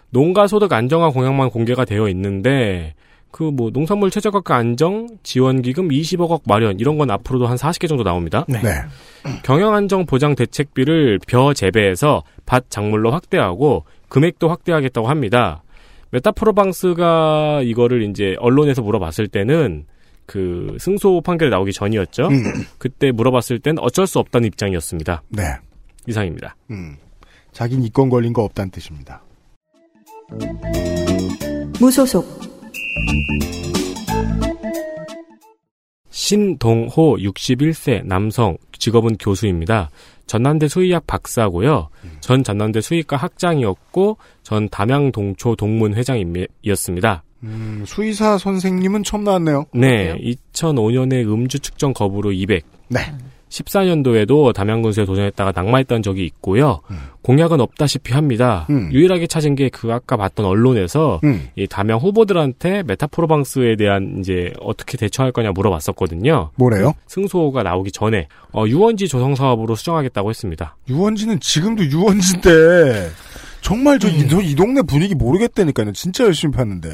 [0.10, 2.94] 농가 소득 안정화 공약만 공개가 되어 있는데
[3.32, 8.04] 그 뭐 농산물 최저가가 안정, 지원 기금 20억억 마련 이런 건 앞으로도 한 40개 정도
[8.04, 8.46] 나옵니다.
[8.48, 8.62] 네.
[8.62, 8.72] 네.
[9.44, 15.64] 경영 안정 보장 대책비를 벼 재배해서 밭 작물로 확대하고 금액도 확대하겠다고 합니다.
[16.12, 19.86] 메타프로방스가 이거를 이제 언론에서 물어봤을 때는
[20.32, 22.30] 그 승소 판결이 나오기 전이었죠.
[22.30, 22.44] 음.
[22.78, 25.24] 그때 물어봤을 땐 어쩔 수 없다는 입장이었습니다.
[25.28, 25.44] 네.
[26.08, 26.56] 이상입니다.
[26.70, 26.96] 음.
[27.52, 29.22] 자긴 이권 걸린 거 없다는 뜻입니다.
[31.82, 32.26] 무소속
[36.10, 39.90] 신동호 61세 남성 직업은 교수입니다.
[40.28, 41.90] 전남대 수의학 박사고요.
[42.22, 47.24] 전 전남대 수의과 학장이었고 전 담양동초 동문 회장이었습니다.
[47.44, 49.66] 음, 수의사 선생님은 처음 나왔네요.
[49.74, 50.16] 네,
[50.54, 52.64] 2005년에 음주 측정 거부로 200.
[52.90, 53.00] 네.
[53.50, 56.80] 14년도에도 담양군수에 도전했다가 낙마했던 적이 있고요.
[57.22, 58.66] 공약은 없다시피 합니다.
[58.70, 58.90] 음.
[58.94, 61.50] 유일하게 찾은 게 그 아까 봤던 언론에서 음.
[61.58, 66.52] 이 담양 후보들한테 메타프로방스에 대한 이제 어떻게 대처할 거냐 물어봤었거든요.
[66.56, 66.94] 뭐래요?
[67.08, 70.78] 승소가 나오기 전에 어, 유원지 조성 사업으로 수정하겠다고 했습니다.
[70.90, 73.10] 유원지는 지금도 유원지인데
[73.62, 75.92] 정말 저, 이, 저이 동네 분위기 모르겠다니까요.
[75.94, 76.90] 진짜 열심히 팠는데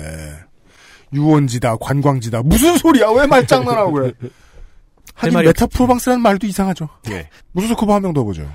[1.13, 4.11] 유원지다 관광지다 무슨 소리야 왜 말장난하고 그래.
[5.15, 6.89] 하긴 메타프로방스라는 말도 이상하죠.
[7.03, 7.29] 네.
[7.53, 8.47] 무소속 후보 한 명 더 보죠.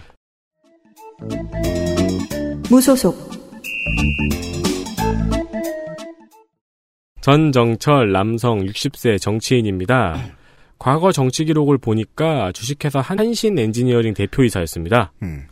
[2.70, 3.30] 무소속
[7.20, 10.16] 전정철 남성 60세 정치인입니다.
[10.78, 15.12] 과거 정치 기록을 보니까 주식회사 한신 엔지니어링 대표이사였습니다.
[15.22, 15.46] 음.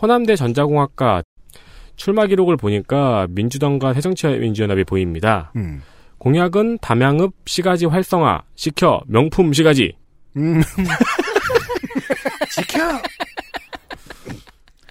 [0.00, 1.22] 호남대 전자공학과
[1.98, 5.52] 출마 기록을 보니까 민주당과 새정치민주연합이 보입니다.
[5.56, 5.82] 음.
[6.16, 9.94] 공약은 담양읍 시가지 활성화 시켜 명품 시가지.
[10.36, 10.62] 음.
[12.50, 12.78] 지켜.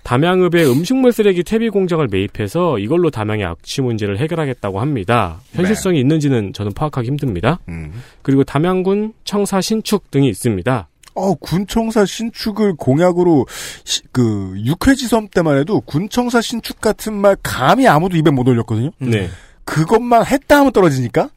[0.04, 5.42] 담양읍에 음식물 쓰레기 퇴비 공장을 매입해서 이걸로 담양의 악취 문제를 해결하겠다고 합니다.
[5.52, 7.60] 현실성이 있는지는 저는 파악하기 힘듭니다.
[7.68, 7.92] 음.
[8.22, 10.88] 그리고 담양군 청사 신축 등이 있습니다.
[11.18, 13.48] 어, 군청사 신축을 공약으로,
[13.84, 18.92] 시- 그, 육회지섬 때만 해도 군청사 신축 같은 말 감히 아무도 입에 못 올렸거든요?
[19.00, 19.30] 네.
[19.66, 21.30] 그것만 했다 하면 떨어지니까?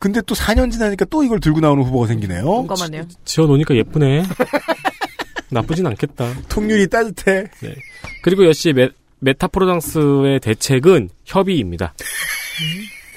[0.00, 2.44] 근데 또 4년 지나니까 또 이걸 들고 나오는 후보가 생기네요.
[2.44, 3.04] 공감하네요.
[3.24, 4.24] 지어 놓으니까 예쁘네.
[5.50, 6.34] 나쁘진 않겠다.
[6.48, 7.46] 통률이 따뜻해.
[7.60, 7.74] 네.
[8.22, 8.88] 그리고 역시 메,
[9.20, 11.94] 메타프로당스의 대책은 협의입니다.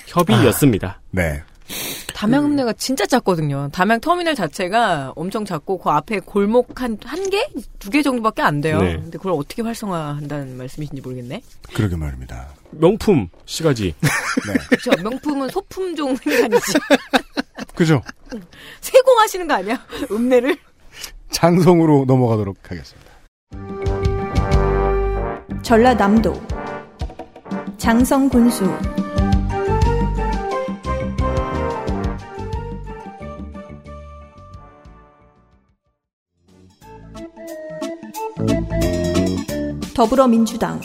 [0.08, 1.02] 협의였습니다.
[1.12, 1.42] 네.
[2.14, 3.70] 담양읍내가 진짜 작거든요.
[3.72, 7.48] 담양 터미널 자체가 엄청 작고 그 앞에 골목 한 한 개,
[7.80, 8.82] 두 개 정도밖에 안 돼요.
[8.82, 8.98] 네.
[8.98, 11.42] 근데 그걸 어떻게 활성화한다는 말씀이신지 모르겠네.
[11.74, 12.50] 그러게 말입니다.
[12.72, 13.96] 명품 시가지.
[14.84, 16.74] 저 명품은 소품종 생산이지.
[17.76, 18.02] 그죠?
[18.82, 19.80] 세공하시는 거 아니야?
[20.12, 20.58] 읍내를?
[21.32, 23.12] 장성으로 넘어가도록 하겠습니다.
[25.62, 26.42] 전라남도
[27.78, 28.66] 장성 군수
[40.02, 40.82] 더불어민주당.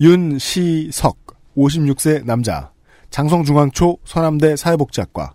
[0.00, 1.16] 윤시석,
[1.56, 2.72] 56세 남자,
[3.10, 5.34] 장성중앙초 서남대 사회복지학과,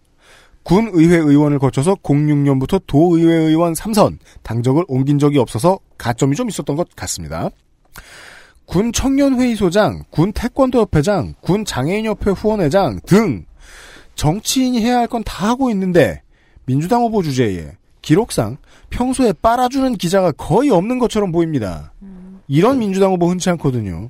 [0.63, 6.89] 군의회 의원을 거쳐서 06년부터 도의회 의원 3선, 당적을 옮긴 적이 없어서 가점이 좀 있었던 것
[6.95, 7.49] 같습니다.
[8.65, 13.45] 군 청년회의소장, 군 태권도협회장, 군 장애인협회 후원회장 등
[14.15, 16.21] 정치인이 해야 할 건 다 하고 있는데
[16.65, 17.71] 민주당 후보 주제에
[18.07, 18.55] 기록상
[18.89, 21.91] 평소에 빨아주는 기자가 거의 없는 것처럼 보입니다.
[22.47, 24.09] 이런 민주당 후보 흔치 않거든요.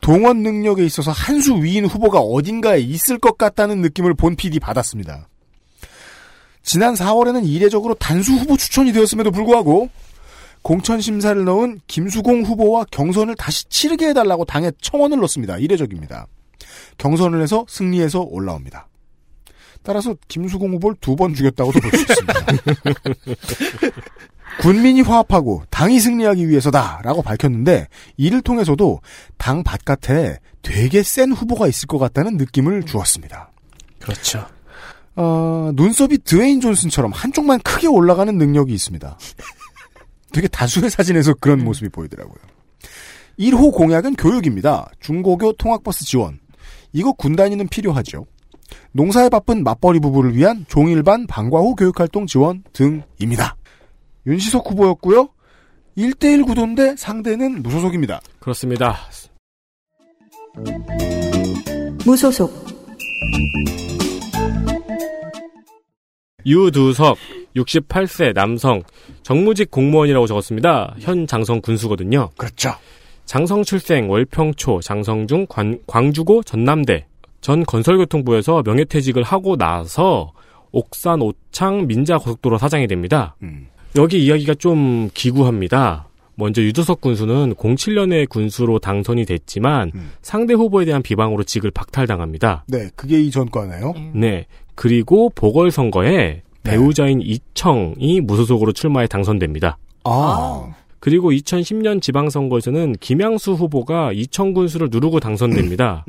[0.00, 5.26] 동원 능력에 있어서 한 수 위인 후보가 어딘가에 있을 것 같다는 느낌을 본 PD 받았습니다.
[6.62, 9.90] 지난 4월에는 이례적으로 단수 후보 추천이 되었음에도 불구하고
[10.62, 15.58] 공천 심사를 넣은 김수공 후보와 경선을 다시 치르게 해달라고 당에 청원을 넣습니다.
[15.58, 16.28] 이례적입니다.
[16.98, 18.86] 경선을 해서 승리해서 올라옵니다.
[19.84, 22.34] 따라서 김수공 후보를 두 번 죽였다고도 볼 수 있습니다.
[24.60, 29.00] 군민이 화합하고 당이 승리하기 위해서다라고 밝혔는데 이를 통해서도
[29.36, 33.50] 당 바깥에 되게 센 후보가 있을 것 같다는 느낌을 주었습니다.
[34.00, 34.46] 그렇죠.
[35.16, 39.18] 어, 눈썹이 드웨인 존슨처럼 한쪽만 크게 올라가는 능력이 있습니다.
[40.32, 42.36] 되게 다수의 사진에서 그런 모습이 보이더라고요.
[43.38, 44.88] 1호 공약은 교육입니다.
[45.00, 46.38] 중고교 통학버스 지원.
[46.92, 48.26] 이거 군 다니는 필요하죠.
[48.92, 53.56] 농사에 바쁜 맞벌이 부부를 위한 종일반 방과 후 교육활동 지원 등입니다.
[54.26, 55.28] 윤시석 후보였고요.
[55.96, 58.20] 1대1 구도인데 상대는 무소속입니다.
[58.40, 58.96] 그렇습니다.
[62.04, 62.52] 무소속
[66.46, 67.16] 유두석
[67.56, 68.82] 68세 남성
[69.22, 70.94] 정무직 공무원이라고 적었습니다.
[71.00, 72.30] 현 장성 군수거든요.
[72.36, 72.70] 그렇죠.
[73.24, 77.06] 장성 출생 월평초 장성중 관- 광주고 전남대
[77.44, 80.32] 전 건설교통부에서 명예퇴직을 하고 나서
[80.72, 83.36] 옥산 오창 민자 고속도로 사장이 됩니다.
[83.42, 83.66] 음.
[83.96, 86.08] 여기 이야기가 좀 기구합니다.
[86.36, 90.12] 먼저 유두석 군수는 07년에 군수로 당선이 됐지만 음.
[90.22, 92.64] 상대 후보에 대한 비방으로 직을 박탈당합니다.
[92.66, 93.92] 네, 그게 이전 과네요.
[94.14, 94.46] 네.
[94.74, 99.76] 그리고 보궐선거에 배우자인 이청이 무소속으로 출마해 당선됩니다.
[100.04, 106.06] 아, 그리고 2010년 지방선거에서는 김양수 후보가 이청 군수를 누르고 당선됩니다.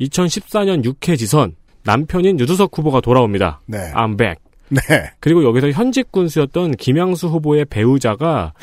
[0.00, 0.04] 음.
[0.04, 1.54] 2014년 6회 지선
[1.84, 3.60] 남편인 유두석 후보가 돌아옵니다.
[3.66, 3.92] 네.
[3.92, 4.36] I'm back.
[4.68, 4.80] 네.
[5.20, 8.54] 그리고 여기서 현직 군수였던 김양수 후보의 배우자가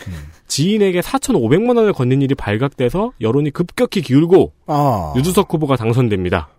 [0.47, 5.14] 지인에게 4,500만 원을 건넨 일이 발각돼서 여론이 급격히 기울고 아.
[5.15, 6.49] 유두석 후보가 당선됩니다.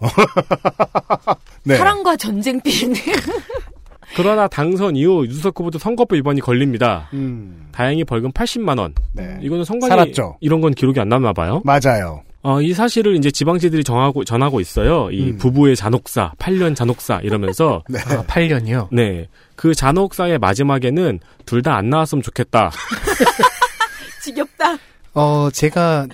[1.64, 1.76] 네.
[1.76, 2.94] 사랑과 전쟁 비네.
[4.16, 7.08] 그러나 당선 이후 유두석 후보도 선거법 위반이 걸립니다.
[7.12, 7.68] 음.
[7.72, 8.94] 다행히 벌금 80만 원.
[9.12, 9.38] 네.
[9.40, 10.38] 이거는 선관위 살았죠.
[10.40, 11.62] 이런 건 기록이 안 남나 봐요.
[11.64, 12.22] 맞아요.
[12.48, 15.10] 어, 이 사실을 이제 지방지들이 정하고 전하고 있어요.
[15.10, 15.36] 이 음.
[15.38, 17.98] 부부의 잔혹사, 8년 잔혹사 이러면서 네.
[18.06, 18.86] 아, 8년이요?
[18.92, 19.26] 네.
[19.56, 22.70] 그 잔혹사의 마지막에는 둘 다 안 나왔으면 좋겠다.
[24.22, 24.76] 지겹다.
[25.14, 26.06] 어, 제가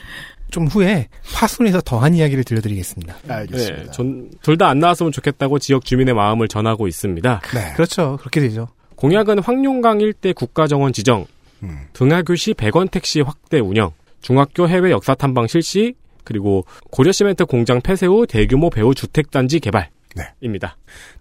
[0.50, 3.14] 좀 후에 파순에서 더한 이야기를 들려드리겠습니다.
[3.28, 3.92] 알겠습니다.
[3.92, 4.30] 네.
[4.42, 7.40] 둘다 안 나왔으면 좋겠다고 지역 주민의 마음을 전하고 있습니다.
[7.54, 7.72] 네.
[7.74, 8.16] 그렇죠.
[8.20, 8.68] 그렇게 되죠.
[8.96, 11.26] 공약은 황룡강 일대 국가정원 지정,
[11.62, 11.80] 음.
[11.92, 13.90] 등하교시 100원 택시 확대 운영,
[14.22, 15.94] 중학교 해외 역사 탐방 실시,
[16.24, 20.76] 그리고 고려시멘트 공장 폐쇄 후 대규모 배우 주택단지 개발입니다.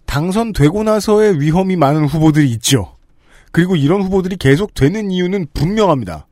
[0.06, 2.96] 당선되고 나서의 위험이 많은 후보들이 있죠.
[3.50, 6.26] 그리고 이런 후보들이 계속 되는 이유는 분명합니다.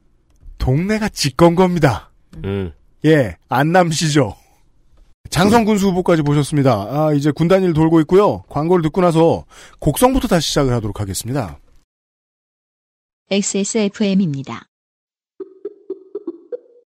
[0.58, 2.10] 동네가 지건 겁니다.
[2.44, 2.72] 음.
[3.04, 4.36] 예, 안남시죠.
[5.28, 6.72] 장성군수 후보까지 보셨습니다.
[6.90, 8.42] 아, 이제 군단 일 돌고 있고요.
[8.48, 9.44] 광고를 듣고 나서
[9.78, 11.58] 곡성부터 다시 시작을 하도록 하겠습니다.
[13.30, 14.69] XSFM입니다.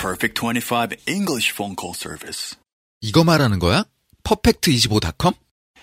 [0.00, 2.56] Perfect 25 English phone call service.
[3.02, 3.84] 이거 말하는 거야?
[4.24, 5.34] 퍼펙트25.com?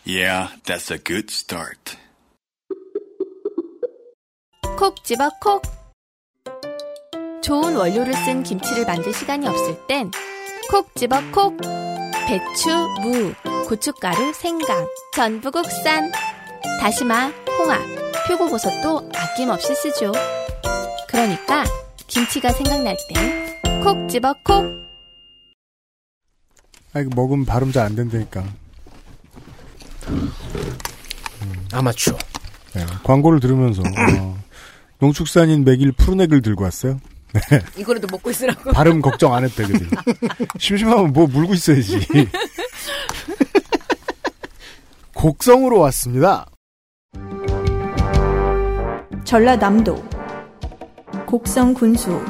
[0.06, 1.98] Yeah, that's a good start.
[4.78, 5.62] 콕 집어 콕.
[7.44, 10.12] 좋은 원료를 쓴 김치를 만들 시간이 없을 땐
[10.70, 11.56] 콕 집어 콕.
[12.28, 12.70] 배추,
[13.02, 13.34] 무,
[13.68, 16.12] 고춧가루, 생강, 전부 국산.
[16.82, 17.28] 다시마,
[17.60, 17.80] 홍합,
[18.28, 20.12] 표고버섯도 아낌없이 쓰죠.
[21.08, 21.64] 그러니까
[22.08, 23.47] 김치가 생각날 땐
[23.84, 24.66] 콕 집어 콕.
[26.94, 28.44] 아, 이거 먹으면 발음 잘 안 된다니까.
[31.74, 32.18] 아마추어.
[32.74, 34.38] 네, 광고를 들으면서 어,
[35.00, 37.00] 농축산인 맥일 푸른 액을 들고 왔어요.
[37.34, 37.60] 네.
[37.78, 38.72] 이거라도 먹고 있으라고.
[38.72, 39.88] 발음 걱정 안 했대, 그들.
[40.58, 42.00] 심심하면 뭐 물고 있어야지.
[45.14, 46.46] 곡성으로 왔습니다.
[49.26, 50.08] 전라남도
[51.26, 52.24] 곡성 군수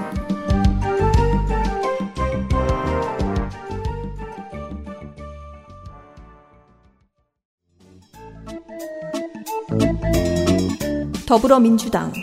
[11.28, 12.14] 더불어민주당.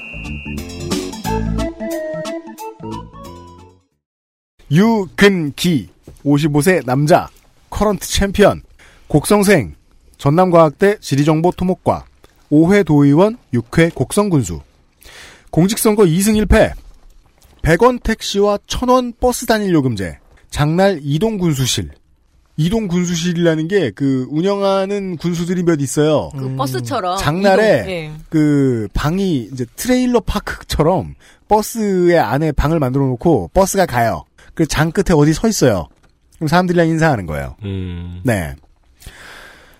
[4.71, 5.91] 유근기
[6.25, 7.29] 55세 남자
[7.69, 8.63] 커런트 챔피언
[9.09, 9.75] 곡성생
[10.17, 12.07] 전남과학대 지리정보 토목과
[12.51, 14.63] 5회 도의원 6회 곡성군수.
[15.51, 16.73] 공직선거 2승 1패
[17.61, 20.19] 100원 택시와 1000원 버스 단일 요금제
[20.49, 21.91] 장날 이동군수실
[22.57, 26.31] 이동 군수실이라는 게 그 운영하는 군수들이 몇 있어요.
[26.37, 28.13] 그 버스처럼 장날에 이동, 예.
[28.29, 31.15] 그 방이 이제 트레일러 파크처럼
[31.49, 34.25] 버스의 안에 방을 만들어 놓고 버스가 가요.
[34.55, 35.89] 그 장 끝에 어디 서 있어요.
[36.37, 37.57] 그럼 사람들이랑 인사하는 거예요.
[37.65, 38.21] 음.
[38.25, 38.55] 네.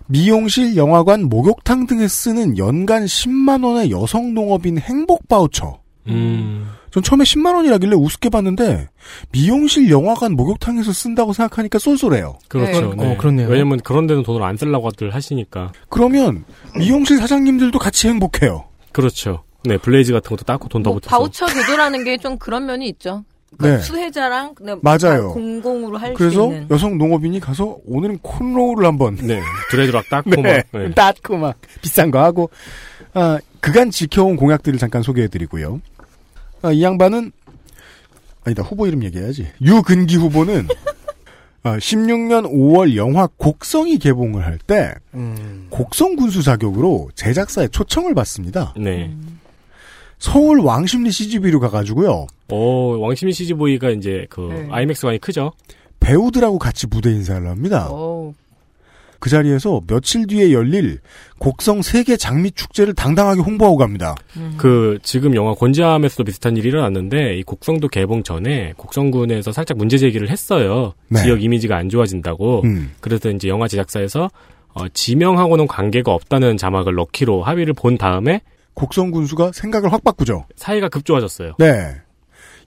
[0.07, 5.81] 미용실, 영화관, 목욕탕 등에 쓰는 연간 10만 원의 여성 농업인 행복 바우처.
[6.09, 6.69] 음.
[6.95, 8.89] 전 처음에 10만 원이라길래 우습게 봤는데
[9.33, 12.39] 미용실, 영화관, 목욕탕에서 쓴다고 생각하니까 쏠쏠해요.
[12.47, 12.95] 그렇죠.
[12.95, 13.12] 네.
[13.12, 13.49] 어, 그렇네요.
[13.49, 15.73] 왜냐면 그런 데는 돈을 안 쓰려고들 하시니까.
[15.89, 16.45] 그러면
[16.79, 18.66] 미용실 사장님들도 같이 행복해요.
[18.93, 19.43] 그렇죠.
[19.65, 21.16] 네, 블레이즈 같은 것도 닦고 돈더뭐 붙여서.
[21.16, 23.25] 바우처 제도라는 게 좀 그런 면이 있죠.
[23.59, 23.85] 그러니까 네.
[23.85, 24.99] 수혜자랑 그냥 맞아요.
[25.01, 26.69] 다 공공으로 할수 그래서 있는.
[26.71, 29.41] 여성 농업인이 가서 오늘은 콘로우를 한번 네,
[29.73, 30.79] 드레드락 닦고 네, 막.
[30.81, 30.91] 네.
[30.93, 32.51] 닦고 막 비싼 거 하고
[33.15, 35.81] 아, 그간 지켜온 공약들을 잠깐 소개해드리고요.
[36.65, 37.31] 아, 이 양반은
[38.45, 39.47] 아니다 후보 이름 얘기해야지.
[39.61, 40.66] 유근기 후보는
[41.62, 45.66] 아, 16년 5월 영화 곡성이 개봉을 할때 음.
[45.69, 48.73] 곡성 군수 자격으로 제작사에 초청을 받습니다.
[48.78, 49.15] 네.
[50.19, 52.27] 서울 왕십리 CGV로 가가지고요.
[52.49, 54.69] 어, 왕심이 CGV가 이제 그 네.
[54.70, 55.53] 아이맥스관이 크죠.
[56.01, 57.91] 배우들하고 같이 무대 인사를 합니다.
[57.91, 58.32] 오.
[59.25, 60.99] 그 자리에서 며칠 뒤에 열릴
[61.39, 64.15] 곡성 세계 장미 축제를 당당하게 홍보하고 갑니다.
[64.59, 70.29] 그 지금 영화 곤지암에서도 비슷한 일이 일어났는데 이 곡성도 개봉 전에 곡성군에서 살짝 문제 제기를
[70.29, 70.93] 했어요.
[71.09, 71.23] 네.
[71.23, 72.65] 지역 이미지가 안 좋아진다고.
[72.65, 72.93] 음.
[73.01, 74.29] 그래서 이제 영화 제작사에서
[74.75, 78.43] 어, 지명하고는 관계가 없다는 자막을 넣기로 합의를 본 다음에
[78.75, 80.45] 곡성 군수가 생각을 확 바꾸죠.
[80.57, 81.55] 사이가 급 좋아졌어요.
[81.59, 81.95] 네.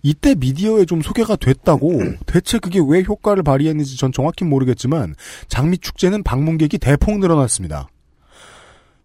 [0.03, 5.15] 이때 미디어에 좀 소개가 됐다고 대체 그게 왜 효과를 발휘했는지 전 정확히 모르겠지만
[5.47, 7.89] 장미 축제는 방문객이 대폭 늘어났습니다.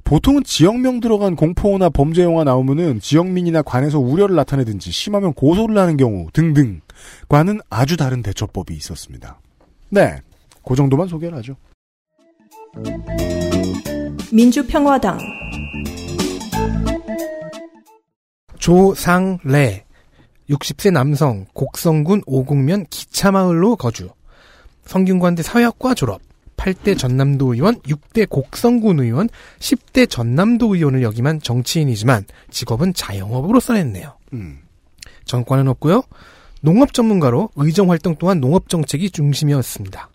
[0.04, 6.28] 보통은 지역명 들어간 공포나 범죄 영화 나오면은 지역민이나 관에서 우려를 나타내든지 심하면 고소를 하는 경우
[6.32, 9.40] 등등과는 아주 다른 대처법이 있었습니다.
[9.88, 10.20] 네,
[10.64, 11.56] 그 정도만 소개를 하죠.
[14.32, 15.18] 민주평화당
[18.58, 19.84] 조상래
[20.52, 24.10] 60세 남성 곡성군 오곡면 기차마을로 거주
[24.84, 26.20] 성균관대 사회학과 졸업
[26.56, 34.16] 8대 전남도 의원 6대 곡성군 의원 10대 전남도 의원을 역임한 정치인이지만 직업은 자영업으로 써냈네요.
[34.34, 34.58] 음.
[35.24, 36.02] 정권은 없고요.
[36.60, 40.08] 농업 전문가로 의정 활동 또한 농업 정책이 중심이었습니다.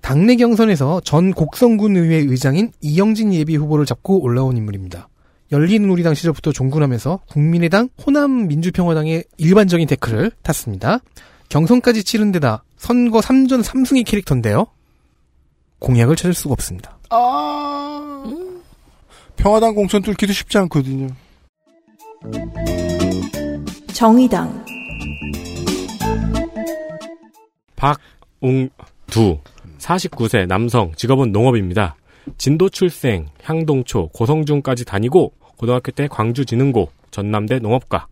[0.00, 5.08] 당내 경선에서 전 곡성군 의회 의장인 이영진 예비 후보를 잡고 올라온 인물입니다.
[5.52, 11.00] 열린우리당 시절부터 종군하면서 국민의당 호남 민주평화당의 일반적인 태클을 탔습니다.
[11.50, 14.66] 경선까지 치른 데다 선거 3전 3승의 캐릭터인데요.
[15.78, 16.98] 공약을 찾을 수가 없습니다.
[17.10, 18.24] 아,
[19.36, 21.08] 평화당 공천 뚫기도 쉽지 않거든요.
[23.92, 24.64] 정의당
[27.76, 29.38] 박웅두
[29.78, 31.96] 49세 남성 직업은 농업입니다.
[32.38, 38.08] 진도 출생, 향동초, 고성중까지 다니고 고등학교 때 광주진흥고, 전남대 농업과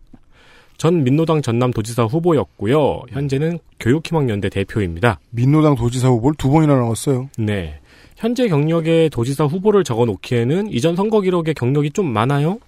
[0.76, 3.02] 전 민노당 전남도지사 후보였고요.
[3.08, 5.18] 현재는 교육희망연대 대표입니다.
[5.30, 7.28] 민노당 도지사 후보를 두 번이나 나왔어요.
[7.38, 7.80] 네.
[8.16, 12.60] 현재 경력에 도지사 후보를 적어 놓기에는 이전 선거 기록에 경력이 좀 많아요.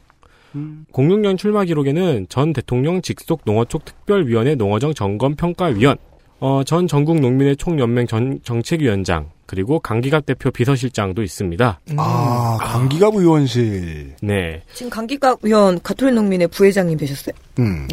[0.90, 5.96] 06년 출마 기록에는 전 대통령 직속 농어촌 특별위원회 농어정 점검평가위원,
[6.40, 11.80] 어, 전 전국 농민의 총연맹 전 정책위원장, 그리고 강기갑 대표 비서실장도 있습니다.
[11.98, 14.14] 아, 강기갑 의원실.
[14.22, 14.62] 네.
[14.72, 17.34] 지금 강기갑 의원 가톨릭 농민의 부회장님 되셨어요.
[17.58, 17.86] 음.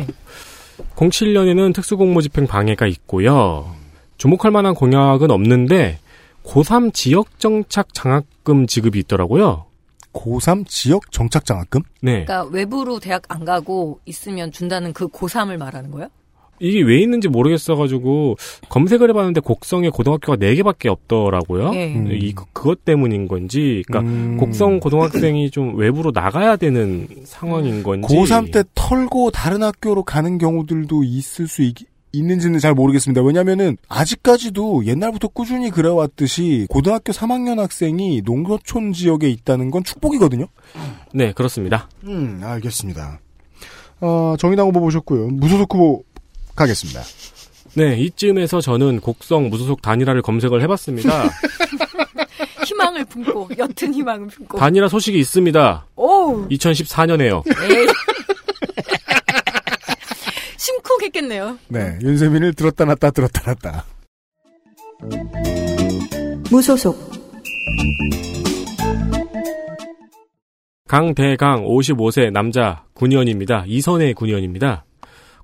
[0.95, 3.75] 07년에는 특수공모집행 방해가 있고요.
[4.17, 5.99] 주목할 만한 공약은 없는데
[6.45, 9.65] 고3 지역 정착 장학금 지급이 있더라고요.
[10.13, 11.81] 고3 지역 정착 장학금?
[12.01, 12.23] 네.
[12.23, 16.07] 그러니까 외부로 대학 안 가고 있으면 준다는 그 고3을 말하는 거예요?
[16.59, 18.35] 이게 왜 있는지 모르겠어가지고
[18.69, 21.71] 검색을 해봤는데 곡성에 고등학교가 4 개밖에 없더라고요.
[21.75, 21.93] 예.
[21.95, 22.09] 음.
[22.11, 28.07] 이 그- 그것 때문인 건지, 그러니까 곡성 고등학생이 좀 외부로 나가야 되는 상황인 건지.
[28.13, 31.75] 고3 때 털고 다른 학교로 가는 경우들도 있을 수 있,
[32.11, 33.21] 있는지는 잘 모르겠습니다.
[33.21, 40.47] 왜냐면은 아직까지도 옛날부터 꾸준히 그래왔듯이 고등학교 3학년 학생이 농어촌 지역에 있다는 건 축복이거든요.
[41.13, 41.87] 네 그렇습니다.
[42.05, 43.19] 음, 알겠습니다.
[44.01, 45.27] 어, 정의당 후보 보셨고요.
[45.27, 46.03] 무소속 후보
[46.59, 47.01] 가겠습니다.
[47.75, 51.29] 네 이쯤에서 저는 곡성 무소속 단일화를 검색을 해봤습니다.
[52.65, 54.57] 희망을 품고 옅은 희망을 품고.
[54.57, 55.87] 단일화 소식이 있습니다.
[55.95, 57.43] 오오 2014년에요.
[57.71, 57.87] 에이.
[60.57, 61.57] 심쿵했겠네요.
[61.69, 63.85] 네, 윤세민을 들었다 놨다 들었다 놨다.
[66.51, 67.09] 무소속
[70.87, 73.63] 강대강 55세 남자 군의원입니다.
[73.67, 74.85] 이선의 군의원입니다.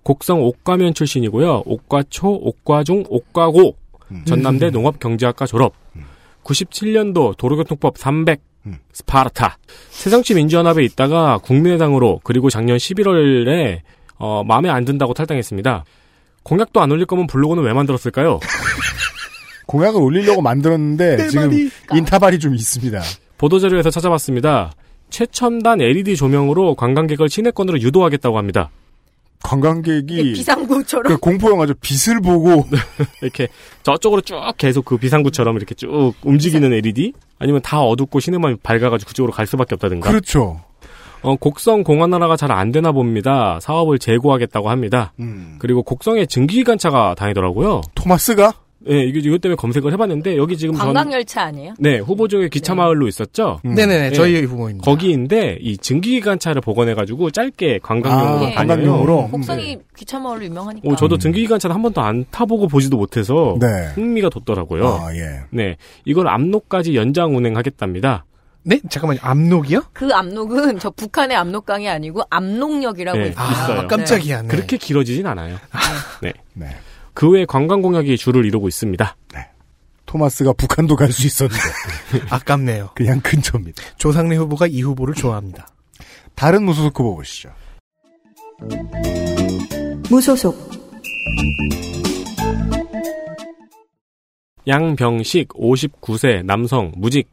[0.05, 1.63] 곡성 옥과면 출신이고요.
[1.65, 3.75] 옥과초, 옥과중, 옥과고
[4.25, 5.73] 전남대 농업경제학과 졸업.
[6.43, 8.39] 97년도 도로교통법 300
[8.93, 9.57] 스파르타
[9.89, 13.81] 새정치 민주연합에 있다가 국민의당으로 그리고 작년 11월에
[14.17, 15.85] 어, 마음에 안 든다고 탈당했습니다.
[16.43, 18.39] 공약도 안 올릴 거면 블로그는 왜 만들었을까요?
[19.65, 23.01] 공약을 올리려고 만들었는데 지금 인타발이 좀 있습니다.
[23.39, 24.71] 보도자료에서 찾아봤습니다.
[25.09, 28.69] 최첨단 LED 조명으로 관광객을 시내권으로 유도하겠다고 합니다.
[29.45, 31.73] 관광객이 비상구처럼 그 공포 영화죠.
[31.81, 32.65] 빛을 보고
[33.21, 33.47] 이렇게
[33.83, 39.31] 저쪽으로 쭉 계속 그 비상구처럼 이렇게 쭉 움직이는 LED 아니면 다 어둡고 시내만 밝아가지고 그쪽으로
[39.33, 40.09] 갈 수밖에 없다든가.
[40.09, 40.61] 그렇죠.
[41.21, 43.59] 어, 곡성 공항나라가 잘 안 되나 봅니다.
[43.61, 45.13] 사업을 재고하겠다고 합니다.
[45.19, 45.55] 음.
[45.59, 47.81] 그리고 곡성에 증기기관차가 다니더라고요.
[47.95, 48.53] 토마스가?
[48.87, 51.73] 네, 이거 이것 때문에 검색을 해봤는데 여기 지금 전 관광열차 아니에요?
[51.79, 53.59] 네 후보 중에 기차 마을로 있었죠.
[53.65, 53.73] 음.
[53.73, 54.85] 네네네, 저희 후보입니다.
[54.85, 58.55] 거기인데 이 증기기관차를 복원해가지고 짧게 관광용으로 아, 다녀요.
[58.55, 59.27] 관광용으로?
[59.29, 60.87] 곡성이 기차 마을로 유명하니까.
[60.87, 63.87] 오, 저도 증기기관차는 한 번도 안 타보고 보지도 못해서 네.
[63.95, 64.85] 흥미가 돋더라고요.
[64.87, 65.41] 아, 예.
[65.49, 68.25] 네, 이걸 압록까지 연장 운행하겠답니다.
[68.67, 68.79] 네?
[68.89, 69.19] 잠깐만요.
[69.21, 69.83] 압록이요?
[69.93, 73.51] 그 압록은 저 북한의 압록강이 아니고 압록역이라고 네, 있어요.
[73.51, 73.87] 있어요.
[73.87, 74.41] 깜짝이야.
[74.41, 74.47] 네.
[74.47, 75.57] 그렇게 길어지진 않아요.
[76.21, 76.33] 네.
[76.53, 76.67] 네.
[77.15, 79.15] 그 외 관광 공약이 주를 이루고 있습니다.
[80.05, 81.61] 토마스가 북한도 갈 수 있었는데
[82.29, 82.91] 아깝네요.
[82.95, 83.81] 그냥 근처입니다.
[83.97, 85.67] 조상래 후보가 이 후보를 좋아합니다.
[86.35, 87.49] 다른 무소속 후보 보시죠.
[90.09, 90.55] 무소속
[94.67, 97.29] 양병식 59세 남성 무직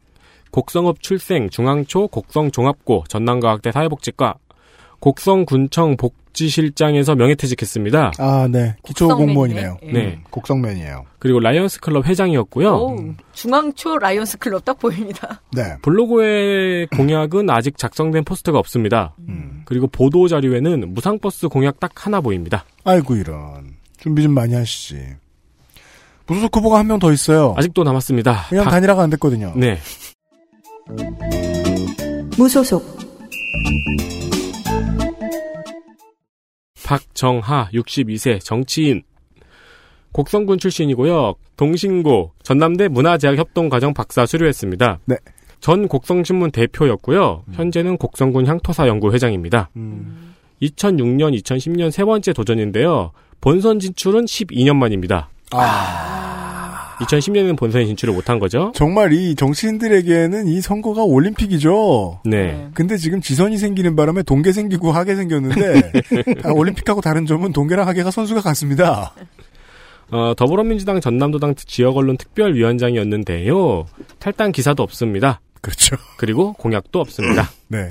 [0.50, 4.34] 곡성읍 출생 중앙초 곡성종합고 전남과학대 사회복지과
[5.00, 8.12] 곡성군청 복지실장에서 명예퇴직했습니다.
[8.18, 8.74] 아, 네.
[8.84, 9.74] 기초 공무원이네요.
[9.80, 10.06] 곡성맨이네.
[10.06, 10.14] 네.
[10.16, 11.04] 음, 곡성맨이에요.
[11.18, 12.68] 그리고 라이언스 클럽 회장이었고요.
[12.74, 12.96] 오,
[13.32, 15.40] 중앙초 라이온스 클럽 딱 보입니다.
[15.52, 15.62] 네.
[15.82, 19.14] 블로그의 공약은 아직 작성된 포스트가 없습니다.
[19.28, 19.62] 음.
[19.64, 22.64] 그리고 보도 자료에는 무상버스 공약 딱 하나 보입니다.
[22.84, 23.76] 아이고 이런.
[23.98, 25.00] 준비 좀 많이 하시지.
[26.26, 27.54] 무소속 후보가 한 명 더 있어요.
[27.59, 28.46] 아직도 남았습니다.
[28.48, 29.52] 그냥 박- 단일화가 안 됐거든요.
[29.56, 29.78] 네.
[32.38, 32.82] 무소속
[36.84, 39.02] 박정하 62세 정치인
[40.12, 41.34] 곡성군 출신이고요.
[41.56, 44.98] 동신고 전남대 문화재학 협동과정 박사 수료했습니다.
[45.06, 45.16] 네.
[45.60, 47.44] 전 곡성신문 대표였고요.
[47.52, 49.70] 현재는 곡성군 향토사 연구 회장입니다.
[49.76, 50.34] 음.
[50.60, 53.12] 2006년, 2010년 세 번째 도전인데요.
[53.40, 55.30] 본선 진출은 12년 만입니다.
[57.04, 58.72] 2010년에는 본선에 진출을 못한 거죠.
[58.74, 62.20] 정말 이 정치인들에게는 이 선거가 올림픽이죠.
[62.24, 62.68] 네.
[62.74, 65.92] 근데 지금 지선이 생기는 바람에 동계 생기고 하계 생겼는데
[66.44, 69.14] 아, 올림픽하고 다른 점은 동계랑 하계가 선수가 같습니다.
[70.10, 73.86] 어, 더불어민주당 전남도당 지역 언론 특별위원장이었는데요.
[74.18, 75.40] 탈당 기사도 없습니다.
[75.62, 75.96] 그렇죠.
[76.18, 77.50] 그리고 공약도 없습니다.
[77.68, 77.88] 네.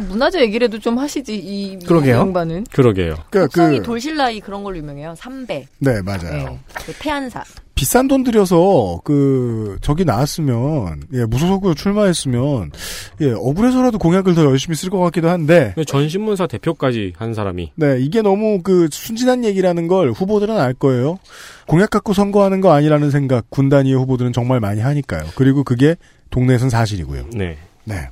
[0.00, 2.16] 문화재 얘기를 해도 좀 하시지 이 그러게요.
[2.16, 2.66] 양반은.
[2.72, 3.14] 그러게요.
[3.30, 5.14] 그러니까 그 돌신라이 그런 걸로 유명해요.
[5.16, 5.66] 삼배.
[5.78, 6.44] 네, 맞아요.
[6.44, 6.58] 네.
[6.74, 7.42] 그 태안사.
[7.74, 12.72] 비싼 돈 들여서 그 저기 나왔으면 예, 무소속으로 출마했으면
[13.20, 17.98] 예, 억울해서라도 공약을 더 열심히 쓸 것 같기도 한데 전 신문사 대표까지 한 사람이 네,
[18.00, 21.18] 이게 너무 그 순진한 얘기라는 걸 후보들은 알 거예요.
[21.66, 25.24] 공약 갖고 선거하는 거 아니라는 생각 군 단위의 후보들은 정말 많이 하니까요.
[25.34, 25.96] 그리고 그게
[26.30, 27.26] 동네에선 사실이고요.
[27.34, 27.58] 네.
[27.84, 28.08] 네.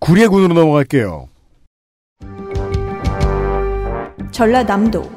[0.00, 1.28] 구례군으로 넘어갈게요.
[4.32, 5.10] 전라남도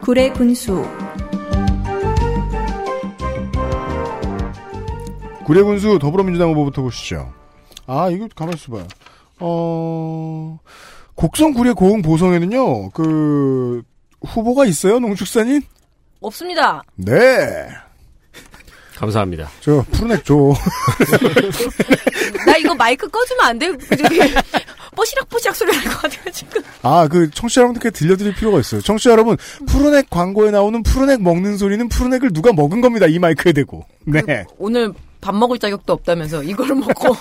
[0.00, 0.84] 구례 군수
[5.44, 7.32] 구례군수 더불어민주당 후보부터 보시죠.
[7.86, 8.86] 아, 이거 가만히 있어봐요.
[9.38, 10.58] 어,
[11.14, 13.82] 곡성 구례 고흥 보성에는요, 그,
[14.24, 15.62] 후보가 있어요, 농축산인?
[16.20, 16.82] 없습니다.
[16.96, 17.68] 네.
[18.96, 19.48] 감사합니다.
[19.60, 20.34] 저, 푸른액 줘.
[22.46, 23.70] 나 이거 마이크 꺼주면 안 돼?
[23.76, 24.20] 저기
[24.96, 26.62] 뽀시락뽀시락 소리 날 것 같아요 지금.
[26.82, 28.80] 아, 그, 청취자 여러분들께 들려드릴 필요가 있어요.
[28.80, 29.36] 청취자 여러분,
[29.66, 33.84] 푸른액 광고에 나오는 푸른액 먹는 소리는 푸른액을 누가 먹은 겁니다, 이 마이크에 대고.
[34.06, 34.44] 네.
[34.58, 37.16] 오늘 밥 먹을 자격도 없다면서 이거를 먹고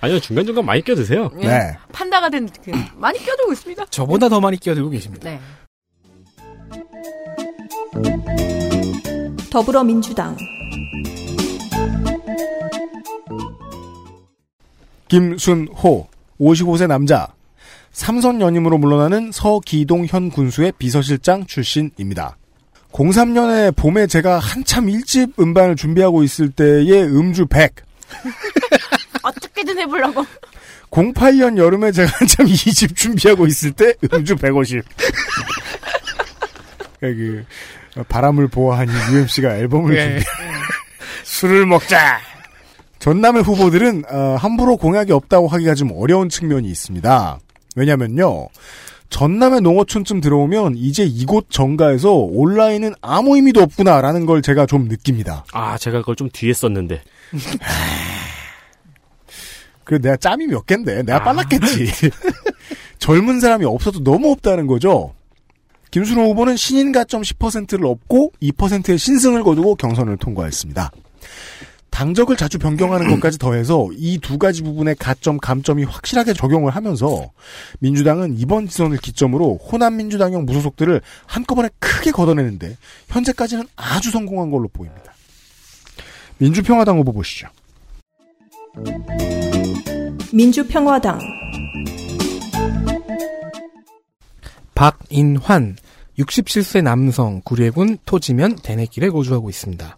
[0.00, 1.30] 아니요 중간 중간 많이 껴드세요.
[1.40, 1.76] 예, 네.
[1.92, 3.86] 판다가 된 그, 많이 껴들고 있습니다.
[3.90, 5.28] 저보다 더 많이 끼어들고 계십니다.
[5.30, 5.40] 네.
[9.50, 10.36] 더불어민주당
[15.12, 16.08] 김순호,
[16.40, 17.28] 55세 남자.
[17.90, 22.38] 삼선 연임으로 물러나는 서기동 현 군수의 비서실장 출신입니다.
[22.92, 27.74] 03년에 봄에 제가 한참 일집 음반을 준비하고 있을 때의 음주 100.
[29.22, 30.24] 어떻게든 해보려고.
[30.90, 34.82] 08년 여름에 제가 한참 이집 준비하고 있을 때 음주 150.
[37.00, 37.44] 그
[38.08, 40.08] 바람을 보아하니 UMC가 앨범을 예.
[40.08, 40.24] 준비.
[41.24, 42.31] 술을 먹자.
[43.02, 47.40] 전남의 후보들은 어, 함부로 공약이 없다고 하기가 좀 어려운 측면이 있습니다.
[47.74, 48.46] 왜냐면요.
[49.10, 55.44] 전남의 농어촌쯤 들어오면 이제 이곳 정가에서 온라인은 아무 의미도 없구나라는 걸 제가 좀 느낍니다.
[55.52, 57.02] 아, 제가 그걸 좀 뒤에 썼는데.
[59.82, 61.02] 그 내가 짬이 몇 갠데 아.
[61.02, 61.90] 내가 빨랐겠지.
[63.00, 65.12] 젊은 사람이 없어도 너무 없다는 거죠.
[65.90, 70.92] 김순호 후보는 신인 가점 10%를 얻고 2%의 신승을 거두고 경선을 통과했습니다.
[72.02, 77.30] 당적을 자주 변경하는 것까지 더해서 이 두 가지 부분의 가점, 감점이 확실하게 적용을 하면서
[77.80, 82.76] 민주당은 이번 지선을 기점으로 호남 민주당형 무소속들을 한꺼번에 크게 걷어내는데
[83.08, 85.14] 현재까지는 아주 성공한 걸로 보입니다.
[86.38, 87.48] 민주평화당 후보 보시죠.
[90.32, 91.20] 민주평화당
[94.74, 95.76] 박인환
[96.18, 99.96] 67세 남성 구례군 토지면 대내길에 거주하고 있습니다.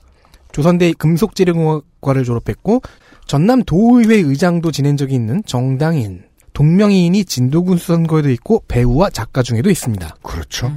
[0.55, 2.81] 조선대 금속재료공학과를 졸업했고
[3.27, 6.23] 전남 도의회 의장도 지낸 적이 있는 정당인
[6.53, 10.17] 동명이인이 진도군 선거에도 있고 배우와 작가 중에도 있습니다.
[10.23, 10.73] 그렇죠.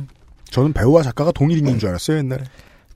[0.49, 2.43] 저는 배우와 작가가 동일인인 줄 알았어요 옛날에.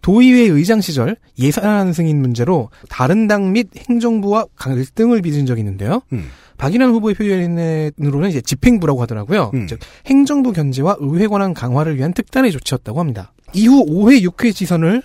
[0.01, 6.01] 도의회 의장 시절 예산 승인 문제로 다른 당 및 행정부와 갈등을 빚은 적이 있는데요.
[6.13, 6.25] 음.
[6.57, 9.51] 박인환 후보의 표현으로는 이제 집행부라고 하더라고요.
[9.67, 13.33] 즉 행정부 견제와 의회 권한 강화를 위한 특단의 조치였다고 합니다.
[13.53, 15.03] 이후 5회 6회 지선을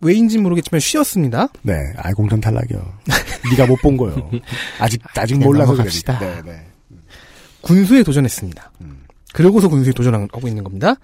[0.00, 1.48] 왜인지 모르겠지만 쉬었습니다.
[1.62, 2.80] 네, 알공전 탈락이요.
[3.50, 4.30] 네가 못 본 거요.
[4.80, 5.74] 아직 아직 몰라서.
[5.74, 5.84] 그래.
[6.20, 6.66] 네, 네.
[7.60, 8.72] 군수에 도전했습니다.
[9.32, 10.94] 그러고서 군수에 도전하고 있는 겁니다.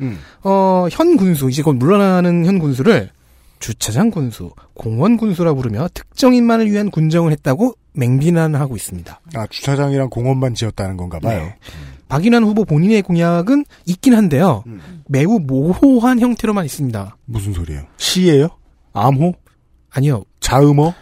[0.44, 3.10] 어, 현 군수, 이제 곧 물러나는 현 군수를
[3.58, 9.20] 주차장 군수, 공원 군수라 부르며 특정인만을 위한 군정을 했다고 맹비난하고 있습니다.
[9.34, 11.38] 아 주차장이랑 공원만 지었다는 건가 봐요.
[11.42, 11.54] 네.
[12.08, 14.64] 박인환 후보 본인의 공약은 있긴 한데요.
[15.08, 17.16] 매우 모호한 형태로만 있습니다.
[17.26, 17.82] 무슨 소리예요?
[17.98, 18.48] 시예요?
[18.92, 19.34] 암호?
[19.90, 20.24] 아니요.
[20.40, 20.94] 자음어?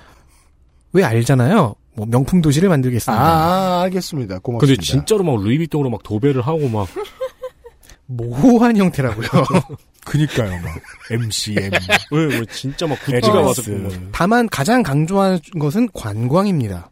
[0.93, 1.75] 왜 알잖아요.
[1.95, 3.21] 뭐 명품 도시를 만들겠습니다.
[3.21, 4.35] 아, 알겠습니다.
[4.35, 4.83] 근데 고맙습니다.
[4.83, 6.87] 진짜로 막 루이비통으로 막 도배를 하고 막
[8.07, 9.29] 모호한 형태라고요.
[10.07, 11.71] 그니까요, 막 MCM.
[12.13, 13.63] 왜, 왜 진짜 막 굿즈가 와서
[14.13, 16.91] 다만 가장 강조한 것은 관광입니다.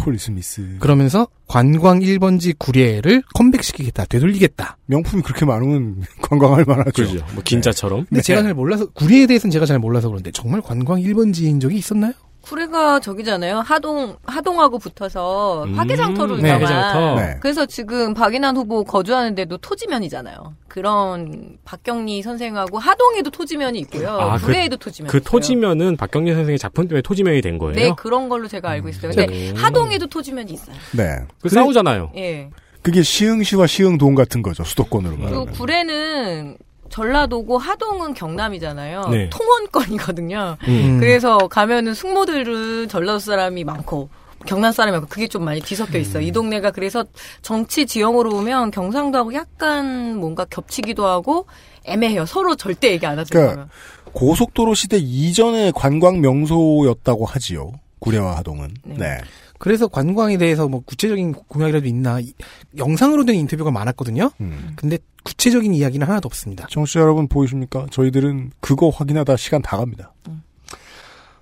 [0.00, 0.76] 폴 스미스.
[0.80, 4.78] 그러면서 관광 1번지 구례를 컴백시키겠다, 되돌리겠다.
[4.86, 6.90] 명품이 그렇게 많으면 관광할 만하죠.
[6.90, 7.24] 그죠.
[7.34, 8.06] 뭐 긴자처럼.
[8.08, 12.12] 근데 제가 잘 몰라서 구례에 대해서는 제가 잘 몰라서 그런데 정말 관광 1번지인 적이 있었나요?
[12.42, 13.60] 구례가 저기잖아요.
[13.60, 15.74] 하동 하동하고 붙어서 음.
[15.74, 16.62] 화개장터로 네, 유명한.
[16.62, 17.14] 화개장터.
[17.20, 17.36] 네.
[17.40, 20.54] 그래서 지금 박인환 후보 거주하는데도 토지면이잖아요.
[20.68, 24.10] 그런 박경리 선생하고 하동에도 토지면이 있고요.
[24.10, 25.10] 아, 그- 구례에도 토지면.
[25.10, 25.30] 그 있어요.
[25.30, 27.74] 토지면은 박경리 선생의 작품 때문에 토지면이 된 거예요?
[27.74, 29.12] 네 그런 걸로 제가 알고 있어요.
[29.12, 29.54] 근데 음.
[29.56, 30.76] 하동에도 토지면이 있어요.
[30.96, 31.18] 네.
[31.42, 32.12] 그 싸우잖아요.
[32.16, 32.50] 예.
[32.82, 34.64] 그게 시흥시와 시흥동 같은 거죠.
[34.64, 35.52] 수도권으로 그리고 말하면.
[35.54, 36.56] 구례는
[36.90, 39.08] 전라도고 하동은 경남이잖아요.
[39.10, 39.30] 네.
[39.30, 40.56] 통원권이거든요.
[40.68, 40.98] 음.
[41.00, 44.08] 그래서 가면은 숙모들은 전라도 사람이 많고
[44.46, 46.00] 경남 사람이 많고 그게 좀 많이 뒤섞여 음.
[46.00, 46.22] 있어요.
[46.22, 47.04] 이 동네가 그래서
[47.42, 51.46] 정치 지형으로 보면 경상도하고 약간 뭔가 겹치기도 하고
[51.84, 52.26] 애매해요.
[52.26, 53.30] 서로 절대 얘기 안 하죠.
[53.32, 53.68] 그러니까
[54.12, 57.72] 고속도로 시대 이전의 관광 명소였다고 하지요.
[58.00, 58.74] 구례와 하동은.
[58.84, 59.18] 네.
[59.60, 62.32] 그래서 관광에 대해서 뭐 구체적인 공약이라도 있나 이-
[62.78, 64.30] 영상으로 된 인터뷰가 많았거든요.
[64.40, 64.72] 음.
[64.74, 66.66] 근데 구체적인 이야기는 하나도 없습니다.
[66.70, 67.86] 청취자 여러분 보이십니까?
[67.90, 70.14] 저희들은 그거 확인하다 시간 다 갑니다.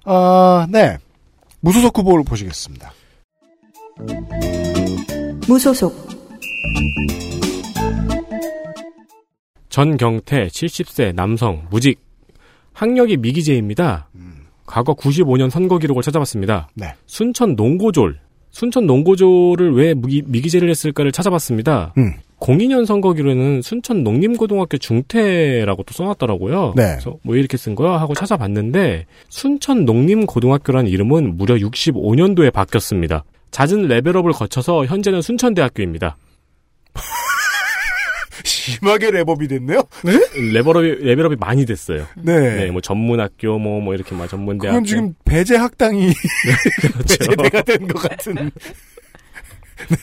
[0.05, 0.99] 아, 네.
[1.61, 2.93] 무소속 후보를 보시겠습니다.
[5.47, 6.09] 무소속
[9.69, 12.01] 전경태 70세 남성 무직
[12.73, 14.09] 학력이 미기재입니다.
[14.69, 16.69] 과거 95년 선거 기록을 찾아봤습니다.
[16.75, 16.95] 네.
[17.07, 18.21] 순천 농고졸
[18.51, 21.95] 순천 농고졸을 왜 무기, 미기 재를 했을까를 찾아봤습니다.
[21.99, 22.13] 음.
[22.39, 26.75] 02년 선거 기록에는 순천 농림고등학교 중퇴라고 또 써놨더라고요.
[26.77, 26.83] 네.
[26.85, 33.25] 그래서 뭐 이렇게 쓴 거야 하고 찾아봤는데 순천 농림고등학교라는 이름은 무려 65년도에 바뀌었습니다.
[33.51, 36.17] 잦은 level up을 거쳐서 현재는 순천대학교입니다.
[38.73, 39.83] 심하게 렙업이 됐네요?
[40.53, 42.07] 레벨업이, 레벨업이 많이 됐어요.
[42.17, 42.71] 네.
[42.71, 44.73] 뭐 전문학교, 뭐, 뭐 이렇게 막 전문대학교.
[44.75, 46.13] 그건 지금 배제 학당이
[46.83, 47.17] 그렇죠.
[47.19, 48.51] 배제대가 된 것 같은.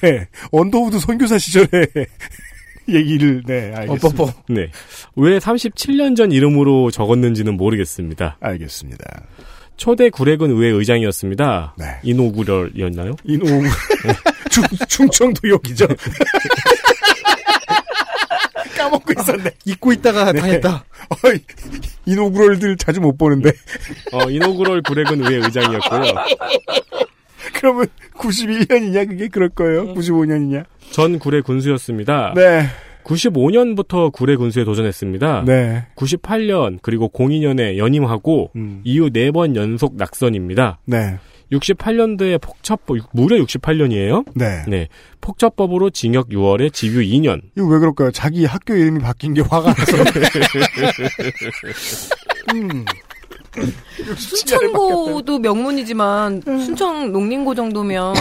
[0.02, 0.28] 네.
[0.52, 1.68] 언더우드 선교사 시절에
[2.88, 4.26] 얘기를, 네, 알겠습니다.
[4.50, 4.70] 네.
[5.16, 8.38] 왜 37년 전 이름으로 적었는지는 모르겠습니다.
[8.40, 9.04] 알겠습니다.
[9.76, 11.76] 초대 구례군 의회 의장이었습니다.
[11.78, 11.86] 네.
[12.04, 13.16] 이노구렬이었나요?
[13.26, 13.46] 이노
[14.50, 15.86] 충, 충청도 욕이죠.
[18.86, 19.44] 까먹고 있었네.
[19.66, 20.86] 잊고 있다가 당했다.
[21.24, 21.40] 어이,
[22.06, 23.52] 이노구럴들 자주 못 보는데.
[24.14, 26.02] 어, 이노구럴 구례군 의회 의장이었고요.
[27.53, 29.94] 그러면 91년이냐 그게 그럴 거예요?
[29.94, 30.66] 95년이냐?
[30.91, 32.34] 전 구례 군수였습니다.
[32.36, 32.66] 네.
[33.03, 35.44] 95년부터 구례 군수에 도전했습니다.
[35.45, 35.86] 네.
[35.95, 38.52] 98년 그리고 02년에 연임하고
[38.84, 40.80] 이후 4번 연속 낙선입니다.
[40.86, 41.18] 네.
[41.52, 44.26] 68년도에 폭처법 무려 68년이에요.
[44.36, 44.88] 네.
[45.22, 47.42] 폭처법으로 징역 6월에 집유 2년.
[47.58, 48.12] 이거 왜 그럴까요?
[48.12, 49.98] 자기 학교 이름이 바뀐 게 화가 나서.
[52.54, 52.86] 음.
[54.18, 58.15] 순천고도 명문이지만 순천 농림고 정도면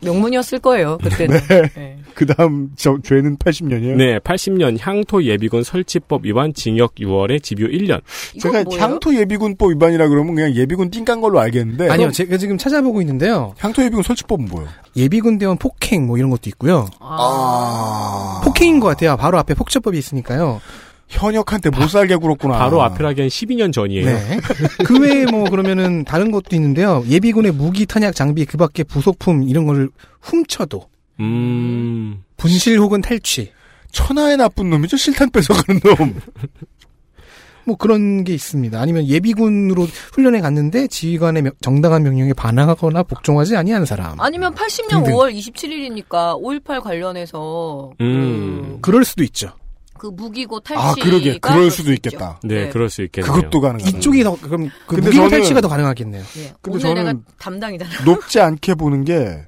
[0.00, 1.40] 명문이었을 거예요 그때는.
[1.74, 1.98] 네.
[2.14, 3.96] 그 다음 저 죄는 80년이에요.
[3.96, 8.00] 네, 80년 향토 예비군 설치법 위반 징역 6월에 집유 1년.
[8.40, 11.90] 제가 향토 예비군법 위반이라 그러면 그냥 예비군 띵깐 걸로 알겠는데.
[11.90, 13.54] 아니요, 제가 지금 찾아보고 있는데요.
[13.58, 14.68] 향토 예비군 설치법은 뭐예요?
[14.96, 16.88] 예비군 대원 폭행 뭐 이런 것도 있고요.
[17.00, 18.40] 아.
[18.44, 19.16] 폭행인 것 같아요.
[19.16, 20.60] 바로 앞에 폭처법이 있으니까요.
[21.08, 22.58] 현역한테 못 살게 굴었구나.
[22.58, 24.04] 바로 앞이라기엔 12년 전이에요.
[24.06, 24.38] 네.
[24.84, 27.04] 그 외에 뭐 그러면은 다른 것도 있는데요.
[27.08, 29.90] 예비군의 무기, 탄약, 장비, 그 밖에 부속품 이런 걸
[30.20, 30.88] 훔쳐도
[31.20, 32.22] 음.
[32.36, 33.52] 분실 혹은 탈취.
[33.92, 34.96] 천하의 나쁜 놈이죠.
[34.96, 36.14] 실탄 뺏어가는 놈.
[37.66, 38.78] 뭐 그런 게 있습니다.
[38.78, 44.20] 아니면 예비군으로 훈련에 갔는데 지휘관의 명- 정당한 명령에 반항하거나 복종하지 아니한 사람.
[44.20, 45.14] 아니면 80년 등등.
[45.14, 48.78] 5월 27일이니까 5.18 관련해서 음.
[48.82, 49.52] 그럴 수도 있죠.
[49.98, 51.38] 그 무기고 탈취가 아, 그러게.
[51.38, 52.38] 그럴 수도 있겠다.
[52.42, 52.68] 네, 네.
[52.70, 53.32] 그럴 수 있겠네요.
[53.32, 53.96] 그것도 가능하다.
[53.98, 56.22] 이쪽이 더 그럼 그 근데 무기고 저는- 탈취가 더 가능하겠네요.
[56.22, 56.52] 네.
[56.60, 58.04] 근데 오늘 저는 내가 담당이잖아.
[58.04, 59.46] 높지 않게 보는 게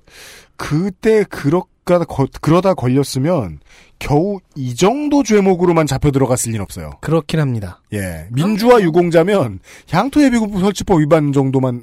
[0.56, 3.58] 그때 그러다 거- 그러다 걸렸으면
[3.98, 6.92] 겨우 이 정도 죄목으로만 잡혀 들어갔을 리는 없어요.
[7.00, 7.82] 그렇긴 합니다.
[7.92, 9.58] 예, 민주화 유공자면
[9.90, 11.82] 향토 예비군 설치법 위반 정도만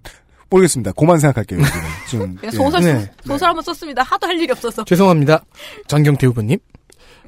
[0.49, 0.91] 모르겠습니다.
[0.91, 1.59] 고만 생각할게요.
[1.59, 1.79] 여기는.
[2.07, 2.57] 지금 그냥 예.
[2.57, 2.99] 소설 네.
[2.99, 4.03] 쓰- 소설 한번 썼습니다.
[4.03, 4.83] 하도 할 일이 없어서.
[4.83, 5.43] 죄송합니다.
[5.87, 6.59] 전경태 후보님.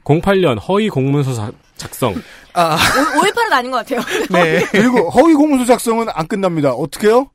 [0.05, 2.15] 08년 허위 공문서 자- 작성.
[2.53, 3.99] 아, 5.18은 아닌 것 같아요.
[4.31, 4.63] 네.
[4.71, 6.71] 그리고 허위 공문서 작성은 안 끝납니다.
[6.71, 7.27] 어떻게요?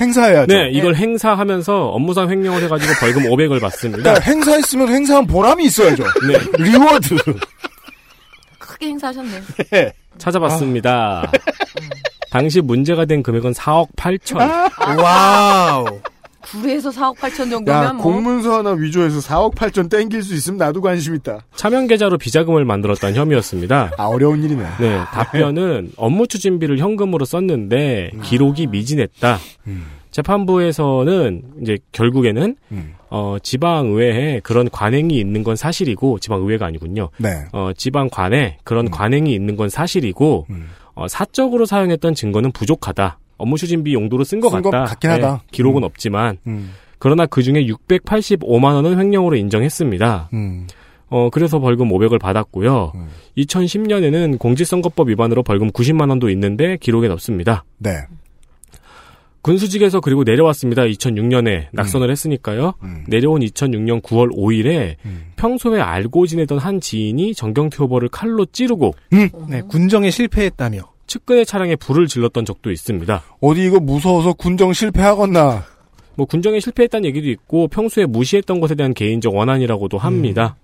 [0.00, 0.46] 행사해야죠.
[0.54, 4.02] 네, 이걸 행사하면서 업무상 횡령을 해가지고 벌금 500을 받습니다.
[4.02, 6.04] 그러니까 행사했으면 행사한 보람이 있어야죠.
[6.28, 7.16] 네, reward.
[8.58, 9.42] 크게 행사하셨네요.
[10.18, 11.30] 찾아봤습니다.
[12.30, 14.98] 당시 문제가 된 금액은 4억 8천.
[15.02, 16.00] wow.
[16.42, 20.80] 구에서 4억 8천 야, 정도면 뭐 공문서 하나 위조해서 4억 8천 땡길 수 있으면 나도
[20.80, 21.40] 관심 있다.
[21.54, 23.92] 차명 계좌로 비자금을 만들었다는 혐의였습니다.
[23.96, 24.62] 아, 어려운 일이네.
[24.80, 29.38] 네, 답변은 업무 추진비를 현금으로 썼는데 기록이 미진했다.
[29.66, 29.86] 음.
[30.10, 32.94] 재판부에서는 이제 결국에는 음.
[33.10, 37.10] 어, 지방의회에 그런 관행이 있는 건 사실이고 지방의회가 아니군요.
[37.18, 37.44] 네.
[37.52, 40.70] 어, 지방관에 그런 관행이 있는 건 사실이고 음.
[40.94, 43.18] 어, 사적으로 사용했던 증거는 부족하다.
[43.40, 44.84] 업무 추진비 용도로 쓴 것 같다.
[44.84, 45.42] 같긴 하다.
[45.50, 45.84] 기록은 음.
[45.84, 46.70] 없지만 음.
[46.98, 50.30] 그러나 그 중에 685만 원은 횡령으로 인정했습니다.
[50.34, 50.66] 음.
[51.08, 52.92] 어, 그래서 벌금 500을 받았고요.
[53.36, 57.64] 2010년에는 공직선거법 위반으로 벌금 90만 원도 있는데 기록엔 없습니다.
[57.78, 58.04] 네.
[59.42, 60.82] 군수직에서 그리고 내려왔습니다.
[60.82, 62.74] 2006년에 낙선을 했으니까요.
[62.82, 63.04] 음.
[63.08, 64.96] 내려온 2006년 9월 5일에
[65.36, 68.94] 평소에 알고 지내던 한 지인이 정경태 후보를 칼로 찌르고
[69.48, 70.82] 네, 군정에 실패했다며.
[71.10, 73.22] 측근의 차량에 불을 질렀던 적도 있습니다.
[73.40, 75.64] 어디 이거 무서워서 군정 실패하겠나.
[76.14, 80.56] 뭐 군정에 실패했다는 얘기도 있고 평소에 무시했던 것에 대한 개인적 원한이라고도 합니다.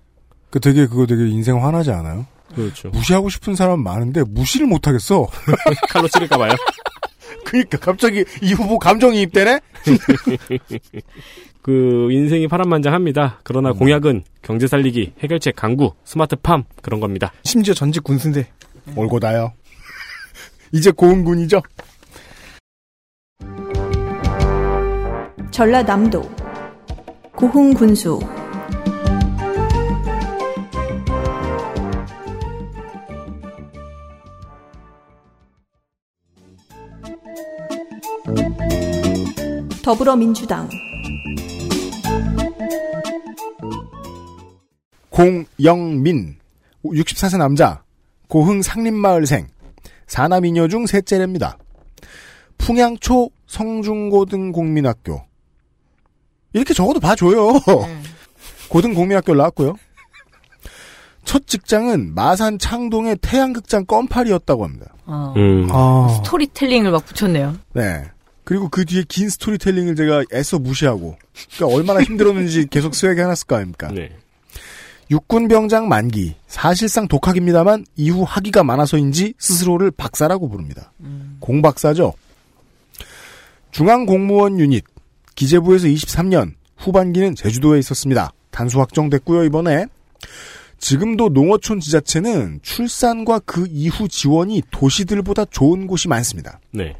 [0.49, 2.25] 그 되게 그거 되게 인생 화나지 않아요?
[2.55, 2.87] 그렇죠.
[2.89, 5.27] 무시하고 싶은 사람 많은데 무시를 못 하겠어.
[5.91, 6.53] 칼로 찌를까 봐요.
[7.43, 9.59] 그러니까 갑자기 이 후보 감정이입되네?
[11.61, 13.41] 그 인생이 파란만장합니다.
[13.43, 17.33] 그러나 공약은 경제 살리기, 해결책 강구, 스마트팜 그런 겁니다.
[17.43, 18.47] 심지어 전직 군수인데.
[18.95, 19.51] 올고 다요.
[20.71, 21.61] 이제 고은군이죠?
[25.51, 26.29] 전라남도
[27.35, 28.19] 고흥군수.
[39.83, 40.69] 더불어민주당.
[45.09, 46.35] 공영민
[46.83, 47.81] 64세 남자
[48.27, 49.47] 고흥 상림마을생
[50.07, 51.57] 사남이녀 중 셋째랍니다.
[52.57, 55.21] 풍양초 성중고등공민학교
[56.53, 57.53] 이렇게 적어도 봐줘요.
[58.69, 59.75] 고등공민학교를 나왔고요.
[61.23, 64.93] 첫 직장은 마산 창동의 태양극장 껌팔이었다고 합니다.
[65.05, 65.33] 어.
[65.35, 65.67] 음.
[65.71, 66.07] 아.
[66.15, 67.57] 스토리텔링을 막 붙였네요.
[67.73, 68.05] 네.
[68.45, 71.17] 그리고 그 뒤에 긴 스토리텔링을 제가 애써 무시하고
[71.55, 73.89] 그러니까 얼마나 힘들었는지 계속 쓰레기 해놨을 거 아닙니까?
[73.93, 74.15] 네.
[75.09, 80.91] 육군 병장 만기 사실상 독학입니다만 이후 학위가 많아서인지 스스로를 박사라고 부릅니다.
[81.39, 82.13] 공박사죠.
[83.71, 84.83] 중앙공무원 유닛
[85.35, 88.33] 기재부에서 23년 후반기는 제주도에 있었습니다.
[88.51, 89.85] 단수 확정됐고요 이번에
[90.79, 96.59] 지금도 농어촌 지자체는 출산과 그 이후 지원이 도시들보다 좋은 곳이 많습니다.
[96.71, 96.95] 네.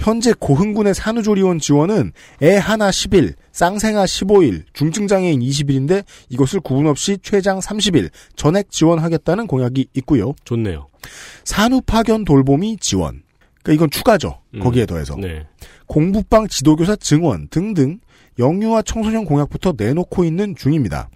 [0.00, 2.12] 현재 고흥군의 산후조리원 지원은
[2.42, 9.88] 애 하나 10일, 쌍생아 15일, 중증장애인 20일인데 이것을 구분 없이 최장 30일 전액 지원하겠다는 공약이
[9.94, 10.32] 있고요.
[10.44, 10.88] 좋네요.
[11.44, 13.22] 산후파견 돌보미 지원.
[13.62, 14.40] 그러니까 이건 추가죠.
[14.54, 14.60] 음.
[14.60, 15.16] 거기에 더해서.
[15.16, 15.46] 네.
[15.84, 18.00] 공부방 지도교사 증원 등등
[18.38, 21.10] 영유아 청소년 공약부터 내놓고 있는 중입니다.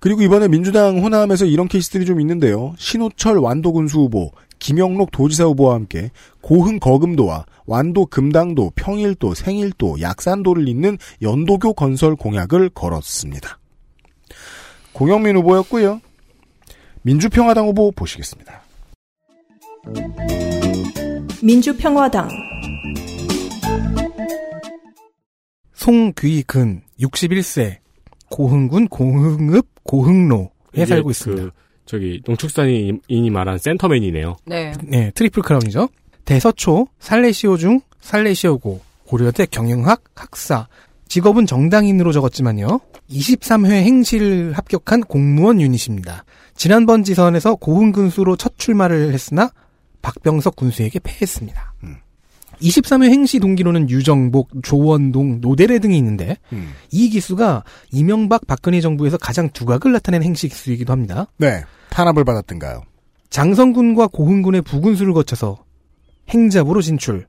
[0.00, 2.74] 그리고 이번에 민주당 호남에서 이런 케이스들이 좀 있는데요.
[2.78, 4.32] 신호철 완도군수 후보,
[4.64, 6.10] 김영록 도지사 후보와 함께
[6.40, 13.58] 고흥 거금도와 완도 금당도, 평일도, 생일도, 약산도를 잇는 연도교 건설 공약을 걸었습니다.
[14.94, 16.00] 공영민 후보였고요.
[17.02, 18.62] 민주평화당 후보 보시겠습니다.
[21.42, 22.30] 민주평화당
[25.74, 27.80] 송귀근 61세
[28.30, 31.42] 고흥군 고흥읍 고흥로에 살고 있습니다.
[31.42, 31.50] 그
[31.86, 34.36] 저기 농축산인이 말한 센터맨이네요.
[34.46, 34.72] 네.
[34.82, 35.88] 네, 트리플 크라운이죠.
[36.24, 40.66] 대서초, 살레시오 중, 살레시오고, 고려대 경영학, 학사,
[41.08, 42.80] 직업은 정당인으로 적었지만요.
[43.10, 46.24] 23회 행시를 합격한 공무원 유닛입니다.
[46.54, 49.50] 지난번 지선에서 고흥 군수로 첫 출마를 했으나
[50.00, 51.74] 박병석 군수에게 패했습니다.
[52.64, 56.38] 23회 행시 동기로는 유정복, 조원동, 노대래 등이 있는데
[56.90, 61.26] 이 기수가 이명박 박근혜 정부에서 가장 두각을 나타낸 행시 기수이기도 합니다.
[61.36, 61.62] 네.
[61.90, 62.82] 탄압을 받았던가요?
[63.30, 65.64] 장성군과 고흥군의 부군수를 거쳐서
[66.30, 67.26] 행잡으로 진출.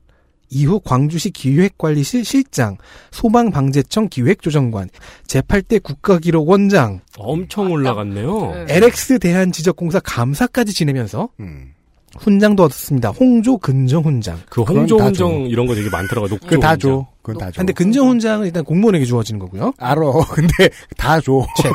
[0.48, 2.76] 이후 광주시 기획관리실 실장,
[3.10, 4.88] 소방방재청 기획조정관,
[5.26, 8.66] 제8대 국가기록원장, 엄청 올라갔네요.
[8.68, 11.72] LX 대한지적공사 감사까지 지내면서 음.
[12.20, 13.10] 훈장도 얻었습니다.
[13.10, 14.40] 홍조 근정 훈장.
[14.48, 16.28] 그 홍조 훈장 이런 거 되게 많더라고요.
[16.30, 16.78] 녹조 그거 다 훈장.
[16.90, 17.06] 줘.
[17.22, 17.58] 그건 다 줘.
[17.58, 19.72] 근데 근정 훈장은 일단 공무원에게 주어지는 거고요.
[19.78, 20.00] 알아.
[20.32, 21.44] 근데 다 줘.
[21.62, 21.70] 최.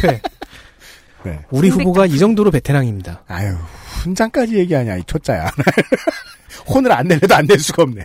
[0.00, 0.20] 최.
[1.24, 1.38] 네.
[1.50, 3.24] 우리 후보가 이 정도로 베테랑입니다.
[3.28, 3.54] 아유,
[4.02, 5.50] 훈장까지 얘기하냐, 이 초짜야.
[6.66, 8.02] 혼을 안 내려도 안 낼 수가 없네.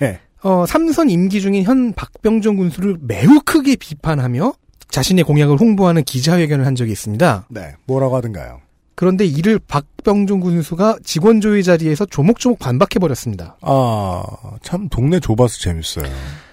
[0.00, 0.20] 네.
[0.42, 4.54] 어, 삼선 임기 중인 현 박병종 군수를 매우 크게 비판하며
[4.88, 7.46] 자신의 공약을 홍보하는 기자회견을 한 적이 있습니다.
[7.50, 7.74] 네.
[7.86, 8.60] 뭐라고 하던가요?
[8.96, 13.58] 그런데 이를 박병종 군수가 직원조회 자리에서 조목조목 반박해버렸습니다.
[13.60, 14.22] 아,
[14.62, 16.10] 참, 동네 좁아서 재밌어요.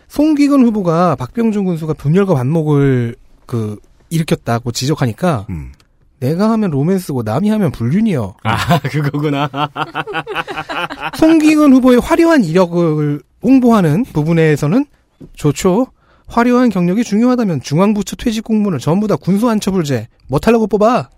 [0.09, 3.15] 송기근 후보가 박병종 군수가 분열과 반목을
[3.45, 3.79] 그
[4.09, 5.71] 일으켰다고 지적하니까 음.
[6.19, 8.35] 내가 하면 로맨스고 남이 하면 불륜이요.
[8.43, 9.49] 아, 그거구나.
[11.17, 14.85] 송기근 후보의 화려한 이력을 홍보하는 부분에서는
[15.33, 15.87] 좋죠.
[16.27, 21.09] 화려한 경력이 중요하다면 중앙부처 퇴직 공무원을 전부 다 군수 안처불제 못하려고 뽑아.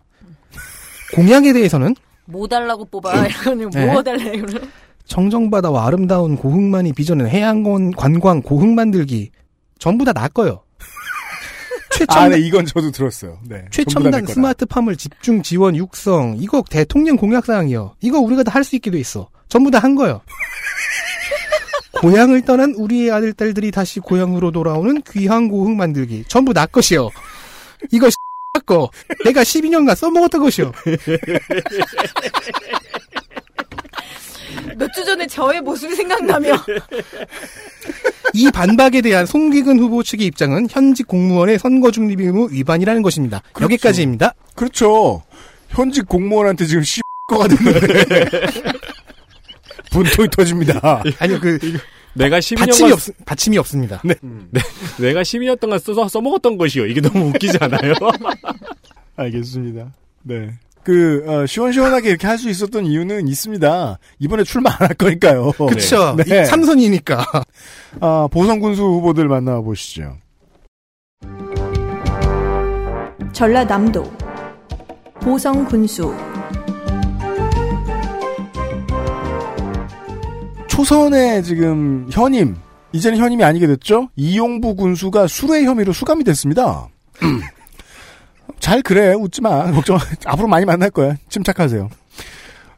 [1.16, 3.28] 공약에 대해서는 뭐 달라고 뽑아?
[3.28, 3.86] 이거는 네.
[3.86, 4.34] 뭐 달래?
[4.36, 4.70] 이거는.
[5.06, 9.30] 청정바다와 아름다운 고흥만이 빚어낸 해양권 관광 고흥 만들기
[9.78, 10.64] 전부 다 낚어요.
[11.98, 13.38] 최첨단, 아, 네, 이건 저도 들었어요.
[13.48, 13.66] 네.
[13.72, 14.26] 최첨단.
[14.26, 17.96] 스마트팜을 집중 지원 육성 이거 대통령 공약 사항이요.
[18.02, 19.30] 이거 우리가 다 할 수 있게 돼 있어.
[19.48, 20.22] 전부 다 한 거요.
[22.02, 27.10] 고향을 떠난 우리의 아들 딸들이 다시 고향으로 돌아오는 귀한 고흥 만들기 전부 나 것이요.
[27.92, 28.10] 이거
[28.62, 28.90] 거
[29.24, 30.72] 내가 12년간 써먹었던 것이요.
[34.78, 36.64] 몇 주 전에 저의 모습이 생각나며
[38.34, 43.42] 이 반박에 대한 송기근 후보 측의 입장은 현직 공무원의 선거 중립 의무 위반이라는 것입니다.
[43.62, 44.34] 여기까지입니다.
[44.56, 45.24] 그렇죠.
[45.70, 48.26] 현직 공무원한테 지금 씨가 됐는데.
[49.92, 51.04] 분통이 터집니다.
[51.20, 51.58] 아니요, 그,
[52.16, 54.02] 내가 12년간 받침이 없, 받침이 없습니다.
[54.04, 54.16] 네.
[54.22, 54.62] 네,
[55.00, 56.86] 내가 12년 동안 써서 써먹었던 것이요.
[56.88, 57.94] 이게 너무 웃기지 않아요?
[59.18, 59.92] 알겠습니다.
[60.24, 60.54] 네.
[60.84, 63.98] 그, 어, 시원시원하게 이렇게 할 수 있었던 이유는 있습니다.
[64.20, 65.52] 이번에 출마 안 할 거니까요.
[65.54, 66.16] 그쵸.
[66.16, 66.44] 네.
[66.44, 67.26] 이 삼선이니까.
[68.02, 70.18] 아, 보성 군수 후보들 만나 보시죠.
[73.34, 74.04] 전라남도
[75.22, 76.14] 보성 군수
[80.76, 82.58] 초선의 지금 현임,
[82.92, 84.10] 이제는 현임이 아니게 됐죠?
[84.18, 86.90] 이용부 군수가 수뢰 혐의로 수감이 됐습니다.
[88.60, 89.72] 잘 그래, 웃지 마.
[89.72, 91.16] 걱정, 앞으로 많이 만날 거야.
[91.30, 91.90] 침착하세요.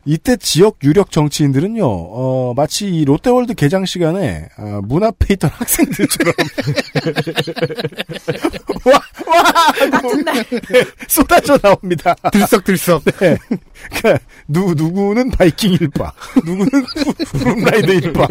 [0.07, 6.33] 이때 지역 유력 정치인들은요, 어, 마치 이 롯데월드 개장 시간에, 어, 문 앞에 있던 학생들처럼.
[8.85, 9.01] 와, 와!
[9.91, 10.45] 하고 네,
[11.09, 12.15] 쏟아져 나옵니다.
[12.31, 13.03] 들썩들썩.
[13.03, 13.37] 네.
[13.91, 16.69] 그러니까 누, 누구는 바이킹 일파, 누구는
[17.43, 18.27] Flume Ride 일파,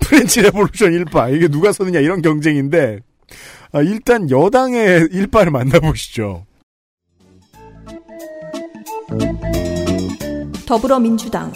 [0.00, 2.98] French Revolution 일파, 이게 누가 서느냐 이런 경쟁인데,
[3.70, 6.44] 아, 일단 여당의 일파를 만나보시죠.
[10.72, 11.52] 더불어민주당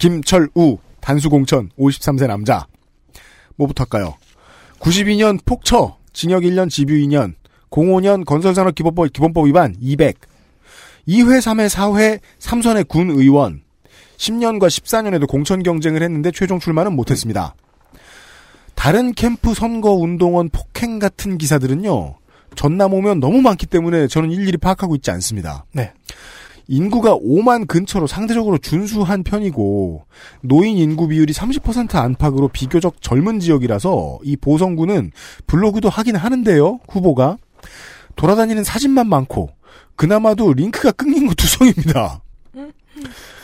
[0.00, 2.66] 김철우, 단수공천, 53세 남자.
[3.54, 4.16] 뭐부터 할까요?
[4.80, 7.34] 92년 폭처, 징역 1년, 집유 2년,
[7.70, 10.16] 05년 건설산업기본법 기본법 위반 200.
[11.06, 13.62] 2회, 3회, 4회, 3선의 군 의원.
[14.16, 17.54] 10년과 14년에도 공천 경쟁을 했는데 최종 출마는 못했습니다.
[18.74, 22.16] 다른 캠프 선거 운동원 폭행 같은 기사들은요.
[22.54, 25.64] 전남 오면 너무 많기 때문에 저는 일일이 파악하고 있지 않습니다.
[25.72, 25.92] 네.
[26.70, 30.04] 인구가 5만 근처로 상대적으로 준수한 편이고
[30.42, 35.12] 노인 인구 비율이 30% 안팎으로 비교적 젊은 지역이라서 이 보성구는
[35.46, 36.80] 블로그도 하긴 하는데요.
[36.88, 37.38] 후보가
[38.16, 39.50] 돌아다니는 사진만 많고
[39.96, 42.20] 그나마도 링크가 끊긴 거 투성입니다.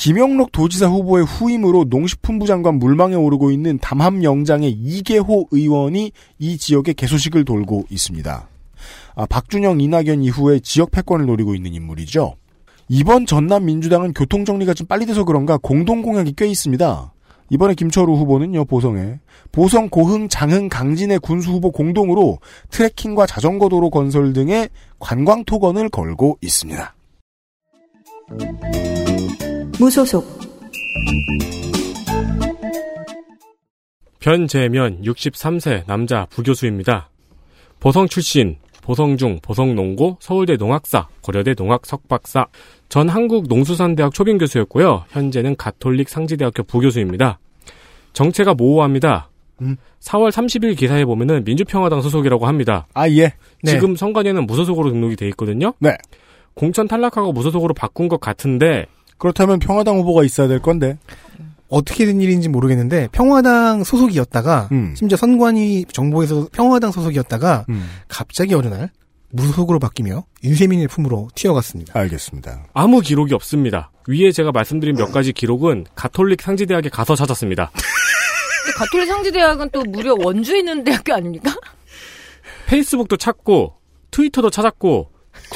[0.00, 6.94] 김영록 도지사 후보의 후임으로 농식품부 장관 물망에 오르고 있는 담합 영장의 이계호 의원이 이 지역의
[6.94, 8.48] 개소식을 돌고 있습니다.
[9.14, 12.34] 아, 박준영, 이낙연 이후에 지역 패권을 노리고 있는 인물이죠.
[12.88, 17.12] 이번 전남 민주당은 교통 정리가 좀 빨리 돼서 그런가 공동 공약이 꽤 있습니다.
[17.50, 19.18] 이번에 김철우 후보는요 보성에
[19.52, 22.38] 보성 고흥 장흥 강진의 군수 후보 공동으로
[22.70, 26.94] 트레킹과 자전거 도로 건설 등의 관광 토건을 걸고 있습니다.
[29.80, 30.26] 무소속
[34.18, 37.08] 변재면 63세 남자 부교수입니다.
[37.80, 42.48] 보성 출신, 보성중, 보성농고, 서울대 농학사, 고려대 농학 석박사,
[42.90, 45.06] 전 한국농수산대학 초빙 교수였고요.
[45.08, 47.38] 현재는 가톨릭 상지대학교 부교수입니다.
[48.12, 49.30] 정체가 모호합니다.
[49.62, 49.78] 음.
[50.00, 52.86] 4월 30일 기사에 보면은 민주평화당 소속이라고 합니다.
[52.92, 53.32] 아 예.
[53.64, 55.72] 지금 선관위에는 무소속으로 등록이 돼 있거든요.
[55.78, 55.96] 네.
[56.52, 58.84] 공천 탈락하고 무소속으로 바꾼 것 같은데
[59.20, 60.98] 그렇다면 평화당 후보가 있어야 될 건데.
[61.68, 64.92] 어떻게 된 일인지 모르겠는데 평화당 소속이었다가 음.
[64.96, 67.88] 심지어 선관위 정보에서 평화당 소속이었다가 음.
[68.08, 68.90] 갑자기 어느 날
[69.30, 71.96] 무소속으로 바뀌며 윤세민의 품으로 튀어갔습니다.
[71.96, 72.64] 알겠습니다.
[72.74, 73.92] 아무 기록이 없습니다.
[74.08, 77.70] 위에 제가 말씀드린 몇 가지 기록은 가톨릭 상지대학에 가서 찾았습니다.
[77.70, 81.54] 근데 가톨릭 상지대학은 또 무려 원주에 있는 대학교 아닙니까?
[82.66, 83.74] 페이스북도 찾고
[84.10, 85.09] 트위터도 찾았고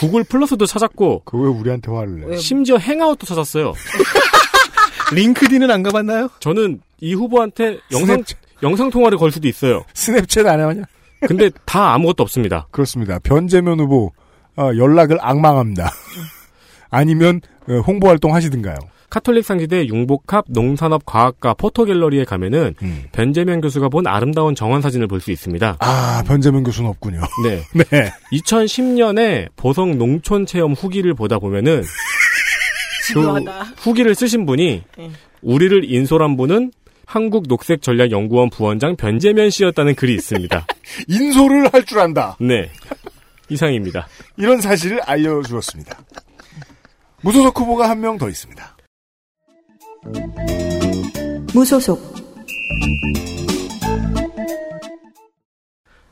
[0.07, 2.27] Google Plus도 찾았고 그 왜 우리한테 화를 내?
[2.27, 2.37] 왜?
[2.37, 3.73] 심지어 Hangout도 찾았어요.
[5.13, 6.29] LinkedIn은 안 가봤나요?
[6.41, 9.85] 저는 이 후보한테 영상 스냅- 영상 통화를 걸 수도 있어요.
[9.95, 10.83] Snapchat 안 해봤냐?
[11.27, 12.67] 근데 다 아무것도 없습니다.
[12.71, 13.19] 그렇습니다.
[13.21, 14.13] 변재면 후보
[14.57, 15.91] 어, 연락을 앙망합니다.
[16.91, 18.77] 아니면 어, 홍보 활동 하시든가요.
[19.15, 23.05] 카톨릭 상지대 융복합 농산업과학과 photo gallery에 가면은 음.
[23.13, 25.77] 변재명 교수가 본 아름다운 정원 사진을 볼 수 있습니다.
[25.79, 27.21] 아 변재면 교수는 없군요.
[27.47, 27.63] 네.
[27.91, 28.13] 네.
[28.33, 31.85] 2010년에 보성 농촌 체험 후기를 보다 보면은
[33.15, 33.23] 그.
[33.77, 35.11] 후기를 쓰신 분이 네.
[35.43, 36.73] 우리를 인솔한 분은
[37.07, 40.67] 한국녹색전략연구원 부원장 변재면 씨였다는 글이 있습니다.
[41.07, 42.37] 인솔을 할 줄 안다.
[42.41, 42.69] 네.
[43.49, 44.09] 이상입니다.
[44.37, 46.01] 이런 사실을 알려주었습니다.
[47.23, 48.74] 무소속 후보가 한 명 더 있습니다.
[51.55, 52.15] 무소속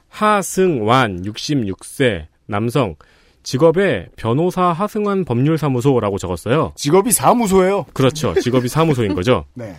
[0.08, 2.94] 하승완 66세 남성
[3.42, 6.72] 직업에 변호사 하승완 법률사무소라고 적었어요.
[6.76, 7.86] 직업이 사무소예요.
[7.92, 8.34] 그렇죠.
[8.40, 9.46] 직업이 사무소인 거죠.
[9.54, 9.74] 네.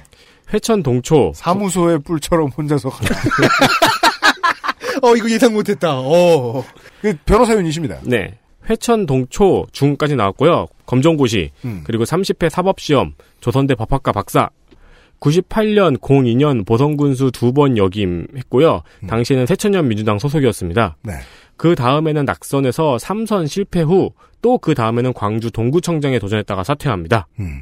[0.53, 2.89] 회천 동초 사무소의 뿔처럼 혼자서.
[5.01, 5.97] 어 이거 예상 못했다.
[5.97, 6.65] 어.
[7.01, 7.99] 그 변호사연이십니다.
[8.03, 8.37] 네.
[8.69, 10.67] 회천 동초 중까지 나왔고요.
[10.85, 11.81] 검정고시 음.
[11.85, 14.49] 그리고 30회 사법시험 조선대 법학과 박사
[15.19, 18.81] 98년 02년 보성군수 두 번 역임했고요.
[19.07, 20.97] 당시에는 새천년 민주당 소속이었습니다.
[21.03, 21.13] 네.
[21.55, 24.11] 그 다음에는 낙선에서 3선 실패 후
[24.41, 27.27] 또 그 다음에는 광주 동구청장에 도전했다가 사퇴합니다.
[27.39, 27.61] 음.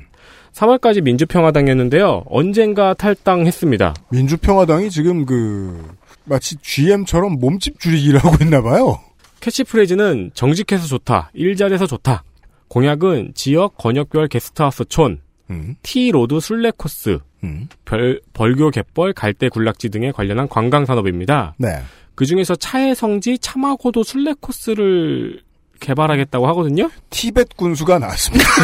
[0.54, 2.24] 3월까지 민주평화당이었는데요.
[2.28, 3.94] 언젠가 탈당했습니다.
[4.10, 5.88] 민주평화당이 지금 그
[6.26, 9.00] 마치 GM처럼 몸집 줄이기를 하고 있나 봐요.
[9.42, 12.24] 캐치프레이즈는 정직해서 좋다, 일잘해서 좋다.
[12.70, 15.20] 공약은 지역 권역별 게스트하우스 촌,
[15.50, 15.76] 음.
[15.84, 17.68] tea road 순례 코스, 음.
[17.84, 21.56] 별, 벌교 갯벌, 갈대 군락지 등에 관련한 관광 산업입니다.
[21.58, 21.82] 네.
[22.16, 25.42] 그 중에서 차의 성지 차마고도 순례 코스를
[25.80, 26.90] 개발하겠다고 하거든요.
[27.10, 28.46] 티벳 군수가 나왔습니다.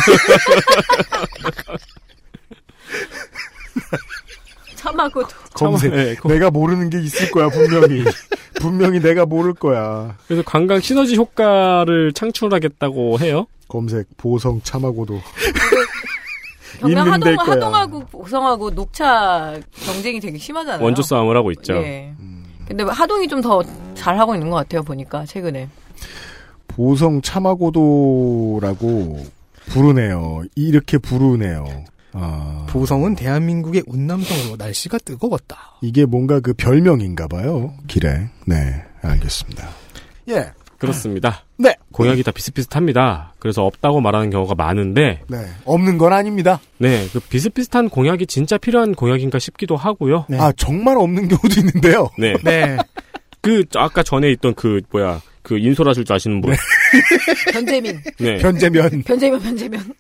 [4.78, 5.28] 참하고도.
[5.54, 5.92] 검색.
[5.94, 8.04] 네, 검- 내가 모르는 게 있을 거야 분명히.
[8.62, 10.16] 분명히 내가 모를 거야.
[10.28, 13.46] 그래서 관광 시너지 효과를 창출하겠다고 해요.
[13.68, 15.20] 검색 보성 참하고도
[16.80, 17.36] 경남 하동.
[17.38, 20.84] 하동하고 보성하고 녹차 경쟁이 되게 심하잖아요.
[20.84, 21.74] 원조 싸움을 하고 있죠.
[21.78, 22.14] 예.
[22.68, 23.64] 근데 하동이 좀 더
[23.94, 25.70] 잘하고 있는 것 같아요, 보니까, 최근에.
[26.68, 29.26] 보성 참하고도라고
[29.68, 30.44] 부르네요.
[30.56, 31.66] 이렇게 부르네요.
[32.20, 35.78] 아, 보성은 대한민국의 운남성으로 날씨가 뜨거웠다.
[35.82, 37.74] 이게 뭔가 그 별명인가 봐요.
[37.88, 38.30] 길에.
[38.46, 39.68] 네, 알겠습니다.
[40.30, 40.52] 예.
[40.78, 41.44] 그렇습니다.
[41.58, 41.76] 네.
[41.92, 43.34] 공약이 다 비슷비슷합니다.
[43.40, 45.38] 그래서 없다고 말하는 경우가 많은데, 네.
[45.66, 46.60] 없는 건 아닙니다.
[46.78, 50.28] 네, 그 비슷비슷한 공약이 진짜 필요한 공약인가 싶기도 하고요.
[50.30, 50.38] 네.
[50.40, 52.10] 아, 정말 없는 경우도 있는데요.
[52.20, 52.36] 네.
[52.44, 52.78] 네.
[53.42, 56.54] 그 아까 전에 있던 그 뭐야 그 인솔하실 줄 아시는 분.
[57.54, 58.00] 변재민.
[58.20, 58.38] 네.
[58.38, 59.04] 변재면.
[59.04, 59.94] 변재면, 변재면.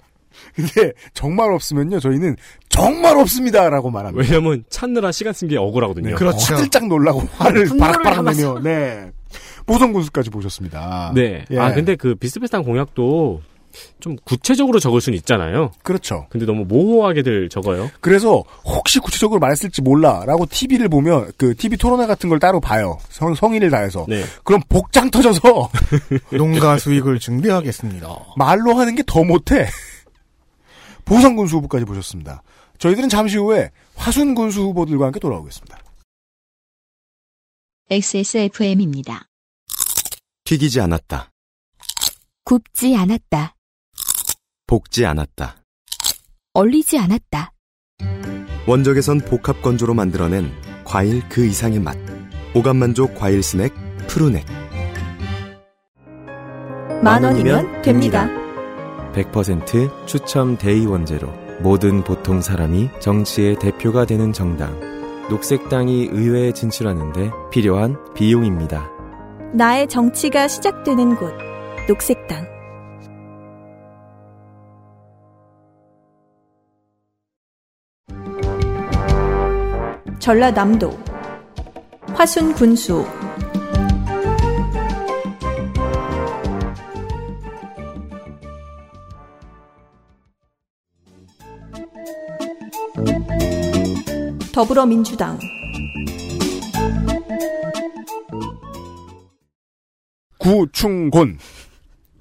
[0.57, 2.35] 근데 정말 없으면요 저희는
[2.67, 4.27] 정말 없습니다라고 말합니다.
[4.27, 6.15] 왜냐면 찾느라 시간 쓴 게 억울하거든요.
[6.17, 8.25] 네, 화들짝 놀라고 화를 분노를 바락바락.
[8.35, 9.11] 내며 네
[9.65, 11.11] 보성 군수까지 보셨습니다.
[11.15, 11.45] 네.
[11.51, 11.57] 예.
[11.59, 13.41] 아 근데 그 비슷비슷한 공약도
[13.99, 15.71] 좀 구체적으로 적을 수는 있잖아요.
[15.83, 16.25] 그렇죠.
[16.29, 17.91] 근데 너무 모호하게들 적어요.
[18.01, 22.97] 그래서 혹시 구체적으로 말했을지 몰라라고 TV를 보면 그 TV 토론회 같은 걸 따로 봐요.
[23.09, 24.05] 성, 성인을 다해서.
[24.09, 24.23] 네.
[24.43, 25.69] 그럼 복장 터져서
[26.31, 28.07] 농가 수익을 준비하겠습니다.
[28.37, 29.67] 말로 하는 게 더 못해.
[31.07, 32.43] 보성군수 후보까지 보셨습니다.
[32.79, 35.79] 저희들은 잠시 후에 화순군수 후보들과 함께 돌아오겠습니다.
[37.89, 39.27] XSFM입니다.
[40.43, 41.31] 튀기지 않았다.
[42.43, 43.55] 굽지 않았다.
[44.67, 45.63] 볶지 않았다.
[46.53, 47.53] 얼리지 않았다.
[48.67, 50.51] 원적에선 복합 건조로 만들어낸
[50.83, 51.97] 과일 그 이상의 맛.
[52.53, 53.71] 오감 만족 과일 스낵
[54.07, 54.45] 푸르넥.
[57.01, 58.27] 만 원이면 됩니다.
[59.17, 61.27] 100% 추첨 대의 원재로
[61.61, 64.79] 모든 보통 사람이 정치의 대표가 되는 정당.
[65.29, 68.89] 녹색당이 의회에 진출하는데 필요한 비용입니다.
[69.53, 71.33] 나의 정치가 시작되는 곳.
[71.87, 72.45] 녹색당.
[80.19, 80.91] 전라남도
[82.13, 83.05] 화순 군수
[94.57, 95.37] 더불어민주당
[100.39, 101.37] 구충곤.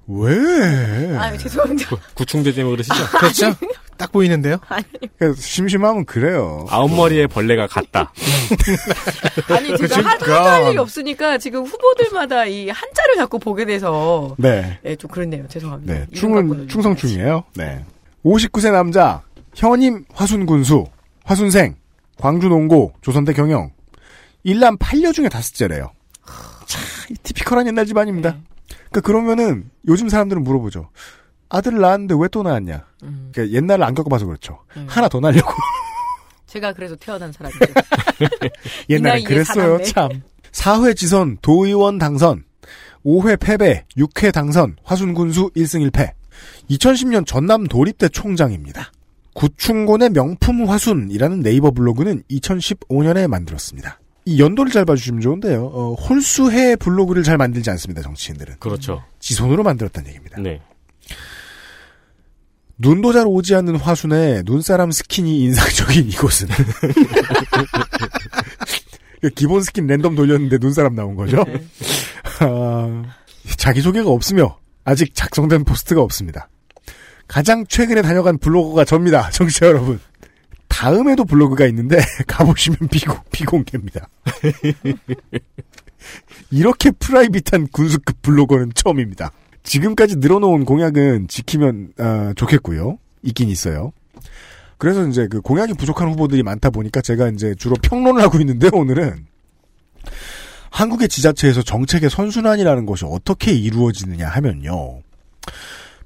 [0.05, 1.17] 왜?
[1.17, 1.97] 아, 죄송합니다.
[2.13, 3.07] 구충제 때문에 그러시죠?
[3.17, 3.55] 그렇죠.
[3.97, 4.59] 딱 보이는데요.
[5.17, 6.67] 그래서 심심하면 그래요.
[6.69, 8.13] 아홉 머리의 벌레가 같다.
[9.49, 14.35] 아니, 제가 하, 하도 할 일이 없으니까 지금 후보들마다 이 한자를 자꾸 보게 돼서.
[14.37, 14.77] 네.
[14.83, 15.47] 네, 좀 그렇네요.
[15.47, 15.91] 죄송합니다.
[15.91, 16.05] 네.
[16.13, 17.45] 충은, 충성충이에요.
[17.55, 17.83] 네.
[18.23, 19.23] 59세 남자,
[19.55, 20.85] 현임 화순군수,
[21.23, 21.75] 화순생,
[22.17, 23.71] 광주 농고, 조선대 경영.
[24.43, 25.91] 일남 8녀 중에 다섯 째래요.
[26.65, 26.81] 참,
[27.23, 28.37] 티피컬한 옛날 집안입니다.
[28.89, 30.89] 그러니까 그러면은 요즘 사람들은 물어보죠.
[31.49, 32.85] 아들을 낳았는데 왜 또 낳았냐?
[32.99, 34.59] 그러니까 옛날을 안 겪어봐서 그렇죠.
[34.87, 35.51] 하나 더 낳으려고.
[36.47, 37.59] 제가 그래서 태어난 사람이죠.
[38.89, 39.81] 옛날에 그랬어요.
[39.83, 40.09] 참.
[40.51, 42.43] 4회 지선 도의원 당선,
[43.05, 46.11] 5회 패배, 6회 당선, 화순군수 1승 1패.
[46.69, 48.91] 2010년 전남 도립대 총장입니다.
[49.37, 53.99] 구충곤의 명품 화순이라는 네이버 블로그는 2015년에 만들었습니다.
[54.25, 55.63] 이 연도를 잘 봐주시면 좋은데요.
[55.63, 58.55] 어, 홀수해 블로그를 잘 만들지 않습니다, 정치인들은.
[58.57, 59.03] 그렇죠.
[59.19, 60.41] 지 손으로 만들었다는 얘기입니다.
[60.41, 60.59] 네.
[62.79, 66.47] 눈도 잘 오지 않는 화순의 눈사람 스킨이 인상적인 이곳은.
[69.35, 71.45] 기본 스킨 랜덤 돌렸는데 눈사람 나온 거죠?
[72.39, 73.03] 아,
[73.55, 76.49] 자기소개가 없으며 아직 작성된 포스트가 없습니다.
[77.27, 79.29] 가장 최근에 다녀간 블로거가 접니다.
[79.29, 79.99] 청취자 여러분.
[80.67, 81.97] 다음에도 블로그가 있는데
[82.27, 84.07] 가보시면 비공, 비공개입니다.
[86.51, 89.31] 이렇게 프라이빗한 군수급 블로거는 처음입니다.
[89.63, 92.99] 지금까지 늘어놓은 공약은 지키면 아, 좋겠고요.
[93.23, 93.91] 있긴 있어요.
[94.77, 99.25] 그래서 이제 그 공약이 부족한 후보들이 많다 보니까 제가 이제 주로 평론을 하고 있는데 오늘은
[100.69, 105.01] 한국의 지자체에서 정책의 선순환이라는 것이 어떻게 이루어지느냐 하면요.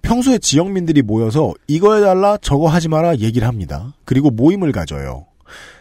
[0.01, 3.93] 평소에 지역민들이 모여서 이거 해달라 저거 하지 마라 얘기를 합니다.
[4.05, 5.25] 그리고 모임을 가져요.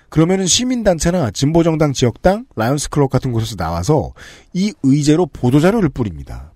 [0.08, 4.12] 그러면은 시민단체나 진보정당 지역당, 라이언스클럽 같은 곳에서 나와서
[4.52, 6.52] 이 의제로 보도자료를 뿌립니다.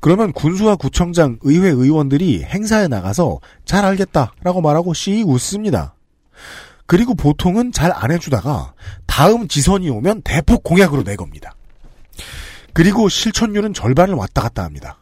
[0.00, 5.94] 그러면 군수와 구청장, 의회 의원들이 행사에 나가서 잘 알겠다라고 말하고 씩 웃습니다.
[6.86, 8.74] 그리고 보통은 잘 안 해주다가
[9.06, 11.54] 다음 지선이 오면 대폭 공약으로 내겁니다.
[12.72, 14.98] 그리고 실천율은 절반을 왔다 갔다 합니다.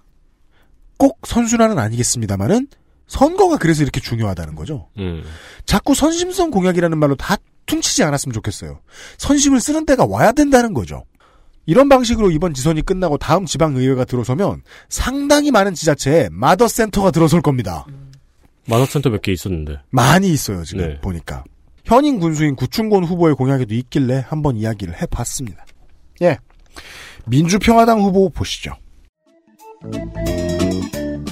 [0.98, 2.68] 꼭 선순환은 아니겠습니다만은
[3.06, 4.88] 선거가 그래서 이렇게 중요하다는 거죠.
[4.98, 5.22] 음.
[5.64, 7.36] 자꾸 선심성 공약이라는 말로 다
[7.66, 8.80] 퉁치지 않았으면 좋겠어요.
[9.18, 11.04] 선심을 쓰는 때가 와야 된다는 거죠.
[11.66, 17.84] 이런 방식으로 이번 지선이 끝나고 다음 지방의회가 들어서면 상당히 많은 지자체에 마더센터가 들어설 겁니다.
[18.68, 19.80] 마더센터 몇 개 있었는데.
[19.90, 21.00] 많이 있어요, 지금 네.
[21.00, 21.44] 보니까.
[21.84, 25.64] 현인 군수인 구충곤 후보의 공약에도 있길래 한번 이야기를 해봤습니다.
[26.22, 26.38] 예.
[27.26, 28.72] 민주평화당 후보 보시죠.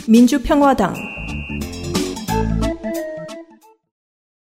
[0.06, 0.94] 민주평화당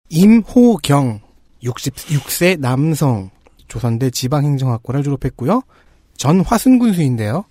[0.08, 1.20] 임호경
[1.62, 3.30] 66세 남성
[3.68, 5.62] 조선대 지방행정학과를 졸업했고요.
[6.16, 7.44] 전 화순군 수인데요.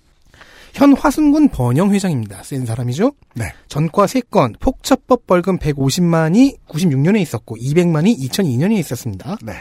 [0.74, 2.42] 현 화순군 번영 회장입니다.
[2.42, 3.12] 센 사람이죠?
[3.34, 3.52] 네.
[3.68, 9.36] 전과 3건, 폭처법 벌금 150만이 96년에 있었고 200만이 2002년에 있었습니다.
[9.42, 9.52] 네.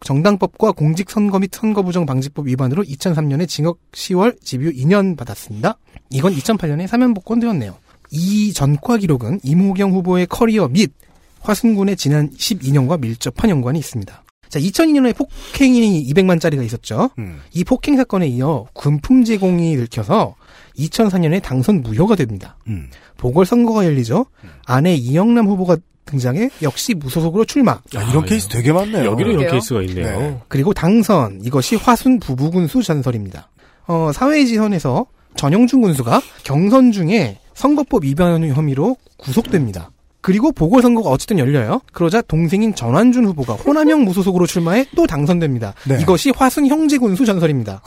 [0.00, 5.78] 정당법과 공직선거 및 선거부정 방지법 위반으로 2003년에 징역 10월 집유 2년 받았습니다.
[6.10, 7.76] 이건 2008년에 사면 복권 되었네요.
[8.10, 10.92] 이 전과 기록은 이모경 후보의 커리어 및
[11.40, 14.24] 화순군의 지난 12년과 밀접한 연관이 있습니다.
[14.48, 17.10] 자, 2002년에 폭행이 200만짜리가 있었죠.
[17.18, 17.40] 음.
[17.52, 20.34] 이 폭행 사건에 이어 군품 제공이 들켜서
[20.76, 22.56] 2004년에 당선 무효가 됩니다.
[22.66, 22.90] 음.
[23.16, 24.26] 보궐선거가 열리죠.
[24.66, 25.76] 아내 이영남 후보가
[26.06, 27.72] 등장해 역시 무소속으로 출마.
[27.94, 29.04] 아, 이런 케이스 되게 많네요.
[29.04, 29.50] 여기도 이런.
[29.52, 30.20] 케이스가 있네요.
[30.20, 30.38] 네.
[30.48, 33.50] 그리고 당선 이것이 화순 부부군수 전설입니다.
[33.86, 35.06] 어, 사회지선에서
[35.36, 39.90] 전영준 군수가 경선 중에 선거법 위반 혐의로 구속됩니다.
[40.22, 41.82] 그리고 보궐선거가 어쨌든 열려요.
[41.92, 45.74] 그러자 동생인 전환준 후보가 호남형 무소속으로 출마해 또 당선됩니다.
[45.86, 45.98] 네.
[46.00, 47.82] 이것이 화순 형제 군수 전설입니다.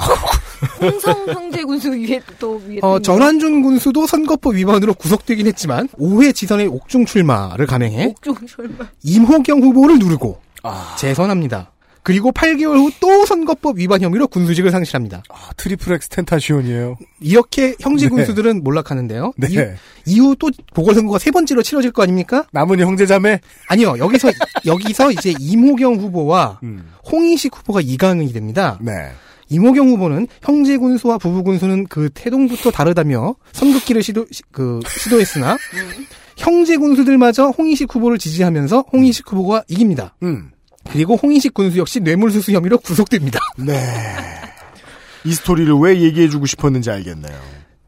[0.79, 2.99] 홍성 형제 군수 위에 또 위에 또 어.
[2.99, 8.85] 전환준 군수도 선거법 위반으로 구속되긴 했지만 5회 지선의 옥중 출마를 감행해 옥중 설마.
[9.03, 10.39] 임호경 후보를 누르고
[10.97, 11.71] 재선합니다.
[12.03, 15.23] 그리고 8개월 후 또 선거법 위반 혐의로 군수직을 상실합니다.
[15.29, 16.97] 아, 트리플 엑스 텐타시온이에요.
[17.21, 18.09] 이렇게 형제 네.
[18.09, 19.33] 군수들은 몰락하는데요.
[19.37, 19.75] 네.
[20.05, 22.45] 이, 후또 보궐선거가 세 번째로 치러질 거 아닙니까?
[22.51, 23.39] 남은 형제자매?
[23.69, 23.95] 아니요.
[23.97, 24.29] 여기서
[24.65, 26.89] 여기서 이제 임호경 후보와 음.
[27.09, 28.77] 홍인식 후보가 이강이 됩니다.
[28.81, 28.91] 네.
[29.49, 35.57] 임호경 후보는 형제 군수와 부부 군수는 그 태동부터 다르다며 선긋기를 시도 시- 그 시도했으나
[36.37, 40.15] 형제 군수들마저 홍인식 후보를 지지하면서 홍인식 후보가 이깁니다.
[40.23, 40.49] 음.
[40.89, 43.39] 그리고 홍인식 군수 역시 뇌물수수 혐의로 구속됩니다.
[43.57, 43.79] 네.
[45.25, 47.39] 이 스토리를 왜 얘기해주고 싶었는지 알겠네요.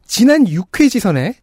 [0.06, 1.34] 지난 6회 지선에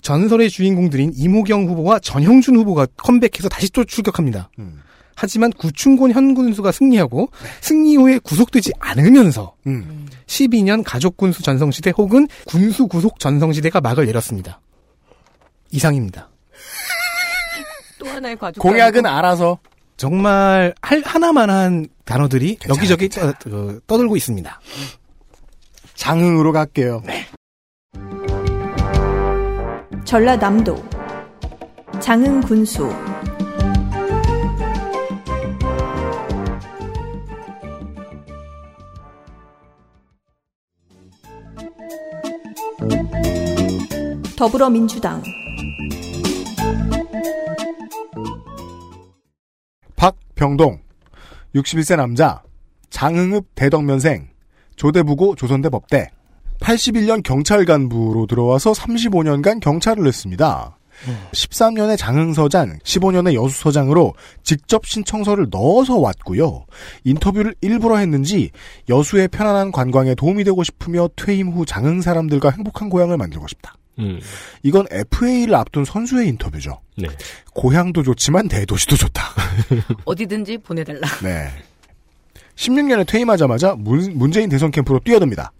[0.00, 4.50] 전설의 주인공들인 임호경 후보와 전형준 후보가 컴백해서 다시 또 출격합니다.
[4.58, 4.80] 음.
[5.14, 7.28] 하지만 구충곤 현 군수가 승리하고
[7.60, 10.08] 승리 후에 구속되지 않으면서 음.
[10.26, 14.60] 12년 가족군수 전성시대 혹은 군수 구속 전성시대가 막을 내렸습니다.
[15.70, 16.30] 이상입니다.
[17.98, 18.60] 또 하나의 과족.
[18.60, 19.58] 공약은 알아서.
[19.96, 24.60] 정말 할 하나만한 단어들이 괜찮아요, 여기저기 떠, 어, 떠들고 있습니다.
[25.94, 27.02] 장흥으로 갈게요.
[30.04, 30.82] 전라남도
[32.00, 32.90] 장흥 군수
[44.36, 45.22] 더불어민주당
[50.34, 50.80] 병동.
[51.54, 52.42] 61세 남자.
[52.90, 54.28] 장흥읍 대덕면생.
[54.76, 56.08] 조대부고 조선대 법대.
[56.60, 60.78] 81년 경찰 간부로 들어와서 35년간 경찰을 했습니다.
[61.32, 64.14] 13년의 장흥서장, 15년의 여수서장으로
[64.44, 66.64] 직접 신청서를 넣어서 왔고요.
[67.04, 68.50] 인터뷰를 일부러 했는지
[68.88, 73.74] 여수의 편안한 관광에 도움이 되고 싶으며 퇴임 후 장흥 사람들과 행복한 고향을 만들고 싶다.
[73.98, 74.20] 음.
[74.62, 76.80] 이건 FA를 앞둔 선수의 인터뷰죠.
[76.96, 77.08] 네.
[77.54, 79.22] 고향도 좋지만 대도시도 좋다.
[80.04, 81.06] 어디든지 보내달라.
[81.22, 81.48] 네.
[82.56, 85.52] 16년에 퇴임하자마자 문, 문재인 대선 캠프로 뛰어듭니다.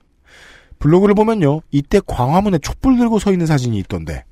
[0.78, 1.60] 블로그를 보면요.
[1.70, 4.24] 이때 광화문에 촛불 들고 서 있는 사진이 있던데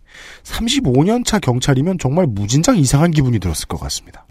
[0.43, 4.27] 35년 차 경찰이면 정말 무진장 이상한 기분이 들었을 것 같습니다.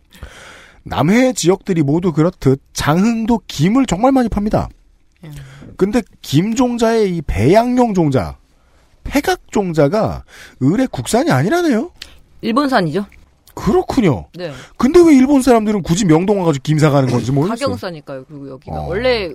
[0.84, 4.70] 남해 지역들이 모두 그렇듯 장흥도 김을 정말 많이 팝니다.
[5.78, 8.38] 근데 김 종자의 이 배양용 종자,
[9.10, 10.24] 폐각 종자가
[10.60, 11.92] 의뢰 국산이 아니라네요.
[12.42, 13.06] 일본산이죠.
[13.56, 14.28] 그렇군요.
[14.36, 14.52] 네.
[14.78, 17.68] 근데 왜 일본 사람들은 굳이 명동 와가지고 김 사가는 건지 모르겠어요.
[17.68, 18.24] 가격 싸니까요.
[18.26, 18.88] 그리고 여기가 어.
[18.88, 19.32] 원래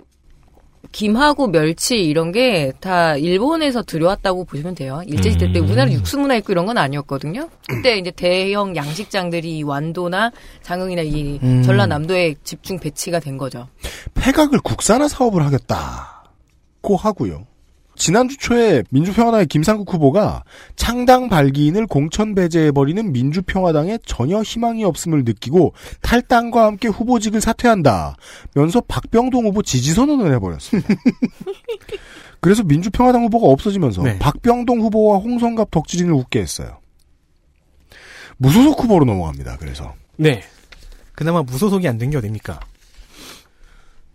[0.92, 5.02] 김하고 멸치 이런 게 다 일본에서 들여왔다고 보시면 돼요.
[5.06, 5.64] 일제시대 때 음.
[5.64, 7.48] 우리나라 육수 문화 있고 이런 건 아니었거든요.
[7.68, 10.30] 그때 이제 대형 양식장들이 이 완도나
[10.62, 11.62] 장흥이나 이 음.
[11.62, 13.68] 전라남도에 집중 배치가 된 거죠.
[14.14, 17.46] 폐각을 국산화 사업을 하겠다고 하고요.
[18.04, 20.44] 지난주 초에 민주평화당의 김상국 후보가
[20.76, 25.72] 창당 발기인을 공천 배제해버리는 민주평화당에 전혀 희망이 없음을 느끼고
[26.02, 28.16] 탈당과 함께 후보직을 사퇴한다.
[28.54, 30.86] 면서 박병동 후보 지지선언을 해버렸습니다.
[32.40, 34.18] 그래서 민주평화당 후보가 없어지면서 네.
[34.18, 36.80] 박병동 후보와 홍성갑 덕질인을 웃게 했어요.
[38.36, 39.56] 무소속 후보로 넘어갑니다.
[39.56, 40.42] 그래서 네.
[41.14, 42.60] 그나마 무소속이 안 된 게 어딥니까?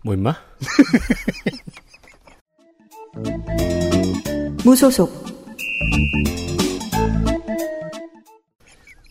[0.04, 0.36] 뭐 임마?
[4.64, 5.10] 무소속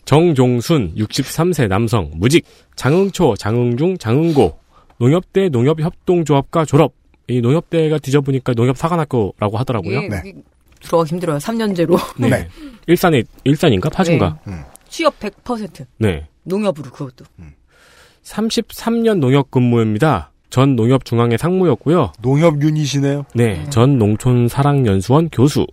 [0.04, 2.44] 정종순 63세 남성 무직
[2.76, 4.58] 장흥초 장흥중 장흥고
[4.98, 6.94] 농협대 농협협동조합과 졸업
[7.28, 10.00] 이 농협대가 뒤져보니까 농협사관학교라고 하더라고요.
[10.00, 10.34] 이게 여기
[10.80, 11.38] 들어가기 힘들어요.
[11.38, 11.96] 3년제로.
[12.18, 12.48] 네.
[12.88, 14.40] 일산에 일산인가 파주인가?
[14.88, 15.86] 취업 100%.
[15.98, 16.26] 네.
[16.42, 17.24] 농협으로 그것도.
[18.24, 20.29] 33년 농협 근무입니다.
[20.50, 22.12] 전 농협중앙회 상무였고요.
[22.20, 23.24] 농협 유닛이네요.
[23.34, 25.66] 네, 전 농촌사랑연수원 교수.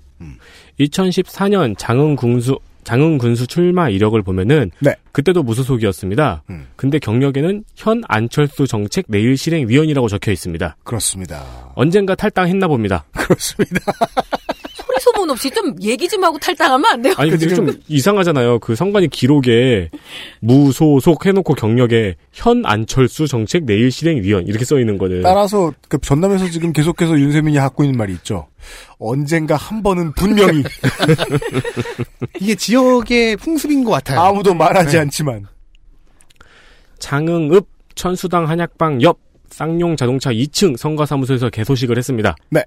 [0.79, 4.95] 2014년 장흥군수 장흥 군수 출마 이력을 보면은 네.
[5.11, 6.43] 그때도 무소속이었습니다.
[6.49, 6.67] 음.
[6.77, 10.77] 근데 경력에는 현 안철수 정책 내일 실행 위원이라고 적혀 있습니다.
[10.85, 11.43] 그렇습니다.
[11.75, 13.03] 언젠가 탈당했나 봅니다.
[13.11, 13.81] 그렇습니다.
[15.13, 17.13] 소문 없이 좀 얘기 좀 하고 탈당하면 안 돼요?
[17.17, 18.59] 아니 근데 좀 이상하잖아요.
[18.59, 19.89] 그 선관위 기록에
[20.41, 25.97] 무소속 해놓고 경력에 현 안철수 정책 내일 실행 위원 이렇게 써 있는 거는 따라서 그
[25.99, 28.47] 전남에서 지금 계속해서 윤세민이 갖고 있는 말이 있죠.
[28.99, 30.63] 언젠가 한 번은 분명히
[32.41, 34.19] 이게 지역의 풍습인 것 같아요.
[34.19, 35.01] 아무도 말하지 네.
[35.01, 35.47] 않지만
[36.99, 39.19] 장흥읍 천수당 한약방 옆
[39.49, 42.35] 쌍용 자동차 2층 선거사무소에서 개소식을 했습니다.
[42.49, 42.63] 네.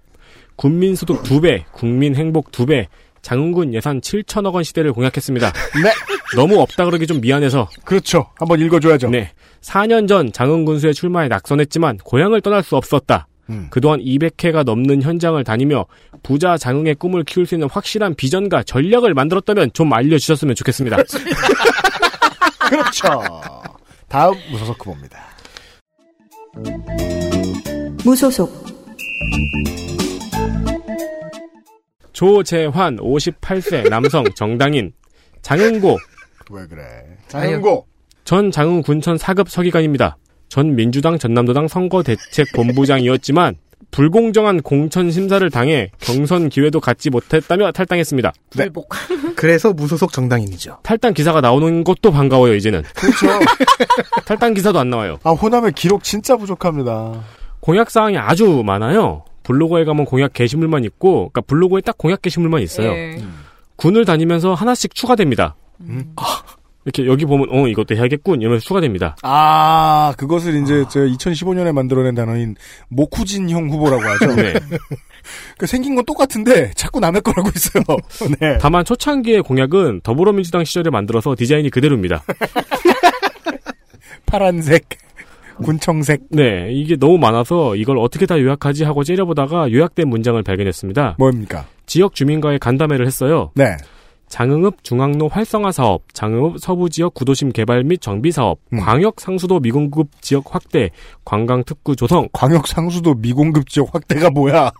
[0.57, 2.87] 국민소득 2배, 국민 행복 2배,
[3.23, 5.53] 장흥군 예산 7천억 원 시대를 공약했습니다.
[5.83, 5.93] 네.
[6.37, 7.69] 너무 없다 그러기 좀 미안해서.
[7.85, 8.27] 그렇죠.
[8.37, 9.11] 한번 읽어줘야죠.
[9.11, 9.33] 네.
[9.63, 13.27] 4년 전 장흥군수의 출마에 낙선했지만 고향을 떠날 수 없었다.
[13.51, 13.67] 음.
[13.71, 15.87] 그동안 200회가 넘는 현장을 다니며
[16.23, 20.97] 부자 장흥의 꿈을 키울 수 있는 확실한 비전과 전략을 만들었다면 좀 알려주셨으면 좋겠습니다.
[22.71, 23.21] 그렇죠.
[24.09, 25.19] 다음 무소속 후보입니다.
[28.05, 28.71] 무소속
[32.21, 34.93] 조재환 58세 남성 정당인
[35.41, 35.97] 장흥고
[36.51, 36.83] 왜 그래?
[37.29, 37.87] 장흥고
[38.25, 40.19] 전 장흥 군천 4급 서기관입니다.
[40.51, 43.57] 전 민주당 전남도당 선거대책본부장이었지만
[43.91, 48.35] 불공정한 공천 심사를 당해 경선 기회도 갖지 못했다며 탈당했습니다.
[48.51, 48.91] 불복.
[49.35, 50.81] 그래서 무소속 정당인이죠.
[50.83, 52.83] 탈당 기사가 나오는 것도 반가워요 이제는.
[52.95, 53.29] 그렇죠.
[54.27, 55.19] 탈당 기사도 안 나와요.
[55.23, 57.25] 아 호남의 기록 진짜 부족합니다.
[57.61, 59.25] 공약 사항이 아주 많아요.
[59.51, 62.93] 블로그에 가면 공약 게시물만 있고, 그러니까 블로그에 딱 공약 게시물만 있어요.
[62.93, 63.21] 예.
[63.75, 65.57] 군을 다니면서 하나씩 추가됩니다.
[65.81, 66.13] 음.
[66.15, 66.43] 아,
[66.85, 69.17] 이렇게 여기 보면 어 이것도 해야겠군 이러면서 추가됩니다.
[69.23, 72.55] 아 그것을 이제 저 2015년에 만들어낸 단어인
[72.89, 74.37] 모쿠진형 후보라고 하죠.
[74.41, 74.55] 네.
[75.59, 77.83] 그 생긴 건 똑같은데 자꾸 남의 거라고 있어요.
[78.41, 78.57] 네.
[78.59, 82.23] 다만 초창기의 공약은 더불어민주당 시절에 만들어서 디자인이 그대로입니다.
[84.27, 84.89] 파란색,
[85.65, 86.23] 군청색.
[86.31, 91.17] 네, 이게 너무 많아서 이걸 어떻게 다 요약하지 하고 째려보다가 요약된 문장을 발견했습니다.
[91.19, 91.67] 뭐입니까?
[91.87, 93.51] 지역 주민과의 간담회를 했어요.
[93.55, 93.77] 네.
[94.29, 98.79] 장흥읍 중앙로 활성화 사업, 장흥읍 서부 지역 구도심 개발 및 정비 사업, 음.
[98.79, 100.91] 광역 상수도 미공급 지역 확대,
[101.25, 102.29] 관광 특구 조성.
[102.33, 104.71] 광역 상수도 미공급 지역 확대가 뭐야?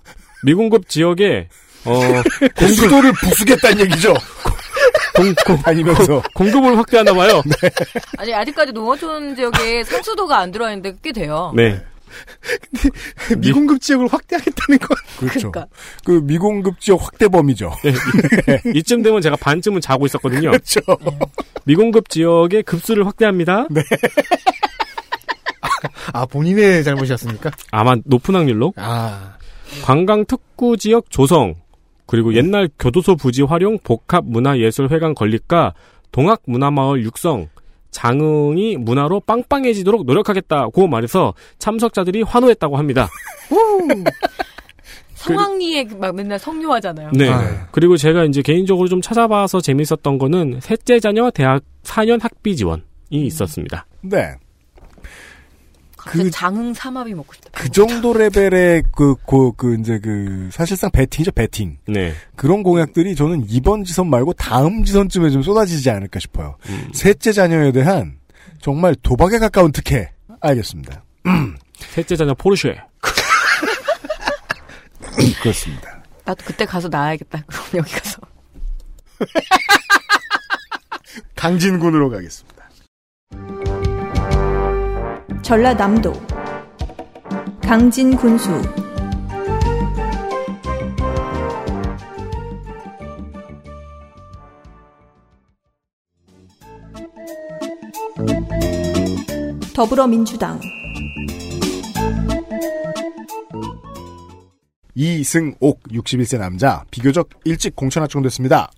[0.45, 1.49] 미공급 지역에
[1.85, 1.93] 어
[2.57, 4.15] 공수도를 부수겠다는 얘기죠.
[5.21, 7.43] 공, 공, 다니면서 공급을 확대하나 봐요.
[8.19, 11.53] 아니 아직까지 농어촌 지역에 상수도가 안 들어와 있는데 꽤 돼요.
[11.55, 11.81] 네.
[13.39, 15.53] 미공급 지역을 확대하겠다는 건 그렇죠.
[15.53, 15.67] 그러니까.
[16.05, 17.73] 그 미공급 지역 확대 범위죠.
[17.85, 17.91] 네,
[18.75, 20.51] 이- 이쯤 되면 제가 반쯤은 자고 있었거든요.
[20.51, 20.81] 그렇죠.
[21.65, 23.67] 미공급 지역의 급수를 확대합니다.
[26.13, 27.51] 아 본인의 잘못이었습니까?
[27.71, 29.37] 아마 높은 확률로 아
[29.85, 31.55] 관광 특구 지역 조성
[32.11, 35.75] 그리고 옛날 교도소 부지 활용 복합 문화예술회관 건립과
[36.11, 37.49] 동학 문화마을 육성
[37.93, 43.09] 장흥이 문화로 빵빵해지도록 노력하겠다고 말해서 참석자들이 환호했다고 합니다.
[45.15, 47.13] 성황리에 막 맨날 성묘하잖아요.
[47.13, 47.29] 네.
[47.29, 47.69] 아.
[47.71, 52.83] 그리고 제가 이제 개인적으로 좀 찾아봐서 재밌었던 거는 셋째 자녀 대학 4년 학비 지원이
[53.13, 53.87] 있었습니다.
[54.01, 54.35] 네.
[56.05, 57.51] 갑자기 장흥 삼합이 먹고 싶다.
[57.53, 61.79] 그 정도 레벨의 그, 그, 그, 이제 그, 사실상 배팅이죠, 배팅.
[61.87, 62.13] 네.
[62.37, 66.57] 그런 공약들이 저는 이번 지선 말고 다음 지선쯤에 좀 쏟아지지 않을까 싶어요.
[66.93, 68.19] 셋째 자녀에 대한
[68.61, 70.11] 정말 도박에 가까운 특혜.
[70.41, 71.05] 알겠습니다.
[71.91, 72.77] 셋째 자녀 포르쉐.
[75.43, 76.03] 그렇습니다.
[76.25, 77.43] 나도 그때 가서 나야겠다.
[77.47, 78.21] 그럼 여기 가서.
[81.37, 82.71] 강진군으로 가겠습니다.
[85.43, 86.13] 전라남도
[87.63, 88.51] 강진 군수
[99.75, 100.61] 더불어민주당
[104.95, 108.71] 이승옥 61세 남자 비교적 일찍 공천 확정됐습니다.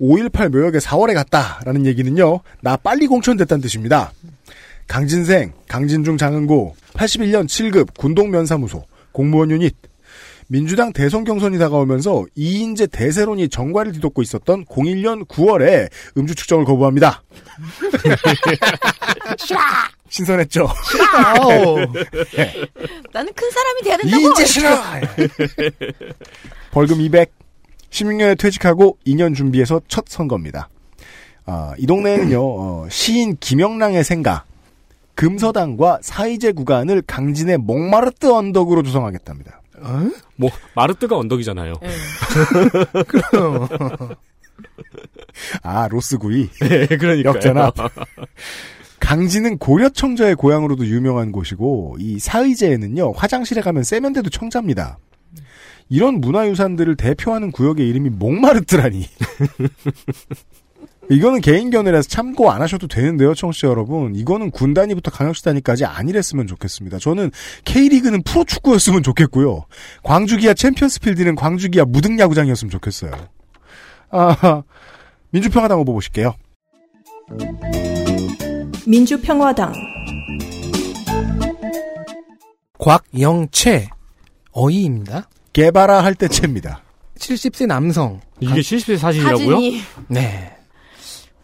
[0.00, 2.40] 5.18 묘역에 4월에 갔다라는 얘기는요.
[2.60, 4.12] 나 빨리 공천됐다는 뜻입니다.
[4.88, 9.76] 강진생, 강진중 장흥고, 81년 7급 군동면사무소, 공무원 유닛,
[10.48, 17.22] 민주당 대선 경선이 다가오면서 이인재 대세론이 정과를 뒤덮고 있었던 01년 9월에 음주 측정을 거부합니다.
[19.38, 19.60] 싫어!
[20.08, 20.66] 신선했죠?
[23.12, 24.22] 나는 큰 사람이 돼야 된다고!
[24.22, 24.78] 이인재 싫어!
[26.70, 27.30] 벌금 200.
[27.90, 30.70] 16년에 퇴직하고 2년 준비해서 첫 선거입니다.
[31.44, 34.44] 아, 이 동네에는요, 어, 시인 김영랑의 생가,
[35.18, 39.60] 금서당과 사이제 구간을 강진의 몽마르트 언덕으로 조성하겠답니다.
[40.36, 41.74] 뭐 마르트가 언덕이잖아요.
[41.82, 41.88] 네.
[45.64, 46.48] 아 로스구이.
[46.62, 47.34] 네, 그러니까요.
[47.34, 47.74] 역전압.
[49.00, 54.98] 강진은 고려 청자의 고향으로도 유명한 곳이고 이 사의제에는요 화장실에 가면 세면대도 청자입니다.
[55.88, 59.08] 이런 문화유산들을 대표하는 구역의 이름이 목마르트라니.
[61.10, 64.14] 이거는 개인 견해라서 참고 안 하셔도 되는데요, 청취자 여러분.
[64.14, 66.98] 이거는 군 단위부터 강역시 단위까지 아니랬으면 좋겠습니다.
[66.98, 67.30] 저는
[67.64, 69.64] K리그는 프로축구였으면 좋겠고요.
[70.02, 73.12] 광주기아 챔피언스필드는 광주기아 무등야구장이었으면 좋겠어요.
[74.10, 74.62] 아,
[75.30, 76.34] 민주평화당 후보 보실게요.
[78.86, 79.72] 민주평화당
[82.78, 83.88] 곽영채
[84.52, 85.28] 어이입니다.
[85.52, 86.82] 개발아 할 때 채입니다.
[87.18, 88.20] 70세 남성.
[88.40, 89.50] 이게 70세 사진이라고요?
[89.56, 90.54] 사진이 네.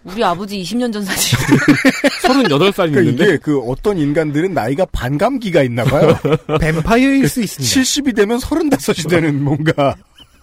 [0.05, 1.39] 우리 아버지 20년 전 사진.
[2.23, 6.17] 38살이 그러니까 있는데 이게 그 어떤 인간들은 나이가 반감기가 있나 봐요.
[6.61, 7.75] 뱀파이어일 수 있습니다.
[7.75, 9.97] 70이 되면 35이 되는 뭔가.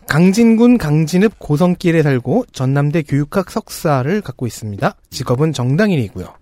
[0.07, 4.95] 강진군 강진읍 고성길에 살고 전남대 교육학 석사를 갖고 있습니다.
[5.09, 6.33] 직업은 정당인이고요.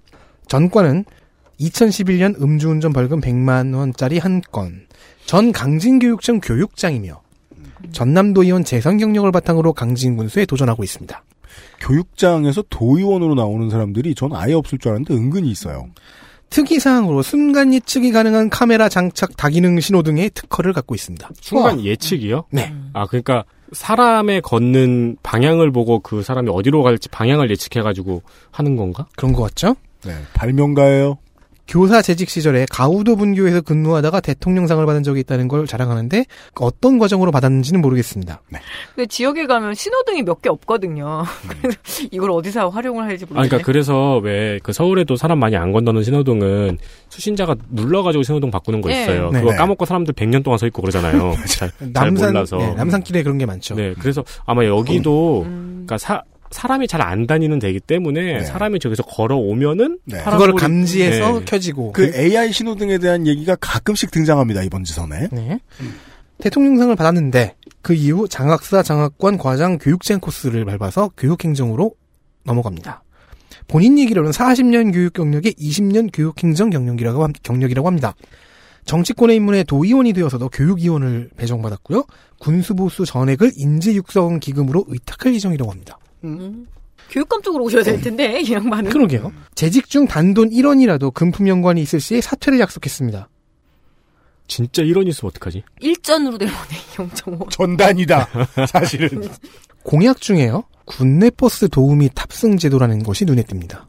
[0.48, 1.06] 전과는
[1.59, 4.88] 2011년 음주운전 벌금 100만 원짜리 한 건,
[5.25, 7.22] 전 강진교육청 교육장이며
[7.91, 11.22] 전남도의원 재선 경력을 바탕으로 강진군수에 도전하고 있습니다.
[11.79, 15.88] 교육장에서 도의원으로 나오는 사람들이 전 아예 없을 줄 알았는데 은근히 있어요.
[16.49, 21.29] 특이사항으로 순간 예측이 가능한 카메라 장착 다기능 신호등의 특허를 갖고 있습니다.
[21.41, 22.45] 순간 예측이요?
[22.51, 22.73] 네.
[22.93, 29.07] 아 그러니까 사람의 걷는 방향을 보고 그 사람이 어디로 갈지 방향을 예측해가지고 하는 건가?
[29.15, 29.75] 그런 것 같죠?
[30.03, 31.17] 네, 발명가예요.
[31.69, 36.25] 교사 재직 시절에 가우도 분교에서 근무하다가 대통령상을 받은 적이 있다는 걸 자랑하는데
[36.59, 38.41] 어떤 과정으로 받았는지는 모르겠습니다.
[38.95, 41.23] 그 지역에 가면 신호등이 몇 개 없거든요.
[41.61, 41.77] 그래서
[42.11, 43.48] 이걸 어디서 활용을 할지 아, 모르겠네.
[43.49, 46.77] 그러니까 그래서 왜 그 서울에도 사람 많이 안 건너는 신호등은
[47.09, 49.03] 수신자가 눌러가지고 신호등 바꾸는 거 네.
[49.03, 49.30] 있어요.
[49.31, 49.39] 네.
[49.39, 49.57] 그거 네.
[49.57, 51.35] 까먹고 사람들 100년 동안 서 있고 그러잖아요.
[51.48, 52.57] 잘, 잘 남산 몰라서.
[52.57, 53.75] 네, 남산길에 그런 게 많죠.
[53.75, 55.83] 네, 그래서 아마 여기도 음.
[55.85, 60.23] 그러니까 사 사람이 잘 안 다니는 데이기 때문에 사람이 저기서 걸어오면은 네.
[60.23, 61.45] 그걸 감지해서 네.
[61.45, 65.27] 켜지고 그 AI 신호등에 대한 얘기가 가끔씩 등장합니다, 이번 지선에.
[65.31, 65.59] 네.
[66.39, 71.93] 대통령상을 받았는데 그 이후 장학사, 장학관, 과장, 교육생 코스를 밟아서 교육행정으로
[72.45, 73.03] 넘어갑니다.
[73.67, 78.15] 본인 얘기로는 40년 교육 경력에 20년 교육행정 경력이라고, 함- 경력이라고 합니다.
[78.85, 82.05] 정치권에 입문해 도의원이 되어서도 교육위원을 배정받았고요.
[82.39, 85.99] 군수보수 전액을 인재육성 기금으로 의탁할 예정이라고 합니다.
[86.23, 86.67] 음.
[87.09, 88.91] 교육감 쪽으로 오셔야 될 텐데 이 양반은.
[88.91, 89.31] 그러게요.
[89.56, 93.30] 재직 중 단돈 1원이라도 금품 연관이 있을 시에 사퇴를 약속했습니다.
[94.48, 95.64] 진짜 이런 있으면 어떡하지?
[95.80, 97.49] 일전으로 내보내 0.5.
[97.51, 98.27] 전단이다.
[98.67, 99.27] 사실은.
[99.83, 100.64] 공약 중에요.
[100.85, 103.85] 군내 버스 도우미 탑승 제도라는 것이 눈에 띕니다.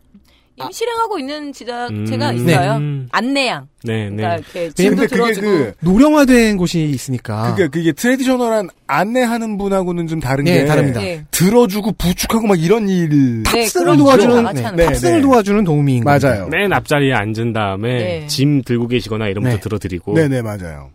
[0.65, 2.37] 이미 실행하고 있는 지자체가 음.
[2.37, 2.79] 있어요.
[2.79, 3.07] 네.
[3.11, 3.69] 안내양.
[3.83, 4.35] 네, 그러니까 네.
[4.37, 5.47] 이렇게 짐도 근데 그게 들어주고.
[5.47, 7.51] 그, 노령화된 곳이 있으니까.
[7.55, 10.67] 그게, 그게 traditional한 안내하는 분하고는 좀 다른 네, 게.
[10.67, 11.01] 다릅니다.
[11.01, 11.25] 네.
[11.31, 13.43] 들어주고 부축하고 막 이런 일.
[13.45, 15.23] 탑승을 도와주는 거다 같이 네, 네, 탑승을 네.
[15.23, 16.29] 도와주는 도우미인 겁니다.
[16.29, 16.49] 맞아요.
[16.49, 18.27] 맨 앞자리에 앉은 다음에 네.
[18.27, 19.61] 짐 들고 계시거나 이러면서 네.
[19.63, 20.91] 들어드리고 네 네, 맞아요.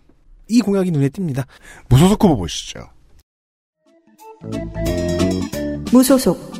[0.47, 1.45] 이 공약이 눈에 띕니다.
[1.89, 2.81] 무소속 후보 보시죠.
[5.91, 6.53] 무소속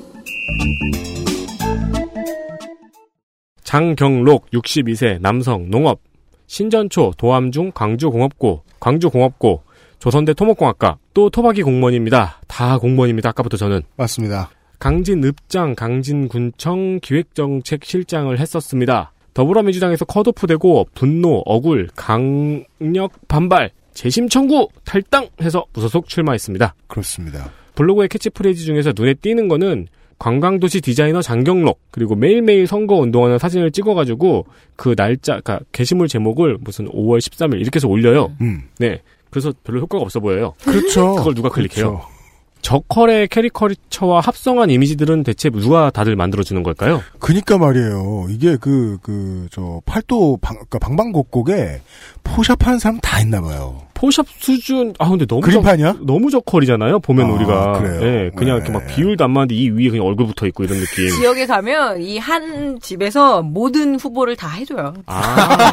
[3.66, 6.00] 장경록 62세 남성 농업
[6.48, 9.64] 신전초 도암중 광주공업고 광주공업고
[10.00, 12.42] 조선대 토목공학과 또 토박이 공무원입니다.
[12.48, 13.30] 다 공무원입니다.
[13.30, 14.52] 아까부터 저는 맞습니다.
[14.78, 19.12] 강진 읍장 강진군청 기획정책실장을 했었습니다.
[19.34, 26.76] 더불어민주당에서 컷오프되고 분노, 억울, 강력 반발, 재심 청구, 탈당해서 무소속 출마했습니다.
[26.88, 27.52] 그렇습니다.
[27.74, 29.88] 블로그의 캐치프레이즈 중에서 눈에 띄는 거는
[30.18, 34.46] 관광도시 디자이너 장경록 그리고 매일매일 선거 운동하는 사진을 찍어가지고
[34.76, 38.32] 그 날짜, 그러니까 게시물 제목을 무슨 5월 13일 이렇게 해서 올려요.
[38.42, 38.64] 음.
[38.80, 40.54] 네, 그래서 별로 효과가 없어 보여요.
[40.64, 41.16] 그렇죠.
[41.16, 41.90] 그걸 누가 클릭해요?
[41.90, 42.16] 그렇죠.
[42.62, 47.04] 저컬의 캐리커처와 합성한 이미지들은 대체 누가 다들 만들어주는 걸까요?
[47.20, 48.26] 그니까 말이에요.
[48.30, 51.82] 이게 그, 그, 저, 팔도 방, 그러니까 방방곡곡에
[52.24, 53.85] 포샵 하는 사람 다 있나 봐요.
[53.96, 55.42] 포샵 수준, 아, 근데 너무.
[55.42, 55.94] 그림판이야?
[55.94, 57.80] 저, 너무 저컬이잖아요, 보면 아, 우리가.
[57.80, 58.00] 그래요?
[58.02, 61.10] 네, 그냥 이렇게 막 비율도 안 맞는데 이 위에 그냥 얼굴 붙어 있고 이런 느낌.
[61.18, 64.94] 지역에 가면 이 한 집에서 모든 후보를 다 해줘요.
[65.06, 65.72] 아,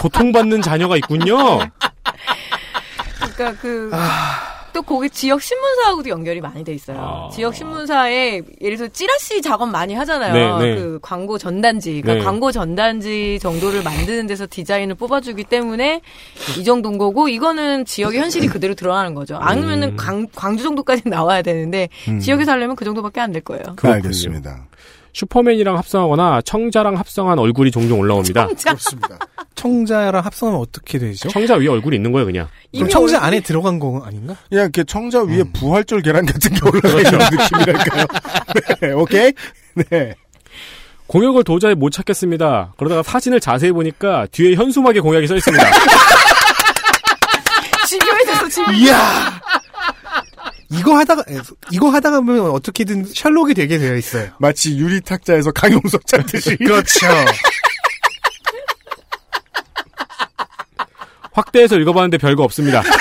[0.00, 1.58] 고통받는 자녀가 있군요.
[3.18, 3.90] 그러니까 그.
[3.92, 4.53] 아.
[4.74, 6.98] 또 거기 지역 신문사하고도 연결이 많이 돼 있어요.
[6.98, 7.30] 아.
[7.32, 10.58] 지역 신문사에 예를 들어 찌라시 작업 많이 하잖아요.
[10.58, 10.74] 네, 네.
[10.74, 12.20] 그 광고 전단지, 그러니까 네.
[12.24, 16.00] 광고 전단지 정도를 만드는 데서 디자인을 뽑아주기 때문에
[16.58, 19.36] 이 정도인 거고 이거는 지역의 현실이 그대로 드러나는 거죠.
[19.36, 19.96] 아니면은 음.
[19.96, 22.18] 광, 광주 정도까지 나와야 되는데 음.
[22.18, 23.62] 지역에 살려면 그 정도밖에 안 될 거예요.
[23.76, 24.66] 그 알겠습니다.
[25.14, 28.48] 슈퍼맨이랑 합성하거나 청자랑 합성한 얼굴이 종종 올라옵니다.
[28.48, 29.18] 그렇습니다.
[29.54, 31.28] 청자랑 합성하면 어떻게 되죠?
[31.28, 32.48] 청자 위에 얼굴이 있는 거예요, 그냥.
[32.72, 34.34] 그럼 청자 안에 들어간 거 아닌가?
[34.48, 35.52] 그냥 이렇게 청자 위에 음.
[35.52, 37.14] 부활절 계란 같은 게 올라가 그렇죠.
[37.14, 38.06] 있는 느낌이랄까요.
[38.82, 39.32] 네, 오케이?
[39.74, 40.14] 네.
[41.06, 42.74] 공약을 도저히 못 찾겠습니다.
[42.76, 45.64] 그러다가 사진을 자세히 보니까 뒤에 현수막에 공약이 써 있습니다.
[47.86, 49.40] 집요해졌어, 집요 이야!
[50.78, 51.24] 이거 하다가,
[51.72, 54.30] 이거 하다가 보면 어떻게든 셜록이 되게 되어 있어요.
[54.38, 56.56] 마치 유리 탁자에서 강용석 찾듯이.
[56.64, 57.06] 그렇죠.
[61.32, 62.82] 확대해서 읽어봤는데 별거 없습니다.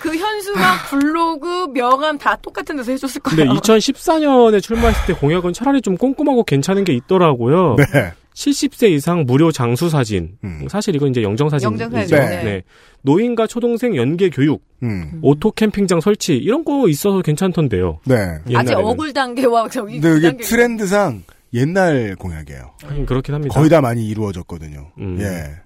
[0.00, 3.36] 그 현수막, 블로그, 명함 다 똑같은 데서 해줬을 거예요.
[3.36, 7.76] 근데 2014년에 출마했을 때 공약은 차라리 좀 꼼꼼하고 괜찮은 게 있더라고요.
[7.76, 8.12] 네.
[8.36, 10.36] 70세 이상 무료 장수 사진.
[10.68, 11.84] 사실 이건 이제 영정 사진이죠.
[11.84, 12.44] 영정사진, 네.
[12.44, 12.62] 네.
[13.00, 15.18] 노인과 초등생 연계 교육, 음.
[15.22, 18.00] 오토 캠핑장 설치 이런 거 있어서 괜찮던데요.
[18.04, 18.14] 네.
[18.14, 18.84] 아직 옛날에는.
[18.84, 20.36] 억울 단계와 저기 근데 그 이게.
[20.44, 21.22] 트렌드상
[21.54, 22.72] 옛날 공약이에요.
[22.82, 23.54] 하긴 그렇긴 합니다.
[23.54, 24.90] 거의 다 많이 이루어졌거든요.
[24.98, 25.18] 음.
[25.20, 25.56] 예.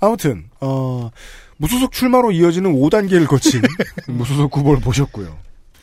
[0.00, 1.10] 아무튼, 어,
[1.58, 3.60] 무소속 출마로 이어지는 5단계를 거친
[4.08, 5.36] 무소속 후보를 보셨고요.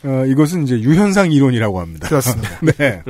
[0.06, 2.08] 어, 이것은 이제 유현상 이론이라고 합니다.
[2.10, 2.50] 그렇습니다.
[2.80, 3.04] 네.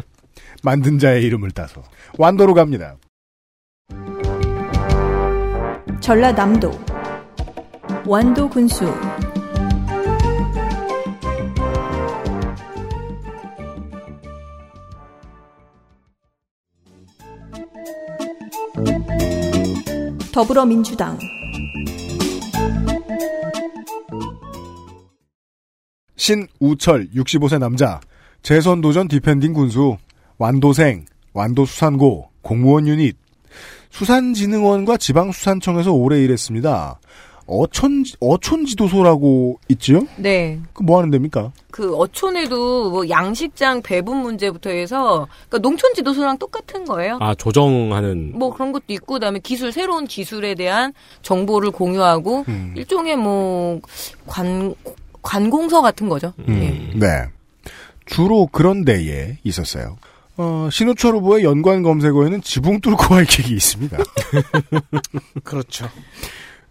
[0.63, 1.81] 만든 자의 이름을 따서.
[2.17, 2.97] 완도로 갑니다.
[6.01, 6.71] 전라남도
[8.07, 8.91] 완도 군수.
[20.33, 21.19] 더불어민주당.
[26.15, 28.01] 신우철 65세 남자.
[28.41, 29.97] 재선 도전 defending 군수.
[30.39, 33.20] 완도생 완도수산고 공무원 유닛
[33.91, 36.99] 수산진흥원과 지방수산청에서 오래 일했습니다.
[37.47, 40.07] 어촌 어촌지도소라고 있지요?
[40.15, 40.59] 네.
[40.73, 41.51] 그 뭐 하는 데입니까?
[41.69, 47.17] 그 어촌에도 뭐 양식장 배분 문제부터 해서 그러니까 농촌 지도소랑 똑같은 거예요.
[47.19, 48.31] 아, 조정하는.
[48.37, 52.73] 뭐 그런 것도 있고 그다음에 기술 새로운 기술에 대한 정보를 공유하고 음.
[52.77, 53.79] 일종의 뭐
[54.25, 54.73] 관
[55.21, 56.33] 관공서 같은 거죠.
[56.47, 56.51] 예.
[56.51, 57.07] 음, 네.
[58.05, 59.97] 주로 그런 데에 있었어요.
[60.37, 63.97] 어, 신우철 후보의 연관 검색어에는 지붕 뚫고 하이킥이 있습니다.
[65.43, 65.89] 그렇죠.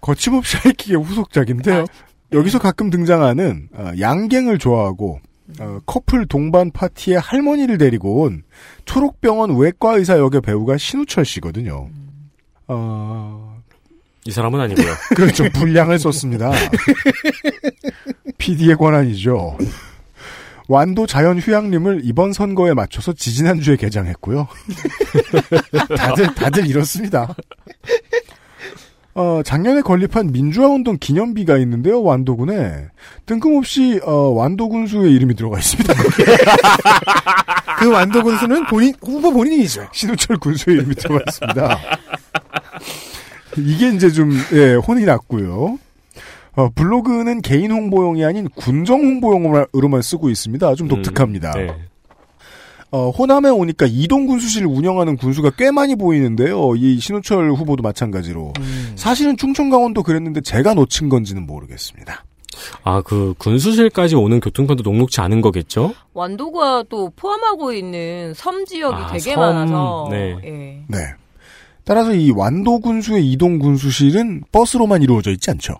[0.00, 1.84] 거침없이 하이킥의 후속작인데요.
[2.32, 5.20] 여기서 가끔 등장하는 어, 양갱을 좋아하고
[5.58, 8.42] 어, 커플 동반 파티에 할머니를 데리고 온
[8.84, 11.88] 초록병원 외과 의사 역의 배우가 신우철 씨거든요.
[12.68, 13.60] 어,
[14.24, 14.86] 이 사람은 아니고요.
[15.16, 15.48] 그렇죠.
[15.50, 16.52] 분량을 썼습니다.
[18.38, 19.58] PD의 권한이죠.
[20.70, 24.46] 완도 자연 휴양림을 이번 선거에 맞춰서 지지난주에 개장했고요.
[25.98, 27.34] 다들, 다들 이렇습니다.
[29.14, 32.86] 어, 작년에 건립한 민주화운동 기념비가 있는데요, 완도군에.
[33.26, 35.92] 뜬금없이, 어, 완도군수의 이름이 들어가 있습니다.
[37.80, 39.88] 그 완도 군수는 본인, 후보 본인이죠.
[39.90, 41.78] 신우철 군수의 이름이 들어가 있습니다.
[43.58, 45.80] 이게 이제 좀, 예, 혼이 났고요.
[46.56, 50.74] 어, 블로그는 개인 홍보용이 아닌 군정 홍보용으로만 쓰고 있습니다.
[50.74, 51.52] 좀 독특합니다.
[51.52, 51.74] 네.
[52.92, 56.74] 어, 호남에 오니까 이동 군수실을 운영하는 군수가 꽤 많이 보이는데요.
[56.74, 58.52] 이 신우철 후보도 마찬가지로.
[58.96, 62.24] 사실은 충청 강원도 그랬는데 제가 놓친 건지는 모르겠습니다.
[62.82, 65.94] 아, 그 군수실까지 오는 교통편도 녹록치 않은 거겠죠?
[66.14, 70.36] 완도가 또 포함하고 있는 섬 지역이 아, 되게 섬, 많아서 네.
[70.44, 70.84] 예.
[70.88, 70.98] 네.
[71.84, 75.74] 따라서 이 완도 군수의 이동 군수실은 버스로만 이루어져 있지 않죠.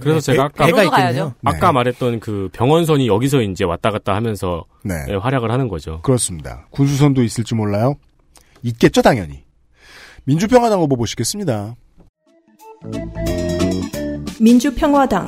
[0.00, 0.90] 그래서 제가 아까 배 가 있겠네요.
[0.90, 1.34] 가야죠.
[1.44, 4.94] 아까 말했던 그 병원선이 여기서 이제 왔다 갔다 하면서 네.
[5.08, 6.00] 예, 활약을 하는 거죠.
[6.02, 6.66] 그렇습니다.
[6.70, 7.94] 군수선도 있을지 몰라요.
[8.62, 9.44] 있겠죠, 당연히.
[10.24, 11.74] 민주평화당 후보 보시겠습니다.
[14.40, 15.26] 민주평화당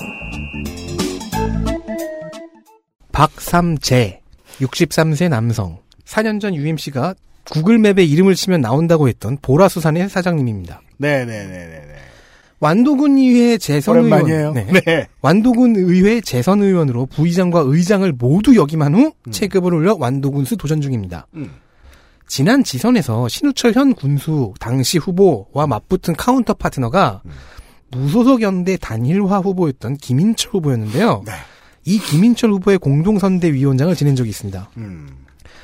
[3.12, 4.20] 박삼재
[4.60, 7.14] 63세 남성 4년 전 UMC가
[7.50, 10.82] 구글맵에 이름을 치면 나온다고 했던 보라수산의 사장님입니다.
[10.98, 11.94] 네네네네.
[12.60, 14.52] 완도군 의회 재선 오랜만이에요.
[14.56, 15.08] 의원, 네.
[15.20, 21.26] 완도군 의회 재선 의원으로 부의장과 의장을 모두 역임한 후 체급을 올려 완도군수 도전 중입니다.
[21.34, 21.50] 음.
[22.26, 27.22] 지난 지선에서 신우철 현 군수 당시 후보와 맞붙은 counter partner가
[27.90, 31.22] 무소속 연대 단일화 후보였던 김인철 후보였는데요.
[31.24, 31.32] 네.
[31.84, 34.70] 이 김인철 후보의 공동선대위원장을 지낸 적이 있습니다.
[34.76, 35.08] 음.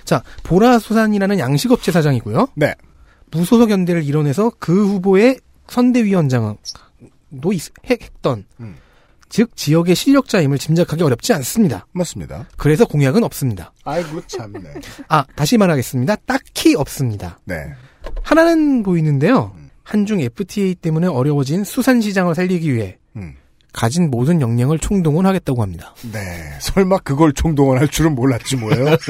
[0.05, 2.49] 자, 보라수산이라는 양식업체 사장이고요.
[2.55, 2.75] 네.
[3.31, 8.77] 무소속 연대를 이뤄내서 그 후보의 선대위원장도 있- 했- 했던 음.
[9.29, 11.87] 즉 지역의 실력자임을 짐작하기 어렵지 않습니다.
[11.93, 12.47] 맞습니다.
[12.57, 13.73] 그래서 공약은 없습니다.
[13.85, 14.61] 아이고, 참네.
[15.09, 16.17] 아 다시 말하겠습니다.
[16.27, 17.39] 딱히 없습니다.
[17.45, 17.73] 네.
[18.23, 19.57] 하나는 보이는데요.
[19.83, 23.35] 한중 FTA 때문에 어려워진 수산시장을 살리기 위해 음.
[23.75, 25.95] 가진 모든 역량을 총동원하겠다고 합니다.
[26.13, 26.21] 네.
[26.61, 28.97] 설마 그걸 총동원할 줄은 몰랐지 뭐예요.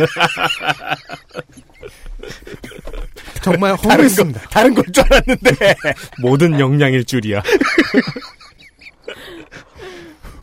[3.42, 4.40] 정말 허무했습니다.
[4.40, 5.74] 거- 다른 걸 줄 알았는데.
[6.22, 7.42] 모든 역량일 줄이야.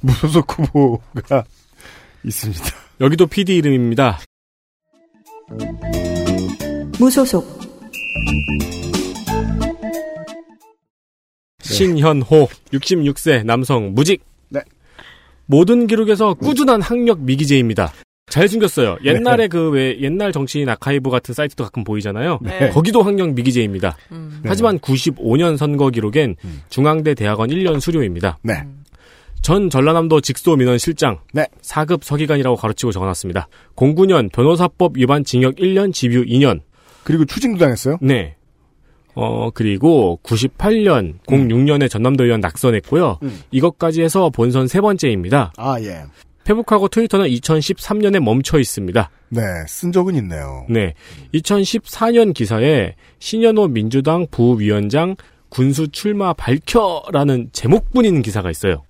[0.02, 1.44] 무소속 후보가
[2.24, 2.64] 있습니다.
[3.02, 4.20] 여기도 PD 이름입니다.
[7.00, 7.60] 무소속
[11.72, 14.24] 신현호 66세 남성 무직.
[14.50, 14.62] 네.
[15.46, 17.92] 모든 기록에서 꾸준한 학력 미기재입니다.
[18.32, 18.98] 잘 숨겼어요.
[19.04, 22.40] 옛날에 그왜 옛날 정치인 아카이브 같은 사이트도 가끔 보이잖아요.
[22.42, 22.70] 네.
[22.70, 23.98] 거기도 학력 미기재입니다.
[24.14, 24.42] 음.
[24.46, 26.38] 하지만 95년 선거 기록엔
[26.70, 28.40] 중앙대 대학원 1년 수료입니다.
[28.42, 28.64] 네.
[29.42, 31.46] 전 전라남도 직소민원 실장 네.
[31.62, 33.48] 4급 서기관이라고 가르치고 적어놨습니다.
[33.76, 36.62] 09년 변호사법 위반 징역 1년 집유 2년.
[37.04, 37.98] 그리고 추징도 당했어요?
[38.02, 38.36] 네.
[39.14, 43.20] 어 그리고 98년 06년에 전남도 의원 낙선했고요.
[43.24, 43.42] 음.
[43.52, 45.54] 이것까지 해서 본선 세 번째입니다.
[45.58, 46.04] 아, 예.
[46.44, 49.10] 페북하고 트위터는 2013년에 멈춰 있습니다.
[49.30, 50.66] 네, 쓴 적은 있네요.
[50.70, 50.94] 네.
[51.34, 55.16] 2014년 기사에 신현호 민주당 부위원장
[55.50, 58.84] 군수 출마 밝혀라는 제목뿐인 기사가 있어요.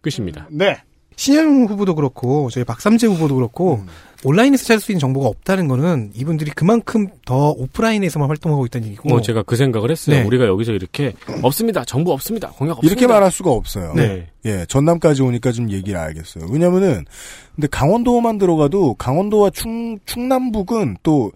[0.00, 0.48] 끝입니다.
[0.50, 0.76] 네.
[1.16, 3.86] 신현웅 후보도 그렇고 저희 박삼재 후보도 그렇고 음.
[4.24, 9.20] 온라인에서 찾을 수 있는 정보가 없다는 거는 이분들이 그만큼 더 오프라인에서만 활동하고 있다는 얘기고 뭐
[9.20, 10.16] 제가 그 생각을 했어요.
[10.16, 10.22] 네.
[10.24, 11.84] 우리가 여기서 이렇게 없습니다.
[11.84, 12.50] 정보 없습니다.
[12.50, 12.92] 공약 없습니다.
[12.92, 13.94] 이렇게 말할 수가 없어요.
[13.94, 14.28] 네.
[14.44, 16.46] 예, 전남까지 오니까 좀 얘기를 알겠어요.
[16.50, 17.04] 왜냐면은,
[17.54, 21.32] 근데 강원도만 들어가도 강원도와 충, 충남북은 또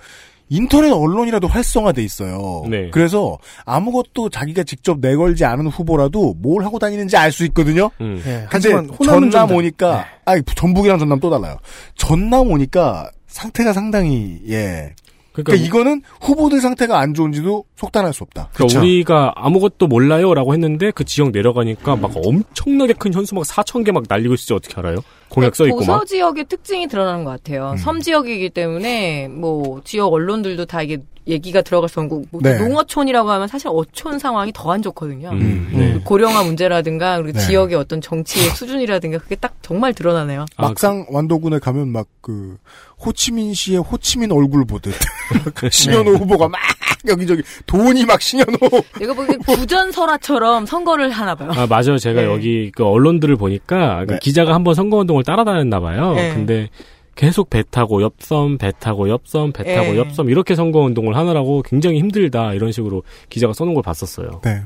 [0.49, 2.65] 인터넷 언론이라도 활성화돼 있어요.
[2.68, 2.91] 네.
[2.91, 7.91] 그래서 아무것도 자기가 직접 내걸지 않은 후보라도 뭘 하고 다니는지 알 수 있거든요.
[8.00, 8.16] 음.
[8.25, 11.57] 네, 근데 하지만 전남 좀 오니까, 아니, 전북이랑 전남 또 달라요.
[11.97, 14.94] 전남 오니까 상태가 상당히, 예.
[15.33, 18.49] 그러니까, 그러니까 이거는 후보들 상태가 안 좋은지도 속단할 수 없다.
[18.55, 23.92] 그러니까 우리가 아무것도 몰라요라고 했는데 그 지역 내려가니까 막 엄청나게 큰 현수 막 4천 개
[23.92, 24.97] 막 날리고 있을지 어떻게 알아요?
[25.29, 26.07] 공약 써 있고 막.
[26.07, 27.73] 지역의 특징이 드러나는 것 같아요.
[27.73, 27.77] 음.
[27.77, 30.99] 섬 지역이기 때문에 뭐 지역 언론들도 다 이게
[31.29, 32.57] 얘기가 들어갈 수 없고 뭐 네.
[32.57, 35.31] 농어촌이라고 하면 사실 어촌 상황이 더 안 좋거든요.
[35.31, 35.77] 음, 음.
[35.77, 36.01] 네.
[36.05, 37.45] 고령화 문제라든가 그리고 네.
[37.47, 40.45] 지역의 어떤 정치의 수준이라든가 그게 딱 정말 드러나네요.
[40.57, 42.57] 아, 막상 완도군에 가면 막 그
[43.05, 44.93] 호치민 씨의 호치민 얼굴 보듯
[45.71, 46.61] 신현호 후보가 막
[47.09, 48.57] 여기저기 돈이 막 신현호
[48.99, 51.51] 내가 보기엔 부전설화처럼 선거를 하나 봐요.
[51.55, 51.99] 아, 맞아요.
[51.99, 52.26] 제가 네.
[52.26, 54.18] 여기 그 언론들을 보니까 그 네.
[54.20, 56.15] 기자가 한번 선거운동을 따라다녔나 봐요.
[56.15, 56.35] 네.
[56.35, 56.68] 근데
[57.15, 59.99] 계속 배 타고 옆섬, 배 타고 옆섬, 배 타고 네.
[59.99, 64.41] 옆섬 이렇게 선거운동을 하느라고 굉장히 힘들다 이런 식으로 기자가 써놓은 걸 봤었어요.
[64.44, 64.62] 네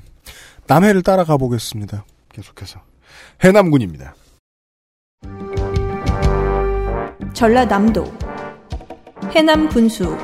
[0.66, 2.04] 남해를 따라가 보겠습니다.
[2.32, 2.80] 계속해서
[3.42, 4.14] 해남군입니다.
[7.32, 8.04] 전라남도
[9.32, 10.16] 해남 군수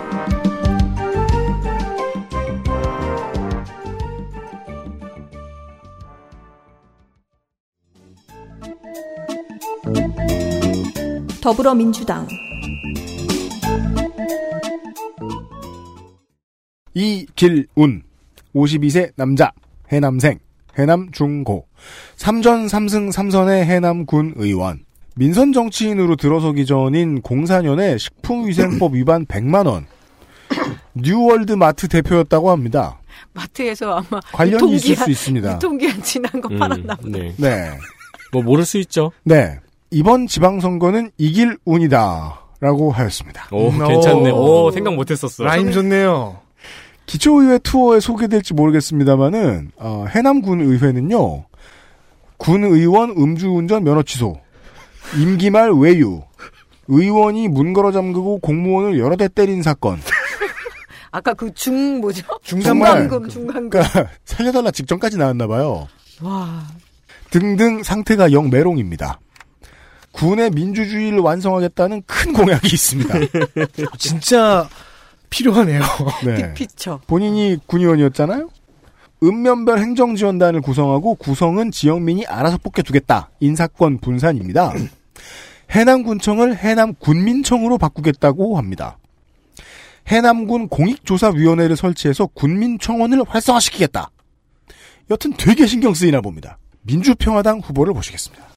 [11.47, 12.27] 더불어민주당
[16.93, 18.03] 이길운
[18.53, 19.53] 52세 남자
[19.93, 20.41] 해남생
[20.77, 21.69] 해남 중고
[22.17, 24.81] 3전 3승 3선의 해남군 의원
[25.15, 29.87] 민선 정치인으로 들어서기 전인 04년에 식품위생법 위반 100만 원
[30.95, 32.99] 뉴월드 마트 대표였다고 합니다.
[33.35, 35.55] 마트에서 아마 관련이 있을 유통기한- 수 있습니다.
[35.55, 37.19] 유통기한 지난 거 음, 팔았나 보다.
[37.19, 37.33] 네.
[37.37, 37.71] 네.
[38.33, 39.13] 뭐 모를 수 있죠.
[39.23, 39.61] 네.
[39.91, 42.41] 이번 지방선거는 이길 운이다.
[42.61, 43.49] 라고 하였습니다.
[43.53, 44.31] 오, 음, 괜찮네.
[44.31, 44.65] 오.
[44.67, 45.45] 오, 생각 못했었어.
[45.45, 46.39] 라임 좋네요.
[47.05, 51.45] 기초의회 투어에 소개될지 모르겠습니다만은, 어, 해남군 의회는요,
[52.39, 54.41] 군 의원 음주운전 면허 취소,
[55.19, 56.23] 임기 말 외유,
[56.89, 60.01] 의원이 문 걸어 잠그고 공무원을 여러 대 때린 사건,
[61.13, 62.23] 아까 그 중 뭐죠?
[62.43, 63.69] 중간금 중간금.
[63.71, 65.87] 그러니까 살려달라 직전까지 나왔나봐요.
[66.23, 66.63] 와.
[67.31, 69.21] 등등 상태가 영 메롱입니다.
[70.17, 73.15] 군의 민주주의를 완성하겠다는 큰 공약이 있습니다.
[73.99, 74.67] 진짜
[75.29, 75.83] 필요하네요.
[76.25, 76.55] 네.
[76.55, 77.01] 피처.
[77.07, 78.49] 본인이 군의원이었잖아요.
[79.23, 83.31] 읍면별 행정지원단을 구성하고 구성은 지역민이 알아서 뽑게두겠다.
[83.41, 84.73] 인사권 분산입니다.
[85.71, 88.97] 해남군청을 해남군민청으로 바꾸겠다고 합니다.
[90.09, 94.11] 해남군 공익조사위원회를 설치해서 군민청원을 활성화시키겠다.
[95.11, 96.59] 여튼 되게 신경 쓰이나 봅니다.
[96.83, 98.56] 민주평화당 후보를 보시겠습니다.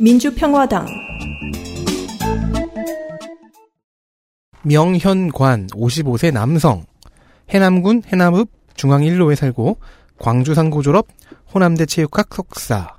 [0.00, 0.86] 민주평화당
[4.62, 6.84] 명현관 55세 남성
[7.50, 9.78] 해남군 해남읍 중앙 1로에 살고
[10.18, 11.06] 광주 상고 졸업
[11.54, 12.96] 호남대 체육학 석사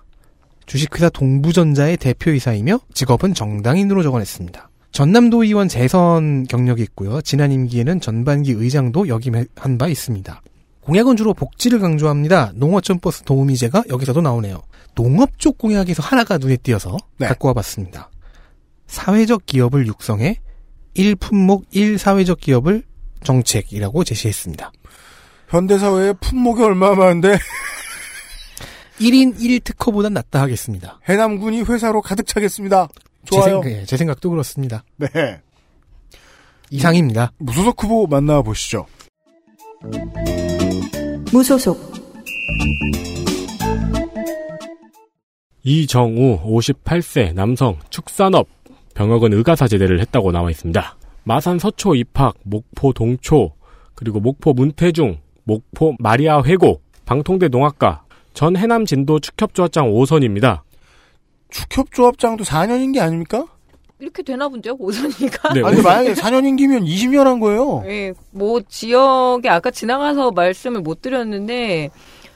[0.65, 4.69] 주식회사 동부전자의 대표이사이며 직업은 정당인으로 적어냈습니다.
[4.91, 7.21] 전남도 의원 재선 경력이 있고요.
[7.21, 10.41] 지난 임기에는 전반기 의장도 역임한 바 있습니다.
[10.87, 12.53] 공약은 주로 복지를 강조합니다.
[12.55, 14.61] 농어촌 버스 도우미제가 여기서도 나오네요.
[14.95, 17.27] 농업 쪽 공약에서 하나가 눈에 띄어서 네.
[17.27, 18.09] 갖고 와봤습니다.
[18.87, 20.39] 사회적 기업을 육성해
[20.95, 22.83] 1품목 1사회적 기업을
[23.21, 24.71] 정책이라고 제시했습니다.
[25.49, 27.37] 현대사회의 품목이 얼마 많은데
[29.01, 31.01] 1인 1특허보단 낫다 하겠습니다.
[31.09, 32.87] 해남군이 회사로 가득 차겠습니다.
[33.25, 33.61] 제, 좋아요.
[33.61, 34.85] 생, 예, 제 생각도 그렇습니다.
[34.95, 35.09] 네.
[36.69, 37.33] 이상입니다.
[37.39, 38.85] 무소속 후보 만나보시죠.
[41.33, 41.77] 무소속
[45.63, 48.47] 이정우 58세 남성 축산업
[48.93, 50.97] 병역은 의가사제대를 했다고 나와 있습니다.
[51.23, 53.51] 마산 서초 입학, 목포 동초,
[53.93, 60.61] 그리고 목포 문태중, 목포 마리아 회고, 방통대 농학과, 전 해남 진도 축협조합장 5선입니다.
[61.49, 63.45] 축협조합장도 4년 임기 아닙니까?
[63.99, 65.53] 이렇게 되나 본데요, 오선이가?
[65.53, 67.83] 네, 아니 만약에 4년 임기면 20년 한 거예요.
[67.87, 71.89] 예, 뭐 지역에 아까 지나가서 말씀을 못 드렸는데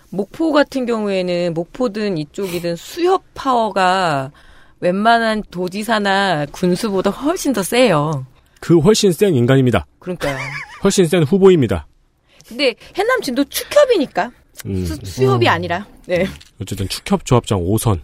[0.10, 4.32] 목포 같은 경우에는 목포든 이쪽이든 수협 파워가
[4.80, 8.26] 웬만한 도지사나 군수보다 훨씬 더 세요.
[8.60, 9.86] 그 훨씬 센 인간입니다.
[10.00, 10.38] 그러니까요.
[10.84, 11.88] 훨씬 센 후보입니다.
[12.48, 14.32] 근데 해남 진도 축협이니까
[14.66, 15.86] 음, 수, 수협이 아니라.
[16.08, 16.26] 네.
[16.60, 18.00] 어쨌든 축협 조합장 5선.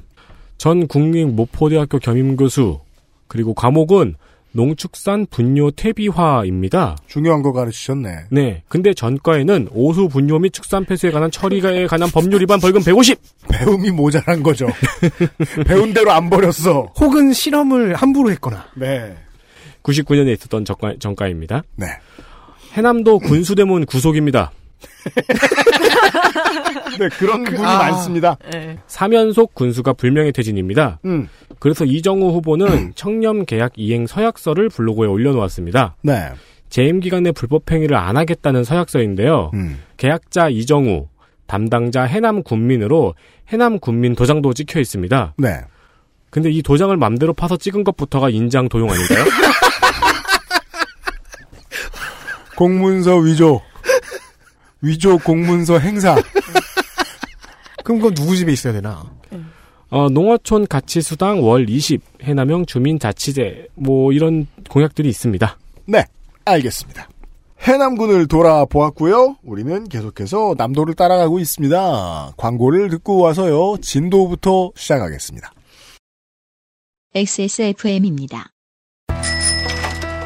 [0.58, 2.80] 전 국립 모포대학교 겸임교수,
[3.28, 4.16] 그리고 과목은
[4.54, 6.96] 농축산 분뇨 퇴비화입니다.
[7.08, 8.26] 중요한 거 가르치셨네.
[8.32, 8.64] 네.
[8.68, 13.20] 근데 전과에는 오수 분뇨 및 축산 폐수에 관한 처리에 관한 법률 위반 벌금 150!
[13.50, 14.68] 배움이 모자란 거죠.
[15.68, 16.92] 배운 대로 안 버렸어.
[17.00, 18.66] 혹은 실험을 함부로 했거나.
[18.76, 19.16] 네.
[19.84, 21.64] 99년에 있었던 전과, 전과입니다.
[21.76, 21.86] 네.
[22.74, 24.52] 해남도 군수대문 구속입니다.
[27.00, 27.78] 네, 그런 분이 아.
[27.78, 28.38] 많습니다.
[28.52, 28.78] 네.
[28.88, 31.00] 사면속 군수가 불명예 퇴진입니다.
[31.06, 31.28] 음.
[31.60, 35.96] 그래서 이정우 후보는 청렴 계약 이행 서약서를 블로그에 올려놓았습니다.
[36.04, 36.30] 네.
[36.70, 39.52] 재임 기간에 불법 행위를 안 하겠다는 서약서인데요.
[39.54, 39.80] 음.
[39.98, 41.08] 계약자 이정우,
[41.48, 43.16] 담당자 해남 군민으로
[43.50, 45.34] 해남 군민 도장도 찍혀 있습니다.
[45.38, 45.62] 네.
[46.30, 49.26] 근데 이 도장을 맘대로 파서 찍은 것부터가 인장 도용 아닌가요?
[52.58, 53.62] 공문서 위조.
[54.82, 56.16] 위조 공문서 행사.
[57.88, 59.10] 그럼 그건 누구 집에 있어야 되나?
[59.90, 65.58] 어, 농어촌 가치수당 월 20, 해남형 주민자치제, 뭐 이런 공약들이 있습니다.
[65.86, 66.04] 네.
[66.44, 67.08] 알겠습니다.
[67.62, 69.38] 해남군을 돌아보았고요.
[69.42, 72.34] 우리는 계속해서 남도를 따라가고 있습니다.
[72.36, 73.78] 광고를 듣고 와서요.
[73.82, 75.54] 진도부터 시작하겠습니다.
[77.16, 78.52] XSFM입니다.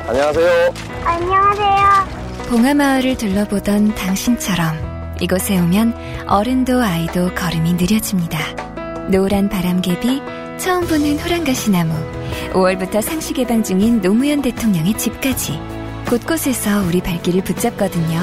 [0.08, 0.74] 안녕하세요.
[1.06, 2.50] 안녕하세요.
[2.50, 4.91] 봉하마을을 둘러보던 당신처럼
[5.22, 8.40] 이곳에 오면 어른도 아이도 걸음이 느려집니다.
[9.10, 10.22] 노란 바람개비,
[10.58, 11.94] 처음 보는 호랑가시나무,
[12.54, 15.60] 5월부터 상시 개방 중인 노무현 대통령의 집까지
[16.10, 18.20] 곳곳에서 우리 발길을 붙잡거든요.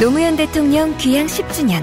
[0.00, 1.82] 노무현 대통령 귀향 10주년,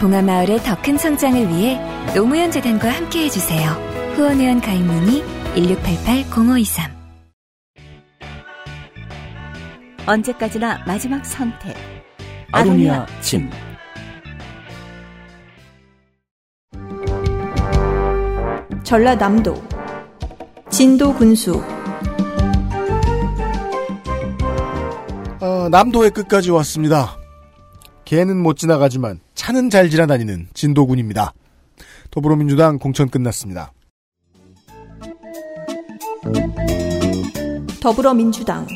[0.00, 1.80] 봉하마을의 더 큰 성장을 위해
[2.14, 3.70] 노무현 재단과 함께 해 주세요.
[4.16, 5.22] 후원회원 가입 문의
[5.54, 6.90] 1688-0523
[10.06, 11.99] 언제까지나 마지막 선택.
[12.52, 13.48] 아로니아 침.
[18.82, 19.54] 전라남도
[20.68, 21.62] 진도 군수
[25.40, 27.16] 어, 남도의 끝까지 왔습니다.
[28.04, 31.32] 개는 못 지나가지만 차는 잘 지나다니는 진도군입니다.
[32.10, 33.72] 더불어민주당 공천 끝났습니다.
[37.80, 38.66] 더불어민주당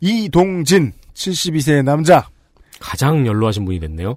[0.00, 2.28] 이동진 72세의 남자
[2.78, 4.16] 가장 연로하신 분이 됐네요.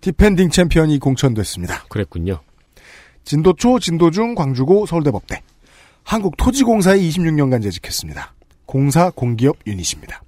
[0.00, 1.84] defending 챔피언이 공천됐습니다.
[1.88, 2.40] 그랬군요.
[3.24, 5.40] 진도초, 진도중, 광주고, 서울대법대.
[6.04, 8.34] 한국토지공사에 26년간 재직했습니다.
[8.66, 10.22] 공사 공기업 유닛입니다.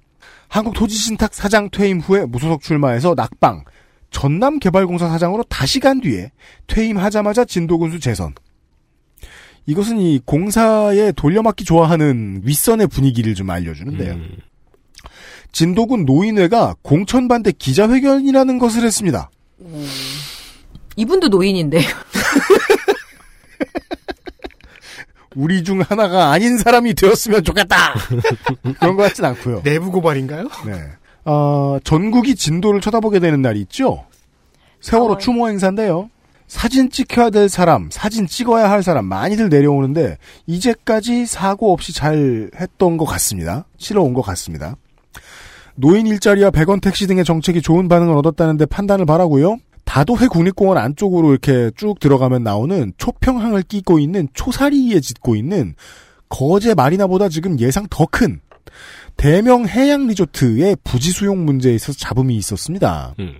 [0.47, 3.65] 한국토지신탁 사장 퇴임 후에 무소속 출마해서 낙방,
[4.09, 6.31] 전남개발공사 사장으로 다시 간 뒤에
[6.67, 8.33] 퇴임하자마자 진도군수 재선.
[9.65, 14.13] 이것은 이 공사에 돌려막기 좋아하는 윗선의 분위기를 좀 알려주는데요.
[14.13, 14.37] 음.
[15.59, 19.29] 진도군 노인회가 공천 반대 기자회견이라는 것을 했습니다.
[20.97, 21.79] 이분도 노인인데.
[25.33, 27.93] 우리 중 하나가 아닌 사람이 되었으면 좋겠다.
[28.81, 29.61] 그런 것 같진 않고요.
[29.63, 30.49] 내부 고발인가요?
[30.65, 30.73] 네.
[31.23, 34.03] 어, 전국이 진도를 쳐다보게 되는 날이 있죠.
[34.81, 36.09] 세월호 추모 행사인데요.
[36.47, 40.17] 사진 찍혀야 될 사람, 사진 찍어야 할 사람 많이들 내려오는데
[40.47, 43.63] 이제까지 사고 없이 잘 했던 것 같습니다.
[43.77, 44.75] 치러 온 것 같습니다.
[45.75, 49.57] 노인 일자리와 100원 택시 등의 정책이 좋은 반응을 얻었다는데 판단을 바라고요.
[49.83, 55.75] 다도해 국립공원 안쪽으로 이렇게 쭉 들어가면 나오는 초평항을 끼고 있는 초사리에 짓고 있는
[56.29, 58.39] 거제 마리나보다 지금 예상 더 큰
[59.17, 63.15] 대명 해양 리조트의 부지 수용 문제에 있어서 잡음이 있었습니다.
[63.19, 63.35] 음.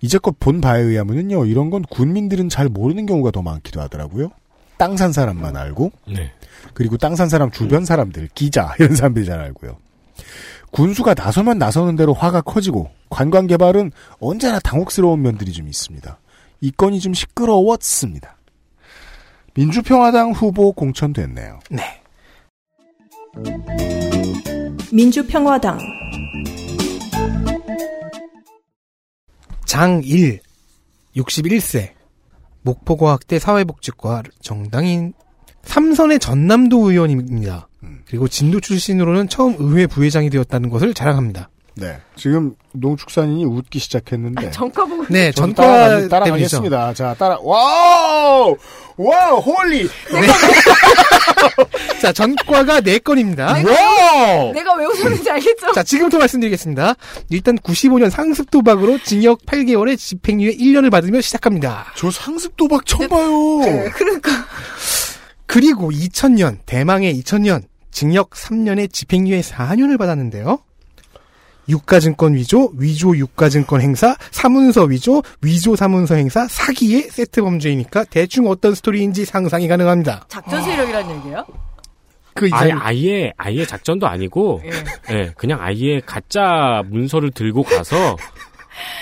[0.00, 4.30] 이제껏 본 바에 의하면요, 이런 건 군민들은 잘 모르는 경우가 더 많기도 하더라고요.
[4.76, 6.32] 땅 산 사람만 알고, 네.
[6.74, 9.76] 그리고 땅 산 사람 주변 사람들, 기자, 이런 사람들이 잘 알고요.
[10.70, 13.90] 군수가 나서면 나서는 대로 화가 커지고, 관광 개발은
[14.20, 16.18] 언제나 당혹스러운 면들이 좀 있습니다.
[16.60, 18.36] 이 건이 좀 시끄러웠습니다.
[19.54, 21.60] 민주평화당 후보 공천됐네요.
[21.70, 21.82] 네.
[24.92, 25.78] 민주평화당
[29.64, 30.40] 장일
[31.16, 31.92] 61세
[32.62, 35.12] 목포과학대 사회복지과 정당인
[35.62, 37.67] 삼선의 전남도 의원입니다.
[38.06, 41.48] 그리고 진도 출신으로는 처음 의회 부의장이 되었다는 것을 자랑합니다.
[41.74, 41.96] 네.
[42.16, 44.50] 지금 농축산인이 웃기 시작했는데.
[44.50, 46.08] 전과 보고 네, 전 전과 따라.
[46.08, 46.92] 따라가겠습니다.
[46.94, 48.56] 자, 따라, wow!
[48.96, 49.88] Wow, holy!
[52.02, 53.64] 자, 전과가 4건입니다.
[53.64, 54.52] Wow!
[54.52, 55.72] 내가 왜 웃었는지 알겠죠?
[55.72, 56.94] 자, 지금부터 말씀드리겠습니다.
[57.30, 61.92] 일단 95년 상습 도박으로 징역 8개월에 집행유예 1년을 받으며 시작합니다.
[61.96, 63.30] 저 상습 도박 처음 봐요.
[63.94, 64.32] 그러니까.
[65.48, 70.58] 그리고 2000년, 대망의 2000년, 징역 3년에 집행유예 4년을 받았는데요.
[71.70, 78.74] 유가증권 위조, 위조 유가증권 행사, 사문서 위조, 위조 사문서 행사, 사기의 세트 범죄이니까 대충 어떤
[78.74, 80.26] 스토리인지 상상이 가능합니다.
[80.28, 81.46] 작전 세력이라는 얘기예요?
[82.34, 84.62] 그 아예, 아예 아예 작전도 아니고
[85.10, 88.16] 예, 그냥 아예 가짜 문서를 들고 가서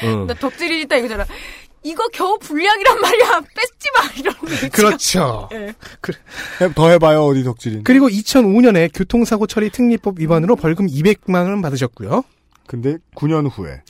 [0.04, 0.24] 응.
[0.26, 1.26] 나 덕질이 있다 이거잖아.
[1.86, 3.40] 이거 겨우 불량이란 말이야.
[3.54, 4.46] 뺏지 마 이러고.
[4.72, 5.48] 그렇죠.
[5.54, 5.66] 예.
[6.60, 7.84] 해- 더 해봐요, 어디 덕질인.
[7.84, 12.24] 그리고 2005년에 교통사고 처리 특례법 위반으로 벌금 200만 원 받으셨고요.
[12.66, 13.82] 근데 9년 후에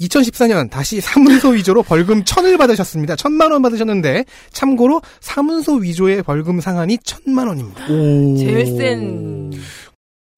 [0.00, 3.14] 2014년 다시 사문서 위조로 벌금 1000을 받으셨습니다.
[3.16, 7.86] 1000만 원 받으셨는데 참고로 사문서 위조의 벌금 상한이 1000만 원입니다.
[7.88, 9.50] 제일 센.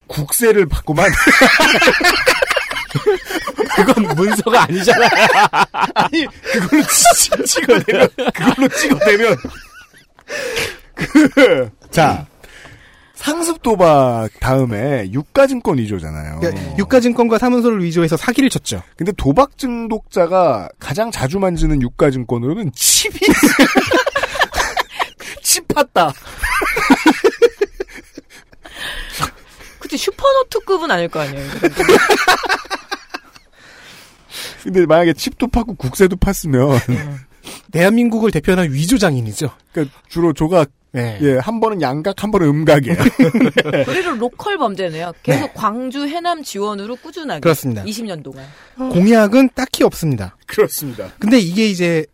[0.07, 1.09] 국세를 받고만
[4.15, 5.07] 문서가 아니잖아.
[5.95, 9.37] 아니 그걸로 치- 찍어내면 그걸로 찍어내면
[10.95, 12.27] 그자
[13.15, 16.39] 상습 도박 다음에 유가증권 위조잖아요.
[16.39, 18.81] 그러니까 유가증권과 사문서를 위조해서 사기를 쳤죠.
[18.95, 23.19] 근데 도박 중독자가 가장 자주 만지는 유가증권으로는 칩이
[25.43, 26.13] 칩 팠다.
[29.79, 31.45] 그치 슈퍼노트급은 아닐 거 아니에요.
[34.63, 36.79] 근데 만약에 칩도 팠고 국세도 팠으면
[37.71, 39.49] 대한민국을 대표하는 위조 장인이죠.
[39.71, 41.17] 그러니까 주로 조각 네.
[41.21, 42.97] 예, 한 번은 양각, 한 번은 음각이에요.
[43.85, 45.13] 그리고 로컬 범죄네요.
[45.23, 47.39] 계속 광주 해남 지원으로 꾸준하게.
[47.39, 47.83] 그렇습니다.
[47.85, 48.45] 20년 동안.
[48.75, 50.35] 공약은 딱히 없습니다.
[50.47, 51.09] 그렇습니다.
[51.17, 52.05] 근데 이게 이제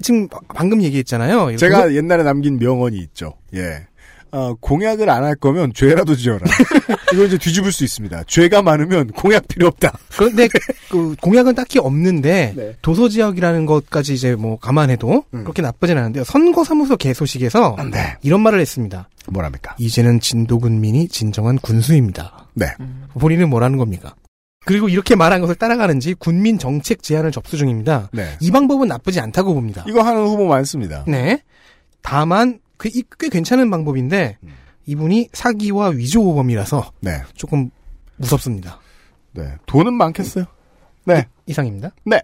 [0.00, 1.56] 지금 방금 얘기했잖아요.
[1.56, 3.34] 제가 옛날에 남긴 명언이 있죠.
[3.54, 3.86] 예.
[4.32, 6.40] 어, 공약을 안 할 거면 죄라도 지어라.
[7.12, 8.24] 이거 이제 뒤집을 수 있습니다.
[8.26, 9.96] 죄가 많으면 공약 필요 없다.
[10.16, 10.48] 그런데
[10.90, 12.76] 그 공약은 딱히 없는데 네.
[12.82, 16.24] 도서 지역이라는 것까지 이제 뭐 감안해도 그렇게 나쁘진 않은데요.
[16.24, 17.76] 선거사무소 개소식에서
[18.22, 19.08] 이런 말을 했습니다.
[19.28, 19.74] 뭐랍니까?
[19.78, 22.46] 이제는 진도군민이 진정한 군수입니다.
[22.54, 22.66] 네.
[23.18, 24.14] 본인은 뭐라는 겁니까?
[24.64, 28.10] 그리고 이렇게 말한 것을 따라가는지 군민 정책 제안을 접수 중입니다.
[28.12, 28.36] 네.
[28.40, 29.84] 이 방법은 나쁘지 않다고 봅니다.
[29.88, 31.04] 이거 하는 후보 많습니다.
[31.06, 31.40] 네.
[32.02, 34.38] 다만 그, 이- 꽤 괜찮은 방법인데
[34.86, 37.22] 이분이 사기와 위조범이라서 네.
[37.34, 37.70] 조금
[38.16, 38.80] 무섭습니다.
[39.32, 39.54] 네.
[39.66, 40.44] 돈은 많겠어요.
[41.04, 41.26] 네.
[41.46, 41.90] 이상입니다.
[42.04, 42.20] 네.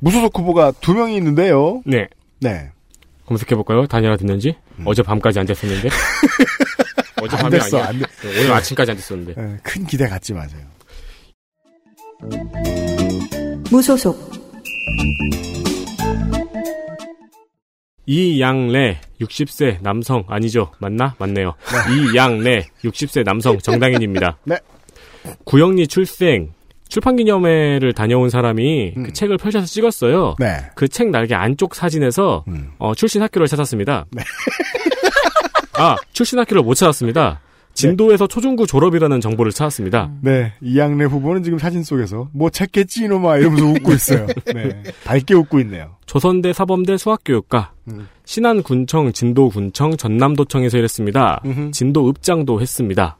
[0.00, 1.82] 무소속 후보가 두 명이 있는데요.
[1.86, 2.06] 네.
[2.40, 2.70] 네.
[3.26, 3.86] 검색해볼까요?
[3.86, 4.54] 다니라 듣는지?
[4.84, 5.88] 어제 밤까지 안 됐었는데?
[7.22, 7.88] 어제 안 밤이 됐어, 아니야.
[7.88, 9.34] 안 됐- 네, 오늘 아침까지 안 됐었는데.
[9.40, 10.60] 네, 큰 기대 갖지 마세요.
[13.70, 14.30] 무소속
[18.06, 20.70] 이양래 60세 남성 아니죠?
[20.78, 21.14] 맞나?
[21.18, 21.54] 맞네요.
[22.12, 24.38] 이양래 60세 남성 정당인입니다.
[24.44, 24.56] 네.
[25.44, 26.52] 구영리 출생
[26.88, 30.36] 출판기념회를 다녀온 사람이 그 책을 펼쳐서 찍었어요.
[30.38, 30.56] 네.
[30.76, 32.44] 그 책 날개 안쪽 사진에서
[32.78, 34.06] 어, 출신 학교를 찾았습니다.
[35.74, 37.40] 아 출신 학교를 못 찾았습니다.
[37.76, 40.10] 진도에서 초중고 졸업이라는 정보를 찾았습니다.
[40.22, 40.52] 네.
[40.60, 44.26] 이양래 후보는 지금 사진 속에서 뭐 찾겠지 이놈아 이러면서 웃고 있어요.
[44.52, 44.82] 네.
[45.04, 45.96] 밝게 웃고 있네요.
[46.06, 48.08] 조선대 사범대 수학교육과 음.
[48.24, 51.42] 신안군청, 진도군청, 전남도청에서 일했습니다.
[51.72, 53.18] 진도읍장도 했습니다.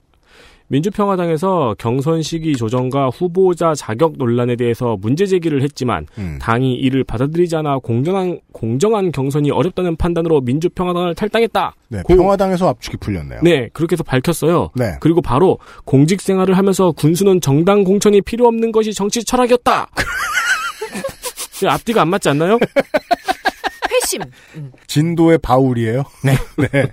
[0.69, 6.39] 민주평화당에서 경선 시기 조정과 후보자 자격 논란에 대해서 문제 제기를 했지만 음.
[6.41, 11.75] 당이 이를 받아들이지 않아 공정한 공정한 경선이 어렵다는 판단으로 민주평화당을 탈당했다.
[11.89, 12.03] 네.
[12.03, 13.41] 고- 평화당에서 압축이 풀렸네요.
[13.43, 14.71] 네, 그렇게 해서 밝혔어요.
[14.75, 14.97] 네.
[15.01, 19.89] 그리고 바로 공직 생활을 하면서 군수는 정당 공천이 필요 없는 것이 정치 철학이었다.
[21.63, 22.59] 네, 앞뒤가 안 맞지 않나요?
[23.91, 24.21] 회심.
[24.87, 26.03] 진도의 바울이에요.
[26.25, 26.37] 네.
[26.73, 26.93] 네.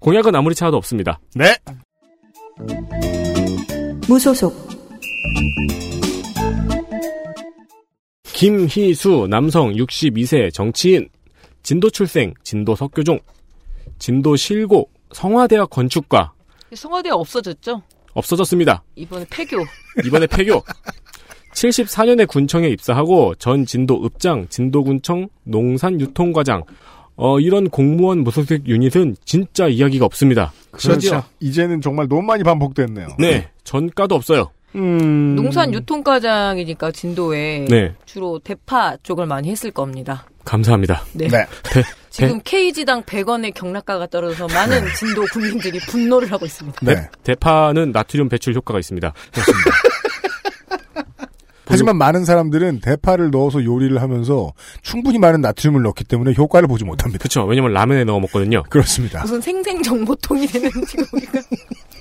[0.00, 1.20] 공약은 아무리 찾아도 없습니다.
[1.34, 1.54] 네.
[4.08, 4.54] 무소속
[8.24, 11.08] 김희수 남성 62세 정치인
[11.62, 13.18] 진도 출생 진도 석교종
[13.98, 16.32] 진도 실고 성화대학 건축과
[16.74, 17.82] 성화대 없어졌죠?
[18.14, 18.82] 없어졌습니다.
[18.96, 19.58] 이번에 폐교.
[20.04, 20.62] 이번에 폐교.
[21.52, 26.62] 74년에 군청에 입사하고 전 진도 읍장, 진도군청 농산유통과장
[27.16, 30.52] 어, 이런 공무원 무소속 유닛은 진짜 이야기가 없습니다.
[30.70, 31.22] 그렇죠.
[31.40, 33.08] 이제는 정말 너무 많이 반복됐네요.
[33.18, 34.50] 네, 전가도 없어요.
[34.74, 35.34] 음...
[35.36, 37.94] 농산 유통과장이니까 진도에 네.
[38.04, 40.26] 주로 대파 쪽을 많이 했을 겁니다.
[40.44, 41.02] 감사합니다.
[41.14, 41.28] 네.
[41.28, 41.46] 네.
[41.62, 46.78] 대, 지금 KG당 100원의 경락가가 떨어져서 많은 진도 국민들이 분노를 하고 있습니다.
[46.82, 47.08] 네.
[47.24, 49.12] 대파는 나트륨 배출 효과가 있습니다.
[51.66, 57.18] 하지만 많은 사람들은 대파를 넣어서 요리를 하면서 충분히 많은 나트륨을 넣기 때문에 효과를 보지 못합니다.
[57.18, 57.44] 그렇죠.
[57.44, 58.62] 왜냐면 라면에 넣어 먹거든요.
[58.70, 59.22] 그렇습니다.
[59.22, 61.40] 무슨 생생 정보통이 되는 지금 우리가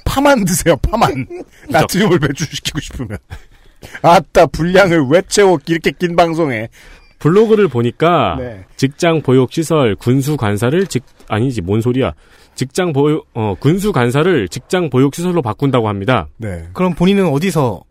[0.05, 1.27] 파만 드세요, 파만.
[1.69, 3.17] 나트륨을 배출시키고 싶으면.
[4.01, 6.69] 아따, 분량을 왜 채워, 이렇게 긴 방송에.
[7.19, 8.65] 블로그를 보니까 네.
[8.75, 12.13] 직장 보육 시설 군수 간사를 직 아니지 뭔 소리야
[12.53, 16.27] 직장 보육 어 군수 간사를 직장 보육 시설로 바꾼다고 합니다.
[16.37, 16.67] 네.
[16.73, 17.81] 그럼 본인은 어디서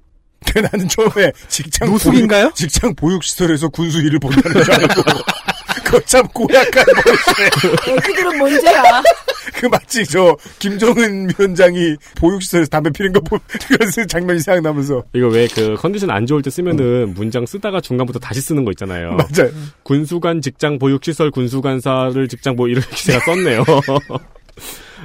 [0.61, 2.45] 나는 처음에 직장 노숙인가요?
[2.45, 5.03] 보육, 직장 보육시설에서 군수 일을 본다는 줄 알고.
[5.85, 7.97] 그거 참 고약한 버릇이네.
[7.99, 8.83] 애기들은 문제야.
[9.55, 15.05] 그 마치 저 김정은 위원장이 보육시설에서 담배 피는 거 보, 그런 장면이 생각나면서.
[15.15, 19.11] 이거 왜 그 컨디션 안 좋을 때 쓰면은 문장 쓰다가 중간부터 다시 쓰는 거 있잖아요.
[19.11, 19.51] 맞아요.
[19.83, 23.65] 군수관 직장 보육 시설 군수 간사를 직장 보 이렇게 제가 썼네요.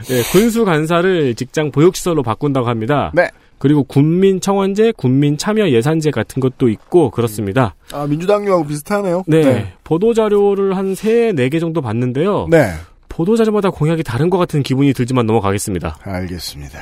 [0.10, 3.12] 예, 군수 간사를 직장 보육 시설로 바꾼다고 합니다.
[3.14, 3.30] 네.
[3.60, 7.76] 그리고 군민 청원제, 군민 참여 예산제 같은 것도 있고 그렇습니다.
[7.92, 9.24] 아, 민주당류하고 비슷하네요.
[9.28, 9.74] 네.
[9.84, 12.48] 보도 자료를 한 세 네 개 정도 봤는데요.
[12.50, 12.72] 네.
[13.10, 15.98] 보도 자료마다 공약이 다른 것 같은 기분이 들지만 넘어가겠습니다.
[16.02, 16.80] 알겠습니다.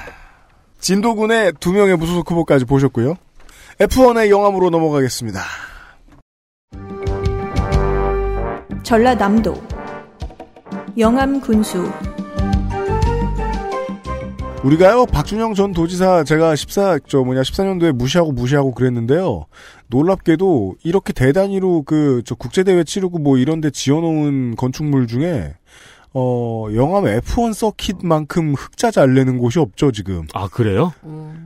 [0.79, 3.15] 진도군의 두 명의 무소속 후보까지 보셨고요.
[3.79, 5.39] F1의 영암으로 넘어가겠습니다.
[8.83, 9.55] 전라남도
[10.97, 11.91] 영암 군수
[14.67, 19.45] 우리가요, 박준영 전 도지사 제가 14, 저 뭐냐, 14년도에 무시하고 무시하고 그랬는데요.
[19.87, 25.53] 놀랍게도 이렇게 대단위로 그, 저 국제대회 치르고 뭐 이런데 지어놓은 건축물 중에,
[26.13, 30.27] 어, 영암 F1 서킷만큼 흑자 잘 내는 곳이 없죠, 지금.
[30.33, 30.91] 아, 그래요?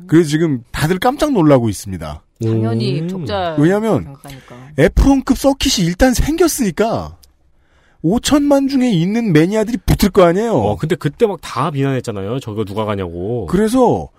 [0.07, 2.23] 그래서 지금 다들 깜짝 놀라고 있습니다.
[2.43, 3.55] 당연히 적자.
[3.59, 4.55] 왜냐면, 생각하니까.
[4.77, 7.17] F1급 서킷이 일단 생겼으니까,
[8.03, 10.53] 5천만 중에 있는 매니아들이 붙을 거 아니에요.
[10.53, 12.39] 어, 근데 그때 막 다 비난했잖아요.
[12.39, 13.45] 저거 누가 가냐고.
[13.47, 14.09] 그래서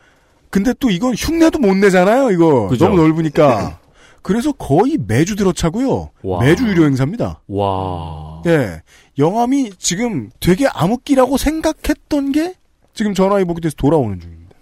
[0.51, 2.31] 근데 또 이건 흉내도 못 내잖아요.
[2.31, 2.86] 이거 그죠?
[2.89, 3.78] 너무 넓으니까.
[4.23, 6.11] 그래서 거의 매주 들어차고요.
[6.23, 6.41] 와.
[6.44, 7.41] 매주 유료 행사입니다.
[7.49, 8.43] 와.
[8.47, 8.83] 예,
[9.19, 12.55] 영암이 지금 되게 암흑기라고 생각했던 게
[12.94, 14.52] 지금 전화위복이 돼서 돌아오는 중입니다.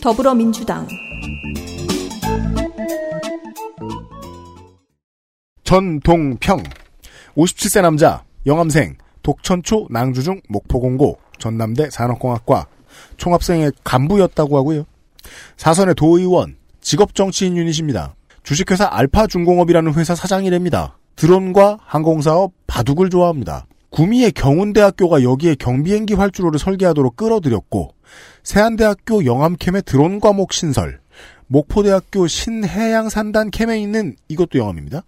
[0.00, 0.86] 더불어민주당
[5.68, 6.62] 전동평
[7.36, 12.68] 57세 남자 영암생 독천초 낭주중 목포공고 전남대 산업공학과
[13.18, 14.86] 총합생의 간부였다고 하고요.
[15.58, 18.14] 사선의 도의원 직업정치인 유닛입니다.
[18.44, 20.96] 주식회사 알파중공업이라는 회사 사장이랍니다.
[21.16, 23.66] 드론과 항공사업 바둑을 좋아합니다.
[23.90, 27.90] 구미의 경운대학교가 여기에 경비행기 활주로를 설계하도록 끌어들였고
[28.42, 31.00] 세안대학교 영암캠의 드론 과목 신설
[31.48, 35.02] 목포대학교 신해양산단 캠에 있는 이것도 영암입니다.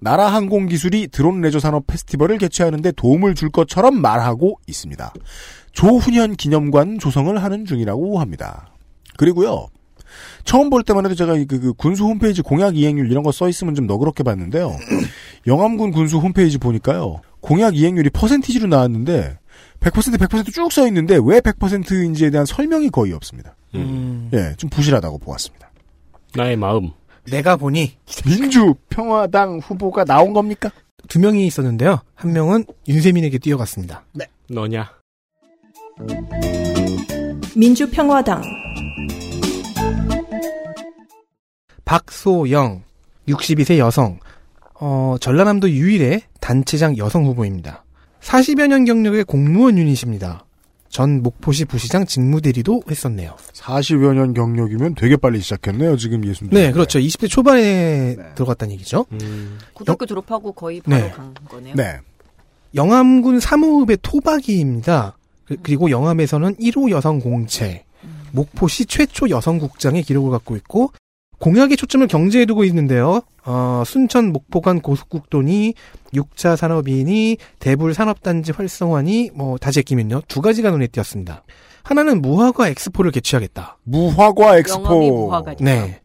[0.00, 5.14] 나라 항공기술이 드론 레저 산업 페스티벌을 개최하는데 도움을 줄 것처럼 말하고 있습니다.
[5.72, 8.68] 조훈현 기념관 조성을 하는 중이라고 합니다.
[9.16, 9.68] 그리고요.
[10.44, 13.74] 처음 볼 때만 해도 제가 그, 그 군수 홈페이지 공약 이행률 이런 거 써 있으면
[13.74, 14.76] 좀 너그럽게 봤는데요.
[15.46, 17.20] 영암군 군수 홈페이지 보니까요.
[17.40, 19.38] 공약 이행률이 퍼센티지로 나왔는데
[19.80, 23.56] 100% 100%쭉 써 있는데 왜 100%인지에 대한 설명이 거의 없습니다.
[23.74, 24.30] 음.
[24.32, 25.63] 예, 좀 부실하다고 보았습니다.
[26.36, 26.90] 나의 마음.
[27.30, 27.96] 내가 보니
[28.26, 30.70] 민주평화당 후보가 나온 겁니까?
[31.08, 32.00] 두 명이 있었는데요.
[32.14, 34.04] 한 명은 윤세민에게 뛰어갔습니다.
[34.12, 34.26] 네.
[34.50, 34.90] 너냐?
[37.56, 38.42] 민주평화당
[41.84, 42.82] 박소영
[43.28, 44.18] 62세 여성
[44.80, 47.84] 어, 전라남도 유일의 단체장 여성 후보입니다.
[48.20, 50.44] 40여 년 경력의 공무원 유닛입니다.
[50.94, 53.34] 전 목포시 부시장 직무대리도 했었네요.
[53.52, 55.96] 40여 년 경력이면 되게 빨리 시작했네요.
[55.96, 56.50] 지금 예순.
[56.52, 57.00] 네, 그렇죠.
[57.00, 59.04] 20대 초반에 들어갔다는 얘기죠.
[59.72, 61.10] 고등학교 졸업하고 거의 바로 네.
[61.10, 61.74] 간 거네요.
[61.74, 61.98] 네.
[62.76, 65.16] 영암군 사무읍의 토박이입니다.
[65.46, 67.84] 그- 그리고 영암에서는 1호 여성 공채,
[68.30, 70.92] 목포시 최초 여성 국장의 기록을 갖고 있고
[71.40, 73.20] 공약의 초점을 경제에 두고 있는데요.
[73.46, 75.74] 어, 순천 목포간 고속국도니
[76.14, 81.42] 6차 산업인이 대불 산업단지 활성화니 뭐 다시 끼면요 두 가지가 눈에 띄었습니다.
[81.82, 83.78] 하나는 무화과 엑스포를 개최하겠다.
[83.84, 85.30] 무화과 엑스포.
[85.60, 86.00] 네.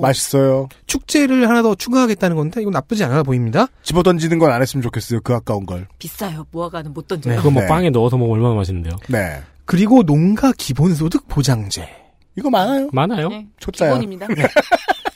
[0.00, 0.68] 맛있어요.
[0.86, 3.66] 축제를 하나 더 추가하겠다는 건데 이건 나쁘지 않아 보입니다.
[3.82, 5.20] 집어 던지는 건 안 했으면 좋겠어요.
[5.22, 5.88] 그 아까운 걸.
[5.98, 6.44] 비싸요.
[6.52, 7.38] 무화과는 못 던져요.
[7.38, 7.68] 그거 뭐 네.
[7.68, 8.96] 빵에 넣어서 먹으면 얼마나 맛있는데요.
[9.08, 9.40] 네.
[9.64, 11.88] 그리고 농가 기본소득 보장제.
[12.36, 12.90] 이거 많아요.
[12.92, 13.30] 많아요.
[13.30, 13.94] 네, 초짜야.
[13.98, 14.26] 기본입니다.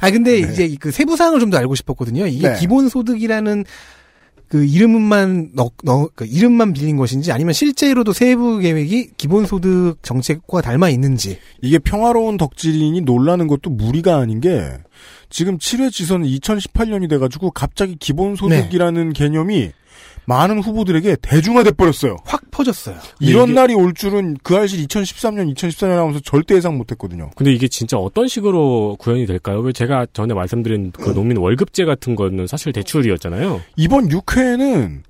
[0.00, 2.26] 아 근데 이제 그 세부 사항을 좀 더 알고 싶었거든요.
[2.26, 2.56] 이게 네.
[2.58, 3.64] 기본 소득이라는
[4.48, 10.60] 그 이름만 넣, 넣, 그 이름만 빌린 것인지 아니면 실제로도 세부 계획이 기본 소득 정책과
[10.60, 11.38] 닮아 있는지.
[11.62, 14.70] 이게 평화로운 덕질인이 놀라는 것도 무리가 아닌 게
[15.30, 19.72] 지금 7회 지선은 2018년이 돼가지고 갑자기 기본 소득이라는 개념이
[20.26, 22.16] 많은 후보들에게 대중화돼 버렸어요.
[22.24, 22.96] 확 퍼졌어요.
[23.20, 27.30] 이런 이게- 날이 올 줄은 그 알실 2013년, 2014년 하면서 절대 예상 못했거든요.
[27.36, 29.60] 근데 이게 진짜 어떤 식으로 구현이 될까요?
[29.60, 33.60] 왜 제가 전에 말씀드린 그 농민 월급제 같은 거는 사실 대출이었잖아요.
[33.76, 35.02] 이번 6회는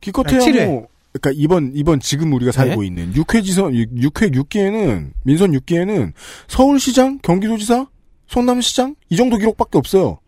[0.00, 0.66] 기껏해야 아.
[0.66, 2.86] 뭐 그러니까 이번 이번 지금 우리가 살고 네.
[2.86, 6.12] 있는 6회 지선 6회 6기에는 민선 6기에는
[6.48, 7.86] 서울시장, 경기도지사,
[8.28, 10.18] 성남시장 이 정도 기록밖에 없어요.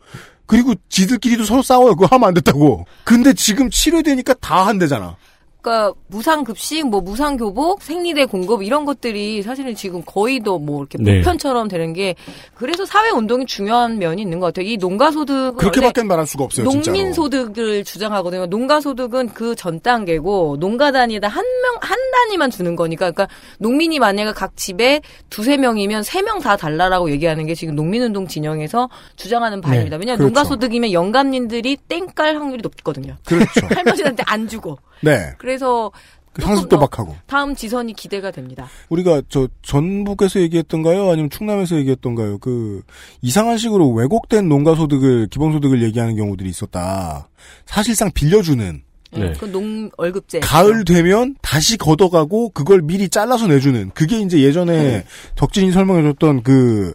[0.46, 1.96] 그리고 지들끼리도 서로 싸워요.
[1.96, 2.86] 그거 하면 안 됐다고.
[3.04, 5.16] 근데 지금 7회 되니까 다 한대잖아.
[5.64, 11.18] 그러니까 무상급식, 뭐 무상교복, 생리대 공급 이런 것들이 사실은 지금 거의 더 뭐 이렇게 네.
[11.18, 12.14] 보편처럼 되는 게
[12.54, 14.66] 그래서 사회 운동이 중요한 면이 있는 것 같아요.
[14.66, 16.68] 이 농가 소득 그렇게밖에 말할 수가 없어요.
[16.68, 16.96] 진짜로.
[16.96, 18.46] 농민 소득을 주장하거든요.
[18.46, 23.28] 농가 소득은 그 전 단계고 농가 단위에다 한 명 한 단위만 주는 거니까 그러니까
[23.58, 28.88] 농민이 만약에 각 집에 두세 명이면 세 명 다 달라라고 얘기하는 게 지금 농민운동 진영에서
[29.16, 29.96] 주장하는 바입니다.
[29.96, 30.24] 왜냐하면 그렇죠.
[30.34, 33.16] 농가 소득이면 영감님들이 땡깔 확률이 높거든요.
[33.26, 33.66] 그렇죠.
[33.74, 34.78] 할머니한테 안 주고.
[35.00, 35.32] 네.
[35.38, 37.16] 그래 서그 상습도 박하고.
[37.26, 38.68] 다음 지선이 기대가 됩니다.
[38.88, 41.10] 우리가 저 전북에서 얘기했던가요?
[41.10, 42.38] 아니면 충남에서 얘기했던가요?
[42.38, 42.82] 그
[43.22, 47.28] 이상한 식으로 왜곡된 농가 소득을 기본 소득을 얘기하는 경우들이 있었다.
[47.66, 48.82] 사실상 빌려주는
[49.16, 49.32] 네.
[49.34, 50.40] 그농 월급제.
[50.40, 55.04] 가을 되면 다시 걷어가고 그걸 미리 잘라서 내주는 그게 이제 예전에
[55.36, 56.92] 덕진이 설명해줬던 그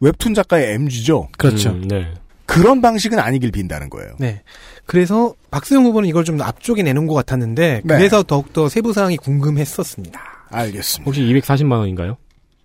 [0.00, 1.28] 웹툰 작가의 MG죠.
[1.36, 1.70] 그렇죠.
[1.70, 2.14] 음, 네.
[2.46, 4.12] 그런 방식은 아니길 빈다는 거예요.
[4.18, 4.42] 네.
[4.88, 7.96] 그래서 박수영 후보는 이걸 좀 앞쪽에 내놓은 것 같았는데 네.
[7.96, 10.18] 그래서 더욱더 세부 사항이 궁금했었습니다.
[10.50, 11.04] 알겠습니다.
[11.04, 12.16] 혹시 240만 원인가요?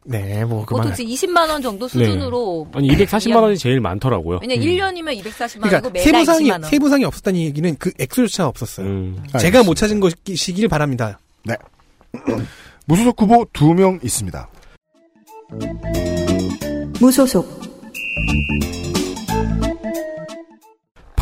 [0.06, 0.94] 네, 뭐 보통 그만.
[0.98, 2.68] 20만 원 정도 수준으로.
[2.74, 4.40] 아니 240만 원이 제일 많더라고요.
[4.42, 4.62] 왜냐 음.
[4.62, 6.64] 1년이면 240만 그러니까 원이고 매달 세부 사항이 20만 원.
[6.64, 8.88] 세부 사항이 없었다는 얘기는 그 액수조차 없었어요.
[8.88, 9.22] 음.
[9.42, 11.20] 제가 못 찾은 것이길 바랍니다.
[11.44, 11.56] 네.
[12.88, 14.48] 무소속 후보 두 명 있습니다.
[17.02, 17.48] 무소속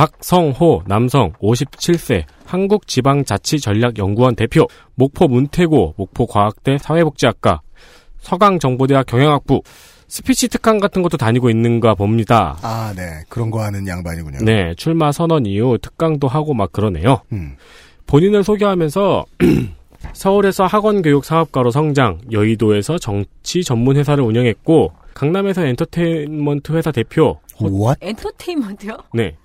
[0.01, 4.65] 박성호 남성 57세 한국지방자치전략연구원 대표
[4.95, 7.61] 목포 문태고 목포과학대 사회복지학과
[8.17, 9.61] 서강정보대학 경영학부
[10.07, 12.57] 스피치 특강 같은 것도 다니고 있는가 봅니다.
[12.63, 13.03] 아, 네.
[13.29, 14.39] 그런 거 하는 양반이군요.
[14.43, 17.21] 네, 출마 선언 이후 특강도 하고 막 그러네요.
[17.31, 17.55] 음.
[18.07, 19.25] 본인을 소개하면서
[20.13, 27.99] 서울에서 학원 교육 사업가로 성장, 여의도에서 정치 전문 회사를 운영했고 강남에서 엔터테인먼트 회사 대표, What?
[28.01, 28.97] 엔터테인먼트요?
[29.13, 29.37] 네.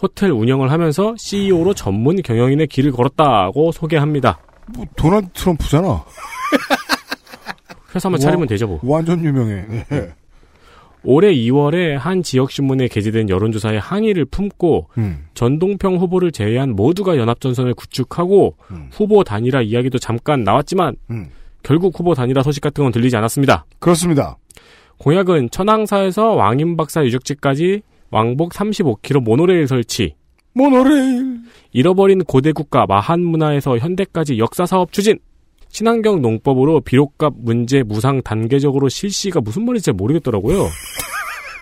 [0.00, 4.40] 호텔 운영을 하면서 CEO로 전문 경영인의 길을 걸었다고 소개합니다.
[4.74, 6.04] 뭐 도널드 트럼프잖아.
[7.94, 8.80] 회사만 와, 차리면 되죠, 뭐.
[8.82, 9.64] 완전 유명해.
[9.88, 10.12] 네.
[11.02, 15.26] 올해 2월에 한 지역신문에 게재된 여론조사에 항의를 품고 음.
[15.34, 18.56] 전동평 후보를 제외한 모두가 연합전선을 구축하고
[18.90, 21.30] 후보 단일화 이야기도 잠깐 나왔지만 음.
[21.62, 23.64] 결국 후보 단일화 소식 같은 건 들리지 않았습니다.
[23.78, 24.36] 그렇습니다.
[24.98, 30.14] 공약은 천황사에서 왕인박사 유적지까지 왕복 35km 모노레일 설치,
[30.54, 31.40] 모노레일.
[31.72, 35.18] 잃어버린 고대 국가 마한 문화에서 현대까지 역사 사업 추진,
[35.68, 40.66] 친환경 농법으로 비료값 문제 무상 단계적으로 실시가 무슨 말인지 잘 모르겠더라고요.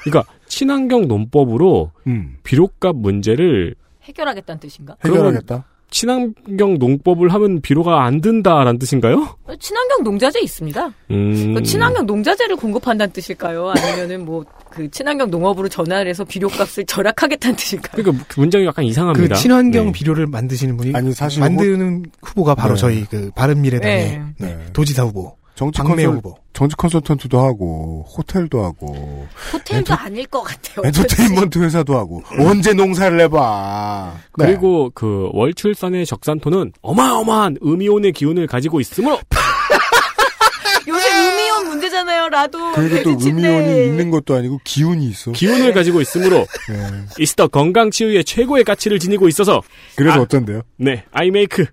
[0.02, 2.36] 그러니까 친환경 농법으로 음.
[2.42, 4.96] 비료값 문제를 해결하겠다는 뜻인가?
[5.04, 5.64] 해결하겠다.
[5.90, 9.36] 친환경 농법을 하면 비료가 안 든다라는 뜻인가요?
[9.58, 10.90] 친환경 농자재 있습니다.
[11.10, 11.54] 음.
[11.54, 13.70] 그 친환경 농자재를 공급한다는 뜻일까요?
[13.70, 18.02] 아니면은 뭐 그 친환경 농업으로 전환을 해서 비료값을 절약하겠다는 뜻일까요?
[18.02, 19.34] 그러니까 문장이 약간 그 이상합니다.
[19.36, 19.92] 친환경 네.
[19.92, 22.80] 비료를 만드시는 분이 아니, 사실 만드는 후보가 바로 네.
[22.80, 24.46] 저희 그 바른미래당의 네.
[24.46, 26.36] 네, 도지사 후보 정치 컨설, 후보.
[26.52, 30.86] 정치 컨설턴트도 하고 호텔도 하고 호텔도 아닐 것 같아요.
[30.86, 34.12] 엔터테인먼트 회사도 하고 언제 농사를 해봐.
[34.38, 34.46] 네.
[34.46, 39.18] 그리고 그 월출산의 적산토는 어마어마한 음이온의 기운을 가지고 있으므로
[40.86, 42.28] 요새 음이온 문제잖아요.
[42.28, 43.48] 라도 그리고 또 대비친데.
[43.48, 45.32] 음이온이 있는 것도 아니고 기운이 있어.
[45.32, 47.04] 기운을 가지고 있으므로 네.
[47.18, 49.60] 이스터 건강 치유의 최고의 가치를 지니고 있어서
[49.96, 50.62] 그래서 아, 어떤데요?
[50.76, 51.66] 네 아이메이크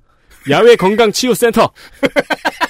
[0.50, 1.70] 야외 건강 치유 센터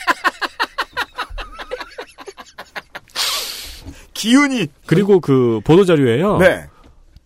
[4.26, 6.38] 기운이 그리고 그 보도 자료에요.
[6.38, 6.66] 네.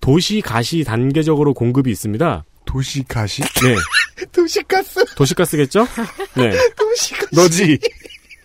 [0.01, 2.43] 도시 가시 단계적으로 공급이 있습니다.
[2.65, 3.41] 도시 가시?
[3.41, 3.75] 네.
[4.33, 5.05] 도시가스.
[5.15, 5.87] 도시가스겠죠?
[6.35, 6.51] 네.
[6.77, 7.35] 도시가스.
[7.35, 7.79] 너지.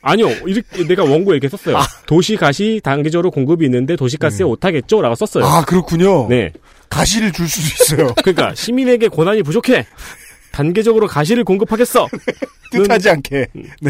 [0.03, 1.79] 아니요, 이렇게 내가 원고에 이렇게 썼어요.
[2.07, 5.01] 도시 가시 단계적으로 공급이 있는데 도시가스에 오타겠죠?
[5.03, 5.45] 라고 썼어요.
[5.45, 6.29] 아, 그렇군요.
[6.29, 6.53] 네.
[6.91, 8.15] 가시를 줄 수도 있어요.
[8.23, 9.87] 그러니까 시민에게 권한이 부족해.
[10.53, 12.07] 단계적으로 가시를 공급하겠어.
[12.71, 13.47] 뜻하지 않게.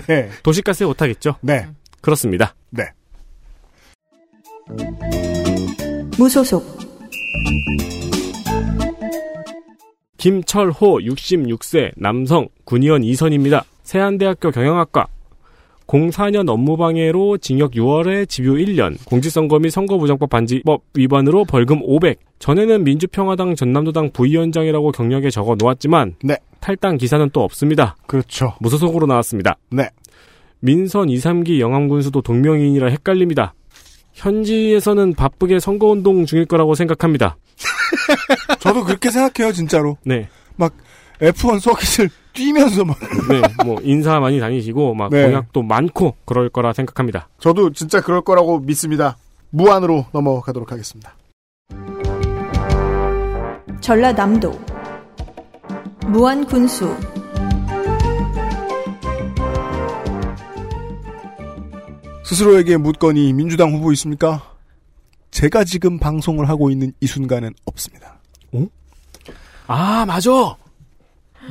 [0.06, 0.30] 네.
[0.42, 1.36] 도시가스에 오타겠죠?
[1.42, 1.66] 네.
[2.00, 2.54] 그렇습니다.
[2.70, 2.84] 네.
[6.18, 6.64] 무소속
[10.16, 13.64] 김철호 66세 남성 군의원 2선입니다.
[13.82, 15.06] 세안대학교 경영학과
[15.86, 22.18] 04년 업무방해로 징역 6월에 집유 1년, 공직선거 및 선거부정법 반지법 위반으로 벌금 500.
[22.38, 26.38] 전에는 민주평화당 전남도당 부위원장이라고 경력에 적어 놓았지만 네.
[26.60, 27.96] 탈당 기사는 또 없습니다.
[28.06, 28.54] 그렇죠.
[28.60, 29.56] 무소속으로 나왔습니다.
[29.70, 29.90] 네.
[30.60, 33.52] 민선 2, 3기 영암군수도 동명이인이라 헷갈립니다.
[34.14, 37.36] 현지에서는 바쁘게 선거운동 중일 거라고 생각합니다.
[38.60, 39.98] 저도 그렇게 생각해요, 진짜로.
[40.04, 40.28] 네.
[40.56, 40.72] 막
[41.20, 42.96] F1 서킷을 뛰면서 막.
[43.28, 45.26] 네, 뭐 인사 많이 다니시고 막 네.
[45.26, 47.28] 공약도 많고 그럴 거라 생각합니다.
[47.38, 49.16] 저도 진짜 그럴 거라고 믿습니다.
[49.50, 51.14] 무안으로 넘어가도록 하겠습니다.
[53.80, 54.58] 전라남도
[56.06, 56.96] 무안 군수
[62.24, 64.42] 스스로에게 묻거니 민주당 후보 있습니까?
[65.30, 68.18] 제가 지금 방송을 하고 있는 이 순간은 없습니다.
[69.66, 70.56] 아, 맞아.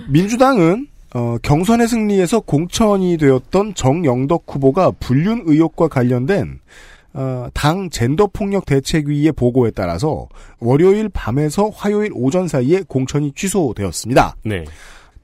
[0.09, 6.59] 민주당은 어, 경선의 승리에서 공천이 되었던 정영덕 후보가 불륜 의혹과 관련된
[7.13, 10.27] 어, 당 젠더폭력 대책위의 보고에 따라서
[10.59, 14.37] 월요일 밤에서 화요일 오전 사이에 공천이 취소되었습니다.
[14.45, 14.65] 네.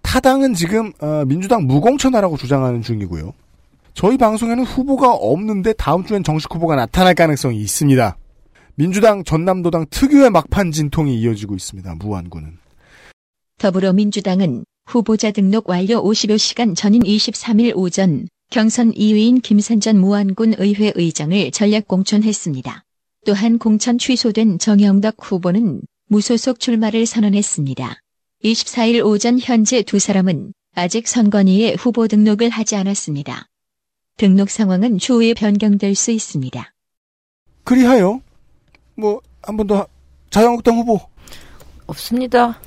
[0.04, 3.34] 타당은 지금 어, 민주당 무공천하라고 주장하는 중이고요.
[4.00, 8.18] 저희 방송에는 후보가 없는데 다음 주엔 정식 후보가 나타날 가능성이 있습니다.
[8.76, 11.96] 민주당 전남도당 특유의 막판 진통이 이어지고 있습니다.
[11.96, 12.60] 무안군은.
[13.58, 21.52] 더불어민주당은 후보자 등록 완료 50여 시간 전인 23일 오전 경선 2위인 김산전 무안군 의회 의장을
[21.52, 22.86] 전략 공천했습니다.
[23.26, 27.98] 또한 공천 취소된 정영덕 후보는 무소속 출마를 선언했습니다.
[28.46, 33.50] 24일 오전 현재 두 사람은 아직 선관위에 후보 등록을 하지 않았습니다.
[34.20, 36.72] 등록 상황은 추후에 변경될 수 있습니다.
[37.64, 38.20] 그리하여
[38.96, 39.88] 뭐 한 번 더
[40.30, 41.00] 자유한국당 후보
[41.88, 42.60] 없습니다.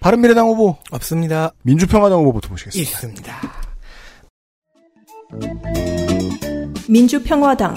[0.00, 1.50] 바른미래당 후보 없습니다.
[1.62, 2.90] 민주평화당 후보부터 보시겠습니다.
[2.90, 3.40] 있습니다.
[6.88, 7.74] 민주평화당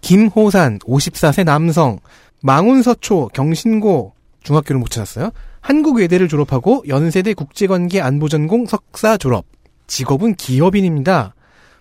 [0.00, 1.98] 김호산 54세 남성
[2.42, 4.14] 망운서초 경신고
[4.44, 5.30] 중학교를 못 찾았어요.
[5.60, 9.44] 한국외대를 졸업하고 연세대 국제관계 안보전공 석사 졸업.
[9.86, 11.34] 직업은 기업인입니다.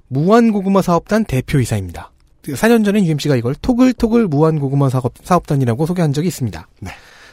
[0.08, 2.12] 무한고구마 사업단 대표이사입니다.
[2.44, 6.68] 4년 전에 UMC가 이걸 토글토글 무한고구마 사업, 사업단이라고 소개한 적이 있습니다.
[6.82, 6.92] 네.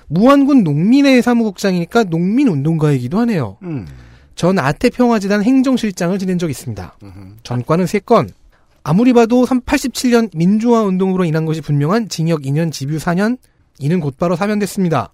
[0.09, 3.59] 무한군 농민회 사무국장이니까 농민운동가이기도 하네요.
[3.63, 3.87] 음.
[4.35, 6.97] 전 아태평화재단 행정실장을 지낸 적이 있습니다.
[7.43, 8.31] 전과는 3건.
[8.83, 13.39] 아무리 봐도 87년 민주화 운동으로 인한 것이 분명한 징역 2년 집유 4년
[13.79, 15.13] 이는 곧바로 사면됐습니다.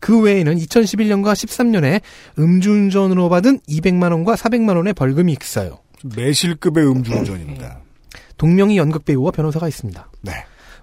[0.00, 2.00] 그 외에는 2011년과 13년에
[2.38, 5.78] 음주운전으로 받은 200만 원과 400만 원의 벌금이 있어요.
[6.16, 7.80] 매실급의 음주운전입니다.
[8.36, 10.10] 동명이 연극 배우와 변호사가 있습니다.
[10.22, 10.32] 네.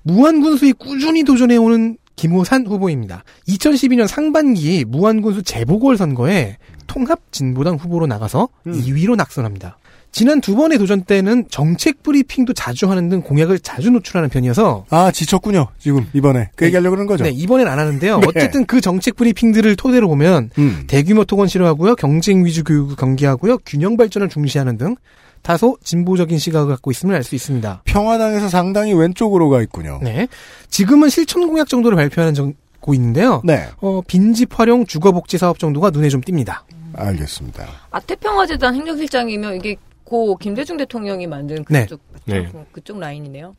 [0.03, 3.23] 무한군수에 꾸준히 도전해오는 김호산 후보입니다.
[3.47, 9.77] 2012년 상반기 무한군수 재보궐선거에 통합진보당 후보로 나가서 2위로 낙선합니다.
[10.15, 15.11] 지난 두 번의 도전 때는 정책 브리핑도 자주 하는 등 공약을 자주 노출하는 편이어서 아
[15.11, 15.67] 지쳤군요.
[15.77, 17.25] 지금 이번에 그 얘기하려고 그러는 거죠.
[17.25, 18.19] 네, 이번엔 안 하는데요.
[18.19, 18.27] 네.
[18.29, 20.85] 어쨌든 그 정책 브리핑들을 토대로 보면 음.
[20.87, 21.95] 대규모 토건 싫어하고요.
[21.95, 23.57] 경쟁 위주 교육을 경계하고요.
[23.65, 24.95] 균형 발전을 중시하는 등
[25.41, 27.81] 다소 진보적인 시각을 갖고 있음을 알 수 있습니다.
[27.83, 29.99] 평화당에서 상당히 왼쪽으로 가 있군요.
[30.01, 30.29] 네.
[30.69, 33.41] 지금은 실천 공약 정도를 발표하는 고 있는데요.
[33.43, 33.65] 네.
[33.81, 36.59] 어, 빈집 활용 주거복지 사업 정도가 눈에 좀 띕니다.
[36.93, 37.65] 알겠습니다.
[37.91, 41.81] 아태평화재단 행정실장이면 이게 고 김대중 대통령이 만든 네.
[41.81, 42.49] 그쪽 네.
[42.71, 43.55] 그쪽 라인이네요.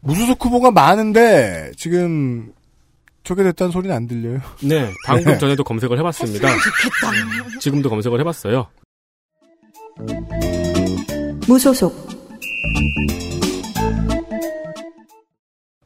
[0.00, 2.52] 무소속 후보가 많은데 지금
[3.22, 4.40] 저게 됐다는 소리는 안 들려요.
[4.64, 5.38] 네, 방금 네.
[5.38, 6.48] 전에도 검색을 해봤습니다.
[7.60, 8.66] 지금도 검색을 해봤어요.
[11.46, 12.08] 무소속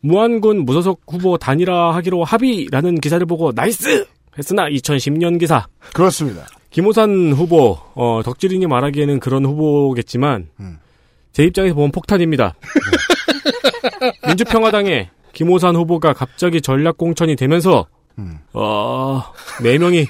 [0.01, 4.07] 무안군 무소속 후보 단일화 하기로 합의라는 기사를 보고 nice
[4.39, 6.47] 했으나 2010년 기사 그렇습니다.
[6.75, 10.81] 김호산 후보 어, 덕질인이 말하기에는 그런 후보겠지만 음.
[11.31, 12.57] 제 입장에서 보면 폭탄입니다.
[14.01, 14.13] 네.
[14.27, 17.87] 민주평화당에 김호산 후보가 갑자기 전략 공천이 되면서
[18.19, 18.39] 음.
[18.55, 19.23] 어,
[19.63, 20.09] 네 명이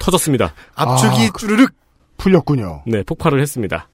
[0.00, 0.54] 터졌습니다.
[0.74, 1.70] 압축이 아, 쭈르륵
[2.16, 2.84] 풀렸군요.
[2.86, 3.90] 네, 폭발을 했습니다.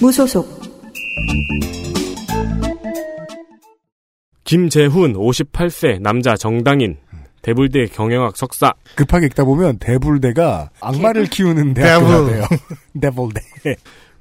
[0.00, 0.62] 무소속
[4.44, 6.96] 김재훈 58세 남자 정당인
[7.42, 12.32] 대불대 경영학 석사 급하게 읽다 보면 대불대가 악마를 키우는 대학교가 대불.
[12.32, 12.44] 돼요.
[13.00, 13.40] 대불대.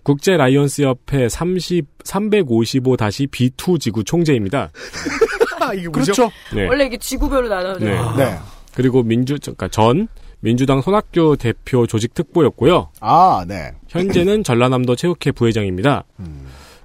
[0.04, 4.72] 국제 라이온스 협회 30 355-B2 지구 총재입니다.
[5.76, 6.32] 이게 그렇죠.
[6.54, 6.68] 네.
[6.68, 7.86] 원래 이게 지구별로 나눠져.
[7.86, 8.00] 네.
[8.18, 8.38] 네.
[8.74, 10.08] 그리고 민주 그러니까 전
[10.40, 12.90] 민주당 손학규 대표 조직 특보였고요.
[13.02, 13.72] 아, 네.
[13.90, 16.06] 현재는 전라남도 체육회 부회장입니다.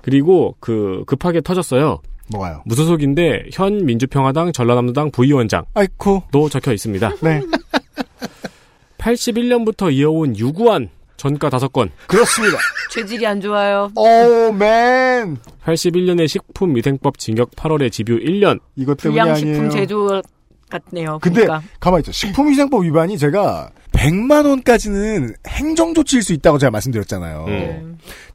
[0.03, 2.01] 그리고 그 급하게 터졌어요.
[2.29, 2.63] 뭐가요?
[2.67, 5.65] 무소속인데 현 민주평화당 전라남도당 부위원장.
[5.75, 6.23] 아이쿠.
[6.31, 7.13] 도 적혀 있습니다.
[7.23, 7.41] 네.
[8.99, 11.91] 81년부터 이어온 유구한 전가 5건.
[12.07, 12.57] 그렇습니다.
[12.91, 13.91] 죄질이 안 좋아요.
[13.95, 15.37] 오, 맨.
[15.65, 18.61] 81년에 식품위생법 징역 8월에 집유 1년.
[18.77, 19.71] 이것 때문이 불량식품 아니에요.
[19.71, 20.23] 제조
[20.71, 21.19] 같네요.
[21.21, 21.67] 근데 그러니까.
[21.81, 22.13] 가만히 있죠.
[22.13, 27.45] 식품위생법 위반이 제가 100만 원까지는 행정 조치일 수 있다고 제가 말씀드렸잖아요.
[27.47, 27.83] 네.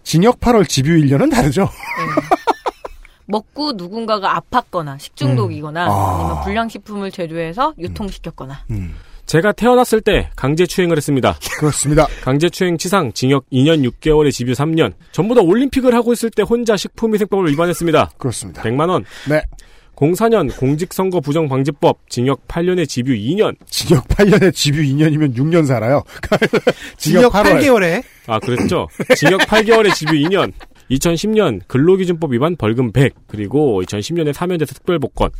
[0.04, 1.70] 징역 8월 집유 1년은 다르죠.
[3.30, 5.90] 먹고 누군가가 아팠거나 식중독이거나 음.
[5.90, 6.20] 아.
[6.20, 8.66] 아니면 불량식품을 제조해서 유통시켰거나
[9.30, 11.38] 제가 태어났을 때 강제추행을 했습니다.
[11.60, 12.08] 그렇습니다.
[12.24, 14.94] 강제추행 치상 징역 2년 6개월에 집유 3년.
[15.12, 18.14] 전부 다 올림픽을 하고 있을 때 혼자 식품위생법을 위반했습니다.
[18.18, 18.64] 그렇습니다.
[18.64, 19.06] 100만 원.
[19.30, 19.44] 네.
[19.96, 23.56] 04년 공직선거 부정방지법 징역 8년에 집유 2년.
[23.68, 26.04] 징역 8년에 집유 2년이면 6년 살아요.
[26.98, 28.88] 징역 8개월에 아, 그랬죠?
[29.16, 30.52] 징역 8개월에 집유 2년.
[30.92, 33.14] 2010년 근로기준법 위반 벌금 100.
[33.28, 35.32] 그리고 2010년에 사면제사 특별복권.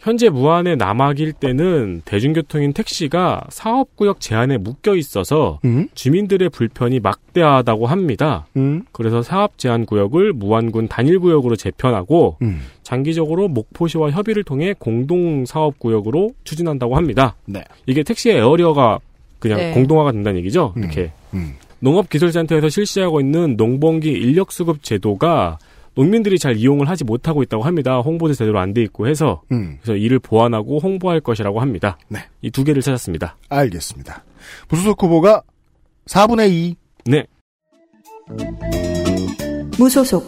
[0.00, 5.88] 현재 무안의 남학일 때는 대중교통인 택시가 사업구역 제한에 묶여 있어서 음?
[5.94, 8.46] 주민들의 불편이 막대하다고 합니다.
[8.56, 8.82] 음?
[8.92, 12.60] 그래서 사업 제한 구역을 무안군 단일 구역으로 재편하고 음.
[12.82, 17.36] 장기적으로 목포시와 협의를 통해 공동 사업 구역으로 추진한다고 합니다.
[17.46, 17.64] 네.
[17.86, 18.98] 이게 택시의 에어리어가
[19.38, 19.72] 그냥 네.
[19.72, 20.74] 공동화가 된다는 얘기죠.
[20.76, 21.54] 이렇게 음.
[21.84, 25.58] 농업기술센터에서 실시하고 있는 농번기 인력수급 제도가
[25.94, 27.98] 농민들이 잘 이용을 하지 못하고 있다고 합니다.
[27.98, 29.78] 홍보도 제대로 안 돼 있고 해서 음.
[29.82, 31.98] 그래서 이를 보완하고 홍보할 것이라고 합니다.
[32.08, 32.20] 네.
[32.42, 33.36] 이 두 개를 찾았습니다.
[33.48, 34.24] 알겠습니다.
[34.70, 35.42] 무소속 후보가
[36.06, 36.76] 4분의 2.
[37.06, 37.26] 네.
[39.78, 40.24] 무소속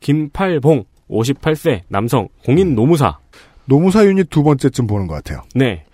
[0.00, 3.18] 김팔봉 58세 남성 공인 노무사.
[3.66, 5.42] 노무사 유닛 두 번째쯤 보는 것 같아요.
[5.54, 5.84] 네.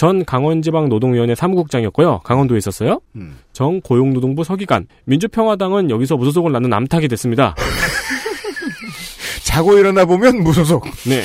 [0.00, 2.20] 전 강원지방 노동위원회 사무국장이었고요.
[2.20, 3.02] 강원도에 있었어요.
[3.16, 3.36] 음.
[3.52, 4.86] 정 고용노동부 서기관.
[5.04, 7.54] 민주평화당은 여기서 무소속을 낳는 암탉이 됐습니다.
[9.44, 10.86] 자고 일어나 보면 무소속.
[11.06, 11.22] 네.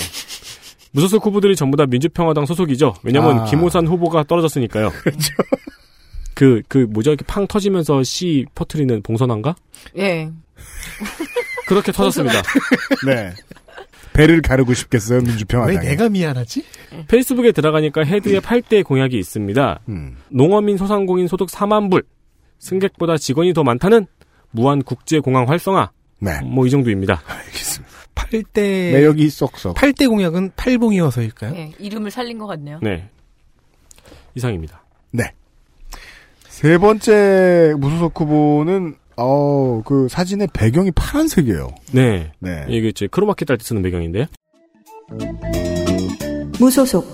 [0.92, 2.96] 무소속 후보들이 전부 다 민주평화당 소속이죠.
[3.04, 3.46] 왜냐면 아.
[3.46, 4.90] 김호산 후보가 떨어졌으니까요.
[5.04, 5.34] 그렇죠.
[6.34, 7.12] 그, 그, 뭐죠?
[7.12, 9.56] 이렇게 팡 터지면서 씨 퍼트리는 봉선한가?
[10.00, 10.30] 예.
[11.66, 12.42] 그렇게 터졌습니다.
[13.08, 13.32] 네.
[14.16, 15.80] 배를 가르고 싶겠어요, 왜 민주평화당이.
[15.88, 16.64] 내가 미안하지?
[17.08, 19.80] 페이스북에 들어가니까 헤드에 8대 공약이 있습니다.
[19.90, 20.18] 음.
[20.30, 22.04] 농어민 소상공인 소득 4만 불.
[22.60, 24.08] 승객보다 직원이 더 많다는
[24.52, 25.92] 무한 국제공항 활성화.
[26.22, 26.40] 네.
[26.42, 27.22] 뭐 이 정도입니다.
[28.16, 29.76] 8대 매력이 쏙쏙.
[29.76, 31.54] 8대 공약은 팔봉이어서일까요?
[31.56, 31.72] 예.
[31.80, 32.80] 이름을 살린 것 같네요.
[32.82, 33.10] 네.
[34.36, 34.84] 이상입니다.
[35.12, 35.34] 네.
[36.48, 41.70] 세 번째 무소속 후보는 어, 그 사진의 배경이 파란색이에요.
[41.92, 42.32] 네.
[42.40, 42.66] 네.
[42.70, 44.26] 이게 제 크로마키 딸때 쓰는 배경인데요.
[46.60, 47.06] 무소속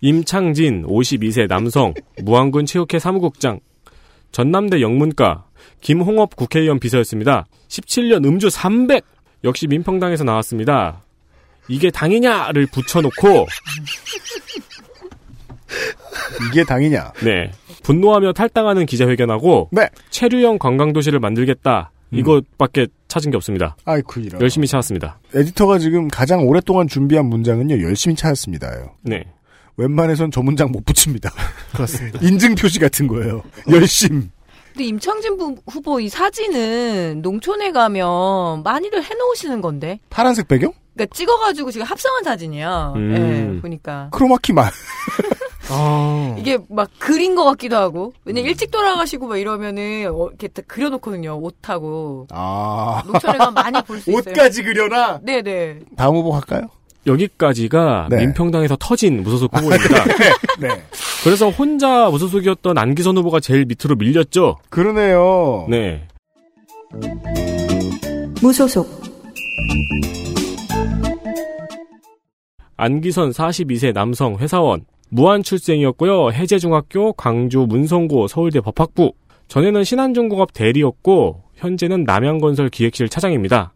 [0.00, 1.92] 임창진 52세 남성
[2.22, 3.60] 무안군 체육회 사무국장
[4.32, 5.46] 전남대 영문과
[5.80, 7.46] 김홍업 국회의원 비서였습니다.
[7.68, 9.04] 17년 음주 300
[9.44, 11.02] 역시 민평당에서 나왔습니다.
[11.68, 13.46] 이게 당이냐를 붙여놓고
[16.50, 17.12] 이게 당이냐?
[17.24, 17.50] 네
[17.82, 19.88] 분노하며 탈당하는 기자회견하고 네.
[20.10, 23.76] 체류형 관광도시를 만들겠다 이것밖에 찾은 게 없습니다.
[23.84, 24.40] 아이쿠 이런.
[24.40, 25.18] 열심히 찾았습니다.
[25.34, 27.82] 에디터가 지금 가장 오랫동안 준비한 문장은요.
[27.82, 28.90] 열심히 찾았습니다요.
[29.02, 29.24] 네.
[29.76, 31.30] 웬만해선 저 문장 못 붙입니다.
[31.72, 32.18] 그렇습니다.
[32.20, 33.42] 인증 표시 같은 거예요.
[33.70, 34.28] 열심.
[34.72, 39.98] 근데 임창진 부- 후보 이 사진은 농촌에 가면 많이들 해놓으시는 건데.
[40.10, 40.72] 파란색 배경?
[40.94, 42.92] 그러니까 찍어가지고 지금 합성한 사진이야.
[42.96, 43.54] 음.
[43.56, 44.08] 예, 보니까.
[44.12, 44.70] 크로마키 말.
[45.70, 46.36] 아.
[46.38, 48.12] 이게 막 그린 것 같기도 하고.
[48.24, 51.38] 왜냐 일찍 돌아가시고 막 이러면은 어, 이렇게 딱 그려놓거든요.
[51.40, 52.26] 옷하고.
[52.30, 53.02] 아.
[53.06, 54.20] 농촌에 가면 많이 볼 수 있어요.
[54.32, 55.20] 옷까지 그려놔?
[55.22, 55.80] 네네.
[55.96, 56.68] 다음 후보 갈까요?
[57.06, 58.16] 여기까지가 네.
[58.18, 60.04] 민평당에서 터진 무소속 후보입니다.
[60.60, 60.68] 네.
[61.24, 64.58] 그래서 혼자 무소속이었던 안기선 후보가 제일 밑으로 밀렸죠.
[64.68, 65.66] 그러네요.
[65.70, 66.06] 네.
[68.42, 69.00] 무소속
[72.76, 76.30] 안기선 42세 남성 회사원 무안 출생이었고요.
[76.30, 79.12] 해제중학교, 광주 문성고, 서울대 법학부.
[79.48, 83.72] 전에는 신한중공업 대리였고 현재는 남양건설 기획실 차장입니다.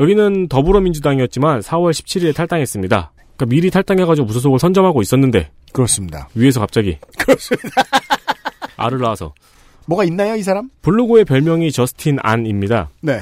[0.00, 3.12] 여기는 더불어민주당이었지만 4월 17일에 탈당했습니다.
[3.36, 6.28] 그러니까 미리 탈당해가지고 무소속을 선점하고 있었는데 그렇습니다.
[6.34, 7.68] 위에서 갑자기 그렇습니다.
[8.76, 9.32] 알을 낳아서
[9.86, 10.68] 뭐가 있나요, 이 사람?
[10.82, 12.90] 블로그의 별명이 저스틴 안입니다.
[13.00, 13.20] 네.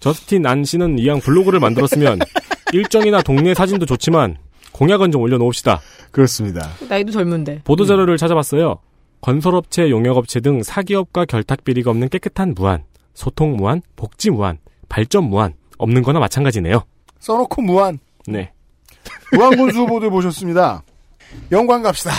[0.00, 2.18] 저스틴 안 씨는 이왕 블로그를 만들었으면
[2.72, 4.36] 일정이나 동네 사진도 좋지만
[4.80, 5.78] 공약은 좀 올려놓읍시다.
[6.10, 6.70] 그렇습니다.
[6.88, 7.60] 나이도 젊은데.
[7.64, 8.78] 보도자료를 찾아봤어요.
[9.20, 14.56] 건설업체, 용역업체 등 사기업과 결탁 비리가 없는 깨끗한 무한, 소통 무한, 복지 무한,
[14.88, 16.82] 발전 무한, 없는 거나 마찬가지네요.
[17.18, 17.98] 써놓고 무한.
[18.26, 18.52] 네.
[19.36, 20.82] 무한군수 후보들 모셨습니다.
[21.52, 22.12] 영광 갑시다.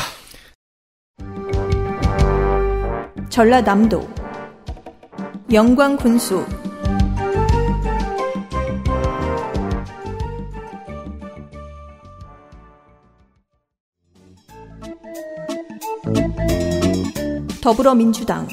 [3.30, 4.08] 전라남도
[5.52, 6.46] 영광군수
[17.62, 18.48] 더불어민주당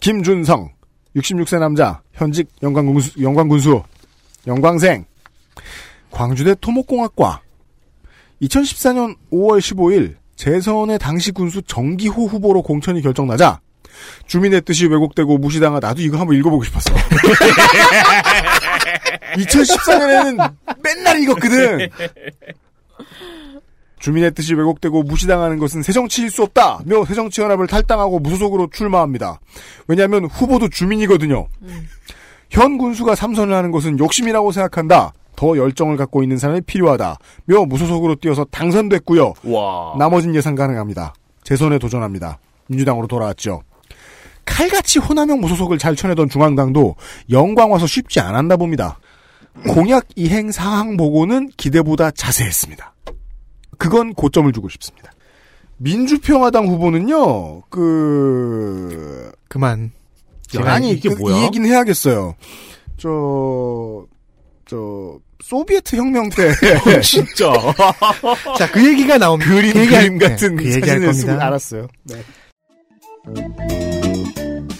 [0.00, 0.68] 김준성,
[1.14, 3.84] 66세 남자, 현직 영광군수, 영광군수,
[4.48, 5.04] 영광생,
[6.10, 7.40] 광주대 토목공학과,
[8.42, 13.60] 2014년 5월 15일 재선의 당시 군수 정기호 후보로 공천이 결정나자
[14.26, 16.92] 주민의 뜻이 왜곡되고 무시당하 나도 이거 한번 읽어보고 싶었어.
[19.36, 21.88] 2014년에는 맨날 읽었거든.
[24.02, 26.80] 주민의 뜻이 왜곡되고 무시당하는 것은 새정치일 수 없다.
[26.86, 29.38] 며 새정치연합을 탈당하고 무소속으로 출마합니다.
[29.86, 31.46] 왜냐하면 후보도 주민이거든요.
[32.50, 35.12] 현 군수가 삼선을 하는 것은 욕심이라고 생각한다.
[35.36, 37.16] 더 열정을 갖고 있는 사람이 필요하다.
[37.44, 39.34] 며 무소속으로 뛰어서 당선됐고요.
[39.44, 39.94] 와.
[39.96, 41.14] 나머진 예상 가능합니다.
[41.44, 42.40] 재선에 도전합니다.
[42.66, 43.62] 민주당으로 돌아왔죠.
[44.44, 46.96] 칼같이 호남형 무소속을 잘 쳐내던 중앙당도
[47.30, 48.98] 영광 와서 쉽지 않았나 봅니다.
[49.68, 52.91] 공약 이행 사항 보고는 기대보다 자세했습니다.
[53.82, 55.12] 그건 고점을 주고 싶습니다.
[55.78, 59.90] 민주평화당 후보는요, 그, 그만.
[60.58, 61.36] 아니, 이게 그, 뭐야?
[61.36, 62.36] 이 얘기는 해야겠어요.
[62.96, 64.06] 저,
[64.66, 66.52] 저, 소비에트 혁명 때.
[67.02, 67.52] 진짜.
[68.56, 69.50] 자, 그 얘기가 나옵니다.
[69.50, 71.46] 그림, 그 그림 같은 네, 그 얘기할 사진을 쓰고 겁니다.
[71.46, 71.88] 알았어요.
[72.04, 72.24] 네.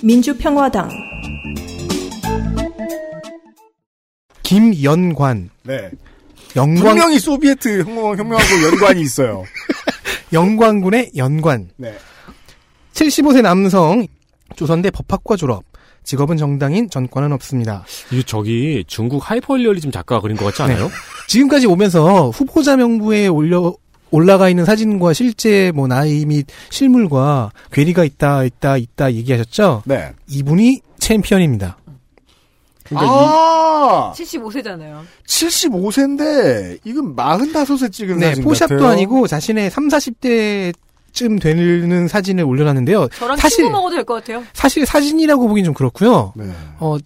[0.03, 0.91] 민주평화당
[4.45, 5.51] 김연관.
[5.65, 5.91] 네.
[6.57, 9.45] 영광, 분명히 소비에트 혁명, 혁명하고 연관이 있어요.
[10.33, 11.71] 영광군의 연관.
[11.77, 11.95] 네.
[12.95, 14.07] 75세 남성,
[14.57, 15.65] 조선대 법학과 졸업.
[16.05, 17.85] 직업은 정당인 전과는 없습니다.
[18.11, 20.91] 이거 저기 중국 하이퍼리얼리즘 작가가 그린 것 같지 않아요?
[21.29, 23.73] 지금까지 오면서 후보자 명부에 올려
[24.11, 29.85] 올라가 있는 사진과 실제 뭐 나이 및 실물과 괴리가 있다 있다 있다 얘기하셨죠?
[29.87, 30.11] 네.
[30.29, 31.79] 이분이 챔피언입니다.
[32.99, 34.13] 아!
[34.15, 35.01] 75세잖아요.
[35.27, 38.91] 75세인데, 이건 45세 찍은 네, 사진 포샵도 같아요.
[38.91, 40.73] 아니고 자신의 3, 40대
[41.13, 43.09] 쯤 되는 사진을 올려놨는데요.
[43.09, 44.43] 저랑 사실 친구 먹어도 될 것 같아요.
[44.55, 46.33] 사실 사진이라고 보긴 좀 그렇고요.
[46.37, 46.45] 네.
[46.79, 46.97] 어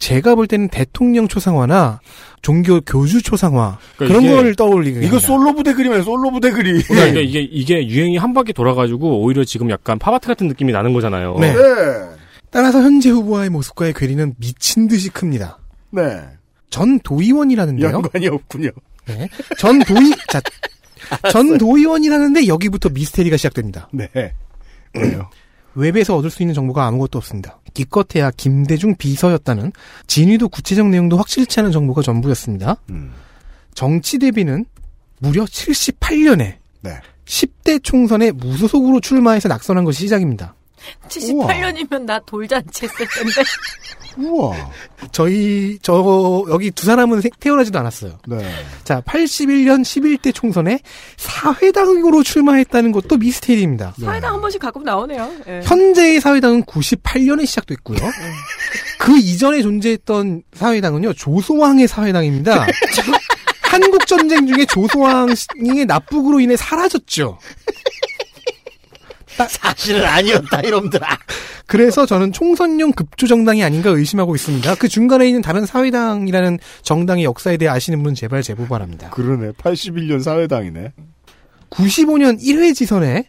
[0.00, 2.00] 제가 볼 때는 대통령 초상화나
[2.42, 6.80] 종교 교주 초상화 그러니까 그런 이게- 걸 떠올리게 이거 솔로 부대 그림이에요, 솔로 부대 그림.
[6.82, 11.36] 그러니까 이게 이게 유행이 한 바퀴 돌아가지고 오히려 지금 약간 팝아트 같은 느낌이 나는 거잖아요.
[11.38, 11.52] 네.
[11.52, 11.60] 네.
[12.50, 15.58] 따라서 현재 후보와의 모습과의 괴리는 미친 듯이 큽니다.
[15.90, 16.02] 네.
[16.70, 17.90] 전 도의원이라는데요.
[17.90, 18.70] 연관이 없군요.
[19.06, 19.28] 네.
[19.58, 20.40] 전 도의 자,
[21.30, 23.88] 전 도의원이라는데 여기부터 미스테리가 시작됩니다.
[23.92, 24.08] 네.
[24.94, 25.30] 왜요?
[25.74, 27.60] 웹에서 얻을 수 있는 정보가 아무것도 없습니다.
[27.72, 29.72] 기껏해야 김대중 비서였다는
[30.06, 32.76] 진위도 구체적 내용도 확실치 않은 정보가 전부였습니다.
[32.90, 33.12] 음.
[33.74, 34.64] 정치 대비는
[35.20, 37.00] 무려 78년에 네.
[37.24, 40.54] 10대 총선에 무소속으로 출마해서 낙선한 것이 시작입니다.
[41.08, 43.42] 78년이면 나 돌잔치 했을 텐데.
[44.18, 44.56] 우와.
[45.12, 48.18] 저희 저 여기 두 사람은 생- 태어나지도 않았어요.
[48.26, 48.52] 네.
[48.82, 50.80] 자, 81년 11대 총선에
[51.16, 53.94] 사회당으로 출마했다는 것도 미스테리입니다.
[54.02, 55.30] 사회당 한 번씩 가끔 나오네요.
[55.46, 55.60] 예.
[55.62, 57.98] 현재의 사회당은 98년에 시작됐고요.
[58.98, 62.66] 그 이전에 존재했던 사회당은요, 조소왕의 사회당입니다.
[63.62, 67.38] 한국 전쟁 중에 조소왕의 납북으로 인해 사라졌죠.
[69.46, 71.06] 사실은 아니었다, 이놈들아.
[71.66, 74.74] 그래서 저는 총선용 급조정당이 아닌가 의심하고 있습니다.
[74.76, 79.10] 그 중간에 있는 다른 사회당이라는 정당의 역사에 대해 아시는 분은 제발 제보 바랍니다.
[79.10, 79.52] 그러네.
[79.52, 80.92] 81년 사회당이네.
[81.70, 83.28] 95년 1회 지선에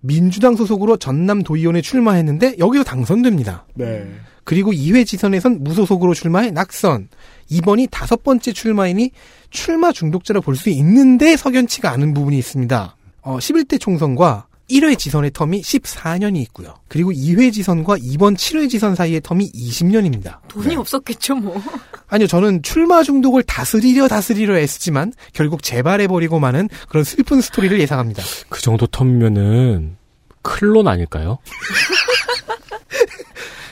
[0.00, 3.66] 민주당 소속으로 전남 도의원에 출마했는데 여기서 당선됩니다.
[3.74, 4.06] 네.
[4.44, 7.08] 그리고 2회 지선에선 무소속으로 출마해 낙선.
[7.50, 9.10] 이번이 다섯 번째 출마이니
[9.50, 12.96] 출마 중독자라 볼 수 있는데 석연치가 않은 부분이 있습니다.
[13.22, 16.74] 어, 11대 총선과 1회 지선의 텀이 14년이 있고요.
[16.88, 20.38] 그리고 2회 지선과 이번 7회 지선 사이의 텀이 20년입니다.
[20.48, 21.60] 돈이 없었겠죠, 뭐.
[22.08, 28.22] 아니요, 저는 출마 중독을 다스리려 다스리려 애쓰지만 결국 재발해버리고 마는 그런 슬픈 스토리를 예상합니다.
[28.48, 29.96] 그 정도 텀면은
[30.42, 31.38] 클론 아닐까요?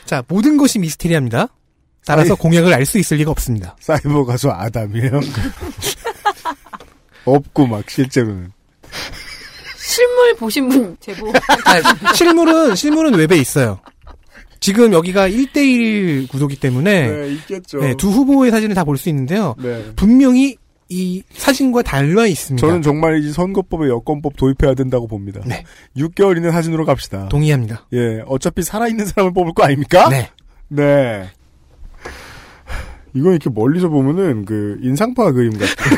[0.04, 1.48] 자, 모든 것이 미스테리합니다.
[2.06, 2.38] 따라서 아니.
[2.38, 3.76] 공약을 알 수 있을 리가 없습니다.
[3.80, 5.20] 사이버 가수 아담이에요.
[7.24, 8.52] 없고 막 실제로는
[9.86, 11.28] 실물 보신 분 제보.
[11.64, 13.78] 아, 실물은 실물은 웹에 있어요.
[14.60, 17.78] 지금 여기가 1대1 구도기 때문에 네, 있겠죠.
[17.80, 19.54] 네, 두 후보의 사진을 다 볼 수 있는데요.
[19.58, 19.84] 네.
[19.94, 20.56] 분명히
[20.88, 22.66] 이 사진과 달라 있습니다.
[22.66, 25.40] 저는 정말 이 선거법에 여권법 도입해야 된다고 봅니다.
[25.44, 25.64] 네.
[25.96, 27.28] 6개월 이내 사진으로 갑시다.
[27.28, 27.86] 동의합니다.
[27.92, 30.08] 예, 어차피 살아있는 사람을 뽑을 거 아닙니까?
[30.08, 30.30] 네.
[30.68, 31.28] 네.
[33.16, 35.96] 이거 이렇게 멀리서 보면은 그 인상파 그림 같아요.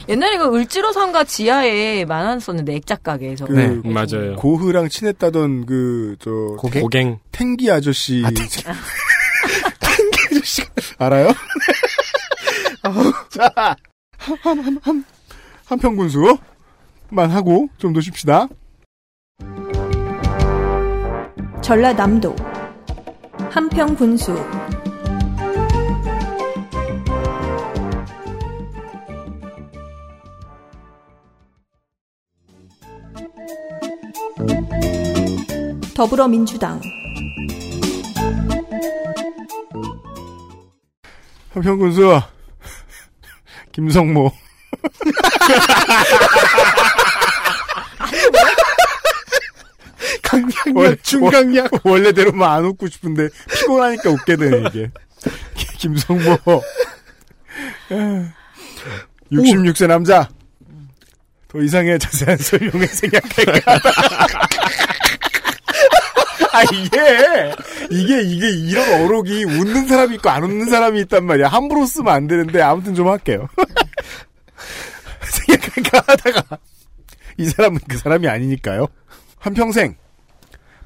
[0.08, 3.44] 옛날에 그 을지로상가 지하에 많았었는데 액작 가게에서.
[3.46, 4.36] 그 네, 맞아요.
[4.36, 6.82] 고흐랑 친했다던 그저 고갱?
[6.82, 7.18] 고갱.
[7.32, 8.22] 탱기 아저씨.
[8.24, 8.62] 아, 탱기
[10.36, 10.62] 아저씨
[10.98, 11.28] 알아요?
[13.30, 13.76] 자,
[14.18, 15.04] 한, 한, 한,
[15.66, 16.38] 한평군수만
[17.30, 18.48] 하고 좀 더 쉽시다.
[21.62, 22.34] 전라남도
[23.50, 24.34] 한평군수
[36.00, 36.80] 더불어민주당
[41.50, 42.22] 한평군수
[43.72, 44.32] 김성모.
[50.22, 51.70] 강약약, 중강약.
[51.84, 54.90] 원래대로만 안 웃고 싶은데 피곤하니까 웃게 되네 이게.
[55.76, 56.38] 김성모.
[59.30, 60.30] 66세 남자.
[61.48, 63.80] 더 이상의 자세한 설명을 생각할까.
[66.52, 67.54] 아 이게
[67.90, 71.48] 이게 이게 이런 어록이 웃는 사람이 있고 안 웃는 사람이 있단 말이야.
[71.48, 73.48] 함부로 쓰면 안 되는데 아무튼 좀 할게요.
[75.46, 76.58] 생각할까 하다가
[77.38, 78.86] 이 사람은 그 사람이 아니니까요.
[79.38, 79.96] 한평생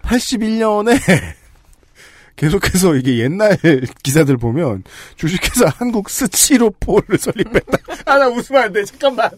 [0.03, 0.99] 81년에
[2.37, 3.57] 계속해서 이게 옛날
[4.03, 4.85] 기사들 보면
[5.17, 7.79] 주식회사 한국 스치로폴을 설립했다.
[8.07, 8.85] 아, 나 웃으면 안 돼.
[8.85, 9.31] 잠깐만.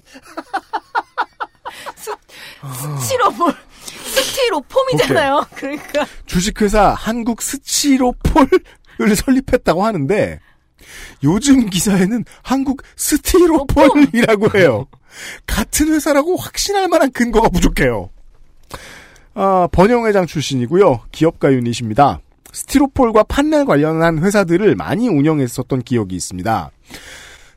[2.99, 3.55] 스티로폴.
[4.23, 5.47] 스티로폼이잖아요.
[5.55, 6.07] 그러니까.
[6.27, 8.49] 주식회사 한국 스치로폴을
[9.17, 10.41] 설립했다고 하는데
[11.25, 14.87] 요즘 기사에는 한국 스티로폴이라고 해요.
[15.47, 18.11] 같은 회사라고 확신할 만한 근거가 부족해요.
[19.35, 21.01] 아, 번영회장 출신이고요.
[21.13, 22.21] 기업가 유닛입니다.
[22.53, 26.71] 스티로폴과 판넬 관련한 회사들을 많이 운영했었던 기억이 있습니다.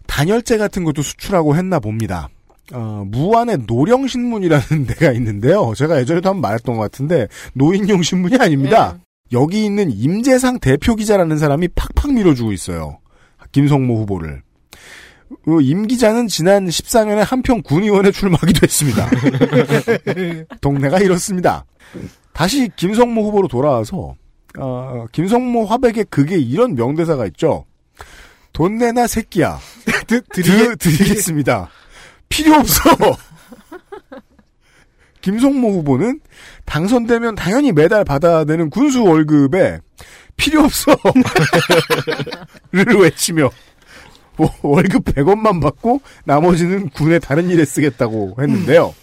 [0.07, 2.29] 단열재 같은 것도 수출하고 했나 봅니다.
[2.73, 5.73] 어, 무안의 노령신문이라는 데가 있는데요.
[5.75, 8.99] 제가 예전에도 한번 말했던 것 같은데 노인용 신문이 아닙니다.
[9.31, 12.99] 여기 있는 임재상 대표 기자라는 사람이 팍팍 밀어주고 있어요.
[13.51, 14.41] 김성모 후보를.
[15.47, 19.09] 어, 임 기자는 지난 14년에 한평 군의원에 출마하기도 했습니다.
[20.61, 21.65] 동네가 이렇습니다.
[22.33, 24.15] 다시 김성모 후보로 돌아와서
[24.57, 27.65] 어, 김성모 화백의 그게 이런 명대사가 있죠.
[28.53, 29.59] 돈 내나 새끼야.
[30.07, 31.69] 드, 드리, 드리겠습니다.
[32.29, 32.81] 필요 없어.
[35.21, 36.21] 김성모 후보는
[36.65, 39.79] 당선되면 당연히 매달 받아야 되는 군수 월급에
[40.37, 40.95] 필요 없어.
[42.71, 43.49] 를 외치며
[44.37, 48.95] 뭐 월급 100원만 받고 나머지는 군의 다른 일에 쓰겠다고 했는데요.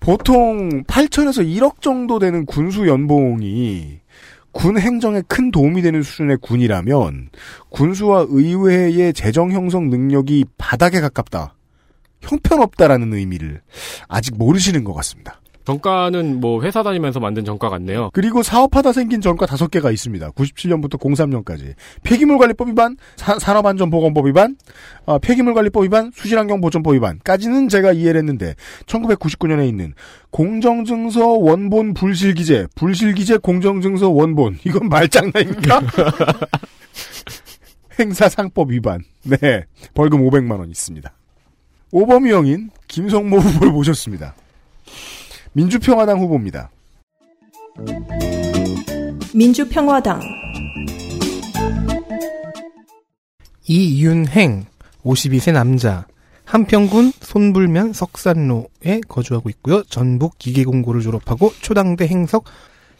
[0.00, 4.00] 보통 8천에서 1억 정도 되는 군수 연봉이
[4.52, 7.28] 군 행정에 큰 도움이 되는 수준의 군이라면
[7.68, 11.54] 군수와 의회의 재정 형성 능력이 바닥에 가깝다.
[12.22, 13.60] 형편없다라는 의미를
[14.08, 15.40] 아직 모르시는 것 같습니다.
[15.68, 18.08] 정가는 뭐 회사 다니면서 만든 정가 같네요.
[18.14, 20.30] 그리고 사업하다 생긴 전과 다섯 개가 있습니다.
[20.30, 21.74] 97년부터 03년까지.
[22.02, 24.56] 폐기물 관리법 위반, 사, 산업안전보건법 위반,
[25.04, 28.54] 어, 폐기물 관리법 위반, 수질환경보전법 위반까지는 제가 이해를 했는데
[28.86, 29.92] 1999년에 있는
[30.30, 35.82] 공정증서 원본 불실기재, 불실기재 공정증서 원본 이건 말장난입니까?
[37.98, 39.02] 행사상법 위반.
[39.22, 39.64] 네.
[39.94, 41.12] 벌금 500만 원 있습니다.
[41.90, 44.34] 오범이 형인 김성모 후보를 모셨습니다.
[45.52, 46.70] 민주평화당 후보입니다.
[49.34, 50.20] 민주평화당
[53.66, 54.64] 이윤행
[55.04, 56.06] 52세 남자
[56.44, 59.82] 한평군 손불면 석산로에 거주하고 있고요.
[59.84, 62.44] 전북 기계공고를 졸업하고 초당대 행석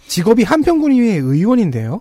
[0.07, 2.00] 직업이 한평군의회 의원인데요.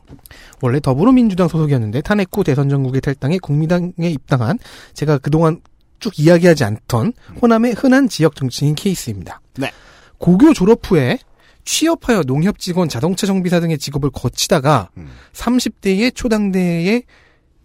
[0.61, 4.59] 원래 더불어민주당 소속이었는데 탄핵 후 대선 전국에 탈당해 국민당에 입당한
[4.93, 5.61] 제가 그동안
[5.99, 9.41] 쭉 이야기하지 않던 호남의 흔한 지역 정치인 케이스입니다.
[9.57, 9.71] 네.
[10.17, 11.19] 고교 졸업 후에
[11.65, 15.09] 취업하여 농협 직원, 자동차 정비사 등의 직업을 거치다가 음.
[15.33, 17.03] 30대의 초당대에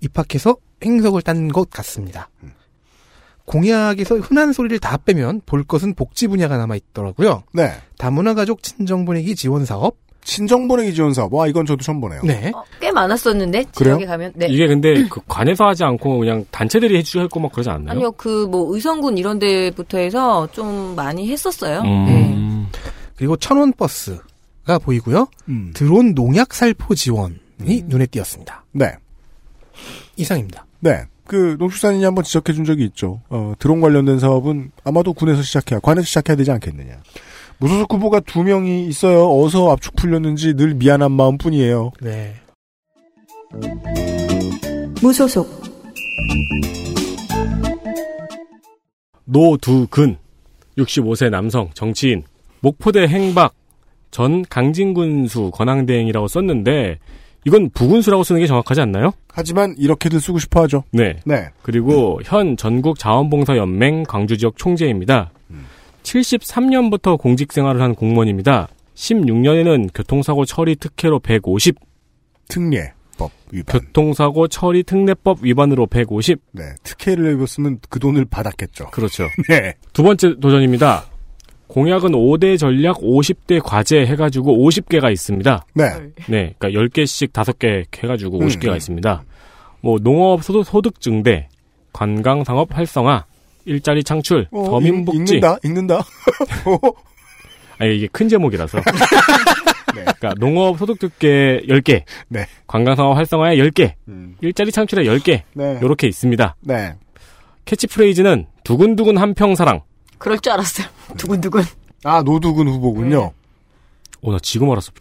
[0.01, 2.29] 입학해서 행석을 딴 것 같습니다.
[3.45, 7.45] 공약에서 흔한 소리를 다 빼면 볼 것은 복지 분야가 남아 있더라고요.
[7.53, 7.73] 네.
[7.99, 11.33] 다문화 가족 친정 보내기 지원 사업, 친정보내기 지원 사업.
[11.35, 12.23] 와 이건 저도 처음 보네요.
[12.25, 12.53] 네.
[12.55, 13.95] 어, 꽤 많았었는데 그래요?
[13.97, 14.47] 지역에 가면 네.
[14.49, 17.91] 이게 근데 그 관에서 하지 않고 그냥 단체들이 해주고 막 그러지 않나요?
[17.97, 21.81] 아니요 그 뭐 의성군 이런 데부터 해서 좀 많이 했었어요.
[21.83, 22.05] 음.
[22.07, 22.79] 네.
[23.17, 25.27] 그리고 천원 버스가 보이고요.
[25.49, 25.71] 음.
[25.75, 27.35] 드론 농약 살포 지원이
[27.87, 28.65] 눈에 띄었습니다.
[28.73, 28.93] 네.
[30.17, 30.67] 이상입니다.
[30.81, 31.05] 네.
[31.27, 33.21] 그 농축산인이 한번 지적해 준 적이 있죠.
[33.31, 36.95] 어, 드론 관련된 사업은 아마도 군에서 시작해야, 관에서 시작해야 되지 않겠느냐.
[37.59, 39.31] 무소속 후보가 두 명이 있어요.
[39.31, 41.93] 어서 압축 풀렸는지 늘 미안한 마음 뿐이에요.
[42.01, 42.35] 네.
[45.01, 45.63] 무소속
[49.25, 50.17] 노두근
[50.79, 52.23] 65세 남성 정치인
[52.61, 53.55] 목포대 행박
[54.11, 56.99] 전 강진군수 권항대행이라고 썼는데
[57.45, 59.13] 이건 부군수라고 쓰는 게 정확하지 않나요?
[59.29, 60.85] 하지만 이렇게들 쓰고 싶어 하죠.
[60.93, 61.17] 네.
[61.25, 61.49] 네.
[61.63, 65.33] 그리고 현 전국 자원봉사연맹 광주 지역 총재입니다.
[66.03, 68.69] 73년부터 공직 생활을 한 공무원입니다.
[68.95, 71.77] 16년에는 교통사고 처리 특혜로 150,
[72.49, 73.81] 특례법 위반.
[73.81, 76.41] 교통사고 처리 특례법 위반으로 150.
[76.53, 76.63] 네.
[76.83, 78.91] 특혜를 입었으면 그 돈을 받았겠죠.
[78.91, 79.29] 그렇죠.
[79.49, 79.75] 네.
[79.93, 81.07] 두 번째 도전입니다.
[81.73, 85.65] 공약은 5대 전략 50대 과제 해가지고 50개가 있습니다.
[85.75, 85.85] 네.
[86.29, 88.77] 네, 그러니까 10개씩 5개 해가지고 음, 50개가 음.
[88.77, 89.25] 있습니다.
[89.81, 91.49] 뭐 농업 소득, 소득 증대,
[91.95, 93.25] 관광 상업 활성화,
[93.65, 95.35] 일자리 창출, 어, 서민 읽- 복지.
[95.37, 95.57] 읽는다?
[95.65, 96.01] 읽는다?
[97.79, 98.81] 아니 이게 큰 제목이라서.
[99.93, 102.47] 그러니까 농업 소득 특계 10개, 네.
[102.67, 104.37] 관광 상업 활성화에 10개, 음.
[104.41, 105.43] 일자리 창출에 10개.
[105.53, 105.79] 네.
[105.83, 106.57] 요렇게 있습니다.
[106.61, 106.95] 네.
[107.67, 109.83] 캐치프레이즈는 두근두근 한평사랑.
[110.19, 110.87] 그럴 줄 알았어요.
[111.17, 111.63] 두근두근.
[112.05, 113.33] 아, 노두근 후보군요.
[114.23, 114.93] 오, 나 지금 알았어.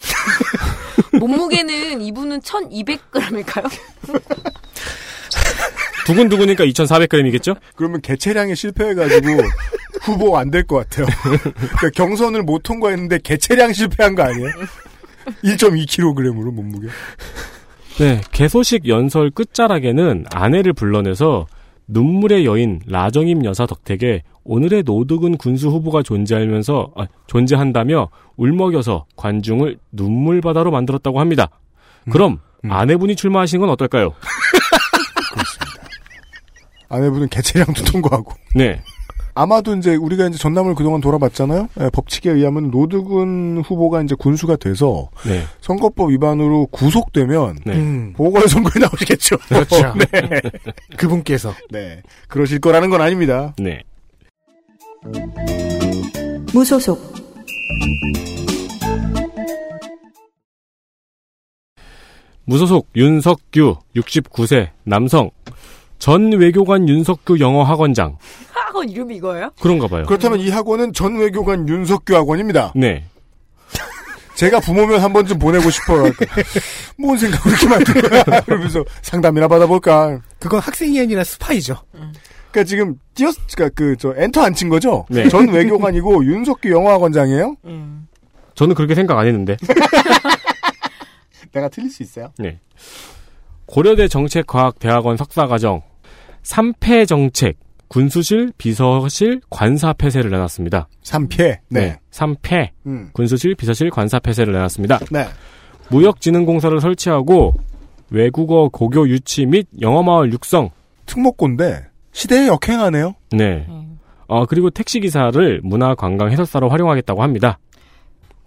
[1.20, 3.70] 몸무게는 이분은 1,200g일까요?
[6.06, 7.56] 두근두근이니까 2,400g이겠죠?
[7.76, 9.28] 그러면 개체량에 실패해가지고
[10.02, 11.06] 후보 안 될 것 같아요.
[11.24, 14.48] 그러니까 경선을 못 통과했는데 개체량 실패한 거 아니에요?
[15.44, 16.88] 1.2kg으로 몸무게.
[18.00, 21.46] 네, 개소식 연설 끝자락에는 아내를 불러내서
[21.88, 30.42] 눈물의 여인 라정임 여사 덕택에 오늘의 노득은 군수 후보가 존재하면서 아, 존재한다며 울먹여서 관중을 눈물
[30.42, 31.50] 바다로 만들었다고 합니다.
[32.10, 34.14] 그럼 아내분이 출마하신 건 어떨까요?
[36.92, 38.34] 아내분은 개체량도 통과하고.
[38.56, 38.82] 네.
[39.34, 41.70] 아마도 이제 우리가 이제 전남을 그동안 돌아봤잖아요.
[41.80, 45.44] 예, 법칙에 의하면 노득은 후보가 이제 군수가 돼서 네.
[45.61, 47.74] 선거법 위반으로 구속되면 네.
[47.78, 48.14] 음.
[48.18, 49.38] 보궐선거에 나오시겠죠.
[49.48, 49.94] 그렇죠.
[50.11, 50.42] 네.
[50.98, 51.53] 그분께서.
[51.70, 52.02] 네.
[52.28, 53.56] 그러실 거라는 건 아닙니다.
[53.58, 53.84] 네.
[56.53, 57.16] 무소속
[62.45, 65.32] 무소속 윤석규 69세 남성
[66.02, 68.18] 전 외교관 윤석규 영어 학원장
[68.52, 69.52] 학원 이름이 이거예요?
[69.62, 70.04] 그런가 봐요.
[70.08, 72.74] 그렇다면 이 학원은 전 외교관 윤석규 학원입니다.
[72.76, 73.06] 네.
[74.36, 76.12] 제가 부모면 한 번쯤 보내고 싶어요.
[76.98, 78.42] 뭔 생각으로 이렇게 만든 거야?
[78.42, 80.20] 그러면서 상담이나 받아볼까?
[80.40, 81.78] 그건 학생이 아니라 스파이죠.
[82.52, 85.06] 그러니까 지금 띄었, 그러니까 그 저 엔터 안 친 거죠?
[85.10, 85.30] 네.
[85.30, 87.56] 전 외교관이고 윤석규 영어학원장이에요?
[88.56, 89.56] 저는 그렇게 생각 안 했는데.
[91.52, 92.32] 내가 틀릴 수 있어요?
[92.40, 92.60] 네.
[93.68, 95.82] 고려대 정책과학대학원 석사과정
[96.44, 100.88] 3패 정책 군수실, 비서실, 관사 폐쇄를 내놨습니다.
[101.03, 101.58] 3패.
[101.70, 101.98] 네.
[102.11, 102.70] 3패.
[102.86, 103.10] 음.
[103.11, 105.00] 군수실, 비서실, 관사 폐쇄를 내놨습니다.
[105.11, 105.26] 네.
[105.90, 107.53] 무역진흥공사를 설치하고
[108.10, 110.70] 외국어 고교 유치 및 영어마을 육성.
[111.06, 113.16] 특목고인데 시대에 역행하네요.
[113.32, 113.68] 네.
[114.28, 117.60] 어, 그리고 택시기사를 문화관광 해설사로 활용하겠다고 합니다.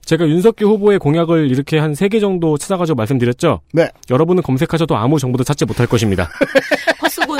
[0.07, 3.61] 제가 윤석규 후보의 공약을 이렇게 한 세 개 정도 찾아가지고 말씀드렸죠?
[3.73, 3.89] 네.
[4.11, 6.29] 여러분은 검색하셔도 아무 정보도 찾지 못할 것입니다.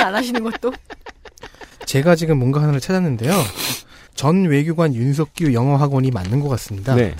[0.05, 0.71] 안 하시는 것도.
[1.85, 3.33] 제가 지금 뭔가 하나를 찾았는데요.
[4.15, 6.95] 전 외교관 윤석규 영어학원이 맞는 것 같습니다.
[6.95, 7.15] 네.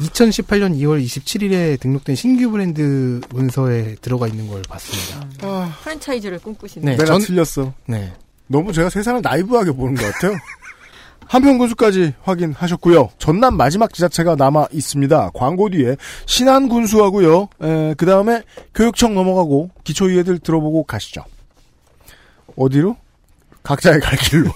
[0.00, 5.26] 2018년 2월 27일에 등록된 신규 브랜드 문서에 들어가 있는 걸 봤습니다.
[5.84, 6.84] 프랜차이즈를 꿈꾸시는.
[6.86, 7.72] 네, 내가 전- 틀렸어.
[7.86, 8.12] 네.
[8.48, 10.36] 너무 제가 세상을 나이브하게 보는 것 같아요.
[11.26, 13.10] 한평군수까지 확인하셨고요.
[13.18, 15.30] 전남 마지막 지자체가 남아 있습니다.
[15.34, 15.96] 광고 뒤에
[16.26, 17.48] 신안군수하고요.
[17.96, 18.42] 그 다음에
[18.74, 21.22] 교육청 넘어가고 기초위애들 들어보고 가시죠.
[22.58, 22.96] 어디로?
[23.62, 24.50] 각자의 갈 길로.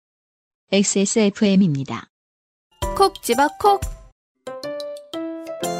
[0.72, 2.08] XSFM입니다.
[2.96, 3.80] 콕 집어 콕.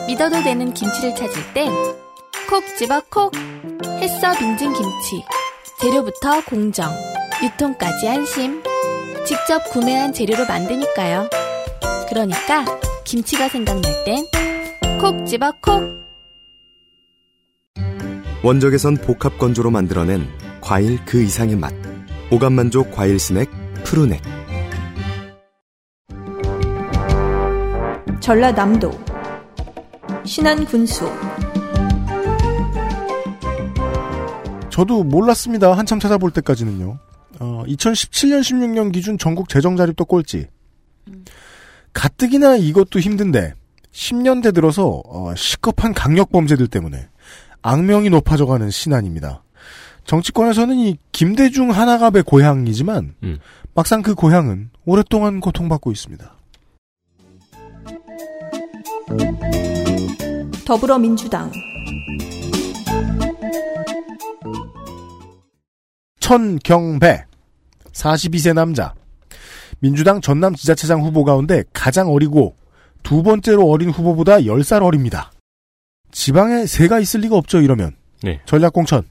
[0.07, 1.73] 믿어도 되는 김치를 찾을 땐
[2.49, 3.33] 콕 집어 콕.
[4.01, 5.25] 햇서 빙진 김치.
[5.81, 6.91] 재료부터 공정,
[7.43, 8.63] 유통까지 안심.
[9.27, 11.29] 직접 구매한 재료로 만드니까요.
[12.09, 12.65] 그러니까
[13.05, 14.25] 김치가 생각날 땐
[15.01, 15.83] 콕 집어 콕.
[18.45, 20.29] 원적에선 복합 건조로 만들어낸
[20.67, 21.73] 과일 그 이상의 맛.
[22.33, 23.49] 오감만족 과일 스낵
[23.85, 24.21] 푸르넥.
[28.19, 28.91] 전라남도
[30.25, 31.09] 신한 군수
[34.69, 35.73] 저도 몰랐습니다.
[35.73, 36.99] 한참 찾아볼 때까지는요.
[37.39, 40.49] 어, 2017년 16년 기준 전국 재정 자립도 꼴찌.
[41.93, 43.55] 가뜩이나 이것도 힘든데
[43.93, 47.07] 10년대 들어서 어, 시급한 강력 범죄들 때문에
[47.63, 49.45] 악명이 높아져가는 신안입니다.
[50.07, 53.39] 정치권에서는 이 김대중 하나갑의 고향이지만 음.
[53.75, 56.33] 막상 그 고향은 오랫동안 고통받고 있습니다.
[60.65, 61.53] 더불어민주당
[66.21, 67.25] 천경배
[67.93, 68.95] 42세 남자
[69.79, 72.57] 민주당 전남 지자체장 후보 가운데 가장 어리고
[73.03, 75.31] 두 번째로 어린 후보보다 10살 어립니다.
[76.11, 78.41] 지방에 새가 있을 리가 없죠 이러면 네.
[78.47, 79.05] 전략공천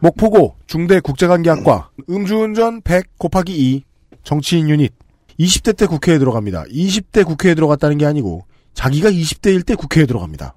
[0.00, 3.84] 목포고 중대 국제관계학과 음주운전 100 곱하기 2
[4.22, 4.92] 정치인 유닛
[5.38, 6.64] 20대 때 국회에 들어갑니다.
[6.64, 10.54] 20대 국회에 들어갔다는 게 아니고 자기가 20대일 때 국회에 들어갑니다.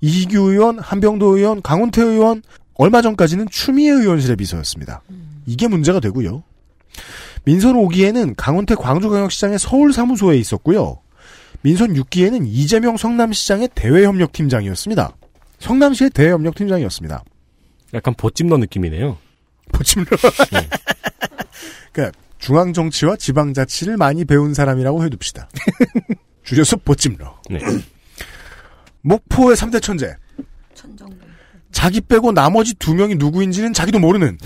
[0.00, 2.42] 이희규 의원, 한병도 의원, 강훈태 의원
[2.74, 5.02] 얼마 전까지는 추미애 의원실의 비서였습니다.
[5.46, 6.44] 이게 문제가 되고요.
[7.44, 10.98] 민선 5기에는 강훈태 광주광역시장의 서울 사무소에 있었고요.
[11.62, 15.16] 민선 6기에는 이재명 성남시장의 대외협력팀장이었습니다.
[15.58, 17.24] 성남시의 대외협력팀장이었습니다.
[17.94, 19.16] 약간 보찜러 느낌이네요.
[19.72, 20.06] 보찜러.
[21.92, 25.48] 그러니까 중앙 정치와 지방 자치를 많이 배운 사람이라고 해둡시다.
[26.44, 27.40] 줄여서 보찜러.
[27.50, 27.58] 네.
[29.02, 30.16] 목포의 3대 천재.
[31.70, 34.38] 자기 빼고 나머지 두 명이 누구인지는 자기도 모르는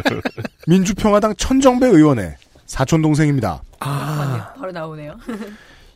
[0.66, 3.62] 민주평화당 천정배 의원의 사촌 동생입니다.
[3.80, 4.52] 아.
[4.58, 5.16] 바로 나오네요.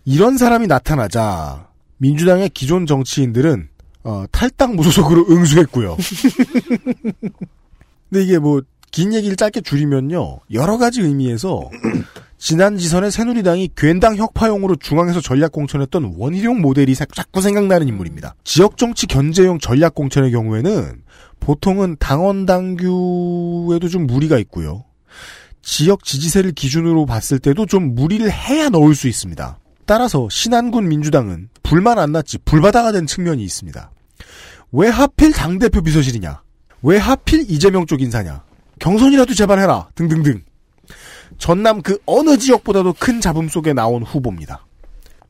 [0.05, 3.69] 이런 사람이 나타나자 민주당의 기존 정치인들은
[4.03, 5.97] 어, 탈당 무소속으로 응수했고요.
[8.11, 8.61] 근데 이게 뭐
[8.93, 11.71] 긴 얘기를 짧게 줄이면요 여러 가지 의미에서
[12.39, 18.35] 지난 지선에 새누리당이 괜당 혁파용으로 중앙에서 전략 공천했던 원희룡 모델이 사- 자꾸 생각나는 인물입니다.
[18.43, 21.03] 지역 정치 견제용 전략 공천의 경우에는
[21.39, 24.85] 보통은 당원 당규에도 좀 무리가 있고요.
[25.63, 29.59] 지역 지지세를 기준으로 봤을 때도 좀 무리를 해야 넣을 수 있습니다.
[29.91, 33.91] 따라서 신안군 민주당은 불만 안 났지 불바다가 된 측면이 있습니다.
[34.71, 36.43] 왜 하필 당대표 비서실이냐?
[36.83, 38.45] 왜 하필 이재명 쪽 인사냐?
[38.79, 39.89] 경선이라도 제발 해라.
[39.97, 40.43] 등등등.
[41.39, 44.65] 전남 그 어느 지역보다도 큰 잡음 속에 나온 후보입니다.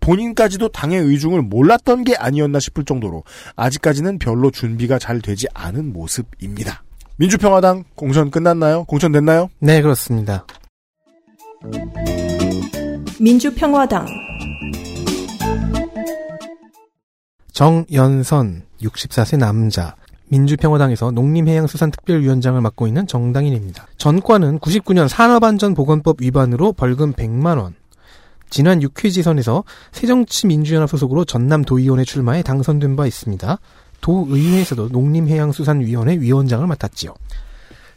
[0.00, 3.24] 본인까지도 당의 의중을 몰랐던 게 아니었나 싶을 정도로
[3.56, 6.82] 아직까지는 별로 준비가 잘 되지 않은 모습입니다.
[7.16, 8.84] 민주평화당 공천 끝났나요?
[8.84, 9.48] 공천됐나요?
[9.60, 10.44] 네, 그렇습니다.
[13.22, 14.06] 민주평화당
[17.52, 19.94] 정연선 64세 남자
[20.28, 23.88] 민주평화당에서 농림해양수산특별위원장을 맡고 있는 정당인입니다.
[23.98, 27.74] 전과는 99년 산업안전보건법 위반으로 벌금 100만 원.
[28.48, 33.58] 지난 6회 지선에서 새정치민주연합 소속으로 전남도의원에 출마해 당선된 바 있습니다.
[34.00, 37.14] 도의회에서도 농림해양수산위원회 위원장을 맡았지요.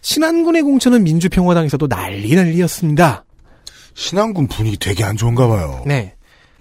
[0.01, 3.23] 신안군의 공천은 민주평화당에서도 난리 난리였습니다.
[3.95, 5.83] 신안군 분위기 되게 안 좋은가 봐요.
[5.85, 6.15] 네.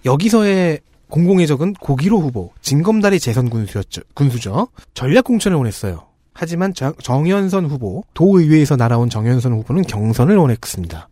[0.04, 4.68] 여기서의 공공의 적은 고기로 후보, 진검다리 재선 군수였죠, 군수죠.
[4.94, 6.06] 전략 공천을 원했어요.
[6.32, 11.08] 하지만 정, 정연선 후보, 도의회에서 날아온 정연선 후보는 경선을 원했습니다.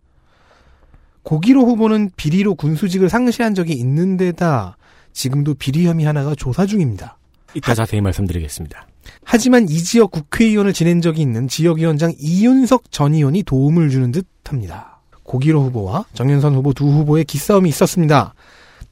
[1.23, 4.77] 고기로 후보는 비리로 군수직을 상실한 적이 있는데다
[5.13, 7.17] 지금도 비리 혐의 하나가 조사 중입니다.
[7.53, 8.87] 이따 자세히 말씀드리겠습니다.
[9.23, 14.90] 하지만 이 지역 국회의원을 지낸 적이 있는 지역위원장 이윤석 전 의원이 도움을 주는 듯 합니다.
[15.23, 18.33] 고기로 후보와 정연선 후보 두 후보의 기싸움이 있었습니다.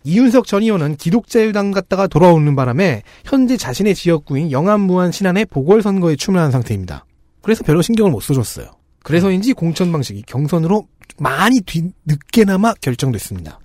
[0.03, 6.51] 이윤석 전 의원은 기독자유당 갔다가 돌아오는 바람에 현재 자신의 지역구인 영암 무안 신안의 보궐선거에 출마한
[6.51, 7.05] 상태입니다.
[7.41, 8.67] 그래서 별로 신경을 못 써줬어요.
[9.03, 13.59] 그래서인지 공천 방식이 경선으로 많이 뒤 늦게나마 결정됐습니다.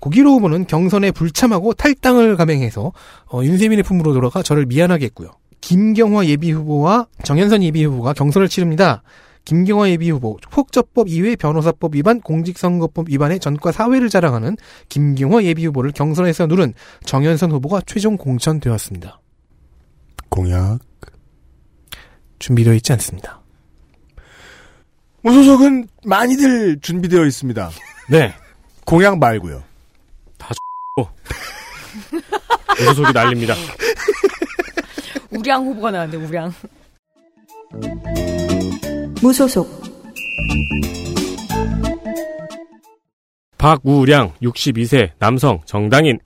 [0.00, 2.92] 고기로 후보는 경선에 불참하고 탈당을 감행해서
[3.32, 5.30] 어, 윤세민의 품으로 돌아가 저를 미안하게 했고요.
[5.60, 9.02] 김경화 예비 후보와 정현선 예비 후보가 경선을 치릅니다.
[9.48, 14.58] 김경화 예비 후보 폭저법 이외 변호사법 위반 공직선거법 위반의 전과 사회를 자랑하는
[14.90, 16.74] 김경화 예비 후보를 경선에서 누른
[17.06, 19.18] 정현선 후보가 최종 공천되었습니다.
[20.28, 20.80] 공약
[22.40, 23.40] 준비되어 있지 않습니다.
[25.22, 27.70] 무소속은 많이들 준비되어 있습니다.
[28.10, 28.34] 네.
[28.84, 29.62] 공약 말고요.
[30.36, 30.50] 다
[32.76, 33.54] 무소속이 난립니다.
[35.32, 36.52] 우량 후보가 나왔는데 우량.
[39.22, 39.68] 무소속.
[43.58, 46.18] 박우량 62세 남성 정당인.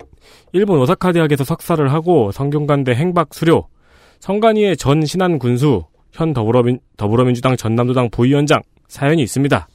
[0.52, 3.68] 일본 오사카 대학에서 석사를 하고 성균관대 행박 수료
[4.20, 9.66] 성관이의 전 신안 군수 현 더불어민, 더불어민주당 전남도당 부위원장 사연이 있습니다.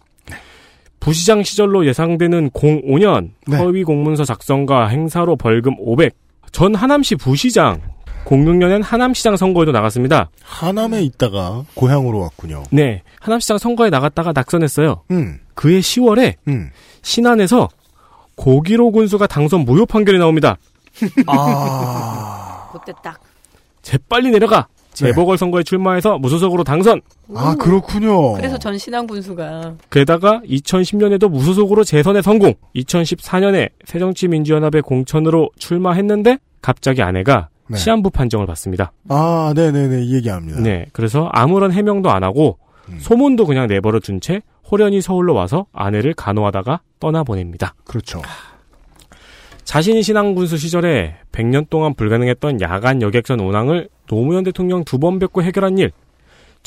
[0.99, 6.15] 부시장 시절로 예상되는 05년 허위 공문서 작성과 행사로 벌금 500
[6.51, 7.81] 전 하남시 부시장
[8.27, 10.29] 06년엔 하남시장 선거에도 나갔습니다.
[10.43, 12.63] 하남에 있다가 고향으로 왔군요.
[12.71, 15.03] 네, 하남시장 선거에 나갔다가 낙선했어요.
[15.11, 15.39] 음.
[15.53, 16.69] 그해 10월에 음.
[17.01, 17.69] 신안에서
[18.35, 20.57] 고기로 군수가 당선 무효 판결이 나옵니다.
[21.25, 22.69] 아.
[22.73, 23.19] 그때 딱.
[23.81, 27.01] 재빨리 내려가 재보궐 선거에 출마해서 무소속으로 당선.
[27.33, 28.33] 아 그렇군요.
[28.33, 32.53] 그래서 전 신한 군수가 게다가 2010년에도 무소속으로 재선에 성공.
[32.75, 37.77] 2014년에 새정치민주연합의 공천으로 출마했는데 갑자기 아내가 네.
[37.77, 38.91] 시한부 판정을 받습니다.
[39.09, 40.59] 아, 네네네, 이 얘기합니다.
[40.61, 42.57] 네, 그래서 아무런 해명도 안 하고
[42.89, 42.97] 음.
[42.99, 47.73] 소문도 그냥 내버려 둔 채 호련히 서울로 와서 아내를 간호하다가 떠나보냅니다.
[47.85, 48.21] 그렇죠.
[49.63, 55.77] 자신이 신앙군수 시절에 100년 동안 불가능했던 야간 여객선 운항을 노무현 대통령 두 번 뵙고 해결한
[55.77, 55.91] 일.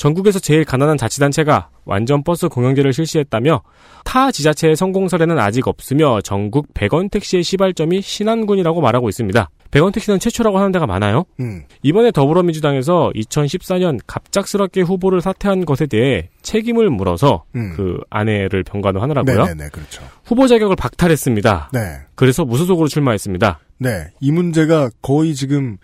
[0.01, 3.61] 전국에서 제일 가난한 자치단체가 완전 버스 공영제를 실시했다며
[4.03, 9.51] 타 지자체의 성공 사례는 아직 없으며 전국 100원 택시의 시발점이 신안군이라고 말하고 있습니다.
[9.69, 11.25] 100원 택시는 최초라고 하는 데가 많아요.
[11.39, 11.65] 음.
[11.83, 17.73] 이번에 더불어민주당에서 2014년 갑작스럽게 후보를 사퇴한 것에 대해 책임을 물어서 음.
[17.75, 19.45] 그 아내를 병간호 하느라고요.
[19.45, 20.01] 네네네, 그렇죠.
[20.25, 21.69] 후보 자격을 박탈했습니다.
[21.73, 21.79] 네.
[22.15, 23.59] 그래서 무소속으로 출마했습니다.
[23.77, 24.07] 네.
[24.19, 25.77] 이 문제가 거의 지금,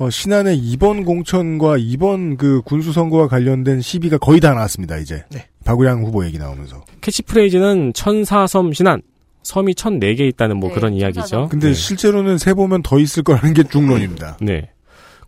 [0.00, 5.26] 어, 신안의 이번 공천과 이번 그 군수 선거와 관련된 시비가 거의 다 나왔습니다, 이제.
[5.30, 5.46] 네.
[5.66, 6.82] 박우량 후보 얘기 나오면서.
[7.02, 9.02] 캐치프레이즈는 천사섬 신안,
[9.42, 11.48] 섬이 천네 개 있다는 뭐 네, 그런 이야기죠.
[11.50, 11.74] 근데 네.
[11.74, 14.38] 실제로는 세 보면 더 있을 거라는 게 중론입니다.
[14.40, 14.70] 네.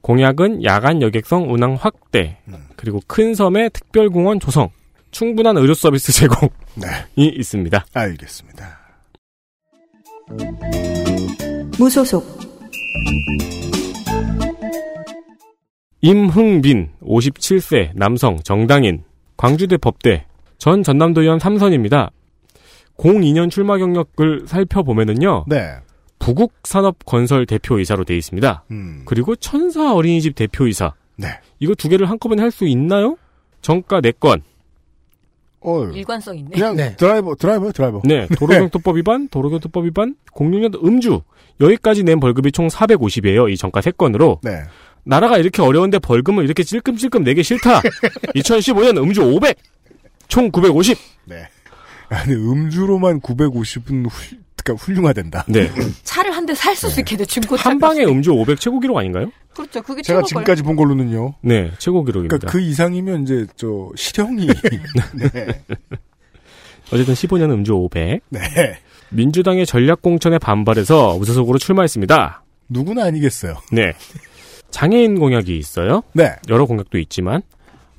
[0.01, 2.55] 공약은 야간 여객선 운항 확대, 음.
[2.75, 4.71] 그리고 큰 섬의 특별공원 조성,
[5.11, 6.89] 충분한 의료 서비스 제공이 네.
[7.19, 7.85] 있습니다.
[7.93, 8.79] 알겠습니다.
[11.79, 12.41] 무소속
[16.03, 19.05] 임흥빈, 57세, 남성, 정당인,
[19.37, 20.27] 광주대 법대,
[20.59, 22.11] 전 전남도의원 3선입니다.
[22.97, 25.77] 02년 출마 경력을 살펴보면은요, 네.
[26.19, 28.65] 부국 산업 건설 대표이사로 돼 있습니다.
[28.71, 29.03] 음.
[29.07, 30.93] 그리고 천사 어린이집 대표이사.
[31.17, 31.29] 네.
[31.61, 33.17] 이거 두 개를 한꺼번에 할 수 있나요?
[33.61, 34.43] 정가 4건.
[35.61, 36.51] 어, 일관성 있네.
[36.51, 38.01] 그냥 드라이버, 드라이버, 드라이버.
[38.05, 41.21] 네, 도로교통법 위반, 도로교통법 위반, 06년 음주.
[41.61, 43.49] 여기까지 낸 벌금이 총 450이에요.
[43.53, 44.41] 이 정가 3건으로.
[44.43, 44.63] 네.
[45.05, 47.81] 나라가 이렇게 어려운데 벌금을 이렇게 찔끔찔끔 내기 싫다.
[48.37, 49.57] 2015년 음주 500.
[50.29, 50.97] 총 950.
[51.27, 51.49] 네.
[52.09, 55.45] 아니, 음주로만 950은 훌, 그러니까 훌륭하된다.
[55.49, 55.71] 네.
[56.05, 57.71] 차를 한 대 살 수 있게 돼 중고차.
[57.71, 59.31] 한 방에 음주 500 최고 기록 아닌가요?
[59.55, 59.83] 그렇죠.
[59.83, 60.23] 그게 제가.
[60.23, 61.35] 지금까지 본 걸로는요.
[61.43, 62.37] 네, 최고 기록입니다.
[62.39, 64.47] 그러니까 그 이상이면 이제 저 실형이
[65.15, 65.63] 네.
[66.93, 68.23] 어쨌든 15년 음주 500.
[68.31, 68.41] 네.
[69.11, 72.43] 민주당의 전략 공천에 반발해서 무소속으로 출마했습니다.
[72.69, 73.57] 누구나 아니겠어요.
[73.73, 73.93] 네.
[74.73, 76.03] 장애인 공약이 있어요.
[76.15, 76.35] 네.
[76.49, 77.43] 여러 공약도 있지만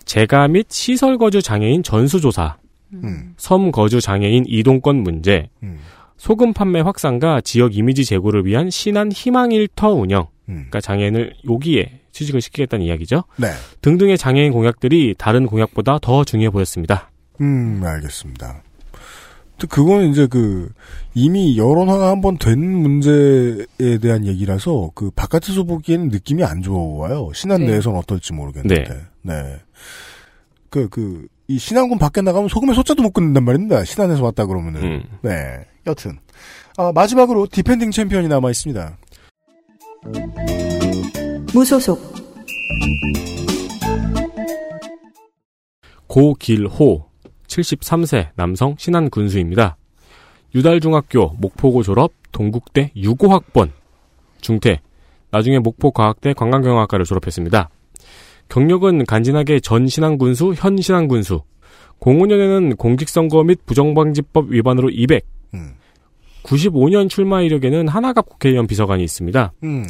[0.03, 2.57] 재가 및 시설 거주 장애인 전수조사,
[2.91, 3.33] 음.
[3.37, 5.79] 섬 거주 장애인 이동권 문제, 음.
[6.17, 10.67] 소금 판매 확산과 지역 이미지 제고를 위한 신안 희망 일터 운영, 음.
[10.69, 13.23] 그러니까 장애인을 여기에 취직을 시키겠다는 이야기죠.
[13.37, 13.47] 네.
[13.81, 17.09] 등등의 장애인 공약들이 다른 공약보다 더 중요해 보였습니다.
[17.41, 18.61] 음, 알겠습니다.
[19.63, 20.69] 또 그거는 이제 그
[21.13, 27.29] 이미 여론화가 한 번 된 문제에 대한 얘기라서 그 바깥에서 보기에는 느낌이 안 좋아요.
[27.33, 27.67] 신안 네.
[27.71, 28.83] 내에서는 어떨지 모르겠는데.
[29.21, 29.33] 네.
[29.33, 29.57] 네.
[30.69, 33.85] 그, 그, 이 신안군 밖에 나가면 소금에 소자도 못 끊는단 말입니다.
[33.85, 34.83] 신안에서 왔다 그러면은.
[34.83, 35.03] 음.
[35.21, 35.31] 네.
[35.87, 36.17] 여튼.
[36.77, 38.97] 아, 마지막으로 defending 챔피언이 남아 있습니다.
[41.53, 42.01] 무소속
[46.07, 47.05] 고길호
[47.61, 49.77] 73세 남성 신안 군수입니다.
[50.55, 53.71] 유달중학교 목포고 졸업 동국대 65학번
[54.41, 54.81] 중퇴
[55.31, 57.69] 나중에 목포과학대 관광경영학과를 졸업했습니다.
[58.49, 61.41] 경력은 간지나게 전 신안군수, 현 신안군수.
[61.99, 65.25] 05년에는 공직선거 및 부정방지법 위반으로 200.
[65.55, 65.73] 음.
[66.43, 69.53] 95년 출마 이력에는 하나갑 국회의원 비서관이 있습니다.
[69.63, 69.85] 음.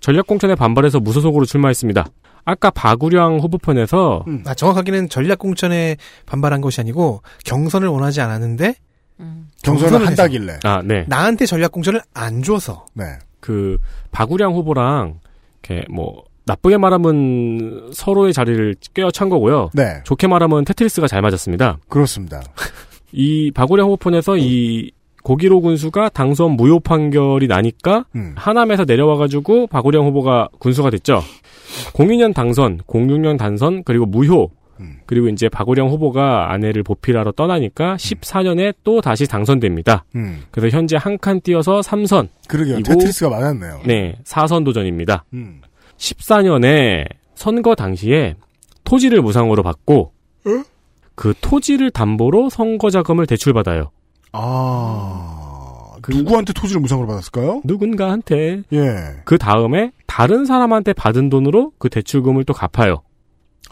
[0.00, 2.06] 전략공천에 반발해서 무소속으로 출마했습니다.
[2.44, 4.44] 아까 박우량 후보편에서 음.
[4.46, 8.74] 아, 정확하게는 전략 공천에 반발한 것이 아니고 경선을 원하지 않았는데
[9.62, 10.58] 경선을 해서 한다길래.
[10.64, 11.04] 아, 네.
[11.08, 13.04] 나한테 전략 공천을 안 줘서 네.
[13.40, 13.78] 그
[14.10, 15.20] 박우량 후보랑
[15.62, 19.70] 이렇게 뭐 나쁘게 말하면 서로의 자리를 꿰어찬 거고요.
[19.72, 20.02] 네.
[20.04, 21.78] 좋게 말하면 테트리스가 잘 맞았습니다.
[21.88, 22.42] 그렇습니다.
[23.12, 24.90] 이 박우량 후보편에서 이
[25.22, 28.34] 고기로 군수가 당선 무효 판결이 나니까 음.
[28.36, 31.22] 하남에서 내려와가지고 박우량 후보가 군수가 됐죠.
[31.92, 34.50] 02년 당선, 06년 단선, 그리고 무효.
[34.80, 34.96] 음.
[35.06, 40.04] 그리고 이제 박우량 후보가 아내를 보필하러 떠나니까 14년에 또 다시 당선됩니다.
[40.16, 40.42] 음.
[40.50, 42.28] 그래서 현재 한칸 띄어서 3선.
[42.48, 42.82] 그러게요.
[42.82, 43.82] 테트리스가 많았네요.
[43.86, 45.24] 네, 4선 도전입니다.
[45.34, 45.60] 음.
[45.96, 47.04] 14년에
[47.36, 48.34] 선거 당시에
[48.82, 50.12] 토지를 무상으로 받고
[51.14, 53.90] 그 토지를 담보로 선거 자금을 대출받아요.
[54.32, 55.33] 아,
[56.12, 57.62] 누구한테 토지를 무상으로 받았을까요?
[57.64, 58.62] 누군가한테.
[58.72, 59.16] 예.
[59.24, 63.02] 그 다음에 다른 사람한테 받은 돈으로 그 대출금을 또 갚아요.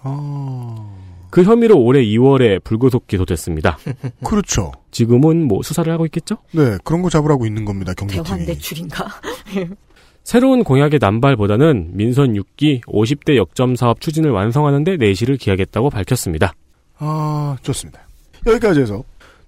[0.02, 0.88] 아.
[1.30, 3.78] 그 혐의로 올해 2월에 불구속 기소됐습니다.
[4.24, 4.70] 그렇죠.
[4.90, 6.36] 지금은 뭐 수사를 하고 있겠죠?
[6.52, 8.24] 네, 그런 거 잡으라고 있는 겁니다, 경제팀이.
[8.24, 9.06] 대환 대출인가?
[10.24, 16.52] 새로운 공약의 남발보다는 민선 6기 50대 역점 사업 추진을 완성하는데 내실을 기하겠다고 밝혔습니다.
[16.98, 18.00] 아, 좋습니다.
[18.46, 19.02] 여기까지 해서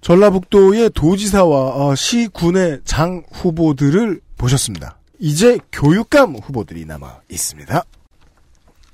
[0.05, 4.99] 전라북도의 도지사와 어, 시군의 장 후보들을 보셨습니다.
[5.17, 7.83] 이제 교육감 후보들이 남아 있습니다.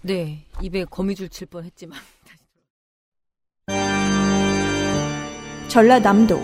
[0.04, 2.00] 네, 입에 거미줄 칠 뻔했지만.
[5.68, 6.42] 전라남도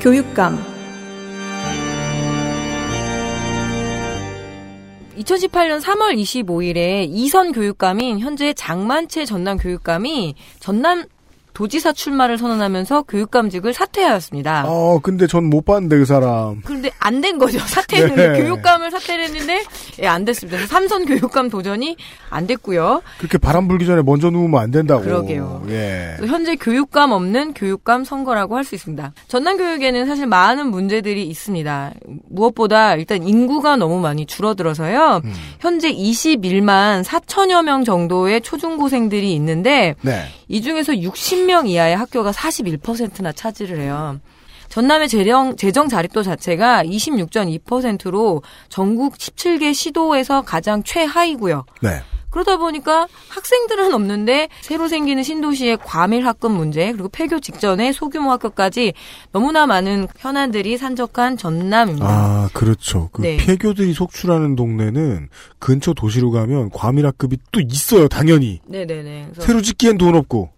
[0.00, 0.58] 교육감
[5.18, 11.04] 2018년 3월 25일에 이선 교육감인 현재 장만채 전남 교육감이 전남
[11.54, 14.64] 도지사 출마를 선언하면서 교육감직을 사퇴하였습니다.
[14.66, 16.60] 어, 근데 전 못 봤는데 그 사람.
[16.64, 17.58] 그런데 안 된 거죠.
[17.66, 18.42] 사퇴했는데 네.
[18.42, 19.62] 교육감을 사퇴를 했는데
[20.00, 20.64] 예, 안 됐습니다.
[20.66, 21.96] 삼선 교육감 도전이
[22.30, 23.02] 안 됐고요.
[23.18, 25.02] 그렇게 바람 불기 전에 먼저 누우면 안 된다고.
[25.02, 25.64] 그러게요.
[25.68, 26.16] 예.
[26.26, 29.12] 현재 교육감 없는 교육감 선거라고 할 수 있습니다.
[29.26, 31.92] 전남 교육에는 사실 많은 문제들이 있습니다.
[32.28, 35.22] 무엇보다 일단 인구가 너무 많이 줄어들어서요.
[35.24, 35.32] 음.
[35.58, 40.24] 현재 21만 4천여 명 정도의 초중고생들이 있는데 네.
[40.48, 44.20] 이 중에서 60명 이하의 학교가 41%나 차지를 해요.
[44.68, 51.64] 전남의 재령, 재정 자립도 자체가 26.2%로 전국 17개 시도에서 가장 최하이고요.
[51.82, 52.00] 네.
[52.30, 58.94] 그러다 보니까 학생들은 없는데 새로 생기는 신도시의 과밀 학급 문제 그리고 폐교 직전에 소규모 학교까지
[59.32, 62.06] 너무나 많은 현안들이 산적한 전남입니다.
[62.06, 63.08] 아, 그렇죠.
[63.12, 63.36] 그 네.
[63.36, 65.28] 폐교들이 속출하는 동네는
[65.58, 68.60] 근처 도시로 가면 과밀 학급이 또 있어요, 당연히.
[68.66, 69.30] 네네네.
[69.40, 70.50] 새로 짓기엔 돈 없고.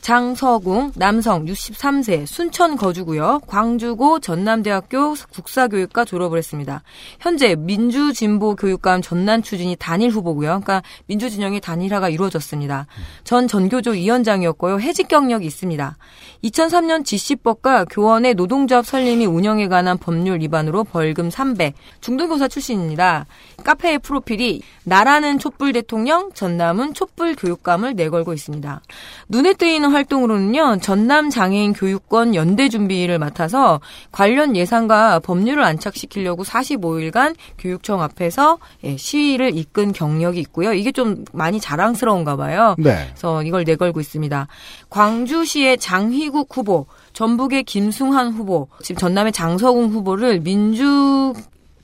[0.00, 3.40] 장서궁 남성 63세 순천 거주고요.
[3.46, 6.82] 광주고 전남대학교 국사교육과 졸업을 했습니다.
[7.20, 10.48] 현재 민주진보교육감 전남 추진이 단일 후보고요.
[10.48, 12.86] 그러니까 민주진영의 단일화가 이루어졌습니다.
[13.24, 14.80] 전 전교조 위원장이었고요.
[14.80, 15.96] 해직 경력이 있습니다.
[16.44, 21.74] 2003년 지시법과 교원의 노동조합 설립 및 운영에 관한 법률 위반으로 벌금 300.
[22.00, 23.26] 중등교사 출신입니다.
[23.64, 28.80] 카페의 프로필이 나라는 촛불 대통령, 전남은 촛불 교육감을 내걸고 있습니다.
[29.28, 33.80] 눈에 띄는 활동으로는요, 전남 장애인 교육권 연대 준비를 맡아서
[34.12, 40.72] 관련 예산과 법률을 안착시키려고 45일간 교육청 앞에서 예, 시위를 이끈 경력이 있고요.
[40.72, 42.74] 이게 좀 많이 자랑스러운가 봐요.
[42.78, 43.06] 네.
[43.08, 44.46] 그래서 이걸 내걸고 있습니다.
[44.90, 51.32] 광주시의 장희국 후보, 전북의 김승환 후보, 지금 전남의 장서궁 후보를 민주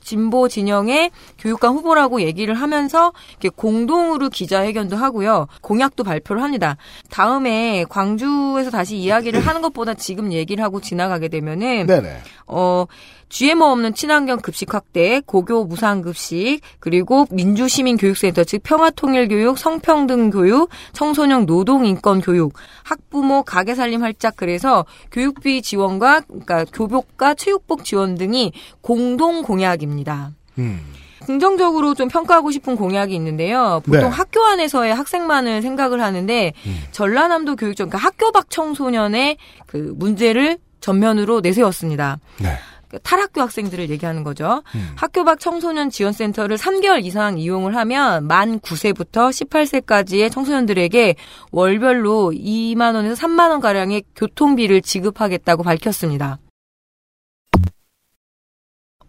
[0.05, 5.47] 진보 진영의 교육감 후보라고 얘기를 하면서 이렇게 공동으로 기자회견도 하고요.
[5.61, 6.77] 공약도 발표를 합니다.
[7.09, 12.19] 다음에 광주에서 다시 이야기를 하는 것보다 지금 얘기를 하고 지나가게 되면은 네네.
[12.47, 12.85] 어
[13.29, 21.45] GMO 없는 친환경 급식 확대, 고교 무상 급식, 그리고 민주시민교육센터 즉 평화통일교육, 성평등 교육, 청소년
[21.45, 30.31] 노동인권 교육, 학부모 가게살림 활짝 그래서 교육비 지원과 그러니까 교복과 체육복 지원 등이 공동 공약입니다.
[30.59, 30.81] 음.
[31.25, 33.81] 긍정적으로 좀 평가하고 싶은 공약이 있는데요.
[33.83, 34.07] 보통 네.
[34.07, 36.53] 학교 안에서의 학생만을 생각을 하는데
[36.91, 42.19] 전라남도 교육청 그러니까 학교 밖 청소년의 그 문제를 전면으로 내세웠습니다.
[42.39, 42.57] 네.
[42.95, 44.63] 그 탈학교 학생들을 얘기하는 거죠.
[44.95, 51.15] 학교 밖 청소년 지원센터를 3개월 이상 이용을 하면 만 9세부터 18세까지의 청소년들에게
[51.51, 56.39] 월별로 2만 원에서 3만 원 가량의 교통비를 지급하겠다고 밝혔습니다.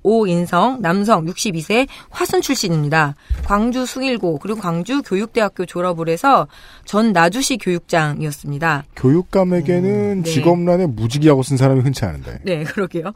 [0.08, 3.16] 오인성, 남성, 62세, 화순 출신입니다.
[3.44, 6.46] 광주 숭일고, 그리고 광주 교육대학교 졸업을 해서
[6.84, 8.84] 전 나주시 교육장이었습니다.
[8.94, 10.30] 교육감에게는 네.
[10.30, 12.38] 직업란에 무직이라고 쓴 사람이 흔치 않은데.
[12.44, 13.12] 네, 그러게요.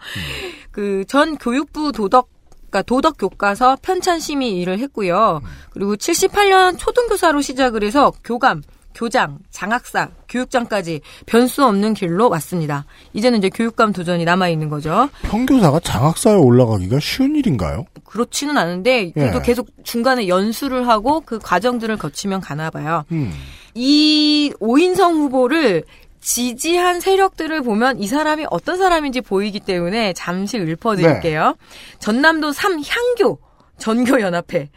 [0.71, 2.29] 그 전 교육부 도덕
[2.71, 5.41] 그러니까 도덕 교과서 편찬 심의 일을 했고요.
[5.73, 8.63] 그리고 78년 초등교사로 시작을 해서 교감,
[8.95, 12.87] 교장, 장학사, 교육장까지 변수 없는 길로 왔습니다.
[13.13, 15.09] 이제는 이제 교육감 도전이 남아 있는 거죠.
[15.23, 17.87] 평교사가 장학사에 올라가기가 쉬운 일인가요?
[18.05, 19.43] 그렇지는 않은데 그래도 예.
[19.43, 23.05] 계속 중간에 연수를 하고 그 과정들을 거치면 가나 봐요.
[23.11, 23.33] 음.
[23.75, 25.85] 이 오인성 후보를
[26.21, 31.57] 지지한 세력들을 보면 이 사람이 어떤 사람인지 보이기 때문에 잠시 읊어드릴게요.
[31.99, 33.39] 전남도 삼향교
[33.79, 34.69] 전교연합회,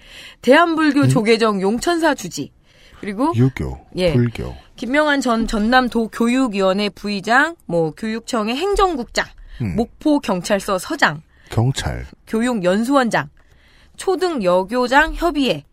[0.41, 2.51] 대한불교 조계정 용천사 주지,
[2.99, 4.13] 그리고 유교, 예.
[4.13, 4.55] 불교.
[4.77, 9.25] 김명환 전 전남도 교육위원회 부의장, 뭐 교육청의 행정국장,
[9.61, 9.75] 음.
[9.75, 12.05] 목포 경찰서 서장, 경찰.
[12.27, 13.29] 교육연수원장,
[13.97, 15.65] 초등 여교장 협의회,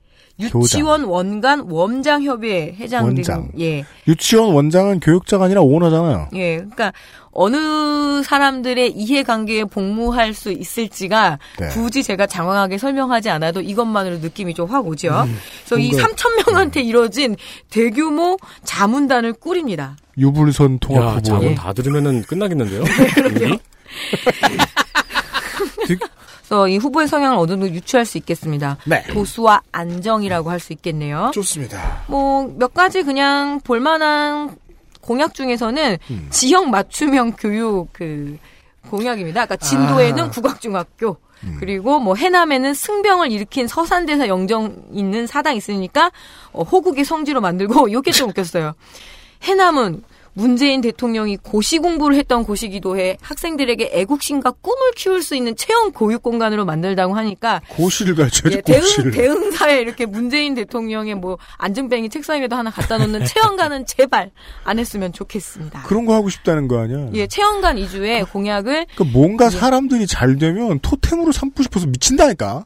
[0.42, 3.50] 유치원 원간 원장 협의회 회장 원장.
[3.52, 3.84] 등 예.
[4.08, 6.28] 유치원 원장은 교육자가 아니라 오너잖아요.
[6.34, 6.56] 예.
[6.56, 6.92] 그러니까
[7.32, 11.68] 어느 사람들의 이해관계에 복무할 수 있을지가 네.
[11.68, 15.08] 굳이 제가 장황하게 설명하지 않아도 이것만으로 느낌이 좀 확 오죠.
[15.26, 17.36] 음, 그래서 이 뭔가- 3천 명한테 이뤄진
[17.70, 19.96] 대규모 자문단을 꾸립니다.
[20.18, 21.20] 유불선 통합 야.
[21.22, 22.82] 자문 다 들으면은 끝나겠는데요?
[23.14, 23.56] 그러게요.
[26.50, 28.76] 그래서 이 후보의 성향을 어느 정도 유추할 수 있겠습니다.
[28.84, 29.04] 네.
[29.04, 31.30] 보수와 안정이라고 할 수 있겠네요.
[31.32, 32.02] 좋습니다.
[32.08, 34.56] 뭐 몇 가지 그냥 볼만한
[35.00, 36.26] 공약 중에서는 음.
[36.30, 38.36] 지역 맞춤형 교육 그
[38.90, 39.46] 공약입니다.
[39.46, 40.30] 그러니까 진도에는 아.
[40.30, 41.56] 국악중학교 음.
[41.60, 46.10] 그리고 뭐 해남에는 승병을 일으킨 서산대사 영정 있는 사당 있으니까
[46.52, 48.74] 어, 호국의 성지로 만들고 이게 좀 웃겼어요.
[49.44, 55.92] 해남은 문재인 대통령이 고시 공부를 했던 곳이기도 해 학생들에게 애국심과 꿈을 키울 수 있는 체험
[55.92, 59.10] 교육 공간으로 만들다고 하니까 고시를 가르쳐야지, 예, 대응, 고시를.
[59.12, 64.30] 대응사에 이렇게 문재인 대통령의 뭐 안증뱅이 책상 에도 하나 갖다 놓는 체험관은 제발
[64.64, 65.82] 안 했으면 좋겠습니다.
[65.82, 67.10] 그런 거 하고 싶다는 거 아니야?
[67.14, 72.64] 예, 체험관 이주의 공약을 그러니까 뭔가 사람들이 잘 되면 토템으로 삼고 싶어서 미친다니까.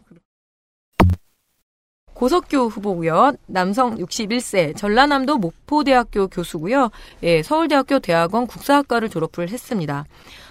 [2.25, 3.33] 고석교 후보고요.
[3.45, 6.89] 남성 61세, 전라남도 목포대학교 교수고요.
[7.23, 10.07] 예, 서울대학교 대학원 국사학과를 졸업을 했습니다.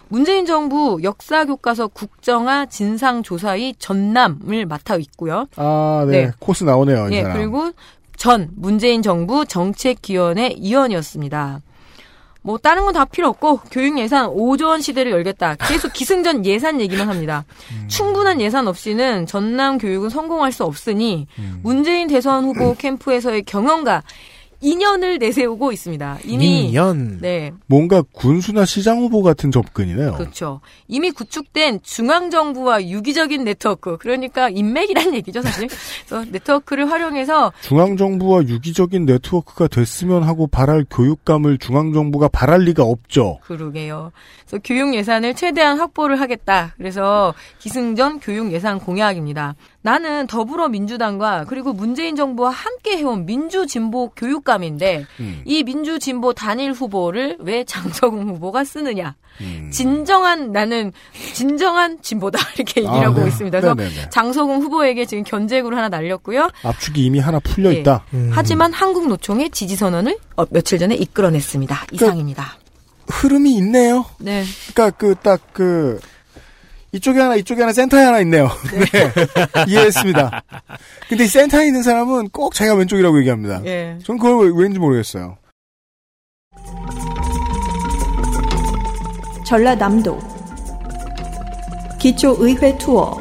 [0.08, 5.48] 문재인 정부 역사 교과서 국정화 진상 조사위 전남을 맡아 있고요.
[5.56, 6.26] 아, 네.
[6.26, 6.32] 네.
[6.38, 7.38] 코스 나오네요, 이 예, 사람.
[7.38, 7.72] 그리고
[8.18, 11.62] 전 문재인 정부 정책기원회 위원이었습니다.
[12.44, 15.56] 뭐 다른 건 다 필요 없고 교육 예산 5조 원 시대를 열겠다.
[15.56, 17.46] 계속 기승전 예산 얘기만 합니다.
[17.72, 17.88] 음.
[17.88, 21.60] 충분한 예산 없이는 전남 교육은 성공할 수 없으니 음.
[21.64, 24.04] 문재인 대선 후보 캠프에서의 경영과
[24.64, 26.20] 인연을 내세우고 있습니다.
[26.24, 27.20] 이미 인연.
[27.20, 27.52] 네.
[27.68, 30.14] 뭔가 군수나 시장 후보 같은 접근이네요.
[30.14, 30.62] 그렇죠.
[30.88, 35.68] 이미 구축된 중앙 정부와 유기적인 네트워크, 그러니까 인맥이란 얘기죠, 사실.
[36.08, 42.84] 그래서 네트워크를 활용해서 중앙 정부와 유기적인 네트워크가 됐으면 하고 바랄 교육감을 중앙 정부가 바랄 리가
[42.84, 43.40] 없죠.
[43.44, 44.14] 그러게요.
[44.46, 46.74] 그래서 교육 예산을 최대한 확보를 하겠다.
[46.78, 49.56] 그래서 기승전 교육 예산 공약입니다.
[49.84, 55.42] 나는 더불어민주당과 그리고 문재인 정부와 함께 해온 민주진보 교육감인데 음.
[55.46, 59.16] 이 민주진보 단일 후보를 왜 장석웅 후보가 쓰느냐?
[59.72, 60.94] 진정한 나는
[61.34, 63.28] 진정한 진보다 이렇게 아, 얘기를 하고 네.
[63.28, 63.60] 있습니다.
[63.60, 64.10] 그래서 네네네.
[64.10, 66.50] 장석웅 후보에게 지금 견제구를 하나 날렸고요.
[66.64, 67.80] 압축이 이미 하나 풀려 예.
[67.80, 68.06] 있다.
[68.32, 71.88] 하지만 한국 노총의 지지 선언을 어, 며칠 전에 이끌어냈습니다.
[71.92, 72.58] 이상입니다.
[73.08, 74.06] 흐름이 있네요.
[74.20, 74.44] 네.
[74.74, 76.00] 그러니까 그 딱그
[76.94, 78.50] 이쪽에 하나 이쪽에 하나 센터에 하나 있네요.
[78.72, 79.12] 네.
[79.68, 80.44] 이해했습니다.
[81.10, 83.62] 근데 이 센터에 있는 사람은 꼭 자기가 왼쪽이라고 얘기합니다.
[83.66, 83.98] 예.
[84.06, 85.38] 전 그걸 왜- 왠지 모르겠어요.
[89.46, 90.20] 전라남도
[92.00, 93.20] 기초의회 투어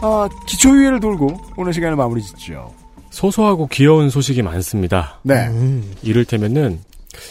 [0.00, 2.72] 아, 기초의회를 돌고 오늘 시간을 마무리 짓죠.
[3.10, 5.18] 소소하고 귀여운 소식이 많습니다.
[5.22, 5.48] 네.
[6.02, 6.80] 이를테면은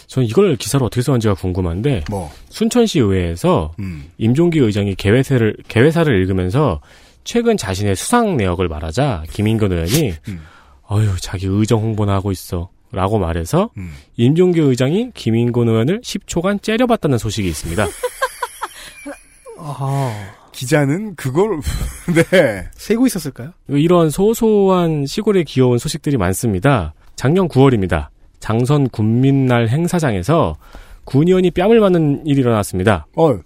[0.08, 2.32] 전 이걸 기사로 어떻게 썼는지가 궁금한데 뭐?
[2.50, 4.06] 순천시 의회에서 음.
[4.18, 6.82] 임종기 의장이 개회사를 개회사를 읽으면서
[7.24, 10.42] 최근 자신의 수상 내역을 말하자 김인건 의원이 음.
[10.90, 12.70] 어휴 자기 의정 홍보나 하고 있어.
[12.92, 13.92] 라고 말해서 음.
[14.18, 17.88] 임종기 의장이 김인곤 의원을 10초간 째려봤다는 소식이 있습니다.
[20.52, 21.60] 기자는 그걸
[22.14, 23.52] 네 세고 있었을까요?
[23.68, 26.94] 이런 소소한 시골의 귀여운 소식들이 많습니다.
[27.16, 28.10] 작년 9월입니다.
[28.48, 30.58] 장선 군민날 행사장에서
[31.06, 33.08] 군의원이 뺨을 맞는 일이 일어났습니다.
[33.16, 33.40] 어.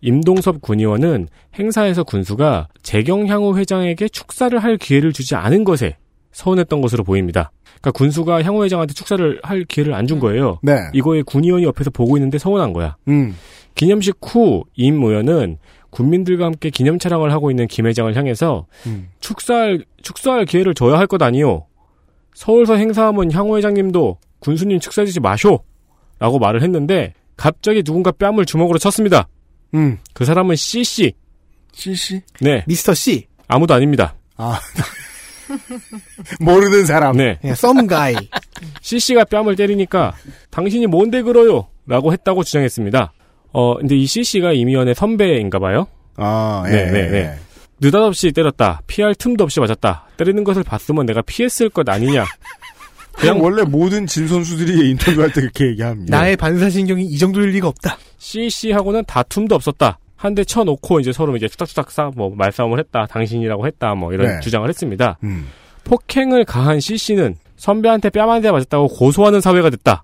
[0.00, 1.28] 임동섭 군의원은
[1.58, 5.98] 행사에서 군수가 재경향후 회장에게 축사를 할 기회를 주지 않은 것에
[6.32, 7.50] 서운했던 것으로 보입니다.
[7.66, 10.58] 그러니까 군수가 향후 회장한테 축사를 할 기회를 안 준 거예요.
[10.62, 10.78] 네.
[10.94, 12.96] 이거에 군의원이 옆에서 보고 있는데 서운한 거야.
[13.08, 13.36] 음.
[13.74, 15.58] 기념식 후 임 의원은
[15.90, 19.08] 군민들과 함께 기념 촬영을 하고 있는 김 회장을 향해서 음.
[19.20, 21.66] 축사할 축사할 기회를 줘야 할 것 아니요.
[22.32, 25.64] 서울서 행사하면 향후 회장님도 군수님 축사해주지 마쇼.
[26.18, 29.28] 라고 말을 했는데 갑자기 누군가 뺨을 주먹으로 쳤습니다.
[29.74, 29.98] 음.
[30.12, 31.12] 그 사람은 CC.
[31.72, 32.22] CC?
[32.40, 32.64] 네.
[32.66, 33.26] 미스터 C.
[33.46, 34.16] 아무도 아닙니다.
[34.36, 34.58] 아.
[36.40, 37.16] 모르는 사람.
[37.16, 37.38] 네.
[37.44, 38.14] 예, 썸 가이.
[38.82, 40.14] CC가 뺨을 때리니까
[40.50, 41.68] 당신이 뭔데 그러요?
[41.86, 43.12] 라고 했다고 주장했습니다.
[43.52, 45.86] 어, 근데 이 CC가 임 의원의 선배인가 봐요.
[46.16, 47.38] 아, 예, 네, 네, 네.
[47.80, 48.82] 느닷없이 때렸다.
[48.86, 50.08] 피할 틈도 없이 맞았다.
[50.16, 52.24] 때리는 것을 봤으면 내가 피했을 것 아니냐.
[53.18, 56.16] 그냥 원래 모든 진 선수들이 인터뷰할 때 그렇게 얘기합니다.
[56.18, 57.98] 나의 반사신경이 이 정도일 리가 없다.
[58.18, 59.98] CC하고는 다툼도 없었다.
[60.16, 63.06] 한 대 쳐놓고 이제 서로 이제 투닥투닥 싸, 뭐, 말싸움을 했다.
[63.06, 63.94] 당신이라고 했다.
[63.94, 64.40] 뭐, 이런 네.
[64.40, 65.16] 주장을 했습니다.
[65.22, 65.46] 음.
[65.84, 70.02] 폭행을 가한 CC는 선배한테 뺨 한 대 맞았다고 고소하는 사회가 됐다.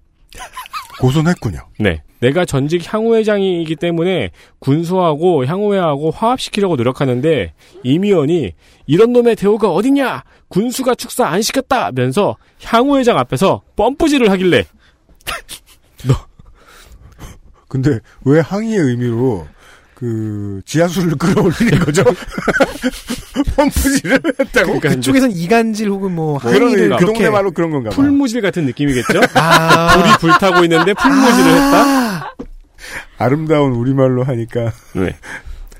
[1.00, 1.58] 고소했군요.
[1.80, 2.02] 네.
[2.20, 8.52] 내가 전직 향후회장이기 때문에 군수하고 향후회하고 화합시키려고 노력하는데 이미원이
[8.86, 10.24] 이런 놈의 대우가 어딨냐?
[10.48, 14.64] 군수가 축사 안 시켰다면서 향후회장 앞에서 뻔뿌질을 하길래
[17.68, 19.46] 근데 왜 항의의 의미로
[20.04, 22.04] 그 지하수를 끌어올리는 거죠?
[23.56, 24.66] 펌프질을 했다고?
[24.66, 27.96] 그러니까 그쪽에선 이간질 혹은 뭐 그런 그 동네 말로 그런 건가 봐.
[27.96, 29.20] 풀무질 같은 느낌이겠죠?
[29.34, 29.96] 아.
[29.96, 32.34] 불이 불타고 있는데 풀무질을 했다?
[33.16, 35.16] 아름다운 우리말로 하니까 네.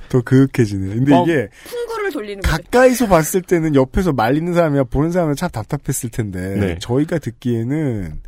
[0.08, 0.94] 더 그윽해지네.
[0.94, 1.24] 근데 뻥.
[1.28, 2.40] 이게 풍구를 돌리는.
[2.42, 6.78] 가까이서 봤을 때는 옆에서 말리는 사람이야 보는 사람은 참 답답했을 텐데 네.
[6.80, 8.18] 저희가 듣기에는 그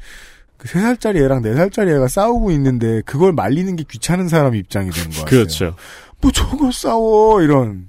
[0.66, 5.24] 3살짜리 애랑 4살짜리 애가 싸우고 있는데 그걸 말리는 게 귀찮은 사람 입장이 되는 거예요.
[5.26, 5.74] 그렇죠.
[6.20, 7.88] 뭐 저거 싸워 이런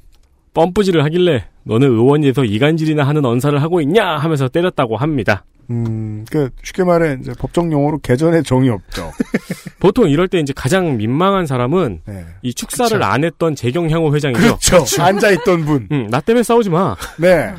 [0.53, 5.43] 뻔뿌질을 하길래 너는 의원에서 이간질이나 하는 언사를 하고 있냐 하면서 때렸다고 합니다.
[5.69, 9.11] 음, 그 쉽게 말해 이제 법정 용어로 개전에 정이 없죠.
[9.79, 12.01] 보통 이럴 때 이제 가장 민망한 사람은
[12.41, 13.03] 이 축사를 그쵸.
[13.05, 14.57] 안 했던 재경향후 회장이죠.
[14.65, 15.03] 그렇죠.
[15.03, 15.87] 앉아 있던 분.
[15.91, 16.95] 응, 나 때문에 싸우지 마.
[17.17, 17.53] 네.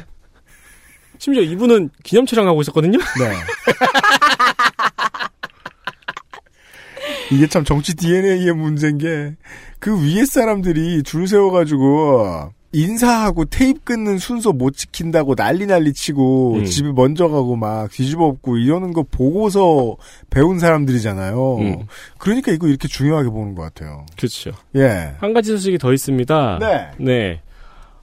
[1.18, 2.98] 심지어 이분은 기념 촬영하고 있었거든요.
[2.98, 3.32] 네.
[7.30, 9.36] 이게 참 정치 DNA의 문제인 게
[9.80, 16.64] 그 위에 사람들이 줄 세워가지고 인사하고 테이프 끊는 순서 못 지킨다고 난리 난리 치고 음.
[16.64, 19.96] 집에 먼저 가고 막 뒤집어 엎고 이러는 거 보고서
[20.28, 21.56] 배운 사람들이잖아요.
[21.56, 21.76] 음.
[22.18, 24.04] 그러니까 이거 이렇게 중요하게 보는 것 같아요.
[24.16, 24.50] 그렇죠.
[24.76, 25.14] 예.
[25.18, 26.58] 한 가지 소식이 더 있습니다.
[26.60, 26.88] 네.
[26.98, 27.40] 네.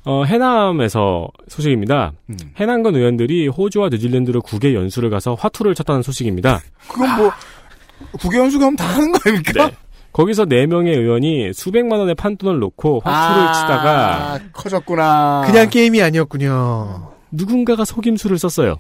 [0.06, 2.14] 어, 해남에서 소식입니다.
[2.30, 2.38] 음.
[2.58, 6.62] 해남권 의원들이 호주와 뉴질랜드로 국외 연수를 가서 화투를 쳤다는 소식입니다.
[6.88, 7.32] 그건 뭐
[8.20, 9.68] 국회연수 가면 다 하는 거 아닙니까?
[9.68, 9.76] 네.
[10.14, 15.44] 거기서 4명의 의원이 수백만 원의 판돈을 놓고 화투를 아, 치다가 커졌구나.
[15.46, 17.12] 그냥 게임이 아니었군요.
[17.32, 18.78] 누군가가 속임수를 썼어요.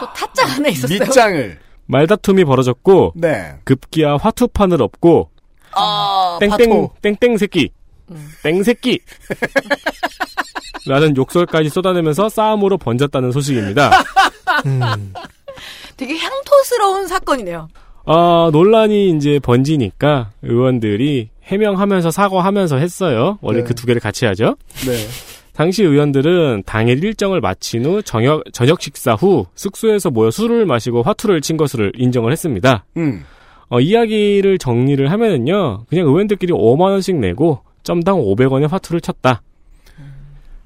[0.00, 0.98] 또 타짜 안에 있었어요.
[1.00, 1.58] 밑장을.
[1.86, 3.54] 말다툼이 벌어졌고 네.
[3.64, 5.30] 급기야 화투판을 엎고
[5.72, 6.90] 아, 땡땡 파토.
[7.02, 7.70] 땡땡 새끼
[8.42, 9.00] 땡 새끼
[10.86, 13.90] 라는 욕설까지 쏟아내면서 싸움으로 번졌다는 소식입니다.
[15.96, 17.68] 되게 향토스러운 사건이네요.
[18.06, 23.38] 어, 논란이 이제 번지니까 의원들이 해명하면서 사과하면서 했어요.
[23.40, 23.64] 원래 네.
[23.64, 24.56] 그두 개를 같이 하죠.
[24.86, 24.96] 네.
[25.54, 31.40] 당시 의원들은 당일 일정을 마친 후 저녁, 저녁 식사 후 숙소에서 모여 술을 마시고 화투를
[31.40, 32.84] 친 것을 인정을 했습니다.
[32.96, 33.24] 음.
[33.68, 39.42] 어, 이야기를 정리를 하면은요, 그냥 의원들끼리 5만원씩 내고 점당 500원의 화투를 쳤다.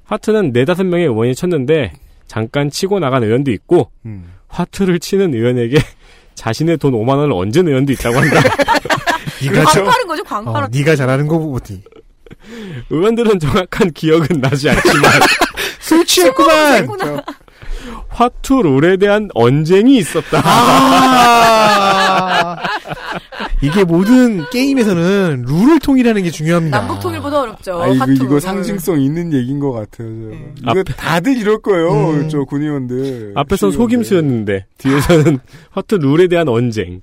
[0.05, 1.93] 화투는 4, 5명의 의원이 쳤는데,
[2.25, 4.33] 잠깐 치고 나간 의원도 있고, 음.
[4.47, 5.77] 화투를 치는 의원에게
[6.33, 8.41] 자신의 돈 5만 원을 얹은 의원도 있다고 한다.
[9.43, 10.63] 네가 광파는 거죠, 광파는.
[10.63, 11.83] 어, 네가 잘하는 거 보니.
[12.89, 15.11] 의원들은 정확한 기억은 나지 않지만,
[15.79, 16.87] 술 취했구만.
[18.19, 20.41] 화투 룰에 대한 언쟁이 있었다.
[20.43, 21.69] 아.
[23.61, 26.79] 이게 모든 게임에서는 룰을 통일하는 게 중요합니다.
[26.79, 27.81] 남북 통일보다 어렵죠.
[27.81, 28.05] 아, 이거.
[28.11, 30.09] 이거 상징성 있는 얘기인 것 같아요.
[30.09, 30.71] 저.
[30.71, 32.27] 이거 다들 이럴 거예요, 음.
[32.29, 33.31] 저 군의원들.
[33.35, 35.39] 앞에선 속임수였는데, 뒤에서는
[35.71, 37.01] 화투 룰에 대한 언쟁.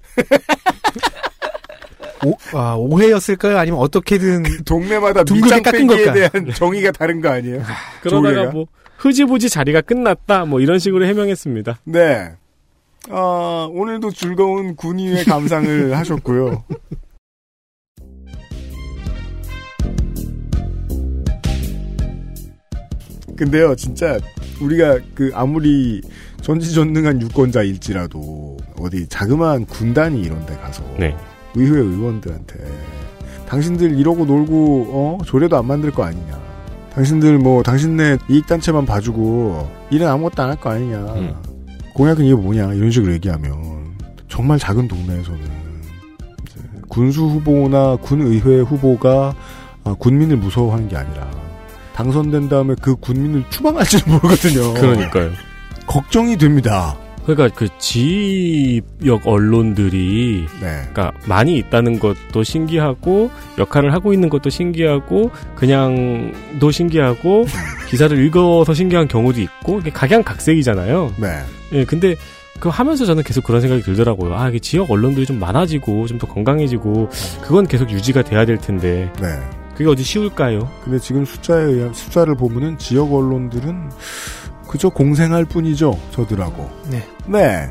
[2.26, 3.56] 오, 아, 오해였을까요?
[3.58, 6.12] 아니면 어떻게든 동네마다 둥글게 깎은 걸까?
[6.12, 7.62] 대한 정의가 다른 거 아니에요?
[8.02, 8.52] 그러다가 조례가?
[8.52, 8.66] 뭐,
[9.06, 11.78] 흐지부지 자리가 끝났다, 뭐 이런 식으로 해명했습니다.
[11.84, 12.32] 네.
[13.08, 16.64] 아, 오늘도 즐거운 군의회 감상을 하셨고요.
[23.36, 24.18] 근데요, 진짜
[24.60, 26.00] 우리가 그 아무리
[26.40, 31.14] 전지전능한 유권자일지라도 어디 자그마한 군단이 이런 데 가서 네.
[31.54, 32.58] 의회 의원들한테
[33.46, 36.45] 당신들 이러고 놀고 어 조례도 안 만들 거 아니냐.
[36.96, 40.96] 당신들 뭐 당신네 이익단체만 봐주고 일은 아무것도 안 할 거 아니냐.
[40.96, 41.34] 음.
[41.92, 43.52] 공약은 이게 뭐냐 이런 식으로 얘기하면
[44.28, 45.40] 정말 작은 동네에서는
[46.88, 49.34] 군수 후보나 군의회 후보가
[49.84, 51.30] 아, 군민을 무서워하는 게 아니라
[51.94, 54.74] 당선된 다음에 그 군민을 추방할지도 모르거든요.
[54.74, 55.30] 그러니까요.
[55.86, 56.96] 걱정이 됩니다.
[57.26, 60.66] 그러니까 그 지역 언론들이 네.
[60.92, 67.46] 그러니까 많이 있다는 것도 신기하고 역할을 하고 있는 것도 신기하고 그냥도 신기하고
[67.90, 71.14] 기사를 읽어서 신기한 경우도 있고 이게 각양각색이잖아요.
[71.16, 71.28] 네.
[71.72, 72.14] 예, 근데
[72.60, 74.34] 그 하면서 저는 계속 그런 생각이 들더라고요.
[74.34, 77.10] 아, 이게 지역 언론들이 좀 많아지고 좀 더 건강해지고
[77.42, 79.12] 그건 계속 유지가 돼야 될 텐데.
[79.20, 79.28] 네.
[79.76, 80.70] 그게 어디 쉬울까요?
[80.82, 83.90] 근데 지금 숫자에 의한 숫자를 보면은 지역 언론들은
[84.68, 85.98] 그저 공생할 뿐이죠.
[86.10, 86.68] 저들하고.
[86.90, 87.06] 네.
[87.26, 87.70] 네.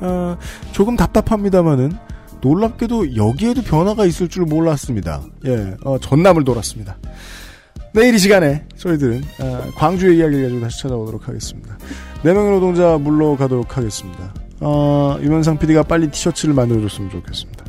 [0.00, 0.36] 어,
[0.72, 1.92] 조금 답답합니다만은
[2.40, 5.22] 놀랍게도 여기에도 변화가 있을 줄 몰랐습니다.
[5.46, 6.98] 예, 어, 전남을 돌았습니다.
[7.94, 11.78] 내일 이 시간에 저희들은 어, 광주의 이야기를 가지고 다시 찾아오도록 하겠습니다.
[12.22, 14.34] 네 명의 노동자 물러가도록 하겠습니다.
[14.60, 17.64] 어, 유면상 PD가 빨리 티셔츠를 만들어줬으면 좋겠습니다.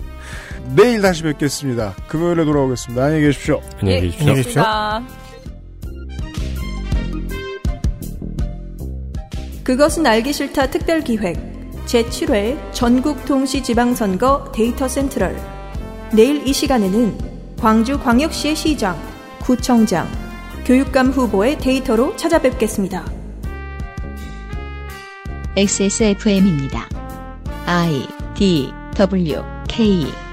[0.76, 1.94] 내일 다시 뵙겠습니다.
[2.08, 3.04] 금요일에 돌아오겠습니다.
[3.04, 3.62] 안녕히 계십시오.
[3.80, 4.64] 안녕히 예, 계십시오.
[9.66, 11.38] 그것은 알기 싫다 특별기획
[11.88, 15.36] 제7회 전국 동시 지방선거 데이터 센트럴
[16.14, 17.18] 내일 이 시간에는
[17.60, 18.96] 광주 광역시의 시장,
[19.42, 20.08] 구청장,
[20.66, 23.12] 교육감 후보의 데이터로 찾아뵙겠습니다.
[25.58, 26.88] XSFM입니다.
[27.66, 30.25] I D W K